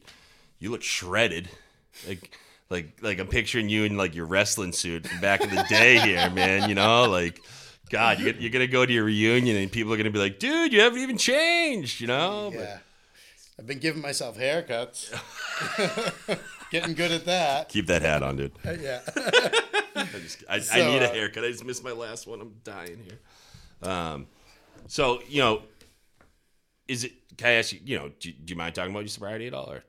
you 0.59 0.71
look 0.73 0.83
shredded. 0.83 1.49
Like, 2.09 2.37
like, 2.69 2.99
like 3.01 3.21
I'm 3.21 3.29
picturing 3.29 3.69
you 3.69 3.85
in 3.85 3.97
like 3.97 4.17
your 4.17 4.27
wrestling 4.27 4.73
suit 4.73 5.07
back 5.21 5.41
in 5.41 5.51
the 5.51 5.65
day 5.69 6.01
here, 6.01 6.29
man. 6.31 6.69
You 6.69 6.75
know, 6.75 7.09
like, 7.09 7.39
God, 7.91 8.19
you're, 8.19 8.35
you're 8.35 8.51
gonna 8.51 8.67
go 8.67 8.85
to 8.85 8.93
your 8.93 9.05
reunion 9.05 9.57
and 9.57 9.71
people 9.71 9.93
are 9.93 9.97
gonna 9.97 10.11
be 10.11 10.19
like, 10.19 10.41
dude, 10.41 10.73
you 10.73 10.81
haven't 10.81 10.99
even 11.01 11.19
changed. 11.19 12.01
You 12.01 12.09
know? 12.09 12.51
Yeah. 12.53 12.59
But 12.59 12.83
I've 13.61 13.67
been 13.69 13.79
giving 13.79 14.03
myself 14.03 14.37
haircuts. 14.37 15.13
Getting 16.73 16.95
good 16.95 17.13
at 17.13 17.27
that. 17.27 17.69
keep 17.69 17.87
that 17.89 18.01
hat 18.03 18.23
on, 18.23 18.37
dude. 18.37 18.53
Uh, 18.67 18.73
yeah. 18.81 19.01
I, 20.15 20.19
just, 20.19 20.45
I, 20.49 20.81
I 20.81 20.87
need 20.91 21.03
a 21.03 21.11
uh, 21.11 21.13
haircut. 21.13 21.45
I 21.45 21.51
just 21.51 21.65
missed 21.65 21.85
my 21.85 21.93
last 21.93 22.27
one. 22.27 22.41
I'm 22.41 22.55
dying 22.65 23.03
here. 23.05 23.89
Um, 23.89 24.27
so 24.87 25.21
you 25.29 25.41
know, 25.41 25.63
is 26.89 27.05
it? 27.05 27.13
Can 27.37 27.49
I 27.49 27.53
ask 27.53 27.73
you? 27.73 27.81
You 27.85 27.99
know, 27.99 28.11
do, 28.21 28.33
do 28.33 28.53
you 28.53 28.57
mind 28.57 28.75
talking 28.75 28.91
about 28.91 29.01
your 29.01 29.09
sobriety 29.09 29.47
at 29.47 29.55
all? 29.55 29.71
Or 29.71 29.85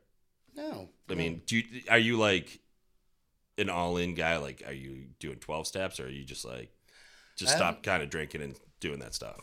No. 0.55 0.89
I 1.09 1.15
mean, 1.15 1.41
do 1.45 1.57
you 1.57 1.63
are 1.89 1.97
you 1.97 2.17
like 2.17 2.59
an 3.57 3.69
all 3.69 3.97
in 3.97 4.15
guy? 4.15 4.37
Like, 4.37 4.63
are 4.65 4.73
you 4.73 5.05
doing 5.19 5.37
twelve 5.37 5.67
steps, 5.67 5.99
or 5.99 6.05
are 6.05 6.09
you 6.09 6.23
just 6.23 6.45
like 6.45 6.71
just 7.35 7.53
I 7.53 7.57
stop 7.57 7.83
kind 7.83 8.01
of 8.01 8.09
drinking 8.09 8.41
and 8.41 8.55
doing 8.79 8.99
that 8.99 9.13
stuff? 9.13 9.39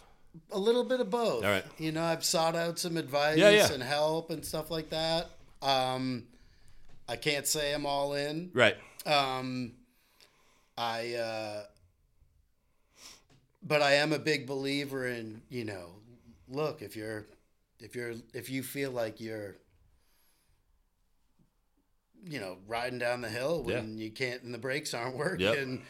a 0.52 0.58
little 0.58 0.84
bit 0.84 1.00
of 1.00 1.10
both. 1.10 1.44
All 1.44 1.50
right. 1.50 1.64
You 1.78 1.92
know, 1.92 2.04
I've 2.04 2.24
sought 2.24 2.54
out 2.54 2.78
some 2.78 2.96
advice 2.96 3.38
Yeah, 3.38 3.50
yeah. 3.50 3.72
and 3.72 3.82
help 3.82 4.30
and 4.30 4.44
stuff 4.44 4.70
like 4.70 4.90
that. 4.90 5.30
Um, 5.62 6.24
I 7.08 7.16
can't 7.16 7.46
say 7.46 7.72
I'm 7.72 7.86
all 7.86 8.14
in. 8.14 8.50
Right. 8.54 8.76
Um, 9.06 9.72
I, 10.80 11.14
uh, 11.14 11.62
but 13.62 13.82
I 13.82 13.92
am 13.94 14.12
a 14.14 14.18
big 14.18 14.46
believer 14.46 15.06
in 15.06 15.42
you 15.50 15.64
know, 15.66 15.90
look 16.48 16.80
if 16.80 16.96
you're, 16.96 17.26
if 17.80 17.94
you're, 17.94 18.14
if 18.32 18.48
you 18.48 18.62
feel 18.62 18.90
like 18.90 19.20
you're, 19.20 19.56
you 22.24 22.40
know, 22.40 22.56
riding 22.66 22.98
down 22.98 23.20
the 23.20 23.28
hill 23.28 23.62
when 23.62 23.98
Yeah. 23.98 24.04
you 24.04 24.10
can't 24.10 24.42
and 24.42 24.54
the 24.54 24.58
brakes 24.58 24.94
aren't 24.94 25.16
working, 25.26 25.70
Yep. 25.72 25.80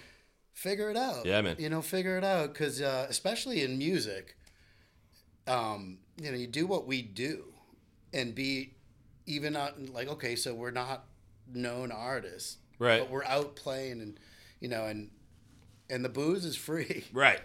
figure 0.55 0.91
it 0.91 0.97
out. 0.97 1.25
Yeah, 1.25 1.41
man. 1.41 1.55
You 1.59 1.69
know, 1.71 1.83
figure 1.83 2.19
it 2.19 2.25
out 2.25 2.53
because 2.53 2.81
uh, 2.83 3.07
especially 3.09 3.62
in 3.62 3.79
music, 3.79 4.37
um, 5.47 5.99
you 6.21 6.31
know, 6.33 6.37
you 6.37 6.47
do 6.49 6.67
what 6.67 6.87
we 6.87 7.01
do, 7.03 7.45
and 8.12 8.35
be 8.35 8.75
even 9.27 9.53
not 9.53 9.89
like 9.93 10.09
okay, 10.09 10.35
so 10.37 10.53
we're 10.55 10.71
not 10.73 11.05
known 11.53 11.91
artists, 11.93 12.59
Right. 12.79 13.01
but 13.01 13.11
we're 13.11 13.25
out 13.25 13.55
playing 13.57 14.01
and 14.01 14.19
you 14.61 14.69
know 14.69 14.85
and 14.87 15.11
and 15.89 16.05
the 16.05 16.09
booze 16.09 16.45
is 16.45 16.57
free 16.57 17.05
Right. 17.12 17.41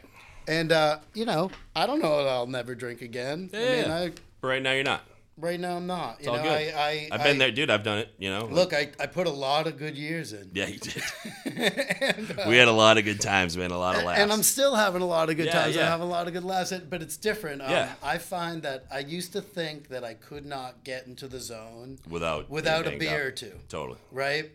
and 0.47 0.71
uh 0.71 0.99
you 1.13 1.25
know 1.25 1.49
i 1.75 1.85
don't 1.87 2.01
know 2.01 2.23
that 2.23 2.29
i'll 2.29 2.47
never 2.47 2.75
drink 2.75 3.01
again 3.01 3.49
i 3.53 3.57
mean 3.57 3.85
Yeah. 3.87 3.95
i 3.95 4.11
But 4.41 4.47
right 4.47 4.61
now 4.61 4.73
you're 4.73 4.83
not. 4.83 5.01
right 5.37 5.59
now 5.59 5.75
i'm 5.77 5.87
not 5.87 6.21
you 6.23 6.29
all 6.29 6.37
know 6.37 6.43
good. 6.43 6.51
i 6.51 6.89
i 6.89 7.09
I've 7.11 7.23
been 7.23 7.35
I- 7.37 7.39
there, 7.39 7.51
dude. 7.51 7.69
I've 7.69 7.83
done 7.83 7.97
it. 7.99 8.09
You 8.19 8.29
know. 8.29 8.45
look 8.45 8.73
i 8.73 8.89
i 8.99 9.05
put 9.07 9.27
a 9.27 9.31
lot 9.47 9.65
of 9.67 9.77
good 9.77 9.97
years 9.97 10.31
in 10.33 10.51
Yeah, 10.53 10.67
you 10.67 10.77
did. 10.79 11.01
and, 11.45 12.39
uh, 12.39 12.45
we 12.47 12.55
had 12.57 12.67
a 12.67 12.71
lot 12.83 12.97
of 12.97 13.03
good 13.05 13.19
times, 13.21 13.57
man. 13.57 13.71
A 13.71 13.77
lot 13.77 13.95
of 13.97 14.03
laughs. 14.03 14.19
and 14.21 14.31
I'm 14.31 14.43
still 14.43 14.75
having 14.75 15.01
a 15.01 15.05
lot 15.07 15.29
of 15.29 15.35
good 15.37 15.47
Yeah, 15.47 15.59
times. 15.63 15.75
I 15.77 15.81
yeah. 15.81 15.89
have 15.89 16.01
a 16.01 16.05
lot 16.05 16.27
of 16.27 16.33
good 16.33 16.43
laughs, 16.43 16.71
but 16.89 17.01
it's 17.01 17.17
different. 17.17 17.61
Um, 17.61 17.69
Yeah. 17.71 17.93
I 18.03 18.17
find 18.17 18.61
that 18.63 18.85
I 18.91 18.99
used 18.99 19.33
to 19.33 19.41
think 19.41 19.89
that 19.89 20.03
I 20.03 20.13
could 20.13 20.45
not 20.45 20.83
get 20.83 21.05
into 21.07 21.27
the 21.27 21.39
zone 21.39 21.99
without 22.09 22.49
without 22.49 22.87
a 22.87 22.97
beer 22.97 23.21
up. 23.21 23.27
or 23.27 23.31
two. 23.31 23.53
Totally. 23.69 23.99
right? 24.11 24.51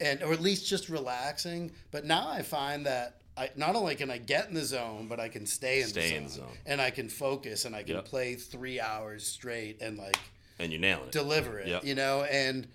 And 0.00 0.22
or 0.22 0.32
at 0.32 0.40
least 0.40 0.66
just 0.66 0.88
relaxing. 0.88 1.72
But 1.90 2.04
now 2.04 2.28
I 2.28 2.42
find 2.42 2.84
that 2.86 3.20
I 3.36 3.50
not 3.56 3.76
only 3.76 3.94
can 3.94 4.10
I 4.10 4.18
get 4.18 4.48
in 4.48 4.54
the 4.54 4.64
zone, 4.64 5.06
but 5.08 5.20
I 5.20 5.28
can 5.28 5.46
stay 5.46 5.80
in, 5.82 5.88
Stay 5.88 6.00
the, 6.02 6.08
zone, 6.08 6.16
in 6.18 6.24
the 6.24 6.30
zone. 6.30 6.58
and 6.66 6.80
I 6.80 6.90
can 6.90 7.08
focus 7.08 7.64
and 7.64 7.74
I 7.76 7.82
can 7.82 7.96
Yep. 7.96 8.04
play 8.06 8.34
three 8.34 8.78
hours 8.80 9.26
straight 9.26 9.80
and 9.82 9.96
like 9.98 10.18
And 10.58 10.72
you 10.72 10.78
nail 10.78 11.02
it. 11.04 11.12
deliver 11.12 11.58
it. 11.58 11.68
Yep. 11.68 11.84
You 11.84 11.94
know, 11.94 12.24
and 12.24 12.66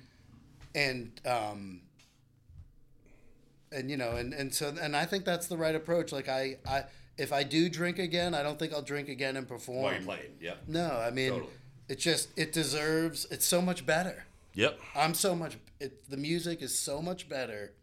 and 0.76 1.12
um 1.26 1.82
and 3.72 3.90
you 3.90 3.98
know 3.98 4.12
and 4.18 4.34
and 4.34 4.54
so 4.54 4.74
and 4.82 4.96
I 4.96 5.06
think 5.06 5.26
that's 5.26 5.48
the 5.48 5.58
right 5.58 5.76
approach. 5.76 6.12
Like 6.12 6.30
I 6.30 6.58
I 6.68 6.84
if 7.18 7.32
I 7.34 7.44
do 7.44 7.70
drink 7.70 8.00
again, 8.00 8.34
I 8.34 8.42
don't 8.44 8.58
think 8.58 8.74
I'll 8.74 8.82
drink 8.82 9.10
again 9.10 9.38
and 9.38 9.48
perform. 9.48 9.84
While 9.84 9.94
you're 9.94 10.02
playing. 10.04 10.32
Yep. 10.42 10.64
No, 10.68 10.90
I 10.90 11.12
mean 11.12 11.30
Totally. 11.32 11.52
it 11.90 12.00
just 12.00 12.30
it 12.38 12.52
deserves. 12.54 13.26
It's 13.32 13.46
so 13.46 13.62
much 13.62 13.86
better. 13.86 14.26
Yep. 14.54 14.80
I'm 14.96 15.14
so 15.14 15.36
much. 15.36 15.58
It, 15.80 16.10
the 16.10 16.18
music 16.18 16.62
is 16.62 16.78
so 16.78 17.02
much 17.02 17.30
better 17.30 17.74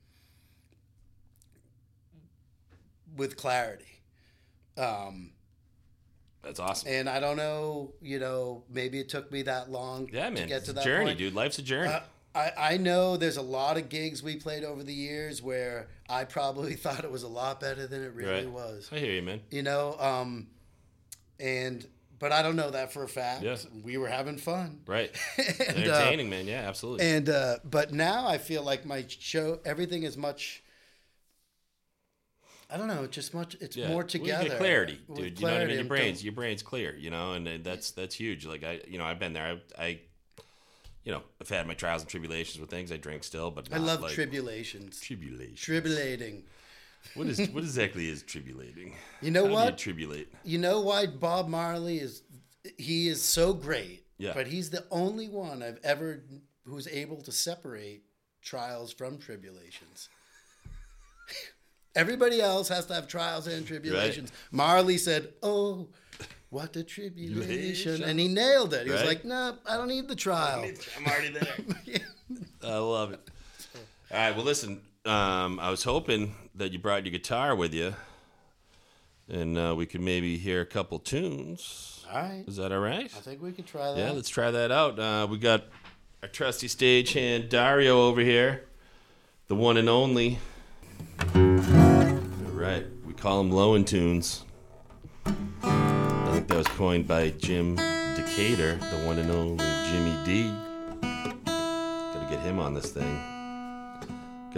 with 3.17 3.37
clarity. 3.37 3.85
Um, 4.77 5.31
That's 6.43 6.61
awesome. 6.61 6.89
and 6.93 7.09
I 7.09 7.21
don't 7.21 7.37
know, 7.37 7.93
you 8.01 8.19
know, 8.19 8.65
maybe 8.71 9.01
it 9.01 9.09
took 9.09 9.33
me 9.33 9.43
that 9.43 9.71
long 9.71 10.09
Yeah, 10.13 10.25
man. 10.31 10.35
to 10.35 10.41
man. 10.41 10.49
get 10.49 10.65
to 10.67 10.71
a 10.71 10.75
that 10.75 10.85
journey, 10.85 11.07
point. 11.07 11.19
dude. 11.19 11.35
Life's 11.35 11.59
a 11.59 11.63
journey. 11.63 11.93
Uh, 11.93 12.01
I, 12.35 12.53
I 12.57 12.77
know 12.77 13.17
there's 13.17 13.39
a 13.39 13.43
lot 13.43 13.77
of 13.79 13.89
gigs 13.89 14.23
we 14.23 14.37
played 14.37 14.63
over 14.63 14.85
the 14.85 14.93
years 14.95 15.43
where 15.43 15.89
I 16.09 16.25
probably 16.25 16.75
thought 16.77 17.03
it 17.05 17.11
was 17.11 17.23
a 17.25 17.29
lot 17.29 17.61
better 17.61 17.87
than 17.87 18.05
it 18.05 18.13
really 18.15 18.45
Right. 18.47 18.51
was. 18.51 18.89
I 18.93 18.99
hear 18.99 19.13
you, 19.13 19.23
man. 19.23 19.41
You 19.51 19.63
know, 19.63 19.97
um, 19.99 20.47
and 21.41 21.85
but 22.19 22.33
I 22.33 22.43
don't 22.43 22.57
know 22.57 22.71
that 22.71 22.93
for 22.93 23.03
a 23.03 23.09
fact. 23.09 23.43
Yeah. 23.43 23.57
We 23.85 23.97
were 23.97 24.09
having 24.09 24.39
fun. 24.39 24.81
Right. 24.87 25.15
and, 25.39 25.49
uh, 25.61 25.93
Entertaining, 25.93 26.31
man. 26.31 26.47
Yeah, 26.47 26.67
absolutely. 26.67 27.07
and 27.07 27.29
uh, 27.29 27.57
but 27.65 27.93
now 27.93 28.27
I 28.27 28.39
feel 28.39 28.63
like 28.63 28.85
my 28.85 29.05
show, 29.09 29.61
everything 29.65 30.03
is 30.03 30.17
much. 30.17 30.63
I 32.71 32.77
don't 32.77 32.89
know. 32.89 33.05
It's 33.05 33.15
just 33.15 33.33
much. 33.33 33.57
It's 33.61 33.77
yeah. 33.77 33.89
more 33.89 33.99
Well, 33.99 34.05
you 34.05 34.09
together. 34.09 34.49
get 34.49 34.59
clarity, 34.59 35.01
with 35.09 35.19
dude. 35.19 35.41
You 35.41 35.47
know 35.47 35.53
what 35.53 35.63
I 35.63 35.67
mean? 35.67 35.77
Your 35.77 35.85
brains, 35.85 36.23
your 36.23 36.35
brain's 36.35 36.63
clear. 36.63 36.95
You 36.97 37.11
know, 37.11 37.33
and 37.33 37.49
uh, 37.49 37.59
that's 37.63 37.93
that's 37.93 38.15
huge. 38.15 38.45
Like 38.45 38.63
I, 38.63 38.81
you 38.87 38.99
know, 38.99 39.05
I've 39.05 39.19
been 39.19 39.33
there. 39.33 39.61
I, 39.79 39.83
I 39.83 40.01
you 41.05 41.13
know, 41.13 41.23
I've 41.41 41.49
had 41.49 41.67
my 41.67 41.73
trials 41.73 42.03
and 42.03 42.11
tribulations 42.11 42.61
with 42.61 42.69
things. 42.69 42.93
I 42.93 42.99
drink 42.99 43.25
still, 43.25 43.51
but 43.51 43.69
I 43.73 43.79
love 43.79 44.03
like, 44.03 44.13
tribulations. 44.13 45.01
tribulation. 45.01 45.57
Tribulating. 45.57 46.43
What 47.15 47.27
is 47.27 47.39
what 47.51 47.65
exactly 47.65 48.09
is 48.09 48.23
tribulating? 48.23 48.95
You 49.21 49.31
know 49.31 49.43
How 49.43 49.49
do 49.49 49.55
what? 49.55 49.71
You 49.87 49.93
tribulate. 49.93 50.29
You 50.45 50.59
know 50.59 50.81
why 50.81 51.07
Bob 51.07 51.49
Marley 51.49 51.99
is 51.99 52.23
he 52.77 53.09
is 53.09 53.23
so 53.23 53.53
great. 53.53 54.05
Yeah. 54.19 54.33
But 54.35 54.49
he's 54.49 54.71
the 54.71 54.85
only 54.91 55.29
one 55.29 55.63
I've 55.63 55.81
ever 55.85 56.23
who's 56.65 56.89
able 56.89 57.23
to 57.23 57.33
separate 57.33 58.03
trials 58.43 58.93
from 58.93 59.19
tribulations. 59.19 60.09
Everybody 61.95 62.41
else 62.41 62.69
has 62.69 62.87
to 62.87 62.95
have 62.95 63.09
trials 63.09 63.47
and 63.47 63.67
tribulations. 63.67 64.33
Marley 64.53 64.99
said, 64.99 65.33
"Oh, 65.43 65.89
what 66.51 66.77
a 66.77 66.85
tribulation!" 66.85 68.03
and 68.03 68.21
he 68.21 68.29
nailed 68.29 68.75
it. 68.75 68.87
He 68.87 68.93
was 68.93 69.05
like, 69.05 69.25
"No, 69.25 69.57
I 69.67 69.77
don't 69.77 69.89
need 69.89 70.09
the 70.09 70.17
trial." 70.17 70.65
I'm 70.97 71.07
already 71.07 71.31
there. 71.31 72.01
I 72.63 72.77
love 72.77 73.13
it. 73.13 73.21
All 74.11 74.19
right. 74.19 74.35
Well, 74.37 74.45
listen. 74.45 74.81
Um, 75.05 75.59
I 75.61 75.71
was 75.71 75.85
hoping 75.85 76.35
that 76.55 76.73
you 76.73 76.79
brought 76.79 77.05
your 77.05 77.13
guitar 77.13 77.55
with 77.55 77.73
you, 77.73 77.95
and 79.29 79.57
uh, 79.57 79.75
we 79.77 79.87
could 79.87 80.01
maybe 80.01 80.37
hear 80.37 80.61
a 80.61 80.67
couple 80.67 80.99
tunes. 80.99 82.05
All 82.13 82.21
right, 82.21 82.45
Is 82.47 82.57
that 82.57 82.73
all 82.73 82.81
right? 82.81 83.05
I 83.05 83.21
think 83.21 83.43
we 83.43 83.53
can 83.53 83.65
try 83.65 83.93
that. 83.93 83.99
Yeah, 83.99 84.11
let's 84.13 84.29
try 84.29 84.51
that 84.51 84.71
out. 84.71 84.99
Uh, 84.99 85.27
we 85.31 85.39
got 85.39 85.65
our 86.23 86.29
trusty 86.29 86.67
stagehand 86.67 87.49
Dario 87.49 88.03
over 88.03 88.21
here, 88.21 88.65
the 89.47 89.55
one 89.55 89.77
and 89.77 89.89
only. 89.89 90.39
All 91.35 91.43
right, 92.53 92.85
we 93.07 93.13
call 93.15 93.41
him 93.41 93.51
Lowen 93.51 93.87
Tunes. 93.87 94.45
I 95.63 96.31
think 96.33 96.49
that 96.49 96.57
was 96.59 96.67
coined 96.69 97.07
by 97.07 97.31
Jim 97.31 97.77
Decatur, 97.77 98.77
the 98.77 99.05
one 99.07 99.19
and 99.19 99.31
only 99.31 99.65
Jimmy 99.91 100.17
D. 100.25 100.53
Gotta 101.45 102.27
get 102.31 102.41
him 102.41 102.59
on 102.59 102.75
this 102.75 102.91
thing. 102.93 103.38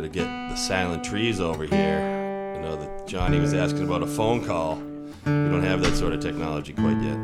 Gotta 0.01 0.13
get 0.15 0.25
the 0.25 0.57
silent 0.57 1.05
trees 1.05 1.41
over 1.43 1.65
here. 1.67 2.57
I 2.57 2.63
know 2.63 2.75
that 2.75 3.07
Johnny 3.07 3.39
was 3.39 3.53
asking 3.53 3.85
about 3.85 4.03
a 4.03 4.07
phone 4.07 4.43
call. 4.43 4.77
We 4.77 5.31
don't 5.31 5.63
have 5.63 5.83
that 5.83 5.95
sort 5.95 6.15
of 6.15 6.21
technology 6.21 6.73
quite 6.73 6.97
yet. 7.03 7.19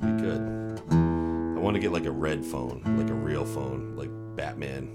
Be 0.00 0.10
good. 0.20 0.40
I 0.90 1.60
want 1.60 1.76
to 1.76 1.80
get 1.80 1.92
like 1.92 2.06
a 2.06 2.10
red 2.10 2.44
phone, 2.44 2.82
like 2.98 3.08
a 3.08 3.14
real 3.14 3.44
phone, 3.44 3.94
like 3.94 4.10
Batman. 4.34 4.90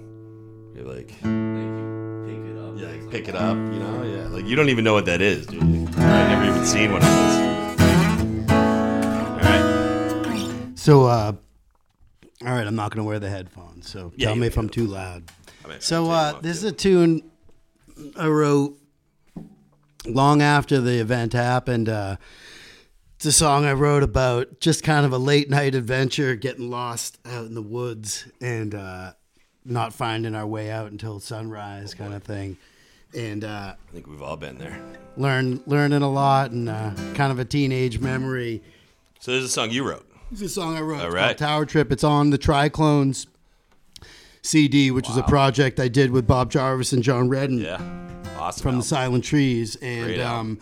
You're 0.74 0.84
like, 0.84 1.10
yeah, 1.22 2.86
like 2.86 3.10
pick 3.10 3.26
it 3.26 3.34
up, 3.34 3.56
you 3.56 3.78
know? 3.78 4.02
Yeah, 4.02 4.28
like 4.28 4.44
you 4.44 4.54
don't 4.54 4.68
even 4.68 4.84
know 4.84 4.92
what 4.92 5.06
that 5.06 5.22
is, 5.22 5.46
dude. 5.46 5.62
I've 5.62 6.28
never 6.28 6.44
even 6.44 6.66
seen 6.66 6.92
one 6.92 7.00
of 7.00 7.08
those. 7.08 7.36
All 8.50 9.38
right. 9.38 10.72
So, 10.74 11.04
uh, 11.06 11.32
all 12.46 12.52
right, 12.52 12.66
I'm 12.66 12.76
not 12.76 12.92
going 12.92 13.04
to 13.04 13.08
wear 13.08 13.18
the 13.18 13.28
headphones. 13.28 13.90
So 13.90 14.12
Yeah, 14.16 14.28
tell 14.28 14.36
me 14.36 14.46
if 14.46 14.56
I'm 14.56 14.68
too 14.68 14.86
loud. 14.86 15.24
I 15.64 15.68
mean, 15.68 15.80
So 15.80 16.10
uh, 16.10 16.40
this 16.40 16.56
is 16.58 16.64
a 16.64 16.72
tune 16.72 17.28
I 18.16 18.28
wrote 18.28 18.78
long 20.06 20.42
after 20.42 20.80
the 20.80 21.00
event 21.00 21.32
happened. 21.32 21.88
Uh, 21.88 22.16
it's 23.16 23.24
a 23.26 23.32
song 23.32 23.64
I 23.64 23.72
wrote 23.72 24.02
about 24.02 24.60
just 24.60 24.84
kind 24.84 25.04
of 25.04 25.12
a 25.12 25.18
late 25.18 25.50
night 25.50 25.74
adventure, 25.74 26.36
getting 26.36 26.70
lost 26.70 27.18
out 27.24 27.46
in 27.46 27.54
the 27.54 27.62
woods 27.62 28.28
and 28.40 28.74
uh, 28.74 29.12
not 29.64 29.92
finding 29.92 30.34
our 30.34 30.46
way 30.46 30.70
out 30.70 30.92
until 30.92 31.18
sunrise, 31.18 31.94
kind 31.94 32.14
of 32.14 32.22
thing. 32.22 32.58
And 33.16 33.42
uh, 33.42 33.74
I 33.88 33.92
think 33.92 34.06
we've 34.06 34.22
all 34.22 34.36
been 34.36 34.58
there. 34.58 34.78
learn 35.16 35.62
learning 35.66 36.02
a 36.02 36.10
lot 36.10 36.50
and 36.50 36.68
uh, 36.68 36.92
kind 37.14 37.32
of 37.32 37.38
a 37.38 37.44
teenage 37.44 37.98
memory. 37.98 38.62
So 39.18 39.32
there's 39.32 39.44
a 39.44 39.48
song 39.48 39.70
you 39.70 39.82
wrote. 39.82 40.06
This 40.30 40.40
is 40.40 40.50
a 40.50 40.54
song 40.60 40.76
I 40.76 40.80
wrote. 40.80 41.00
All 41.00 41.06
It's 41.06 41.14
called 41.14 41.38
Tower 41.38 41.66
Trip. 41.66 41.92
It's 41.92 42.04
on 42.04 42.30
the 42.30 42.38
Triclones 42.38 43.26
CD, 44.42 44.90
which 44.90 45.08
is 45.08 45.16
a 45.16 45.22
project 45.22 45.78
I 45.78 45.88
did 45.88 46.10
with 46.10 46.26
Bob 46.26 46.50
Jarvis 46.50 46.92
and 46.92 47.02
John 47.02 47.28
Redden 47.28 47.58
Yeah. 47.58 47.80
Awesome. 48.36 48.62
from 48.62 48.76
the. 48.78 48.82
Silent 48.82 49.24
Trees. 49.24 49.76
And 49.76 50.20
um, 50.20 50.58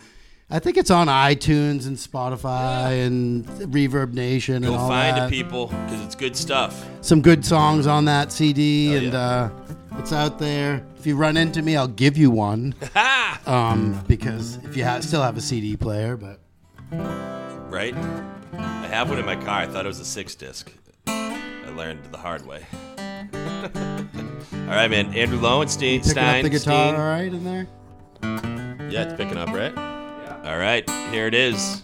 I 0.49 0.59
think 0.59 0.77
it's 0.77 0.91
on 0.91 1.07
iTunes 1.07 1.87
and 1.87 1.97
Spotify 1.97 3.05
and 3.05 3.45
Reverb 3.45 4.13
Nation 4.13 4.55
and 4.57 4.65
Go 4.65 4.75
all 4.75 4.87
find 4.87 5.17
that. 5.17 5.27
it, 5.27 5.31
people, 5.31 5.67
because 5.67 6.01
it's 6.05 6.15
good 6.15 6.35
stuff. 6.35 6.85
Some 7.01 7.21
good 7.21 7.43
songs 7.43 7.87
on 7.87 8.05
that 8.05 8.31
CD, 8.31 8.95
and 8.95 9.13
yeah. 9.13 9.19
uh, 9.19 9.49
it's 9.97 10.13
out 10.13 10.37
there. 10.39 10.85
If 10.97 11.05
you 11.07 11.15
run 11.15 11.37
into 11.37 11.61
me, 11.61 11.75
I'll 11.75 11.87
give 11.87 12.17
you 12.17 12.29
one. 12.31 12.75
um, 13.45 14.03
because 14.07 14.57
if 14.63 14.77
you 14.77 14.83
ha- 14.85 14.99
still 15.01 15.21
have 15.23 15.37
a 15.37 15.41
CD 15.41 15.75
player, 15.75 16.15
but 16.17 16.39
right? 16.91 17.95
I 18.59 18.87
have 18.87 19.09
one 19.09 19.19
in 19.19 19.25
my 19.25 19.35
car. 19.35 19.61
I 19.61 19.67
thought 19.67 19.85
it 19.85 19.87
was 19.87 19.99
a 19.99 20.05
six 20.05 20.35
disc. 20.35 20.71
I 21.07 21.69
learned 21.75 22.03
the 22.11 22.17
hard 22.17 22.45
way. 22.45 22.65
all 22.97 24.75
right, 24.75 24.89
man. 24.89 25.13
Andrew 25.13 25.39
Lowenstein. 25.39 25.99
Picking 26.01 26.11
up 26.11 26.23
Stein, 26.23 26.43
the 26.43 26.49
guitar, 26.49 26.87
Steen. 26.89 26.95
all 26.95 27.07
right, 27.07 27.33
in 27.33 27.43
there. 27.43 27.67
Yeah, 28.89 29.03
it's 29.03 29.13
picking 29.13 29.37
up, 29.37 29.49
right? 29.49 29.73
Yeah. 29.75 30.41
All 30.45 30.57
right, 30.57 30.89
here 31.11 31.27
it 31.27 31.33
is. 31.33 31.81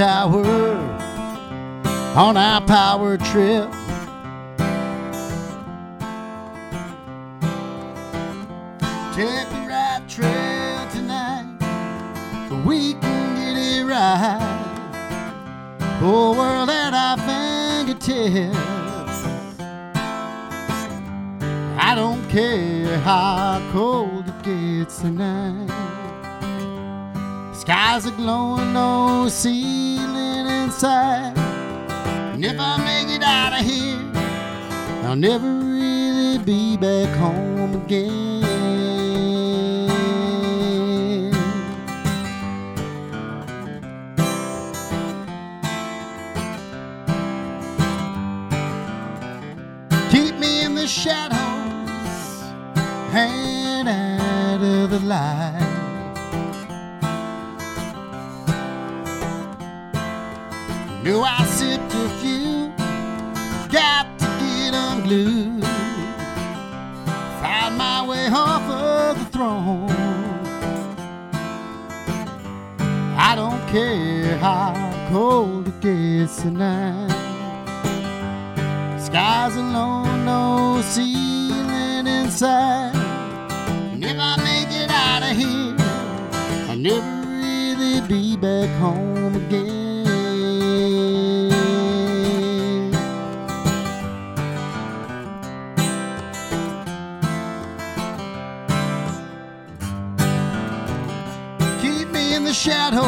Tower 0.00 0.78
on 2.16 2.34
our 2.34 2.62
power 2.62 3.18
trip. 3.18 3.70
Take 9.14 9.46
the 9.50 9.66
right 9.68 10.02
trail 10.08 10.88
tonight 10.88 11.44
so 12.48 12.56
we 12.66 12.94
can 12.94 13.36
get 13.36 13.58
it 13.58 13.84
right. 13.84 14.40
Whole 16.00 16.34
world 16.34 16.70
at 16.70 16.94
our 16.94 17.18
fingertips. 17.18 18.56
I 21.78 21.92
don't 21.94 22.26
care 22.30 22.96
how 23.00 23.60
cold 23.70 24.26
it 24.26 24.42
gets 24.44 25.00
tonight. 25.00 25.68
Skies 27.52 28.06
are 28.06 28.16
glowing, 28.16 28.72
no 28.72 29.28
ceiling 29.28 29.89
inside. 30.80 31.36
And 32.34 32.42
if 32.42 32.58
I 32.58 32.78
make 32.78 33.14
it 33.14 33.22
out 33.22 33.52
of 33.52 33.66
here, 33.66 34.00
I'll 35.04 35.14
never 35.14 35.46
really 35.46 36.38
be 36.38 36.78
back 36.78 37.14
home 37.18 37.74
again. 37.84 38.40
Keep 50.10 50.38
me 50.38 50.64
in 50.64 50.74
the 50.74 50.86
shadows 50.86 51.36
and 53.12 53.86
out 53.86 54.62
of 54.62 54.90
the 54.90 55.00
light. 55.00 55.69
Knew 61.10 61.22
I 61.22 61.44
sipped 61.44 61.92
a 61.92 62.08
few, 62.20 62.68
got 63.68 64.06
to 64.20 64.26
get 64.44 64.72
unglued. 64.72 65.64
Find 67.42 67.76
my 67.76 68.06
way 68.06 68.28
off 68.28 68.62
of 68.70 69.18
the 69.18 69.24
throne. 69.32 69.90
I 73.18 73.34
don't 73.34 73.60
care 73.66 74.38
how 74.38 75.08
cold 75.10 75.66
it 75.66 75.80
gets 75.80 76.42
tonight. 76.42 77.10
Skies 79.00 79.56
alone, 79.56 80.24
no 80.24 80.80
ceiling 80.80 82.06
inside. 82.06 82.94
And 83.92 84.04
if 84.04 84.16
I 84.16 84.36
make 84.44 84.70
it 84.70 84.88
out 84.88 85.24
of 85.24 85.36
here, 85.36 85.74
I'll 86.70 86.76
never 86.76 87.26
really 87.26 88.00
be 88.06 88.36
back 88.36 88.68
home 88.78 89.34
again. 89.34 89.69
Shadows 102.60 103.06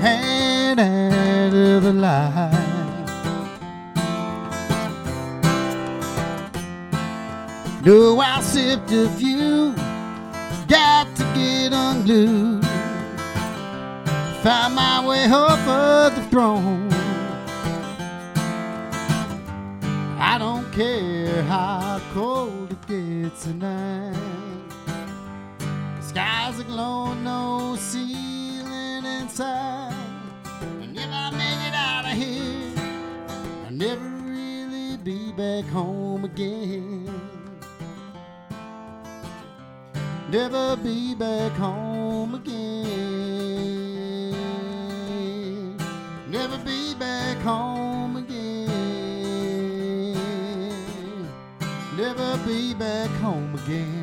and 0.00 0.78
out 0.78 1.52
of 1.52 1.82
the 1.82 1.92
light. 1.92 2.52
No, 7.84 8.20
I 8.20 8.40
sipped 8.40 8.92
a 8.92 9.08
few, 9.18 9.74
got 10.68 11.08
to 11.16 11.24
get 11.34 11.72
unglued. 11.72 12.64
Find 14.44 14.76
my 14.76 15.04
way 15.04 15.24
of 15.24 16.14
the 16.14 16.24
throne. 16.30 16.88
I 20.20 20.36
don't 20.38 20.70
care 20.72 21.42
how 21.42 22.00
cold 22.14 22.70
it 22.70 22.86
gets 22.86 23.42
tonight. 23.42 24.41
Skies 26.12 26.60
are 26.60 26.64
glowing, 26.64 27.24
no 27.24 27.74
ceiling 27.78 29.06
inside. 29.06 29.94
And 30.82 30.94
if 30.94 31.08
I 31.10 31.30
make 31.30 31.62
it 31.66 31.74
out 31.74 32.04
of 32.04 32.12
here, 32.12 32.74
I'll 33.64 33.72
never 33.72 34.04
really 34.04 34.98
be 34.98 35.32
back 35.32 35.64
home 35.72 36.26
again. 36.26 37.08
Never 40.28 40.76
be 40.76 41.14
back 41.14 41.52
home 41.52 42.34
again. 42.34 42.76
Never 46.28 46.58
be 46.58 46.94
back 46.96 47.38
home 47.38 48.18
again. 48.18 48.68
Never 51.96 52.36
be 52.46 52.74
back 52.74 53.08
home 53.22 53.54
again. 53.54 54.01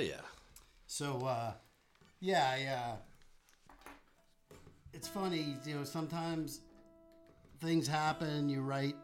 Hell 0.00 0.08
yeah. 0.08 0.20
So, 0.86 1.26
uh, 1.26 1.52
yeah, 2.20 2.48
I, 2.50 2.64
uh, 3.84 3.84
it's 4.94 5.06
funny, 5.06 5.56
you 5.66 5.74
know, 5.74 5.84
sometimes 5.84 6.60
things 7.60 7.86
happen, 7.86 8.48
you 8.48 8.62
write, 8.62 8.96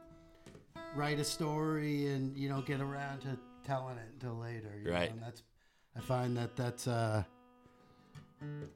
write 0.94 1.18
a 1.18 1.24
story 1.24 2.06
and 2.06 2.34
you 2.34 2.48
don't 2.48 2.64
get 2.64 2.80
around 2.80 3.20
to 3.20 3.38
telling 3.62 3.98
it 3.98 4.08
until 4.14 4.38
later. 4.38 4.72
you 4.78 4.84
know, 4.86 4.92
Right. 4.96 5.10
and 5.10 5.20
that's, 5.20 5.42
I 5.94 6.00
find 6.00 6.34
that 6.38 6.56
that's, 6.56 6.88
uh, 6.88 7.24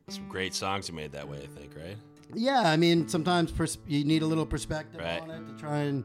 Some 0.08 0.28
great 0.28 0.52
songs 0.54 0.88
you 0.90 0.94
made 0.94 1.12
that 1.12 1.26
way, 1.26 1.42
I 1.42 1.58
think, 1.58 1.74
right? 1.74 1.96
yeah, 2.34 2.60
I 2.70 2.76
mean, 2.76 3.08
sometimes 3.08 3.50
pers- 3.50 3.78
you 3.86 4.04
need 4.04 4.20
a 4.20 4.26
little 4.26 4.44
perspective 4.46 5.00
Right. 5.00 5.22
on 5.22 5.30
it 5.30 5.46
to 5.46 5.54
try 5.58 5.78
and 5.78 6.04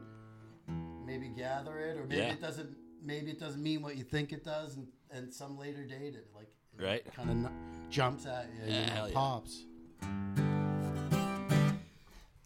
maybe 1.04 1.28
gather 1.28 1.78
it, 1.78 1.98
or 1.98 2.04
maybe 2.06 2.16
Yeah. 2.22 2.32
it 2.32 2.40
doesn't, 2.40 2.74
maybe 3.06 3.30
it 3.30 3.38
doesn't 3.40 3.62
mean 3.62 3.80
what 3.82 3.96
you 3.96 4.04
think 4.04 4.32
it 4.32 4.44
does, 4.44 4.76
and, 4.76 4.86
and 5.10 5.32
some 5.32 5.56
later 5.58 5.84
date 5.84 6.14
it 6.14 6.26
like 6.34 6.48
Right. 6.78 7.02
kind 7.14 7.46
of 7.46 7.50
jumps 7.90 8.26
at 8.26 8.48
you, 8.54 8.70
Yeah, 8.72 8.80
you 8.80 8.86
know, 8.86 8.92
hell 8.92 9.08
yeah. 9.08 9.14
pops. 9.14 9.64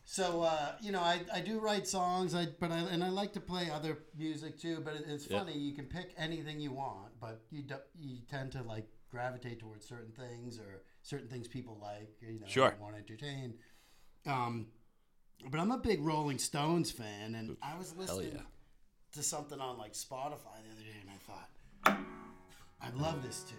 So 0.05 0.43
uh, 0.43 0.73
you 0.81 0.91
know, 0.93 1.01
I, 1.01 1.21
I 1.33 1.41
do 1.41 1.61
write 1.61 1.87
songs, 1.87 2.35
I 2.35 2.49
but 2.59 2.73
I 2.73 2.79
and 2.79 3.03
I 3.03 3.09
like 3.11 3.33
to 3.35 3.41
play 3.41 3.71
other 3.71 3.99
music 4.19 4.59
too. 4.59 4.81
But 4.85 4.95
it, 4.97 5.05
it's 5.09 5.27
funny, 5.27 5.57
you 5.57 5.73
can 5.75 5.87
pick 5.87 6.13
anything 6.19 6.61
you 6.61 6.73
want, 6.73 7.13
but 7.21 7.43
you 7.51 7.63
do, 7.63 7.77
you 7.99 8.19
tend 8.29 8.53
to 8.53 8.63
like 8.63 8.87
gravitate 9.11 9.61
towards 9.61 9.87
certain 9.89 10.13
things 10.13 10.59
or 10.59 10.83
certain 11.03 11.29
things 11.29 11.47
people 11.49 11.79
like, 11.81 12.11
you 12.21 12.41
know, 12.41 12.47
Sure. 12.47 12.75
want 12.81 12.95
to 12.95 13.01
entertain. 13.01 13.55
Um, 14.27 14.67
but 15.51 15.59
I'm 15.61 15.71
a 15.71 15.79
big 15.79 16.01
Rolling 16.05 16.39
Stones 16.39 16.91
fan, 16.91 17.35
and 17.37 17.57
I 17.63 17.77
was 17.79 17.95
listening 17.97 18.33
yeah. 18.35 18.41
To 19.13 19.23
something 19.23 19.61
on 19.61 19.77
like 19.79 19.93
Spotify 19.93 20.57
the 20.65 20.73
other 20.73 20.83
day, 20.83 21.01
and 21.01 21.11
I 21.11 21.19
thought, 21.27 21.99
I 22.81 22.91
love 23.03 23.23
this 23.23 23.43
too. 23.45 23.57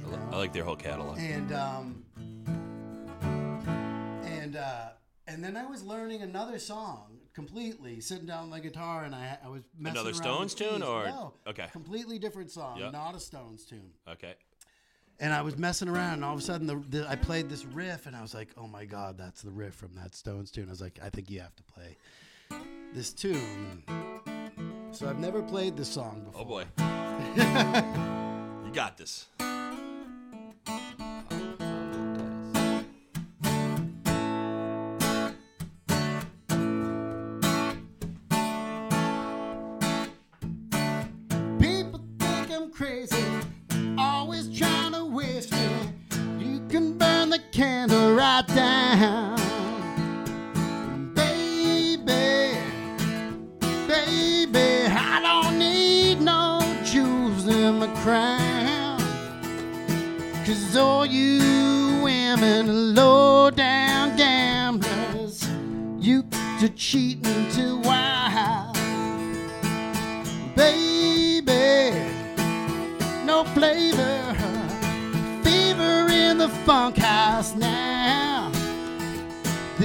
You 0.00 0.06
I 0.06 0.10
li- 0.10 0.16
know? 0.16 0.28
I 0.32 0.36
like 0.36 0.52
their 0.52 0.64
whole 0.64 0.76
catalog. 0.76 1.18
and 1.18 1.52
um, 1.52 2.04
and 4.24 4.56
uh, 4.56 4.88
and 5.26 5.42
then 5.42 5.56
I 5.56 5.66
was 5.66 5.82
learning 5.82 6.22
another 6.22 6.58
song 6.58 7.18
completely, 7.34 8.00
sitting 8.00 8.26
down 8.26 8.42
with 8.44 8.50
my 8.50 8.60
guitar, 8.60 9.04
and 9.04 9.14
I 9.14 9.38
I 9.44 9.48
was 9.48 9.62
messing 9.78 9.96
around. 9.98 10.06
Another 10.06 10.14
Stones 10.14 10.54
tune, 10.54 10.82
or- 10.82 11.06
no, 11.06 11.34
okay. 11.46 11.66
completely 11.72 12.18
different 12.18 12.50
song, 12.50 12.78
Yeah. 12.78 12.90
not 12.90 13.14
a 13.14 13.20
Stones 13.20 13.64
tune. 13.64 13.90
Okay. 14.08 14.34
And 15.20 15.32
I 15.32 15.42
was 15.42 15.56
messing 15.56 15.88
around, 15.88 16.14
and 16.14 16.24
all 16.24 16.34
of 16.34 16.40
a 16.40 16.42
sudden, 16.42 16.66
the, 16.66 16.74
the 16.98 17.08
I 17.08 17.14
played 17.14 17.48
this 17.48 17.64
riff, 17.64 18.06
and 18.06 18.16
I 18.16 18.20
was 18.22 18.34
like, 18.34 18.48
"Oh 18.56 18.66
my 18.66 18.84
god, 18.84 19.16
that's 19.16 19.42
the 19.42 19.50
riff 19.52 19.74
from 19.74 19.94
that 19.94 20.14
Stones 20.14 20.50
tune." 20.50 20.66
I 20.66 20.70
was 20.70 20.80
like, 20.80 20.98
"I 21.02 21.08
think 21.08 21.30
you 21.30 21.40
have 21.40 21.54
to 21.54 21.62
play 21.62 21.96
this 22.92 23.12
tune." 23.12 23.84
so 24.94 25.08
I've 25.08 25.18
never 25.18 25.42
played 25.42 25.76
this 25.76 25.88
song 25.88 26.22
before. 26.24 26.42
Oh 26.42 26.44
boy. 26.44 26.64
you 28.64 28.72
got 28.72 28.96
this. 28.96 29.26
People 41.58 42.00
think 42.18 42.50
I'm 42.52 42.70
crazy, 42.70 43.24
always 43.98 44.56
trying 44.56 44.92
to 44.92 45.04
waste 45.06 45.52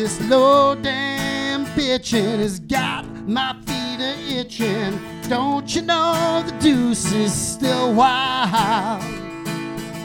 This 0.02 0.22
low 0.30 0.76
damn 0.76 1.66
bitchin' 1.76 2.40
has 2.40 2.62
got 2.62 3.06
my 3.28 3.54
feet 3.66 4.00
a 4.00 4.40
itching. 4.40 4.98
Don't 5.28 5.76
you 5.76 5.82
know 5.82 6.42
the 6.48 6.54
deuce 6.58 7.12
is 7.12 7.34
still 7.34 7.94
wild? 7.94 9.04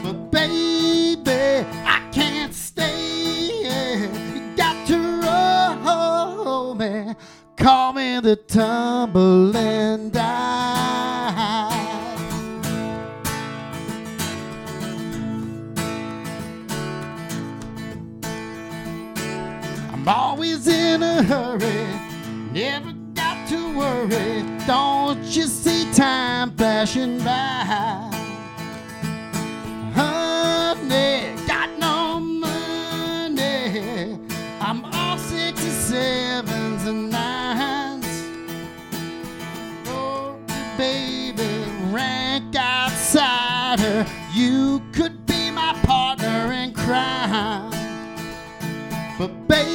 But 0.03 0.31
baby, 0.31 1.65
I 1.85 2.09
can't 2.11 2.53
stay. 2.53 4.03
You 4.35 4.55
got 4.57 4.85
to 4.87 4.97
roll 5.85 6.75
me. 6.75 7.15
Call 7.55 7.93
me 7.93 8.19
the 8.19 8.35
tumbling 8.35 10.09
die. 10.09 10.74
I'm 20.07 20.13
always 20.13 20.67
in 20.67 21.01
a 21.01 21.23
hurry, 21.23 21.87
never 22.51 22.91
got 23.15 23.49
to 23.49 23.75
worry. 23.75 24.43
Don't 24.67 25.23
you 25.23 25.47
see 25.47 25.91
time 25.93 26.55
flashing 26.55 27.17
by? 27.23 28.11
Honey, 29.95 31.33
got 31.47 31.71
no 31.79 32.19
money. 32.19 34.19
I'm 34.61 34.85
all 34.93 35.17
sixty 35.17 35.71
sevens 35.71 36.85
and 36.85 37.09
nines. 37.09 38.05
Oh, 39.87 40.37
baby, 40.77 41.49
rank 41.89 42.55
outsider. 42.55 44.05
You 44.35 44.83
could 44.93 45.25
be 45.25 45.49
my 45.49 45.73
partner 45.81 46.53
in 46.53 46.75
crime. 46.75 47.71
But 49.17 49.47
baby, 49.47 49.71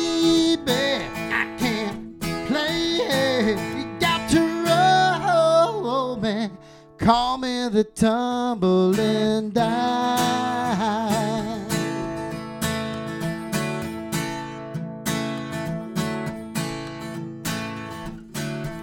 Call 7.10 7.38
me 7.38 7.68
the 7.68 7.82
tumbling 7.82 9.50
die. 9.50 9.66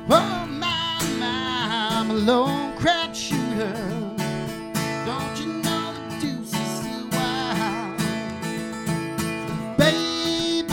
Oh 0.10 0.46
my, 0.46 1.00
my, 1.18 1.90
I'm 1.90 2.12
a 2.12 2.14
lone 2.16 2.76
crap 2.76 3.16
shooter. 3.16 3.72
Don't 5.06 5.40
you 5.40 5.48
know 5.64 5.94
the 5.94 6.02
deuce 6.20 6.54
is 6.54 6.72
still 6.82 7.08
wild? 7.14 7.98
Baby, 9.78 10.68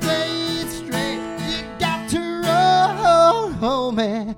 play 0.00 0.32
it 0.62 0.70
straight. 0.70 1.20
You 1.50 1.58
got 1.78 2.08
to 2.08 2.20
roll 2.46 3.52
oh, 3.60 3.92
me. 3.92 4.34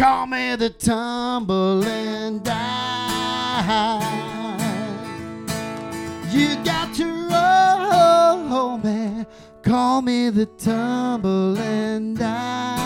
Call 0.00 0.26
me 0.26 0.56
the 0.56 0.70
tumbling 0.70 2.38
die. 2.38 4.00
You 6.30 6.56
got 6.64 6.94
to 6.94 7.28
roll 7.28 8.78
me. 8.78 9.26
Call 9.62 10.00
me 10.00 10.30
the 10.30 10.46
tumbling 10.46 12.14
die. 12.14 12.76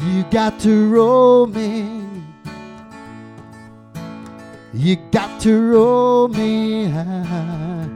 You 0.00 0.24
got 0.30 0.58
to 0.60 0.88
roll 0.88 1.46
me. 1.46 2.02
You 4.72 4.96
got 5.10 5.38
to 5.42 5.70
roll 5.70 6.28
me 6.28 6.86
high. 6.88 7.90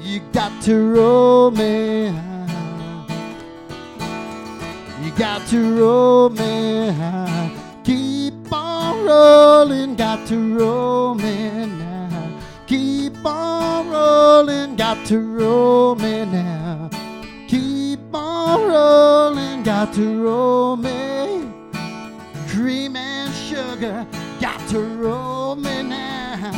You 0.00 0.20
got 0.32 0.62
to 0.62 0.90
roll 0.94 1.50
me 1.50 2.06
high. 2.06 2.31
Got 5.16 5.46
to 5.48 5.78
roll 5.78 6.30
me. 6.30 6.94
Keep 7.84 8.50
on 8.52 9.04
rolling, 9.04 9.94
got 9.94 10.26
to 10.28 10.58
roll 10.58 11.14
me 11.14 11.66
now. 11.66 12.40
Keep 12.66 13.24
on 13.24 13.90
rolling, 13.90 14.76
got 14.76 15.06
to 15.06 15.18
roll 15.20 15.94
me 15.96 16.24
now. 16.24 16.88
Keep 17.46 18.14
on 18.14 18.68
rolling, 18.68 19.62
got 19.62 19.92
to 19.94 20.24
roll 20.24 20.76
me. 20.76 21.52
Cream 22.48 22.96
and 22.96 23.32
sugar, 23.34 24.06
got 24.40 24.66
to 24.70 24.80
roll 24.80 25.56
me 25.56 25.82
now. 25.82 26.52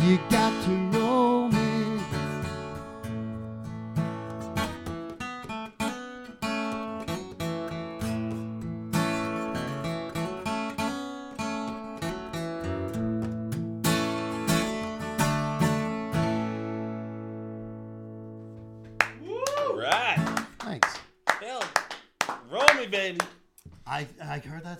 You 0.00 0.18
got 0.28 0.52
to 0.64 0.79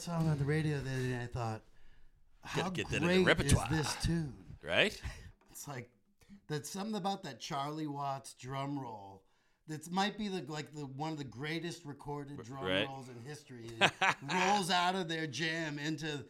that 0.01 0.11
song 0.13 0.29
on 0.29 0.39
the 0.39 0.45
radio 0.45 0.79
the 0.79 0.91
other 0.91 0.99
day. 0.99 1.13
and 1.13 1.23
I 1.23 1.27
thought, 1.27 1.61
how 2.43 2.71
get 2.71 2.89
that 2.91 2.97
in 2.97 3.03
the 3.03 3.15
great 3.15 3.27
repertoire. 3.27 3.69
is 3.71 3.79
this 3.79 3.97
tune? 4.05 4.33
Right? 4.63 5.01
It's 5.53 5.69
like 5.69 5.91
there's 6.49 6.71
something 6.71 6.95
about 6.95 7.23
that 7.25 7.39
Charlie 7.39 7.87
Watts 7.87 8.33
drum 8.33 8.79
roll. 8.79 9.21
That 9.69 9.91
might 9.93 10.17
be 10.17 10.29
the 10.29 10.43
like 10.51 10.73
the 10.75 10.87
one 10.87 11.13
of 11.13 11.19
the 11.19 11.25
greatest 11.25 11.85
recorded 11.85 12.43
drum 12.43 12.65
right. 12.65 12.89
rolls 12.89 13.09
in 13.11 13.29
history. 13.29 13.67
It 13.79 13.93
rolls 14.33 14.71
out 14.71 14.95
of 14.95 15.07
their 15.07 15.27
jam 15.27 15.79
into 15.79 16.25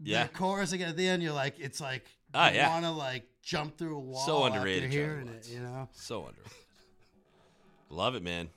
Yeah. 0.00 0.22
the 0.22 0.28
chorus 0.28 0.70
again 0.70 0.90
at 0.90 0.96
the 0.96 1.08
end. 1.08 1.24
You're 1.24 1.32
like, 1.32 1.58
it's 1.58 1.80
like 1.80 2.06
Ah, 2.32 2.50
you 2.50 2.58
yeah. 2.58 2.68
want 2.68 2.84
to 2.84 2.92
like 2.92 3.24
jump 3.42 3.76
through 3.76 3.96
a 3.96 4.00
wall. 4.00 4.24
So 4.24 4.44
after 4.46 4.58
underrated, 4.58 4.92
Charlie 4.92 4.96
hearing 5.06 5.26
Watts. 5.26 5.48
it. 5.48 5.54
You 5.54 5.60
know. 5.60 5.88
So 5.90 6.26
underrated. 6.28 6.52
Love 7.90 8.14
it, 8.14 8.22
man. 8.22 8.48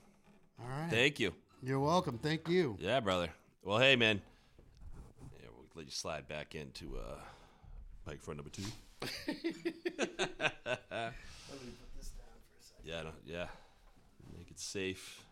All 0.60 0.68
right. 0.68 0.88
Thank 0.88 1.18
you. 1.18 1.34
You're 1.64 1.80
welcome. 1.80 2.18
Thank 2.18 2.48
you. 2.48 2.76
Yeah, 2.78 3.00
brother. 3.00 3.30
Well, 3.68 3.80
hey, 3.80 3.96
man. 3.96 4.22
Yeah, 5.38 5.48
we'll 5.54 5.66
let 5.74 5.84
you 5.84 5.92
slide 5.92 6.26
back 6.26 6.54
into 6.54 6.96
uh, 6.96 7.18
microphone 8.06 8.36
number 8.36 8.50
two. 8.50 8.62
Yeah, 12.82 13.02
no, 13.02 13.10
yeah. 13.26 13.48
Make 14.34 14.50
it 14.50 14.58
safe. 14.58 15.22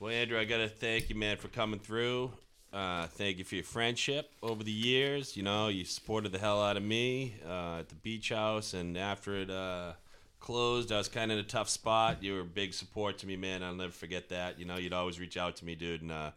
Well, 0.00 0.10
Andrew, 0.10 0.40
I 0.40 0.44
gotta 0.44 0.68
thank 0.68 1.08
you, 1.08 1.14
man, 1.14 1.36
for 1.36 1.46
coming 1.46 1.78
through. 1.78 2.32
Uh, 2.72 3.06
thank 3.06 3.38
you 3.38 3.44
for 3.44 3.54
your 3.54 3.62
friendship 3.62 4.32
over 4.42 4.64
the 4.64 4.72
years. 4.72 5.36
You 5.36 5.44
know, 5.44 5.68
you 5.68 5.84
supported 5.84 6.32
the 6.32 6.40
hell 6.40 6.60
out 6.60 6.76
of 6.76 6.82
me 6.82 7.36
uh, 7.48 7.78
at 7.78 7.88
the 7.88 7.94
beach 7.94 8.30
house, 8.30 8.74
and 8.74 8.98
after 8.98 9.36
it 9.36 9.50
uh, 9.50 9.92
closed, 10.40 10.92
I 10.92 10.98
was 10.98 11.08
kind 11.08 11.30
of 11.30 11.38
in 11.38 11.44
a 11.44 11.48
tough 11.48 11.68
spot. 11.68 12.22
You 12.22 12.34
were 12.34 12.40
a 12.40 12.44
big 12.44 12.74
support 12.74 13.18
to 13.18 13.26
me, 13.26 13.36
man. 13.36 13.62
I'll 13.62 13.74
never 13.74 13.92
forget 13.92 14.28
that. 14.30 14.58
You 14.58 14.64
know, 14.64 14.76
you'd 14.76 14.92
always 14.92 15.18
reach 15.20 15.36
out 15.36 15.56
to 15.56 15.64
me, 15.64 15.74
dude, 15.74 16.02
and 16.02 16.12
uh, 16.12 16.30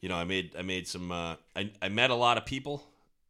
you 0.00 0.08
know, 0.08 0.16
I 0.16 0.24
made 0.24 0.54
I 0.56 0.62
made 0.62 0.86
some. 0.86 1.10
Uh, 1.10 1.36
I 1.56 1.70
I 1.82 1.88
met 1.88 2.10
a 2.10 2.14
lot 2.14 2.38
of 2.38 2.46
people 2.46 2.82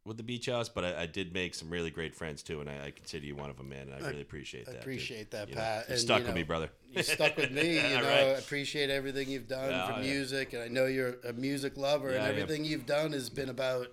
with 0.05 0.17
the 0.17 0.23
beach 0.23 0.47
house, 0.47 0.69
but 0.69 0.83
I, 0.83 1.03
I 1.03 1.05
did 1.05 1.33
make 1.33 1.53
some 1.53 1.69
really 1.69 1.91
great 1.91 2.15
friends 2.15 2.41
too, 2.41 2.61
and 2.61 2.69
I, 2.69 2.87
I 2.87 2.91
consider 2.91 3.25
you 3.25 3.35
one 3.35 3.49
of 3.49 3.57
them, 3.57 3.69
man. 3.69 3.89
And 3.89 4.03
I, 4.03 4.07
really 4.09 4.21
appreciate 4.21 4.65
that. 4.65 4.71
dude. 4.71 4.81
appreciate 4.81 5.31
that, 5.31 5.49
You 5.49 5.55
know, 5.55 5.61
Pat, 5.61 5.85
you 5.87 5.93
and, 5.93 6.01
stuck 6.01 6.19
you 6.21 6.25
with 6.25 6.35
me, 6.35 6.43
brother. 6.43 6.69
You 6.91 7.03
stuck 7.03 7.37
with 7.37 7.51
me. 7.51 7.75
You 7.89 7.97
know, 7.97 8.03
right. 8.03 8.19
I 8.19 8.39
appreciate 8.39 8.89
everything 8.89 9.29
you've 9.29 9.47
done 9.47 9.69
Yeah, 9.69 9.85
for 9.85 10.01
yeah. 10.01 10.11
music, 10.11 10.53
and 10.53 10.63
I 10.63 10.67
know 10.67 10.85
you're 10.85 11.15
a 11.27 11.33
music 11.33 11.77
lover, 11.77 12.11
Yeah, 12.11 12.25
and 12.25 12.39
everything 12.39 12.65
you've 12.65 12.85
done 12.85 13.11
has 13.11 13.29
been 13.29 13.49
about 13.49 13.87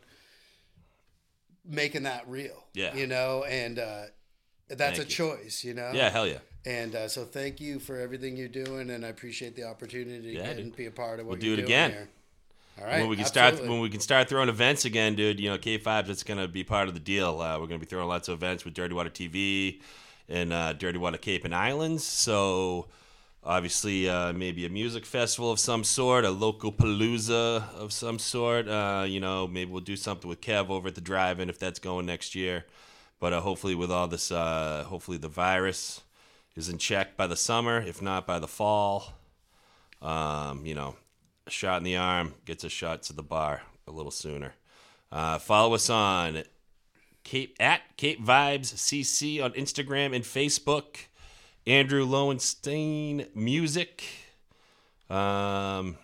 making 1.65 2.05
that 2.05 2.29
real. 2.29 2.65
Yeah. 2.75 2.95
you 2.95 3.07
know, 3.07 3.45
and 3.45 3.79
uh, 3.79 4.03
that's 4.69 4.99
Thank 4.99 4.99
a 4.99 5.03
you. 5.03 5.07
choice. 5.07 5.65
You 5.65 5.75
know, 5.75 5.91
Yeah, 5.95 6.11
hell 6.11 6.27
yeah. 6.27 6.39
And 6.65 6.95
uh, 6.97 7.07
so 7.09 7.25
thank 7.25 7.61
you 7.61 7.79
for 7.79 7.99
everything 8.01 8.37
you're 8.37 8.49
doing, 8.49 8.91
and 8.91 9.05
I 9.05 9.09
appreciate 9.09 9.55
the 9.55 9.65
opportunity 9.65 10.31
Yeah, 10.33 10.53
to 10.55 10.65
be 10.65 10.87
a 10.87 10.91
part 10.91 11.21
of 11.21 11.27
what 11.27 11.33
We'll 11.39 11.41
do 11.41 11.53
it 11.55 11.61
again. 11.61 11.91
here. 11.93 12.09
All 12.79 12.85
right. 12.85 13.01
when 13.01 13.09
we 13.09 13.17
can 13.17 13.25
absolutely. 13.25 13.57
start 13.59 13.71
when 13.71 13.81
we 13.81 13.89
can 13.89 14.01
start 14.01 14.29
throwing 14.29 14.49
events 14.51 14.85
again, 14.85 15.15
dude. 15.15 15.41
You 15.41 15.49
know, 15.51 15.59
K 15.59 15.79
five 15.79 16.07
that's 16.09 16.23
gonna 16.25 16.49
be 16.49 16.63
part 16.65 16.89
of 16.89 16.95
the 16.95 17.01
deal. 17.01 17.41
Uh, 17.41 17.59
we're 17.59 17.67
gonna 17.69 17.79
be 17.79 17.87
throwing 17.87 18.09
lots 18.09 18.29
of 18.29 18.35
events 18.35 18.65
with 18.67 18.75
Dirty 18.75 18.95
Water 18.95 19.09
TV 19.11 19.81
and 20.29 20.53
uh, 20.53 20.73
Dirty 20.75 20.99
Water 20.99 21.17
Cape 21.17 21.45
and 21.47 21.55
Islands. 21.55 22.05
So 22.05 22.89
obviously, 23.43 24.09
uh, 24.11 24.33
maybe 24.35 24.67
a 24.67 24.69
music 24.69 25.07
festival 25.07 25.51
of 25.53 25.59
some 25.61 25.85
sort, 25.85 26.25
a 26.27 26.31
local 26.31 26.71
palooza 26.73 27.73
of 27.77 27.93
some 27.95 28.19
sort. 28.19 28.69
Uh, 28.69 29.05
you 29.09 29.21
know, 29.21 29.47
maybe 29.47 29.71
we'll 29.71 29.81
do 29.81 29.97
something 29.97 30.29
with 30.29 30.41
Kev 30.43 30.69
over 30.69 30.89
at 30.89 30.97
the 30.97 31.01
drive-in 31.01 31.49
if 31.49 31.59
that's 31.59 31.79
going 31.79 32.05
next 32.07 32.35
year. 32.35 32.67
But 33.19 33.33
uh, 33.33 33.41
hopefully, 33.41 33.75
with 33.75 33.91
all 33.91 34.09
this, 34.09 34.31
uh, 34.31 34.85
hopefully 34.87 35.19
the 35.19 35.29
virus 35.29 36.03
is 36.55 36.69
in 36.69 36.79
check 36.79 37.17
by 37.17 37.27
the 37.27 37.37
summer, 37.37 37.81
if 37.81 38.03
not 38.03 38.27
by 38.27 38.39
the 38.39 38.49
fall. 38.49 39.15
Um, 40.03 40.67
you 40.67 40.75
know, 40.75 40.97
a 41.47 41.51
shot 41.51 41.79
in 41.79 41.85
the 41.85 41.97
arm 41.97 42.35
gets 42.45 42.65
a 42.65 42.69
shot 42.69 43.03
to 43.05 43.13
the 43.13 43.23
bar 43.23 43.63
a 43.87 43.91
little 43.91 44.11
sooner. 44.11 44.55
Uh, 45.11 45.39
follow 45.39 45.75
us 45.75 45.89
on 45.89 46.43
Cape 47.25 47.57
at 47.59 47.97
Cape 47.97 48.25
Vibes 48.25 48.75
CC 48.75 49.43
on 49.43 49.53
Instagram 49.53 50.15
and 50.15 50.25
Facebook. 50.25 51.07
Andrew 51.67 52.05
Lowenstein 52.05 53.27
Music. 53.35 54.05
Um, 55.11 55.97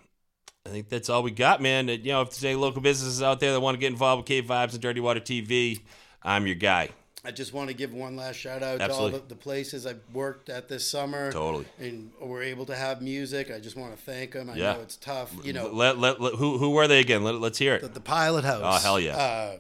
I 0.66 0.70
think 0.70 0.89
that's 0.89 1.09
all 1.09 1.22
we 1.22 1.30
got, 1.30 1.60
man. 1.60 1.89
You 1.89 1.98
know, 2.05 2.22
if 2.22 2.30
there's 2.30 2.44
any 2.44 2.55
local 2.56 2.82
businesses 2.82 3.22
out 3.22 3.40
there 3.40 3.52
that 3.52 3.60
want 3.60 3.76
to 3.76 3.80
get 3.80 3.93
involved 3.93 4.20
with 4.20 4.26
Cape 4.26 4.48
Vibes 4.48 4.72
and 4.72 4.80
Dirty 4.80 5.01
Water 5.01 5.20
TV, 5.20 5.80
I'm 6.22 6.47
your 6.47 6.56
guy. 6.56 6.90
I 7.24 7.30
just 7.30 7.52
want 7.52 7.68
to 7.68 7.74
give 7.74 7.94
one 7.94 8.16
last 8.16 8.34
shout 8.36 8.62
out 8.64 8.78
to 8.80 8.92
all 8.92 9.08
the, 9.08 9.22
the 9.28 9.36
places 9.36 9.86
I've 9.86 10.00
worked 10.12 10.48
at 10.48 10.68
this 10.68 10.88
summer. 10.88 11.30
Totally. 11.30 11.66
And 11.78 12.10
were 12.20 12.42
able 12.42 12.66
to 12.66 12.74
have 12.74 13.00
music. 13.00 13.50
I 13.50 13.60
just 13.60 13.76
want 13.76 13.96
to 13.96 14.02
thank 14.02 14.32
them. 14.32 14.50
I 14.50 14.56
Yeah. 14.56 14.72
know 14.74 14.80
it's 14.80 14.96
tough. 14.96 15.32
You 15.44 15.52
know, 15.52 15.68
let, 15.68 15.98
let, 15.98 16.20
let- 16.20 16.34
who 16.34 16.58
who 16.58 16.70
were 16.70 16.88
they 16.88 16.98
again? 17.00 17.22
Let, 17.22 17.36
let's 17.36 17.58
hear 17.58 17.76
it. 17.76 17.82
the, 17.82 17.88
the 17.88 18.00
Pilot 18.00 18.44
House. 18.44 18.60
Oh, 18.64 18.82
hell 18.82 18.98
yeah. 19.00 19.16
Uh, 19.16 19.58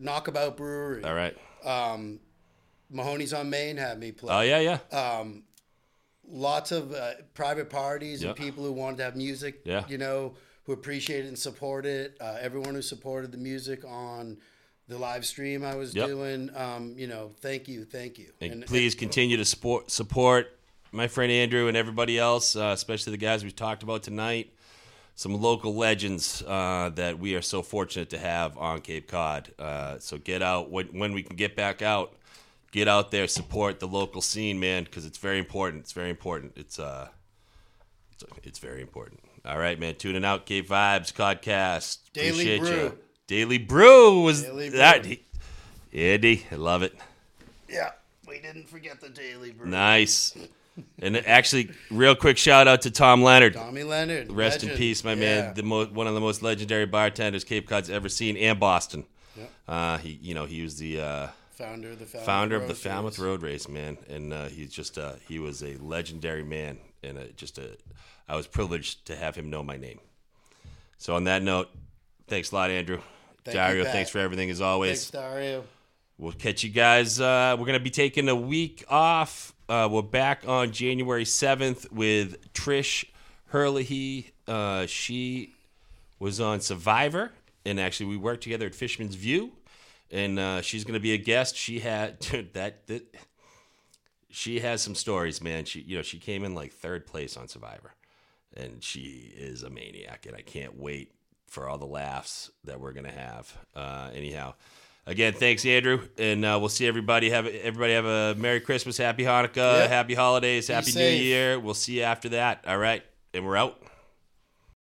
Naukabout 0.00 0.56
Brewery. 0.56 1.02
All 1.04 1.14
right. 1.14 1.36
Um, 1.64 2.20
Mahoney's 2.90 3.32
on 3.32 3.48
Main 3.50 3.76
had 3.78 3.98
me 3.98 4.12
play. 4.12 4.34
Oh 4.34 4.40
yeah, 4.42 4.60
yeah, 4.60 4.96
um, 4.98 5.42
lots 6.26 6.72
of 6.72 6.92
uh, 6.92 7.12
private 7.34 7.68
parties 7.70 8.22
Yeah. 8.22 8.28
and 8.28 8.36
people 8.36 8.64
who 8.64 8.72
wanted 8.72 8.98
to 8.98 9.04
have 9.04 9.16
music, 9.16 9.60
Yeah. 9.64 9.84
you 9.88 9.98
know, 9.98 10.34
who 10.64 10.72
appreciate 10.72 11.24
it 11.24 11.28
and 11.28 11.38
support 11.38 11.84
it. 11.86 12.16
Uh, 12.20 12.36
everyone 12.40 12.74
who 12.74 12.82
supported 12.82 13.32
the 13.32 13.38
music 13.38 13.84
on 13.84 14.38
the 14.88 14.98
live 14.98 15.24
stream 15.26 15.64
I 15.64 15.74
was 15.76 15.94
Yep. 15.94 16.06
doing, 16.08 16.50
um, 16.56 16.94
you 16.96 17.06
know, 17.06 17.30
thank 17.40 17.68
you, 17.68 17.84
thank 17.84 18.18
you. 18.18 18.32
And 18.40 18.64
please 18.66 18.94
continue 18.94 19.36
to 19.36 19.44
support 19.44 19.90
support 19.90 20.58
my 20.92 21.06
friend 21.06 21.30
Andrew 21.30 21.68
and 21.68 21.76
everybody 21.76 22.18
else, 22.18 22.56
uh, 22.56 22.70
especially 22.74 23.10
the 23.10 23.18
guys 23.18 23.44
we've 23.44 23.54
talked 23.54 23.82
about 23.82 24.02
tonight. 24.02 24.52
Some 25.14 25.34
local 25.40 25.74
legends 25.74 26.42
uh, 26.46 26.90
that 26.94 27.18
we 27.18 27.34
are 27.34 27.42
so 27.42 27.60
fortunate 27.62 28.08
to 28.10 28.18
have 28.18 28.56
on 28.56 28.80
Cape 28.80 29.08
Cod. 29.08 29.52
Uh, 29.58 29.98
so 29.98 30.16
get 30.16 30.42
out 30.42 30.70
when, 30.70 30.86
when 30.98 31.12
we 31.12 31.22
can 31.22 31.36
get 31.36 31.56
back 31.56 31.82
out. 31.82 32.14
Get 32.70 32.86
out 32.86 33.10
there, 33.10 33.26
support 33.26 33.80
the 33.80 33.88
local 33.88 34.20
scene, 34.20 34.60
man, 34.60 34.84
because 34.84 35.06
it's 35.06 35.18
very 35.18 35.38
important. 35.38 35.82
It's 35.84 35.92
very 35.92 36.10
important. 36.10 36.52
It's 36.56 36.78
uh, 36.78 37.08
it's, 38.12 38.24
it's 38.44 38.58
very 38.58 38.80
important. 38.82 39.20
All 39.44 39.58
right, 39.58 39.78
man. 39.78 39.94
Tuning 39.96 40.24
out, 40.24 40.44
Cape 40.46 40.68
Vibes 40.68 41.12
podcast. 41.12 41.98
Daily 42.12 42.28
Appreciate 42.30 42.60
Brew. 42.60 42.70
you. 42.70 42.98
Daily 43.28 43.58
Brew 43.58 44.22
was 44.22 44.42
Daily 44.42 44.70
that. 44.70 45.02
Brew. 45.04 45.16
Andy, 45.92 46.44
I 46.50 46.56
love 46.56 46.82
it. 46.82 46.94
yeah, 47.68 47.90
we 48.26 48.40
didn't 48.40 48.68
forget 48.68 49.00
the 49.00 49.08
Daily 49.10 49.52
Brew. 49.52 49.68
Nice. 49.68 50.36
And 51.00 51.16
actually, 51.26 51.70
real 51.90 52.14
quick 52.14 52.38
shout 52.38 52.66
out 52.68 52.82
to 52.82 52.90
Tom 52.90 53.22
Leonard. 53.22 53.54
Tommy 53.54 53.82
Leonard. 53.82 54.30
Rest 54.32 54.62
in 54.64 54.76
peace, 54.76 55.02
my 55.04 55.12
Yeah. 55.12 55.16
man. 55.44 55.54
The 55.54 55.62
mo- 55.64 55.86
one 55.86 56.06
of 56.06 56.14
the 56.14 56.20
most 56.20 56.40
legendary 56.42 56.86
bartenders 56.86 57.44
Cape 57.44 57.68
Cod's 57.68 57.90
ever 57.90 58.08
seen, 58.08 58.36
and 58.36 58.58
Boston. 58.60 59.04
Yep. 59.36 59.50
Uh, 59.66 59.98
he, 59.98 60.18
you 60.22 60.34
know, 60.34 60.44
he 60.46 60.62
was 60.62 60.76
the 60.78 61.00
uh, 61.00 61.28
Founder 61.52 61.90
of 61.90 61.98
the 61.98 62.06
Falmouth 62.06 62.26
founder 62.26 62.56
of 62.56 62.68
the 62.68 62.74
Falmouth. 62.74 63.18
Road 63.18 63.42
Race, 63.42 63.68
man, 63.68 63.98
and 64.08 64.32
uh, 64.32 64.46
he's 64.46 64.70
just 64.72 64.96
uh, 64.98 65.14
he 65.26 65.38
was 65.38 65.62
a 65.62 65.76
legendary 65.78 66.44
man, 66.44 66.78
and 67.02 67.18
uh 67.18 67.22
just 67.36 67.58
a 67.58 67.76
I 68.28 68.36
was 68.36 68.46
privileged 68.46 69.04
to 69.06 69.16
have 69.16 69.34
him 69.34 69.50
know 69.50 69.62
my 69.64 69.76
name. 69.76 69.98
So 70.98 71.16
on 71.16 71.24
that 71.24 71.42
note, 71.42 71.68
thanks 72.28 72.52
a 72.52 72.54
lot, 72.54 72.70
Andrew. 72.70 73.00
Thank 73.48 73.56
Dario, 73.56 73.84
thanks 73.84 74.10
for 74.10 74.18
everything 74.18 74.50
as 74.50 74.60
always. 74.60 75.08
Thanks, 75.08 75.10
Dario. 75.10 75.64
We'll 76.18 76.32
catch 76.32 76.64
you 76.64 76.70
guys. 76.70 77.20
Uh, 77.20 77.56
we're 77.58 77.66
gonna 77.66 77.80
be 77.80 77.90
taking 77.90 78.28
a 78.28 78.34
week 78.34 78.84
off. 78.88 79.54
Uh, 79.68 79.88
we're 79.90 80.02
back 80.02 80.42
on 80.48 80.72
January 80.72 81.24
seventh 81.24 81.90
with 81.92 82.52
Trish 82.52 83.04
Hurley. 83.46 84.32
Uh, 84.46 84.86
she 84.86 85.54
was 86.18 86.40
on 86.40 86.60
Survivor, 86.60 87.30
and 87.64 87.78
actually 87.78 88.06
we 88.06 88.16
worked 88.16 88.42
together 88.42 88.66
at 88.66 88.74
Fisherman's 88.74 89.14
View, 89.14 89.52
and 90.10 90.38
uh, 90.38 90.60
she's 90.60 90.84
gonna 90.84 91.00
be 91.00 91.12
a 91.12 91.18
guest. 91.18 91.56
She 91.56 91.78
had 91.80 92.18
dude, 92.20 92.54
that 92.54 92.86
that. 92.88 93.14
She 94.30 94.60
has 94.60 94.82
some 94.82 94.94
stories, 94.94 95.40
man. 95.40 95.64
She, 95.64 95.80
you 95.80 95.96
know, 95.96 96.02
she 96.02 96.18
came 96.18 96.44
in 96.44 96.54
like 96.54 96.72
third 96.72 97.06
place 97.06 97.36
on 97.36 97.48
Survivor, 97.48 97.94
and 98.54 98.82
she 98.84 99.32
is 99.36 99.62
a 99.62 99.70
maniac, 99.70 100.26
and 100.26 100.36
I 100.36 100.42
can't 100.42 100.78
wait 100.78 101.12
for 101.48 101.68
all 101.68 101.78
the 101.78 101.86
laughs 101.86 102.50
that 102.64 102.80
we're 102.80 102.92
gonna 102.92 103.10
have. 103.10 103.52
Uh, 103.74 104.10
anyhow, 104.14 104.54
again, 105.06 105.32
thanks, 105.32 105.64
Andrew, 105.66 106.06
and 106.18 106.44
uh, 106.44 106.56
we'll 106.60 106.68
see 106.68 106.86
everybody. 106.86 107.30
Have 107.30 107.46
everybody 107.46 107.92
have 107.94 108.04
a 108.06 108.34
Merry 108.36 108.60
Christmas, 108.60 108.96
Happy 108.96 109.24
Hanukkah, 109.24 109.80
Yep. 109.80 109.90
Happy 109.90 110.14
Holidays, 110.14 110.68
Happy 110.68 110.92
New. 110.92 111.00
Year. 111.08 111.58
We'll 111.58 111.74
see 111.74 111.98
you 111.98 112.02
after 112.02 112.28
that. 112.30 112.64
All 112.66 112.78
right, 112.78 113.02
and 113.34 113.44
we're 113.46 113.56
out. 113.56 113.82